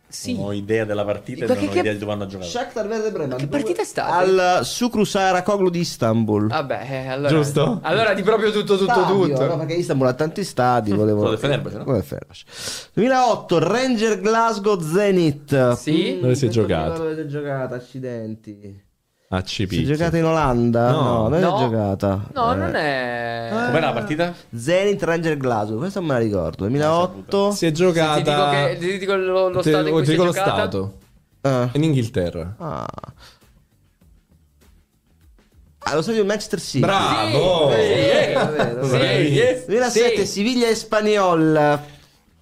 [0.09, 0.35] sì.
[0.35, 2.49] Non ho idea della partita e non che- ho idea di dove hanno giocato.
[2.49, 4.13] Shakhtar Werder Brema Che partita è stata?
[4.15, 7.29] al Sucru Sarakoglu di Istanbul Vabbè, eh, allora.
[7.29, 7.79] Giusto?
[7.83, 9.45] Allora di proprio tutto, tutto, Stadio, tutto.
[9.45, 11.17] no, perché Istanbul ha tanti stadi volevo...
[11.19, 11.83] Quello del Fenerbahce, no?
[11.83, 12.45] Quello del Fenerbahce.
[12.93, 16.19] 2008 Ranger Glasgow Zenit Sì.
[16.19, 16.97] Dove si è giocato?
[17.03, 17.75] Dove si è giocata?
[17.75, 18.87] Accidenti
[19.31, 19.69] ACP.
[19.69, 20.89] Si è giocata in Olanda?
[20.89, 21.01] No.
[21.01, 21.55] No, dove No.
[21.55, 22.23] è giocata?
[22.33, 23.47] No, Eh, non è.
[23.51, 24.33] Com'era la partita?
[24.55, 26.57] Zenit Ranger Glasgow, questo me la ricordo.
[26.65, 28.15] 2008 Si è giocata.
[28.15, 30.25] Ti dico, che, ti dico lo, lo Ti- stato in cui ti si è dico
[30.25, 30.55] lo giocata.
[30.55, 30.97] stato.
[31.41, 31.69] Ah.
[31.73, 32.55] In Inghilterra.
[32.57, 32.85] Ah.
[35.81, 36.79] Ah, lo stadio di Manchester City.
[36.79, 37.69] Bravo!
[37.71, 39.21] Sì, eh, È vero, sì, vero.
[39.29, 40.25] yes, 2007 sì.
[40.25, 41.79] Siviglia Espanyol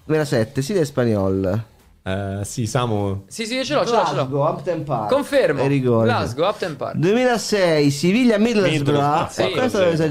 [0.06, 1.64] 2007 Siviglia Espanyol
[2.08, 3.24] Eh, sì, Samu.
[3.28, 4.28] Sì, sì, ce l'ho, ce l'ho, ce l'ho.
[4.28, 5.10] Glasgow, Hampton Park.
[5.12, 5.62] Confermo.
[5.62, 6.06] E rigore.
[6.06, 6.96] Glasgow, Upton Park.
[6.96, 8.96] 2006 Siviglia Middlesbrough.
[8.96, 9.52] Middlesbrough, Sì.
[9.52, 10.10] Questa dove si è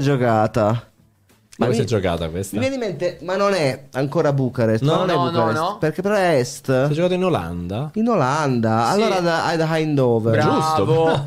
[1.57, 1.65] giocata?
[1.65, 2.55] Dove mi- si è giocata questa?
[2.55, 4.83] Mi viene in mente, ma non è ancora Bucarest.
[4.83, 5.77] No, ma non è no, no, Bucarest, no.
[5.79, 6.89] Perché però è Si è est.
[6.91, 7.89] giocato in Olanda?
[7.93, 8.89] In Olanda.
[8.93, 9.01] Sì.
[9.01, 10.31] Allora da, ad Eindhoven.
[10.33, 11.21] Bravo.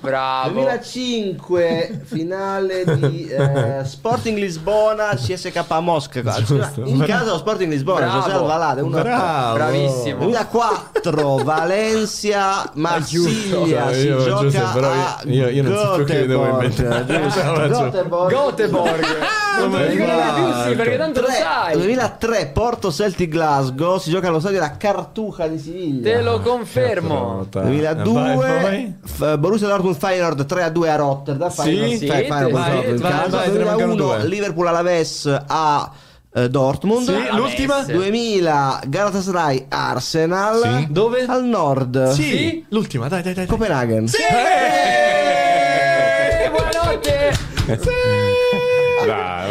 [0.00, 0.50] Bravo.
[0.56, 6.82] 2005 finale di eh, Sporting Lisbona CSK Mosca Giusto.
[6.84, 8.18] in casa dello Sporting Lisbona Bravo.
[8.20, 9.54] José Alvalade uno Bravo.
[9.54, 10.18] Bravissimo.
[10.20, 16.04] 2004 Valencia Marsiglia si Io, gioca Giuseppe, però a io- io- io non so più
[16.04, 17.04] che devo inventare.
[17.22, 17.40] Giusto.
[17.40, 18.30] Göteborg.
[18.32, 19.04] Göteborg.
[19.58, 21.72] Lo ricordi più, sì, perché tanto lo Tre- sai.
[21.74, 27.46] 2003 Porto Celtic Glasgow si gioca allo stadio della Cartuja di Siviglia Te lo confermo.
[27.50, 28.94] 2002 Vai, vai.
[29.04, 32.88] F- Borussia Dortmund Feyenoord 3 a 2 a Rotterdam Sì, Feyenoord- sì, Fe- Feyenoord vai,
[32.90, 34.26] in vai, vai, te ne mancano 2001 due.
[34.28, 35.90] Liverpool Alaves a
[36.34, 37.82] eh, Dortmund Sì, l'ultima?
[37.82, 40.86] 2000 Galatasaray Arsenal Sì.
[40.90, 41.24] Dove?
[41.26, 42.64] al nord Sì, Sì?
[42.68, 43.46] l'ultima, dai, dai, dai.
[43.46, 44.04] Copenaghen
[46.44, 47.32] Eh, buonanotte.
[47.66, 47.78] Dai,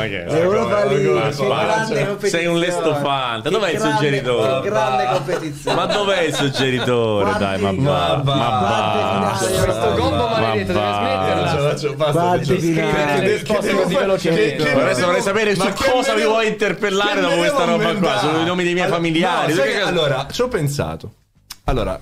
[0.06, 1.48] ma che Europa League, Ma che spazio.
[1.48, 2.30] grande competizione.
[2.30, 3.50] Sei un lestofante.
[3.50, 4.62] Che Dov'è il suggeritore?
[4.62, 5.76] Che grande competizione.
[5.76, 7.38] Ma dov'è il suggeritore?
[7.38, 9.38] Dai, ma Ma va, ma va.
[9.38, 12.12] Questo gombo maledetto deve smetterla.
[12.12, 13.34] Quanti finali?
[13.34, 18.34] Adesso vorrei sapere ma su che cosa vi vuoi interpellare dopo questa roba qua, inventare?
[18.34, 19.54] sui nomi dei miei familiari.
[19.82, 21.14] allora, ci ho pensato.
[21.66, 22.00] Allora,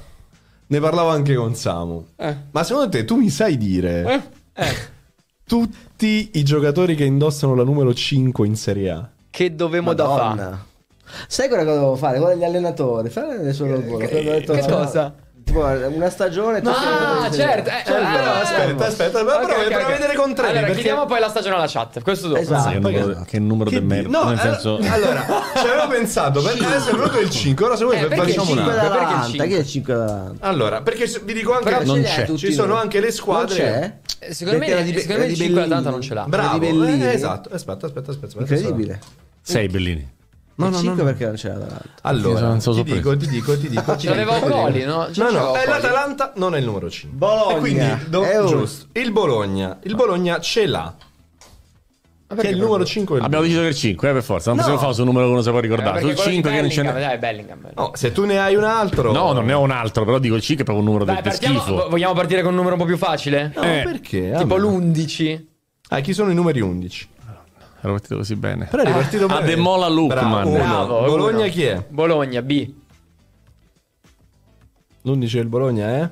[0.68, 2.06] ne parlavo anche con Samu.
[2.52, 4.22] Ma secondo te tu mi sai dire
[5.46, 9.10] tutti i giocatori che indossano la numero 5 in Serie A?
[9.30, 10.58] Che dovemo da fare?
[11.28, 12.18] Sai cosa dovevo fare?
[12.18, 13.10] Quello degli allenatori.
[13.10, 14.06] Fare solo il volo.
[14.08, 15.14] Detto- che cosa?
[15.52, 16.62] Una stagione.
[16.64, 17.70] Ah, certo.
[17.70, 19.90] eh, Allora, allora, aspetta, aspetta, Ok, però ok, proviamo ok.
[19.90, 20.46] a vedere con tre.
[20.48, 20.76] Allora, perché...
[20.76, 22.02] chiediamo poi la stagione alla chat.
[22.02, 22.40] Questo dopo.
[22.40, 22.70] Esatto.
[22.70, 24.10] Che numero, che numero Che di merda.
[24.20, 25.26] No, Nel eh, senso, allora,
[25.56, 28.52] ci avevo pensato, perché adesso è venuto il 5, ora se vuoi Eh, perché facciamo
[28.52, 28.74] un altro.
[28.74, 29.30] perché il davanti.
[29.30, 29.48] cinque?
[29.48, 30.38] Chi è il 5 davanti?
[30.42, 32.34] Allora, perché vi dico anche Però non c'è.
[32.36, 33.56] ci sono anche le Non squadre.
[33.56, 33.94] c'è?
[34.20, 35.60] Eh, Secondo Perché me, di- secondo me il di 5 Bellini.
[35.66, 36.24] Atalanta non ce l'ha.
[36.28, 37.50] Bravo, eh, esatto.
[37.54, 38.54] Aspetta, aspetta, aspetta, aspetta.
[38.54, 39.00] Incredibile.
[39.42, 40.12] sei Bellini.
[40.56, 41.04] No, il no, 5 no.
[41.04, 41.90] perché non c'era davanti?
[42.04, 43.96] Allora, Non so ti dico, ti dico, ti dico.
[43.96, 44.86] ti Ocoli, dico.
[44.90, 45.08] no?
[45.12, 47.18] Ce No, no, è l'Atalanta, non è il numero 5.
[47.18, 47.56] Bologna.
[47.56, 48.86] E quindi, do- È un- giusto.
[48.94, 50.94] Il Bologna, il Bologna ce l'ha.
[52.36, 54.50] Che è il numero 5 Abbiamo deciso che il 5, eh, per forza.
[54.50, 54.62] Non No.
[54.64, 56.00] possiamo fare su un numero che non si può Eh, ricordare.
[56.00, 56.74] quello di 5 che non n'è.
[57.00, 57.60] Dai, Bellingham.
[57.60, 57.72] Bellingham.
[57.76, 59.12] No, se tu ne hai un altro.
[59.12, 61.22] No, non ne ho un altro, però dico il 5 è proprio un numero Dai,
[61.22, 61.90] del partiamo- schifo.
[61.90, 63.52] Vogliamo partire con un numero un po' più facile?
[63.56, 64.32] No, Eh, perché?
[64.36, 64.62] Tipo Vabbè.
[64.62, 65.46] l'11.
[65.90, 67.08] Ah, chi sono i numeri 11?
[67.84, 68.66] Ero partito così bene.
[68.66, 69.40] Però è ripartito bene.
[69.42, 70.52] Ademola Lukman.
[70.52, 70.52] Bravo.
[70.54, 71.86] Bravo, Bologna chi è?
[71.90, 72.74] Bologna, B.
[75.02, 76.10] L'11 del Bologna è?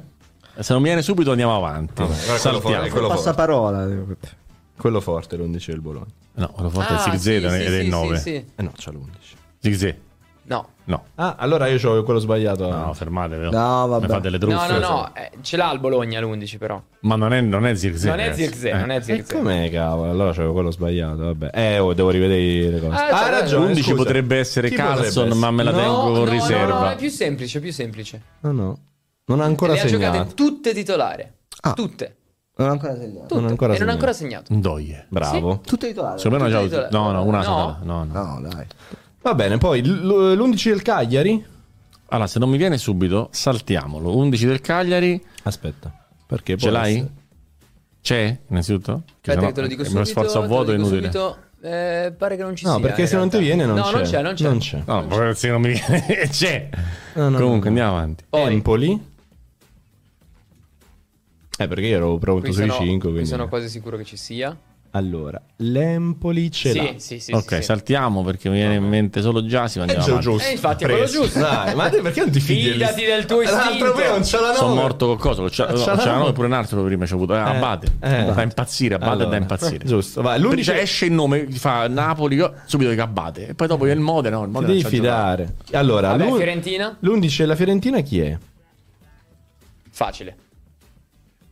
[0.61, 1.93] Se non viene subito andiamo avanti.
[2.03, 2.59] quello Saltiamo.
[2.59, 3.23] fuori, quello forte.
[3.23, 3.87] Passaparola.
[4.75, 6.05] Quello forte, l'11 del Bologna.
[6.33, 8.17] No, quello forte è Ah, il Zig Z sì, ed sì, è il sì, 9.
[8.17, 8.45] sì, sì.
[8.55, 9.07] Eh no, c'ha l'11.
[9.59, 9.95] Zig Z.
[10.51, 10.67] No.
[10.83, 11.03] No.
[11.15, 12.69] Ah, allora io ho quello sbagliato.
[12.69, 13.43] No, fermatevi.
[13.51, 14.05] No, vabbè.
[14.05, 14.71] Mi fa delle No, truffe.
[14.73, 16.81] no, no, eh, ce l'ha il Bologna l'11 però.
[17.01, 18.03] Ma non è, non è Zig Z.
[18.05, 18.33] Non è.
[18.33, 18.77] Zirkzee, Eh.
[18.77, 19.37] non è E Zirkzee.
[19.37, 20.11] com'è, cavolo?
[20.11, 21.51] Allora c'avevo quello sbagliato, vabbè.
[21.53, 22.95] Eh, oh, devo rivedere le cose.
[22.97, 23.65] Ah, hai c'ha ragione.
[23.67, 23.95] 11 scusa.
[23.95, 25.85] potrebbe essere Chi Carlson, potrebbe ma me la essere?
[25.85, 26.73] tengo No, con no, riserva.
[26.73, 28.21] No, no, è più semplice, più semplice.
[28.41, 28.77] No, no.
[29.27, 30.33] Non ha ancora le ha giocate segnato.
[30.33, 31.33] tutte titolare.
[31.61, 31.71] Ah.
[31.73, 32.15] Tutte.
[32.57, 33.19] Non ho ancora segnato.
[33.27, 33.35] Tutte.
[33.35, 33.91] Non ha ancora e non ha segnato.
[33.91, 34.53] ancora segnato.
[34.53, 35.05] Doie.
[35.07, 35.61] Bravo.
[35.65, 36.19] Tutte titolari.
[36.19, 36.93] Secondo me non già titolari.
[36.93, 37.43] No, no, una No.
[37.43, 37.79] sola.
[37.83, 38.11] No, no.
[38.13, 38.65] No, dai.
[39.21, 41.45] Va bene, poi l- l'11 del Cagliari.
[42.07, 44.15] Allora, se non mi viene subito, saltiamolo.
[44.17, 45.23] 11 del Cagliari.
[45.43, 45.93] Aspetta.
[46.25, 46.95] Perché Ce l'hai?
[46.95, 47.11] essere-
[48.01, 48.39] C'è?
[48.47, 49.03] Innanzitutto?
[49.21, 49.99] Aspetta che te lo dico Me subito.
[49.99, 51.11] lo sforzo a vuoto è dico inutile.
[51.11, 51.37] subito.
[51.63, 52.81] Eh, pare che non ci No, sia.
[52.81, 53.91] perché in se non ti viene non no, c'è.
[53.91, 54.43] non c'è, non c'è.
[54.43, 54.83] Non c'è.
[54.85, 56.69] No, se non mi viene, c'è.
[57.13, 57.75] No, no, Comunque, no.
[57.77, 58.23] andiamo avanti.
[58.27, 59.09] Poi, Empoli.
[61.59, 63.27] Eh, perché io ero pronto qui sui sono, 5, qui quindi...
[63.29, 64.57] sono quasi sicuro che ci sia.
[64.93, 66.83] Allora, l'Empoli ce l'ha.
[66.83, 67.31] Sì, sì, sì.
[67.31, 67.61] ok, sì, sì.
[67.61, 69.79] saltiamo perché mi viene in mente solo Giasi.
[69.79, 70.49] Ma È andiamo giusto.
[70.49, 71.39] Eh, infatti è quello giusto.
[71.39, 72.71] Dai, ma te perché non ti fidi?
[72.71, 73.91] Fidati del tuo L'altro istinto.
[73.93, 75.43] prima non Sono morto con cosa?
[75.65, 76.05] Ah, nove.
[76.05, 77.33] noi pure un altro prima ha avuto.
[77.35, 77.87] Eh, Abate.
[78.01, 78.25] eh.
[78.33, 79.85] Da impazzire, Abate Allora, da impazzire.
[79.85, 80.39] Giusto, vai.
[80.41, 83.47] L'11 Cioè, esce il nome, fa Napoli, subito dico Abate.
[83.47, 84.35] E poi dopo il Modena.
[84.37, 85.01] No, il Modena devi giocato.
[85.01, 85.53] fidare.
[85.71, 86.97] Allora, Vabbè, l'u- Fiorentina?
[86.99, 88.37] l'11 della Fiorentina chi è?
[89.89, 90.35] Facile.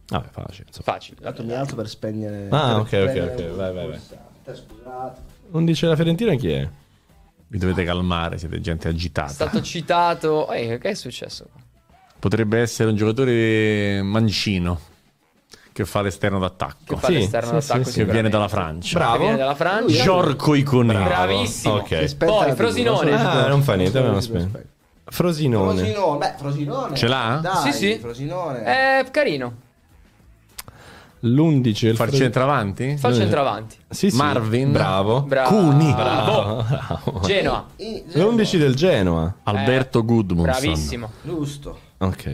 [0.10, 0.65] Vabbè, facile.
[0.68, 0.91] insomma.
[0.98, 1.22] Facile.
[1.22, 2.48] Tanto mi alzo per spegnere.
[2.49, 3.99] Ah, per ok, ok, prendere ok, un vai, vai, vai.
[4.56, 5.22] Scusate.
[5.52, 6.68] L'11 della Fiorentina chi è?
[7.48, 9.27] Vi dovete calmare, siete gente È agitata.
[9.30, 10.52] stato citato.
[10.52, 11.45] Eh, che è successo?
[12.19, 14.80] Potrebbe essere un giocatore mancino
[15.72, 16.98] che fa l'esterno Che d'attacco.
[16.98, 18.06] fa Sì, l'esterno sì, d'attacco sì, sì.
[18.06, 18.98] Che viene dalla Francia.
[18.99, 19.14] Bravo.
[19.14, 20.03] Che viene dalla Francia.
[20.03, 20.94] Giorco Icone.
[20.94, 21.73] Bravissimo.
[21.76, 21.91] Ok.
[21.94, 23.11] Aspetta, Poi Frosinone.
[23.11, 24.60] non Ah, non fa niente, abbiamo spento.
[25.06, 25.77] Frosinone.
[25.80, 26.95] Frosinone, beh, Frosinone.
[26.95, 27.40] Ce l'ha?
[27.41, 27.98] Dai, Sì, sì.
[27.99, 28.64] Frosinone.
[28.64, 29.68] È carino.
[31.21, 32.97] L'11 è il Far centravanti?
[32.97, 33.75] Fa il centravanti.
[33.89, 34.15] Sì, sì.
[34.17, 34.71] Marvin.
[34.71, 35.21] Bravo.
[35.23, 35.49] Bravo.
[35.49, 35.93] Cuni.
[35.93, 36.63] Bravo.
[36.63, 37.19] Bravo.
[37.25, 37.65] Genoa.
[37.75, 39.35] L'11 del Genoa.
[39.43, 40.61] Alberto Gudmundsson.
[40.61, 41.11] Bravissimo.
[41.23, 41.79] Giusto.
[41.97, 42.25] Ok.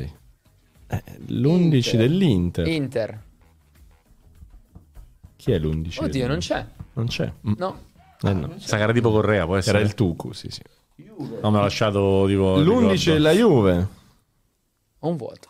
[0.88, 1.96] Eh, L'11 Inter.
[1.98, 2.68] dell'Inter.
[2.68, 3.22] Inter.
[5.36, 6.04] Chi è l'11?
[6.04, 6.66] Oddio, non c'è.
[6.94, 7.32] Non c'è.
[7.48, 7.54] Mm.
[7.58, 7.80] No.
[8.22, 8.54] Eh, no.
[8.58, 9.80] Sa che era tipo Correa, può essere.
[9.80, 10.62] Era il Tucu, sì, sì.
[11.42, 12.56] No, me l'ha lasciato tipo.
[12.58, 13.12] L'11 ricordo.
[13.12, 13.88] della Juve.
[15.00, 15.50] Ho un vuoto.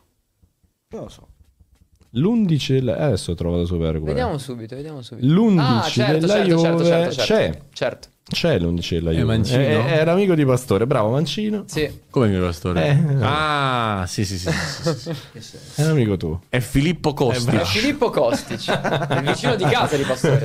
[0.89, 1.27] Non lo so.
[2.15, 2.97] L'11 della...
[2.97, 4.07] eh, Adesso ho trovato super è.
[4.07, 5.25] Vediamo subito, vediamo subito.
[5.27, 7.33] L'11 ah, certo, della certo, certo, Juve certo, certo.
[7.33, 7.59] c'è.
[7.73, 8.07] Certo.
[8.27, 9.23] C'è l'11 della Juve.
[9.23, 9.59] Mancino?
[9.61, 10.87] Eh, era amico di Pastore.
[10.87, 11.65] Bravo, Mancino.
[11.67, 11.87] Sì.
[12.09, 12.87] Come mio pastore?
[12.87, 13.15] Eh.
[13.21, 14.49] Ah, sì, sì, sì.
[14.49, 15.57] sì, sì, sì.
[15.75, 16.41] È amico tuo.
[16.49, 17.55] È Filippo Costi.
[17.55, 18.67] È Filippo Kostic,
[19.11, 20.41] il vicino di casa di Pastore.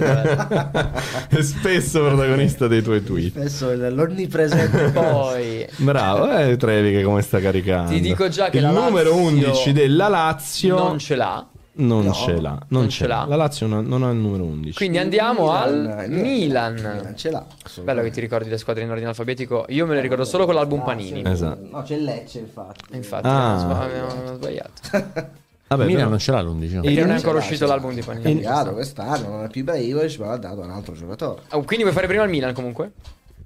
[1.30, 3.36] È spesso protagonista dei tuoi tweet.
[3.38, 4.90] Adesso è l'onnipresente.
[4.92, 7.92] Poi Bravo, eh, Trevi che come sta caricando.
[7.92, 11.48] Ti dico già che Il la numero Lazio 11 della Lazio non ce l'ha.
[11.80, 12.50] Non No, ce l'ha.
[12.50, 13.18] Non, non ce ce l'ha.
[13.20, 13.26] l'ha.
[13.26, 14.74] La Lazio non, non ha il numero 11.
[14.74, 16.74] Quindi andiamo al il Milan.
[16.74, 17.44] Milan ce l'ha.
[17.82, 19.64] Bello che ti ricordi le squadre in ordine alfabetico.
[19.68, 21.22] Io me le ricordo solo con l'album Panini.
[21.26, 21.68] Esatto.
[21.70, 22.94] No, c'è Lecce infatti.
[22.96, 23.52] Infatti, Ah.
[23.54, 24.70] abbiamo sba- abbiamo sbagliato.
[25.70, 26.74] Vabbè, Milan però- non ce l'ha l'11.
[26.74, 26.80] no?
[26.82, 28.24] Perché non è ancora uscito l'album di È Panini.
[28.24, 31.42] cambiato quest'anno, non è più Ibrahimovic, ma l'ha dato un altro giocatore.
[31.50, 32.90] Oh, quindi vuoi fare prima il Milan comunque?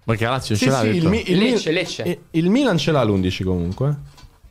[0.04, 1.06] Perché la Lazio Sì, ce l'ha sì, il?
[1.08, 2.02] Mi- il Lecce, Lecce.
[2.02, 3.94] il- il Milan ce l'ha l'11 comunque.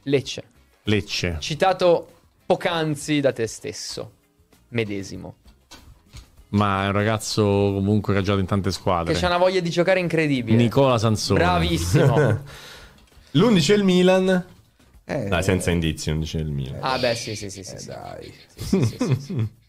[0.03, 0.43] Lecce.
[0.83, 1.37] Lecce.
[1.39, 2.07] Citato
[2.45, 4.11] poc'anzi da te stesso.
[4.69, 5.35] Medesimo.
[6.49, 9.13] Ma è un ragazzo comunque che ha giocato in tante Che squadre.
[9.15, 10.55] c'ha una voglia di giocare incredibile.
[10.57, 11.39] Nicola Sansone.
[11.39, 12.43] Bravissimo.
[13.31, 14.45] L'11 è il Milan.
[15.05, 16.79] Eh, Dai, senza indizi, l'11 è il Milan.
[16.81, 17.63] ah, beh, sì, sì, sì.
[17.63, 17.87] sì, sì.
[17.87, 18.33] dai.
[18.55, 19.47] Sì, sì, sì,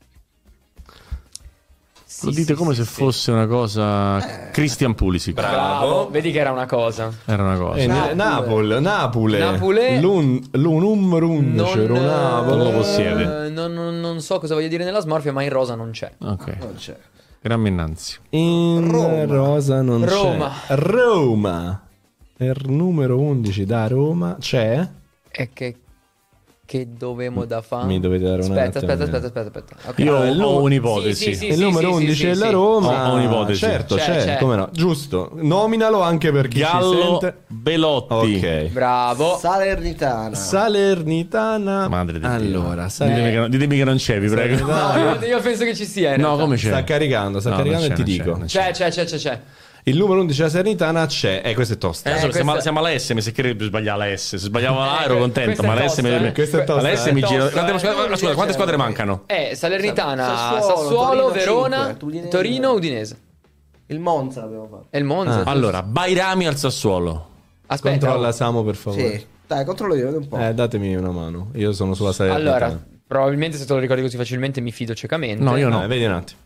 [2.16, 2.26] sì.
[2.26, 2.92] Lo dite sì, come sì, se sì.
[2.94, 4.50] fosse una cosa.
[4.52, 5.34] Christian Pulisic.
[5.34, 6.08] Bravo.
[6.10, 7.12] Vedi che era una cosa.
[7.24, 7.78] Era una cosa.
[7.80, 8.14] Eh, Napoli.
[8.16, 9.38] Napoli, Napoli.
[9.38, 10.00] Napoli.
[10.00, 12.56] L'un, l'un numero 11 Non, Napoli.
[12.56, 13.46] Non lo possiede.
[13.46, 16.12] eh, non, non- non so cosa voglia dire nella smorfia, ma in rosa non c'è.
[16.20, 16.56] Ok.
[16.60, 16.96] Non c'è.
[17.40, 18.16] Grammi innanzi.
[18.30, 19.24] In Roma.
[19.24, 20.52] rosa non Roma.
[20.66, 20.74] c'è.
[20.76, 21.82] Roma.
[22.36, 24.88] Il numero 11 da Roma c'è.
[25.30, 25.76] E che,
[26.66, 27.86] che dovemo da fare?
[27.86, 29.90] Mi dovete dare un aspetta, attimo, aspetta, aspetta, aspetta, aspetta.
[29.90, 29.98] Ok.
[29.98, 31.24] Io ho un'ipotesi.
[31.24, 32.52] Sì, sì, il numero sì, 11 sì, della sì.
[32.52, 33.08] Roma.
[33.08, 33.58] Ho- ho un'ipotesi.
[33.58, 34.38] Certo, C'è, c'è, c'è.
[34.38, 34.68] come no.
[34.72, 35.30] Giusto.
[35.34, 37.36] Nominalo anche per chi Gallo sente.
[37.48, 38.36] Belotti.
[38.36, 38.70] Ok.
[38.72, 39.36] Bravo.
[39.38, 40.34] Salernitana.
[40.34, 41.88] Salernitana.
[41.88, 42.88] Madre di Allora, Dio.
[42.88, 44.66] Saler- Ditemi che, non- ditemi che non c'è, vi prego.
[44.66, 46.16] No, io, penso che ci sia.
[46.16, 46.68] No, come c'è?
[46.68, 48.40] sta caricando, sta No, caricando e ti dico.
[48.46, 49.40] c'è, c'è, c'è, c'è.
[49.86, 51.42] Il numero 11 della Salernitana c'è.
[51.44, 52.08] Eh, questo è tosta.
[52.08, 54.28] Eh, questa- siamo, siamo alla S, mi sa che sbagliava la S.
[54.36, 56.26] Se sbagliava la A ero Eh, contento, questa ma è la S mi...
[56.26, 56.32] eh.
[56.32, 57.12] Questa è tosta, La S eh.
[57.12, 57.46] mi gira...
[57.46, 57.50] Eh.
[57.50, 59.24] scusa, scusa, quante squadre mancano?
[59.26, 62.28] Eh, Salernitana, Sassuolo, Sassuolo, Torino Verona, 5, Udinese.
[62.28, 63.16] Torino, Udinese.
[63.86, 64.86] Il Monza l'abbiamo fatto.
[64.88, 65.40] E il Monza.
[65.44, 65.50] Ah.
[65.50, 67.28] Allora, Bairami al Sassuolo.
[67.66, 67.98] Aspetta.
[68.06, 69.18] Controlla Samo per favore.
[69.18, 69.26] Sì.
[69.46, 70.38] Dai, controllo io, vedo un po'.
[70.38, 71.50] Eh, datemi una mano.
[71.56, 72.56] Io sono sulla Salernitana.
[72.64, 75.44] Allora, probabilmente se te lo ricordi così facilmente mi fido ciecamente.
[75.44, 75.84] No, io no.
[75.84, 76.40] Eh, vedi un attimo.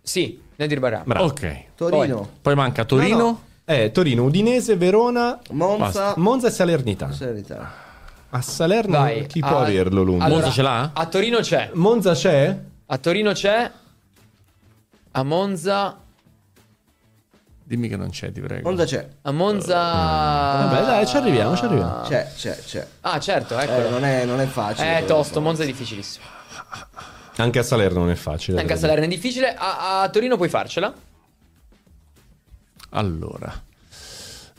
[0.00, 1.02] Sì, Nedir Baram.
[1.04, 1.26] Bravo.
[1.26, 1.64] Ok.
[1.76, 3.16] Torino, Poi manca Torino.
[3.16, 3.40] No, no.
[3.64, 7.12] Eh, Torino, Udinese, Verona, Monza, Monza e Salernitana.
[7.12, 7.72] Salernitana.
[8.30, 9.26] A Salerno Vai.
[9.26, 10.22] chi a- può averlo l'Undi?
[10.24, 10.90] allora, Monza ce l'ha?
[10.94, 11.70] A Torino c'è.
[11.74, 12.58] Monza c'è?
[12.86, 13.70] A Torino c'è.
[15.12, 15.96] A Monza.
[17.64, 18.68] Dimmi che non c'è, ti prego.
[18.68, 19.08] Monza c'è.
[19.22, 19.74] A Monza.
[19.76, 22.02] Vabbè, dai, ci arriviamo, ci arriviamo.
[22.02, 22.86] C'è, c'è, c'è.
[23.00, 23.88] Ah, certo, Eh, ecco.
[23.90, 24.98] non, è, non è facile.
[24.98, 26.24] È tosto, Monza è difficilissimo.
[27.36, 28.60] Anche a Salerno non è facile.
[28.60, 29.54] Anche a Salerno è difficile.
[29.54, 30.92] A, a Torino puoi farcela.
[32.90, 33.62] Allora.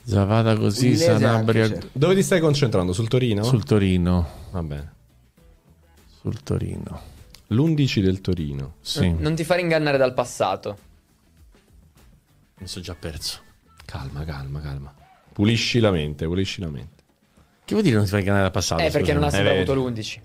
[0.03, 1.89] Zavada così, Udinese Sanabria anche dire.
[1.91, 2.93] Dove ti stai concentrando?
[2.93, 3.43] Sul Torino?
[3.43, 4.27] sul Torino.
[4.51, 4.93] Va bene.
[6.21, 7.01] Sul Torino.
[7.47, 8.75] L'11 del Torino.
[8.81, 10.77] Sì, Non ti fare ingannare dal passato.
[12.59, 13.41] mi sono già perso.
[13.85, 14.93] Calma, calma, calma.
[15.33, 17.03] Pulisci la mente, pulisci la mente.
[17.65, 18.81] Che vuol dire non ti fai ganare al passato?
[18.81, 19.45] Eh, perché non ha scusami?
[19.45, 20.19] sempre Eh, avuto l'11.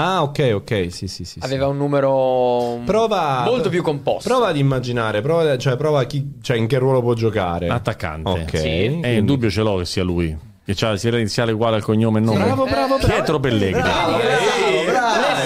[0.00, 1.40] Ah, ok, ok, sì, sì, sì.
[1.42, 4.28] Aveva un numero Prova molto più composto.
[4.28, 7.66] Prova ad immaginare, prova, cioè prova chi, cioè in che ruolo può giocare.
[7.66, 8.30] Attaccante.
[8.30, 8.58] Ok.
[8.58, 9.00] Sì.
[9.00, 10.46] Eh, il dubbio ce l'ho che sia lui.
[10.64, 12.44] Che c'ha sia l'iniziale uguale al cognome e nome.
[12.44, 13.12] Bravo, bravo, bravo.
[13.12, 13.82] Pietro Pellegrini.
[13.82, 14.38] Le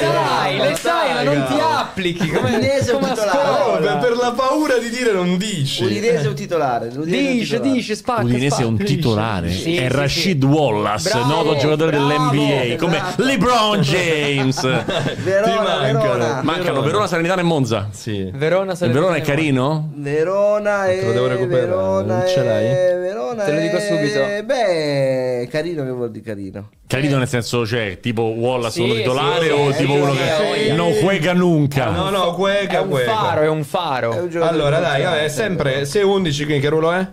[0.01, 2.29] sai, le sai, ma non ti applichi.
[2.29, 3.39] Come, Udinese è un come a titolare.
[3.39, 3.62] Oh, scuola.
[3.81, 5.85] Per, per la paura di dire non dici.
[5.85, 6.89] Udinese è un titolare.
[6.89, 7.73] è Dice, titolare.
[7.73, 8.23] dice, spacca.
[8.23, 9.51] Udinese è un titolare.
[9.51, 10.47] Sì, è sì, Rashid sì.
[10.49, 13.01] Wallace, Bravo, noto giocatore bravo, dell'NBA, come.
[13.17, 14.61] LeBron James.
[15.23, 15.57] Verona, Ti
[15.93, 16.01] mancano.
[16.03, 16.41] Verona.
[16.43, 17.89] Mancano Verona, Salernitana e Monza.
[17.93, 18.31] Sì.
[18.35, 19.91] Verona, Salernitana Verona è carino?
[19.95, 22.65] Verona e Te lo devo recuperare, Verona non ce l'hai?
[23.01, 24.45] Verona Te lo dico e- subito.
[24.45, 26.71] Beh, carino che vuol dire carino.
[26.87, 30.13] Carino nel senso, cioè, tipo Wallace Sì, uno titolare sì, o sì, tipo sì, uno
[30.13, 30.73] sì, che sì.
[30.75, 31.89] non juega nunca?
[31.89, 34.29] No, no, cueca, È un faro, è un È un faro.
[34.29, 35.17] giocatore Allora, dai, importante.
[35.17, 37.07] vabbè, sempre se 11 quindi che ruolo è?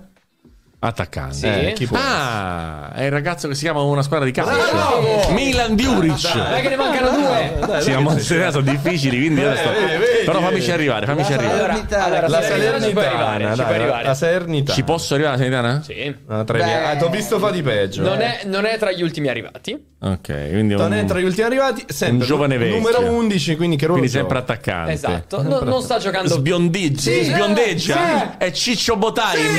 [0.82, 1.36] Attaccante.
[1.36, 1.46] Sì.
[1.46, 1.98] Eh, chi può?
[2.00, 4.56] Ah, è il ragazzo che si chiama una squadra di calcio.
[4.72, 5.30] Bravo!
[5.34, 6.34] Milan Diuric.
[6.34, 7.82] Non è che ne mancano due.
[7.82, 9.72] Sì, ma Monza sono difficili, quindi sto...
[9.72, 11.58] vedi, vedi, Però fammici arrivare, fammici La arrivare.
[11.60, 12.06] Allora, Salernitana.
[12.06, 14.04] allora, La Salernitana ci può arrivare, ci dai, arrivare.
[14.06, 14.74] la Salernitana.
[14.78, 15.82] Ci posso arrivare la Salernitana?
[15.84, 16.16] Sì.
[16.28, 18.02] Ah, ah, ti ho visto fa di peggio.
[18.02, 19.86] Non è, non è tra gli ultimi arrivati.
[20.02, 21.84] Ok, quindi Non un, è tra gli ultimi arrivati.
[21.88, 22.78] Sempre Un giovane vecchio.
[22.78, 24.94] Numero 11, quindi che ruolo quindi sempre attaccante.
[24.94, 25.42] Esatto.
[25.42, 26.30] Non, non sta giocando.
[26.30, 27.24] Sbiondiggia, Sì.
[27.26, 28.38] sbiondeggia.
[28.38, 29.58] È Ciccio Botaim.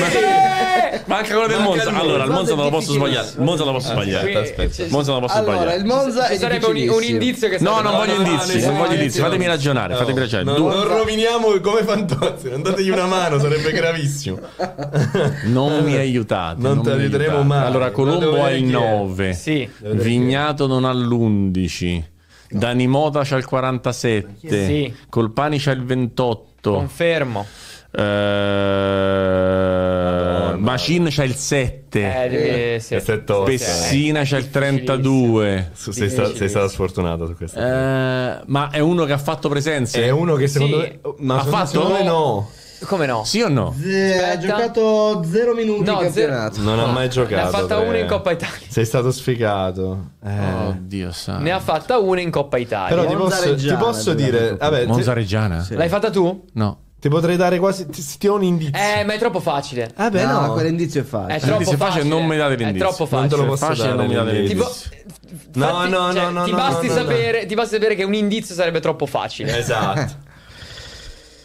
[1.05, 1.89] Manca quello del Monza.
[1.95, 3.27] Allora, il Monza non lo posso sbagliare.
[3.37, 4.49] Il Monza non lo posso Aspetta, sbagliare.
[4.49, 4.83] aspetta.
[4.89, 5.77] Monza non lo posso Allora, sbagliare.
[5.77, 8.65] il Monza Ci è sarebbe un, un indizio che No, non voglio no, no, indizi,
[8.65, 9.19] non voglio indizi.
[9.19, 10.57] Fatemi ragionare, No, fatemi ragionare.
[10.59, 14.39] non, roviniamo come Fantozzi, non dategli una mano, sarebbe gravissimo.
[15.43, 16.61] Non mi aiutate.
[16.61, 17.65] Non ti aiuteremo mai.
[17.65, 18.95] Allora, Colombo ha il vedere chi è.
[18.97, 19.33] 9.
[19.33, 19.69] Sì.
[20.31, 22.03] Vignato non ha l'11.
[22.51, 24.65] Dani Mota c'ha il 47.
[24.65, 24.93] Sì.
[25.09, 26.71] Colpani c'ha il 28.
[26.71, 27.45] Confermo.
[27.93, 27.99] Eh,
[30.57, 32.23] Macin c'ha il 7.
[32.23, 32.97] Eh, devi- sì.
[33.43, 35.71] Pessina c'ha il 32.
[35.73, 37.59] Su- Sei, sta- sei stato sfortunato su questo.
[37.59, 40.01] Eh, ma è uno che ha fatto presenze?
[40.03, 40.87] È uno che secondo Sì.
[40.87, 40.99] me.
[41.19, 41.69] Ma Ha secondo- fatto?
[41.71, 42.49] secondo me no.
[42.85, 43.23] Come no?
[43.23, 43.75] Sì o no?
[43.83, 46.61] Eh, ha giocato 0 minuti No, in zero- campionato.
[46.61, 47.35] Non ha mai giocato.
[47.35, 47.87] Ne ha fatta tre.
[47.87, 48.67] una in Coppa Italia.
[48.67, 50.11] Sei stato sfigato.
[50.23, 50.53] Eh.
[50.67, 51.43] Oddio santo.
[51.43, 52.95] Ne ha fatta una in Coppa Italia.
[52.95, 54.55] Però ti posso, ti posso dire.
[54.57, 55.65] Vabbè, Monza ti, Reggiana?
[55.69, 56.45] L'hai fatta tu?
[56.53, 56.79] No.
[56.99, 57.85] ti potrei dare quasi.
[57.87, 58.81] Ti, ti do un indizio.
[58.81, 59.91] Eh, ma è troppo facile.
[59.95, 60.53] Vabbè, no, no.
[60.53, 61.35] quell'indizio è facile.
[61.35, 62.03] È troppo è facile, facile.
[62.09, 62.87] non mi date È l'indizio.
[62.87, 63.41] troppo Non te facile.
[63.41, 63.97] lo posso facile, dare.
[63.97, 64.69] non mi date l'indizio.
[64.89, 65.19] Ti,
[65.53, 68.03] No, no, cioè, no, no, ti no, basti no, no, sapere, ti basti sapere che
[68.03, 69.57] un indizio sarebbe troppo facile.
[69.57, 70.29] Esatto.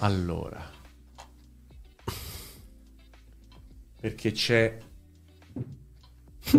[0.01, 0.66] Allora.
[4.07, 4.79] Perché c'è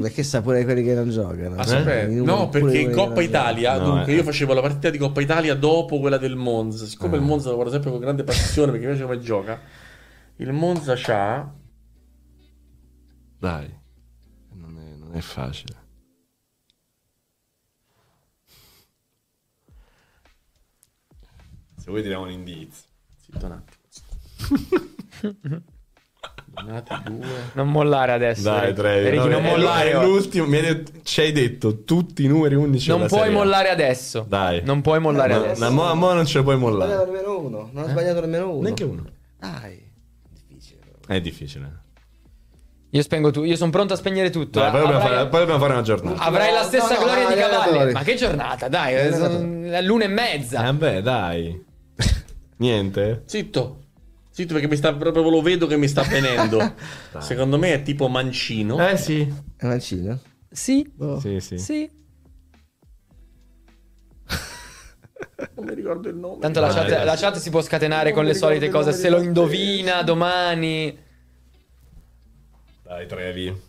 [0.02, 1.56] Perché sa pure quelli che non giocano.
[1.56, 2.12] Aspetta, Eh?
[2.12, 4.16] I numeri no, perché in Coppa Italia, No, dunque eh.
[4.18, 6.86] io facevo la partita di Coppa Italia dopo quella del Monza.
[6.86, 9.62] Siccome il Monza lo guardo sempre con grande passione perché mi piace come gioca,
[10.36, 11.50] il Monza c'ha
[13.40, 13.80] Dai.
[14.52, 15.76] Non è, non è facile.
[21.78, 22.90] Se vuoi tiriamo un indizio.
[23.16, 23.52] Zitto un
[25.24, 25.76] attimo.
[27.54, 28.42] Non mollare adesso.
[28.42, 28.74] Dai.
[28.74, 29.10] Trevi.
[29.10, 29.92] Ricky, no, non mollare.
[29.92, 30.46] è l'ultimo.
[30.48, 34.26] Mi hai detto, ci hai detto tutti i numeri 11 Non puoi mollare adesso.
[34.28, 34.62] Dai.
[34.64, 35.64] Non puoi mollare No, adesso.
[35.64, 36.92] no, mo, mo non ce la puoi mollare.
[36.94, 37.70] sbagliato nemmeno uno.
[37.72, 38.62] Non ha sbagliato nemmeno uno.
[38.62, 39.04] Neanche uno.
[39.40, 39.90] Dai.
[40.48, 40.82] Difficile.
[41.06, 41.82] È difficile.
[42.92, 43.44] Io spengo tu.
[43.44, 44.60] Io sono pronto a spegnere tutto.
[44.60, 44.72] Dai, eh.
[44.72, 46.22] poi, dobbiamo Avrai- fare, poi dobbiamo fare una giornata.
[46.24, 47.92] Avrai la stessa no, gloria no, di cavalli.
[47.94, 48.96] Ma che giornata, dai.
[48.96, 50.68] eh, l'una e mezza.
[50.68, 51.66] Eh beh, dai.
[52.58, 53.24] Niente?
[53.26, 53.82] Zitto.
[54.38, 56.76] Zitto perché mi sta proprio lo vedo che mi sta venendo.
[57.18, 58.88] Secondo me è tipo mancino.
[58.88, 59.28] Eh sì.
[59.58, 60.20] È mancino?
[60.52, 60.88] Sì.
[61.20, 61.58] Sì, sì.
[61.58, 61.90] Sì.
[65.56, 66.38] Non mi ricordo il nome.
[66.40, 68.92] Tanto la chat, la chat si può scatenare con mi le solite cose.
[68.92, 70.96] il Se lo indovina domani.
[72.84, 73.60] Dai, Trevi.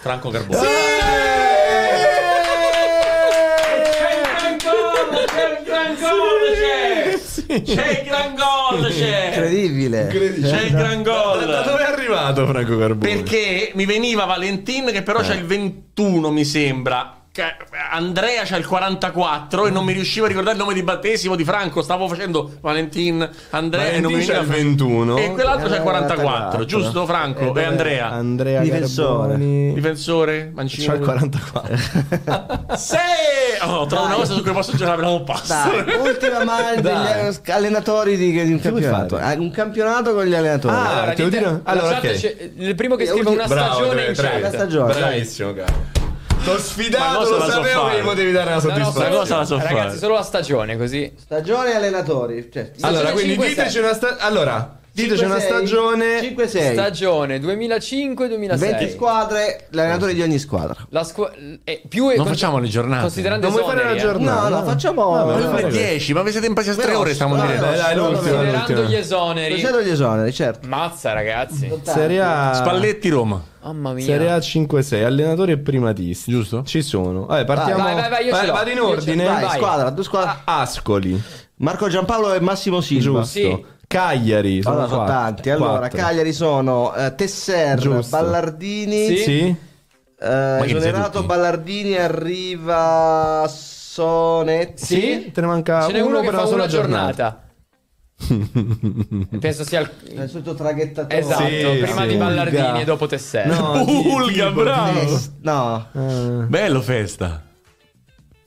[0.00, 0.58] Franco Carbone.
[5.26, 6.99] C'è il gran gol, c'è!
[7.58, 9.26] C'è il gran gol, c'è!
[9.26, 10.06] Incredibile.
[10.06, 11.64] C'è il gran Da, da gol!
[11.64, 12.98] dove è arrivato Franco Carbone?
[13.14, 17.19] Perché mi veniva Valentin che però c'ha il 21 mi sembra.
[17.92, 21.44] Andrea c'ha il 44 e non mi riuscivo a ricordare il nome di battesimo di
[21.44, 21.80] Franco.
[21.80, 25.16] Stavo facendo Valentin, Andrea e non mi Valentin c'ha veniva il 21.
[25.16, 26.64] E quell'altro c'ha il 44, 44.
[26.64, 27.54] giusto Franco?
[27.54, 28.10] E Andrea.
[28.10, 29.28] Andrea Difensore.
[29.28, 29.72] Carboni.
[29.74, 30.86] Difensore, mancino.
[30.92, 31.76] C'ha il 44.
[32.76, 32.96] Sì!
[33.62, 35.52] Oh, trovo una cosa su cui posso giocare un passo.
[35.52, 39.18] Dai, ultima mano degli allenatori di, di un campionato.
[39.18, 40.74] Eh, Un campionato con gli allenatori.
[40.74, 42.10] Ah, Allora, dico- la allora, chat ok.
[42.12, 44.48] c'è- il primo che Eh, scrive una Bravo, stagione in chat.
[44.48, 44.94] stagione.
[44.94, 45.99] Bravissimo, caro.
[46.44, 47.94] T'ho sfidato, lo la so sapevo fare?
[47.96, 49.16] che mi potevi dare una No, no, soddisfazione.
[49.16, 49.98] cosa la so Ragazzi, fare?
[49.98, 51.12] solo la stagione così.
[51.18, 52.50] Stagione e allenatori.
[52.52, 53.46] Cioè, Allora, quindi 5-6.
[53.48, 54.20] diteci una stagione.
[54.22, 56.20] Allora, diteci una 5-6, stagione.
[56.20, 56.72] 5-6.
[56.72, 58.56] Stagione 2005-2006.
[58.58, 60.74] 20 squadre, l'allenatore di ogni squadra.
[60.90, 61.32] La squa-
[61.64, 63.02] eh, più Non facciamo le giornate.
[63.02, 63.98] Considerando Non vuoi fare la eh.
[63.98, 64.48] giornata?
[64.48, 65.10] No, no, facciamo.
[65.10, 65.68] Vabbè, questo.
[65.68, 67.66] 10, ma vi siete impasi a 3 ore stiamo Veloce, dire.
[67.66, 69.48] dai, dai, l'ultima, Considerando gli esoneri.
[69.50, 70.68] Considerando gli esoneri, certo.
[70.68, 71.72] Mazza, ragazzi.
[71.82, 72.52] Serie A.
[72.54, 73.42] Spalletti Roma.
[73.62, 74.04] Mamma mia.
[74.04, 76.30] Serie A 5-6, allenatori e primatisti.
[76.30, 76.62] Giusto?
[76.64, 77.26] Ci sono.
[77.26, 77.82] Vabbè, partiamo.
[77.82, 78.52] Vai, vai, vai, io ce l'ho.
[78.52, 79.24] vado in ordine.
[79.24, 79.48] vai.
[79.56, 80.38] Squadra, due squadre.
[80.44, 81.22] Ascoli.
[81.56, 83.20] Marco Giampaolo e Massimo Silva.
[83.20, 83.38] Giusto.
[83.38, 83.64] Sì.
[83.90, 84.62] Cagliari.
[84.62, 85.50] Sono, Allora, sono tanti.
[85.50, 85.98] Allora, Quattro.
[85.98, 88.16] Cagliari sono eh, Tesser, Giusto.
[88.16, 89.06] Ballardini.
[89.08, 89.16] Sì.
[89.16, 89.56] Sì.
[90.20, 91.24] eh, esonerato?
[91.24, 94.84] Ballardini arriva Sonetti.
[94.84, 95.30] Sì.
[95.34, 97.42] Te ne manca Ce n'è uno, che per fa sola una giornata.
[99.40, 99.90] Penso sia il...
[100.14, 101.18] È il solito traghettatore.
[101.18, 102.06] Esatto, Sì, prima sì.
[102.06, 102.78] di Ballardini Ulga.
[102.80, 103.46] e dopo Tesser.
[103.46, 105.00] No, Ulga, bravo.
[105.00, 107.42] Eh, no, Eh, Bello festa.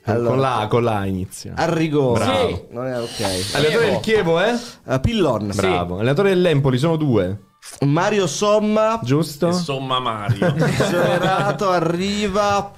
[0.06, 0.30] Allora.
[0.30, 1.54] Con la, con la inizia.
[1.56, 2.12] Arrigo.
[2.14, 2.48] Bravo.
[2.48, 2.62] Sì.
[2.72, 3.56] Non è ok.
[3.56, 4.54] Allenatore del Chievo, eh?
[4.88, 5.52] Eh, Pillon.
[5.56, 5.96] Bravo.
[5.96, 7.40] Allenatore dell'Empoli, sono due.
[7.82, 9.00] Mario Somma.
[9.04, 9.48] Giusto?
[9.48, 10.54] Insomma, Mario.
[10.66, 12.72] Esonerato arriva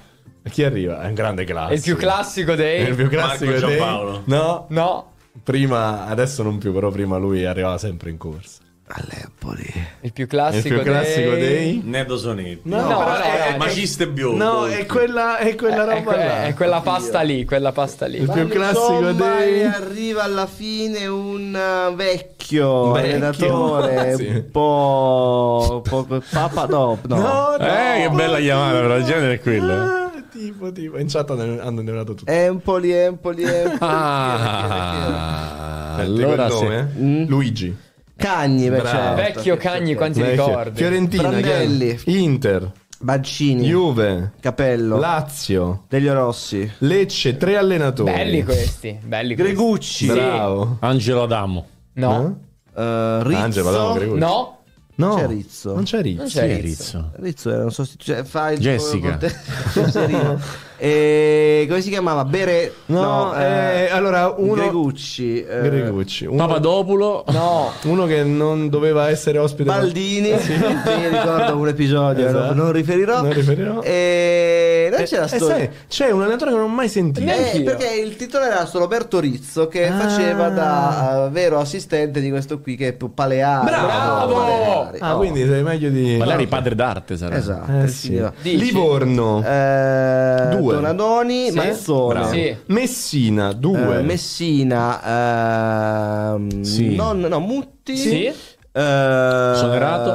[0.48, 1.02] Chi arriva?
[1.02, 1.72] È un grande classico.
[1.72, 2.84] È il più classico dei...
[2.84, 4.22] È il più classico Marco dei- Giampaolo.
[4.26, 5.12] No, No,
[5.42, 8.60] prima, adesso non più, però prima lui arrivava sempre in corsa.
[8.88, 9.68] All'Empoli.
[10.02, 11.40] il più È classico, il più classico dei...
[11.40, 11.80] dei...
[11.84, 12.60] Nedo Sonetti.
[12.68, 14.44] No, No, però no, è- no, Maciste biondo.
[14.44, 16.44] No, è quella, è quella È, roba que- là.
[16.44, 18.18] è quella pasta lì, quella pasta lì.
[18.20, 19.64] Il più classico dei...
[19.64, 22.94] arriva alla fine un uh, vecchio, Vecchio.
[22.94, 24.26] allenatore, Sì.
[24.26, 27.16] un po', po' papa no, no.
[27.26, 27.60] No, no.
[27.66, 29.72] Eh, che bella chiamata, però il genere è quello.
[29.72, 29.76] eh.
[29.76, 30.96] Ah, tipo, tipo.
[30.98, 32.30] In chat hanno, indonato tutto.
[32.30, 33.78] Empoli, Empoli, Empoli.
[33.80, 34.66] Ah,
[35.96, 36.90] allora nome?
[36.94, 37.00] sì.
[37.02, 37.24] Mm.
[37.26, 37.76] Luigi.
[38.16, 38.88] Cagni, beh, Bravo.
[38.88, 39.14] certo.
[39.22, 40.46] Vecchio Cagni, quanti Vecchio.
[40.46, 40.76] ricordi?
[40.78, 41.28] Fiorentina.
[41.28, 41.88] Prandelli.
[41.90, 42.00] è?
[42.10, 42.72] Inter.
[42.98, 44.32] Bancini, Juve.
[44.40, 45.84] Capello, Lazio.
[45.88, 47.36] Deglio Rossi, Lecce.
[47.36, 48.10] Tre allenatori.
[48.10, 49.52] Belli questi, belli questi.
[49.54, 50.78] Gregucci, Bravo.
[50.80, 51.66] Angelo Adamo.
[51.94, 52.38] No,
[52.74, 54.18] eh, Rizzo, Angelo, Adamo, Gregucci.
[54.20, 54.58] no,
[54.98, 55.14] No.
[55.16, 55.74] C'è Rizzo.
[55.74, 56.20] Non c'è Rizzo.
[56.22, 57.10] non c'è Rizzo.
[57.16, 57.50] Rizzo.
[57.50, 59.18] Era un sostituto, cioè, fa il Jessica.
[59.90, 60.40] Serino.
[60.78, 62.24] e come si chiamava?
[62.24, 64.54] Bere No, eh, allora uno...
[64.54, 66.26] Gregucci, eh, Gregucci.
[66.26, 67.24] Uno, Papadopulo.
[67.28, 69.64] No, uno che non doveva essere ospite.
[69.64, 72.54] Baldini, mi ricordo un episodio, Esatto.
[72.54, 73.22] non, non riferirò.
[73.22, 73.80] Non riferirò.
[73.82, 75.56] E non Eh, c'è la eh, storia.
[75.56, 77.30] sai, c'è un allenatore che non ho mai sentito.
[77.30, 79.96] Eh, perché il titolare era solo Roberto Rizzo che Ah.
[79.98, 83.64] faceva da eh, vero assistente di questo qui che è più Paleari.
[83.66, 84.34] Bravo!
[84.34, 84.98] Paleari.
[85.00, 85.18] Ah, Oh.
[85.18, 86.16] quindi sei meglio di.
[86.16, 87.36] Magari padre d'arte sarà.
[87.36, 87.82] Esatto.
[87.82, 88.22] Eh, sì.
[88.42, 89.42] Livorno.
[89.44, 90.74] Eh, Due.
[90.74, 91.56] Donadoni, Sì.
[91.56, 92.26] Mazzone.
[92.28, 92.56] Sì.
[92.66, 93.98] Messina, due.
[93.98, 95.02] Eh, Messina,
[96.34, 96.94] ehm, Sì.
[96.94, 98.32] non, no, Mutti, Sì.
[98.78, 100.10] Eh, Sonerato?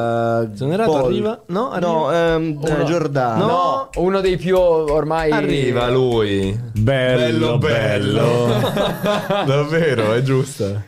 [0.52, 1.42] eh, Sonerato Pol- arriva?
[1.48, 1.88] No, arriva.
[1.92, 5.32] no, ehm, eh, Giordano, no, uno dei più ormai...
[5.32, 6.58] Arriva lui.
[6.74, 8.48] Bello, bello.
[9.46, 10.82] Davvero, è giusta.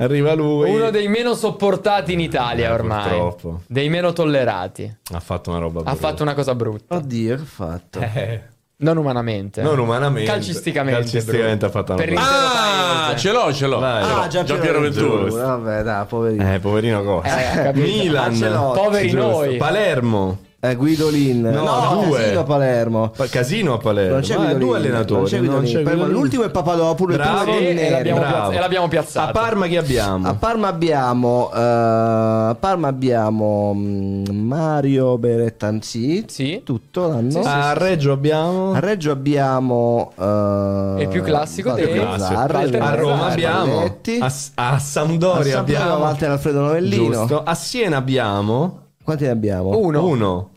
[0.00, 0.70] Arriva lui.
[0.70, 3.08] Uno dei meno sopportati in Italia Eh, ormai.
[3.08, 3.60] purtroppo.
[3.66, 4.96] Dei meno tollerati.
[5.12, 5.98] Ha fatto una roba Ha brutta.
[6.08, 6.94] fatto una cosa brutta.
[6.96, 7.98] Oddio, che ha fatto?
[8.00, 8.42] Eh,
[8.80, 9.60] Non umanamente.
[9.60, 10.30] non umanamente.
[10.30, 11.00] Calcisticamente.
[11.00, 13.80] Calcisticamente ha fatto una Per Ah, ce l'ho, ce l'ho.
[13.80, 13.86] L'ho.
[13.86, 15.24] Ah, Giampiero Ventura.
[15.24, 15.40] Giusto.
[15.40, 16.54] Vabbè, dai, poverino.
[16.54, 17.70] Eh, poverino cosa.
[17.70, 17.72] Eh.
[17.74, 18.24] Milan.
[18.26, 18.78] Ancelotti.
[18.80, 19.56] Poveri noi.
[19.56, 20.38] Palermo.
[20.60, 21.40] Eh, Guidolin.
[21.42, 22.18] No, due.
[22.18, 23.10] Casino a Palermo.
[23.16, 24.12] Pa- Casino a Palermo.
[24.14, 24.66] Non c'è Ma Guidolin.
[24.66, 25.20] due allenatori.
[25.20, 25.62] Non c'è Guidolin.
[25.72, 25.90] Palermo.
[25.92, 26.12] Guidolin.
[26.20, 27.16] L'ultimo è Papadopoulos.
[27.16, 27.50] Bravo.
[27.56, 27.90] e Neri.
[27.90, 28.34] l'abbiamo, Bravo.
[28.36, 29.28] piazza- e l'abbiamo piazzato.
[29.28, 30.28] A Parma chi abbiamo?
[30.28, 36.62] A Parma abbiamo eh, a Parma abbiamo mm, Mario Berettanzi Sì.
[36.64, 38.72] tutto l'anno Sì, sì, A Reggio abbiamo.
[38.72, 43.82] a Reggio abbiamo eh, Il più classico dei- Walter A Roma abbiamo.
[43.84, 45.96] A, a Sampdoria A Sampdoria abbiamo.
[45.98, 47.42] Walter Alfredo Novellino Giusto.
[47.44, 48.86] A Siena abbiamo.
[49.08, 49.78] Quanti ne abbiamo?
[49.78, 50.04] Uno.
[50.04, 50.50] Uno.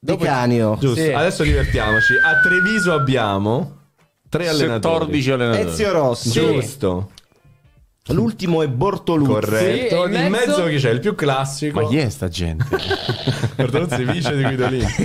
[0.00, 1.02] Di Canio Giusto.
[1.02, 1.12] Sì.
[1.12, 2.14] Adesso divertiamoci.
[2.14, 3.76] A Treviso abbiamo.
[4.30, 4.94] Tre allenatori.
[4.94, 5.68] 14 allenatori.
[5.68, 7.10] Ezio Rossi Giusto.
[8.06, 10.06] l'ultimo è Bortoluzzi Corretto.
[10.06, 10.46] Sì, e in in mezzo?
[10.46, 10.90] mezzo chi c'è?
[10.90, 11.80] Il più classico.
[11.82, 12.64] Ma chi è sta gente?
[13.56, 14.86] Bertoluzzi vice di Guidolini.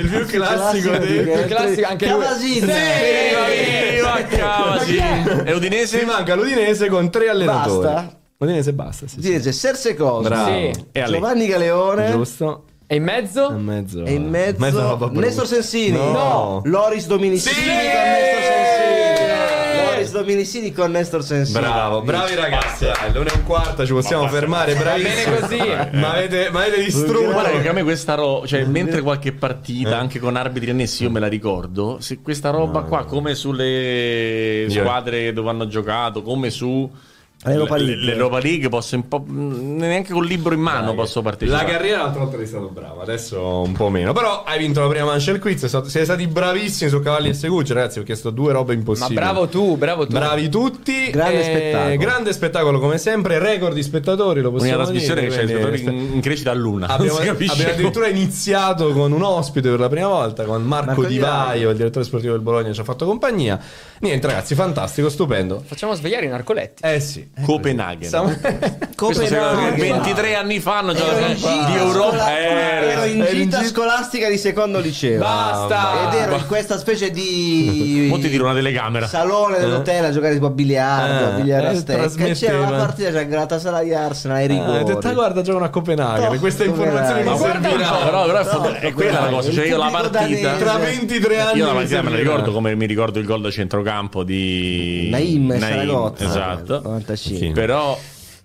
[0.00, 1.18] il più classico dei.
[1.18, 2.22] Il classico anche lui.
[2.22, 4.96] Cavasin Viva, viva, Cavasi.
[5.44, 6.00] E Udinese?
[6.00, 7.84] Si manca l'Udinese con tre allenatori.
[7.84, 8.24] Basta?
[8.38, 9.06] L'Udinese basta.
[9.06, 9.18] Sì, sì.
[9.20, 10.50] Udinese Serse Cosa Bravo.
[10.50, 10.84] Sì.
[10.92, 11.04] E.
[11.04, 12.64] Giovanni Galeone Giusto.
[12.88, 13.50] E in mezzo?
[13.50, 14.04] E mezzo.
[14.04, 15.18] E in mezzo, brutta.
[15.18, 15.96] Nestor Sensini.
[15.96, 16.60] No.
[16.64, 17.64] Loris Dominicini Sì!
[17.64, 19.84] con Nestor Sensini.
[19.84, 21.58] Loris Dominicini con Nestor Sensini.
[21.58, 22.84] Bravo, bravi ragazzi.
[22.84, 24.74] Dai, L'una e un quarto ci possiamo fermare.
[24.76, 25.24] Bravissimi.
[25.24, 25.96] bene così.
[25.98, 27.32] Ma avete, ma avete distrutto.
[27.32, 31.10] Guarda che a me questa roba, cioè mentre qualche partita, anche con arbitri annessi, io
[31.10, 31.96] me la ricordo.
[31.98, 36.88] Se questa roba qua, come sulle squadre dove hanno giocato, come su
[37.44, 38.02] L'Europa League.
[38.02, 39.20] l'Europa League, posso un po'.
[39.20, 41.70] mh, neanche col libro in mano posso La partecipare.
[41.70, 44.12] carriera l'altra volta eri stato bravo, adesso un po' meno.
[44.14, 45.58] Però hai vinto la prima mancia del quiz.
[45.60, 47.98] sei stato- Siete stati bravissimi su Cavalli e Segucci, ragazzi.
[48.00, 49.14] Ho chiesto due robe Ma impossibili.
[49.14, 50.12] bravo tu, bravo tu.
[50.12, 51.10] Bravi tutti.
[51.10, 51.96] Grande eh, spettacolo.
[51.96, 53.38] Grande spettacolo come sempre.
[53.38, 54.40] Record di spettatori.
[54.40, 55.36] Lo Una possiamo trasmissione che dire.
[55.38, 56.86] c'è i quindi- spettatori in, in crescita a luna.
[56.88, 61.18] Abbiamo, abbiamo addirittura iniziato con un ospite per la prima volta, con Marco, Marco Di
[61.18, 61.70] Vaio.
[61.70, 63.60] il direttore sportivo del Bologna, ci ha fatto compagnia.
[64.00, 65.62] Niente, ragazzi, fantastico, stupendo.
[65.64, 66.82] Facciamo svegliare i narcoletti.
[66.84, 67.28] Eh sì.
[67.44, 68.08] Copenaghen.
[68.08, 68.34] Siamo-
[68.94, 69.74] Copenaghen.
[69.78, 71.24] 23 anni fa hanno giocato
[71.66, 72.36] di Europa.
[72.38, 75.18] Eh, ero in gita gita- scolastica di secondo liceo.
[75.20, 76.08] Basta!
[76.08, 79.06] Ed ero in questa specie di Mo ti una telecamera.
[79.06, 82.02] salone dell'hotel a giocare tipo a biliardo, Eh, a biliardo eh, a stecca.
[82.04, 82.70] E c'era trasmetteva.
[82.70, 84.78] la partita tra Galatasaray Arsenal ai Eh, rigori.
[84.78, 86.32] ho detto, guarda, giocano a Copenaghen.
[86.32, 87.60] No, Queste informazioni mi Copenaghen.
[87.62, 88.04] No, serviranno.
[88.04, 89.50] però, è, quella la cosa.
[89.52, 90.56] Cioè, io la partita.
[90.56, 91.58] Tra 23 anni.
[91.58, 93.84] Io la mi partita me la ricordo come mi ricordo il gol da centrocampo
[94.24, 96.24] di Naim Saragotta.
[96.24, 96.80] Esatto.
[96.82, 97.46] 95.
[97.46, 97.52] Sì.
[97.52, 97.98] Però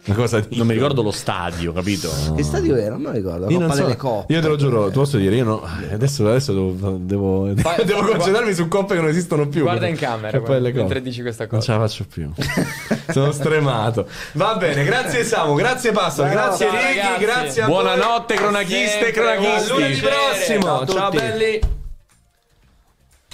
[0.04, 2.10] non mi ricordo lo stadio, capito?
[2.36, 2.92] Che stadio era?
[2.96, 3.50] Non me lo ricordo.
[3.52, 3.84] Io, non so.
[3.84, 4.34] delle Coppe.
[4.34, 8.02] Io te lo giuro, ti posso dire, io no- adesso, adesso devo, devo, Fai- devo
[8.04, 9.62] concentrarmi su coppe che non esistono più.
[9.62, 11.66] Guarda in camera, e poi le mentre dici questa Non cosa.
[11.66, 12.32] ce la faccio più.
[13.10, 14.08] Sono stremato.
[14.34, 17.84] Va bene, grazie Samu, grazie Pasta, grazie Righi, grazie a voi.
[17.84, 19.72] Buonanotte, cronachiste e cronachisti.
[19.72, 20.62] lunedì prossimo.
[20.62, 21.80] Ciao Ciao belli.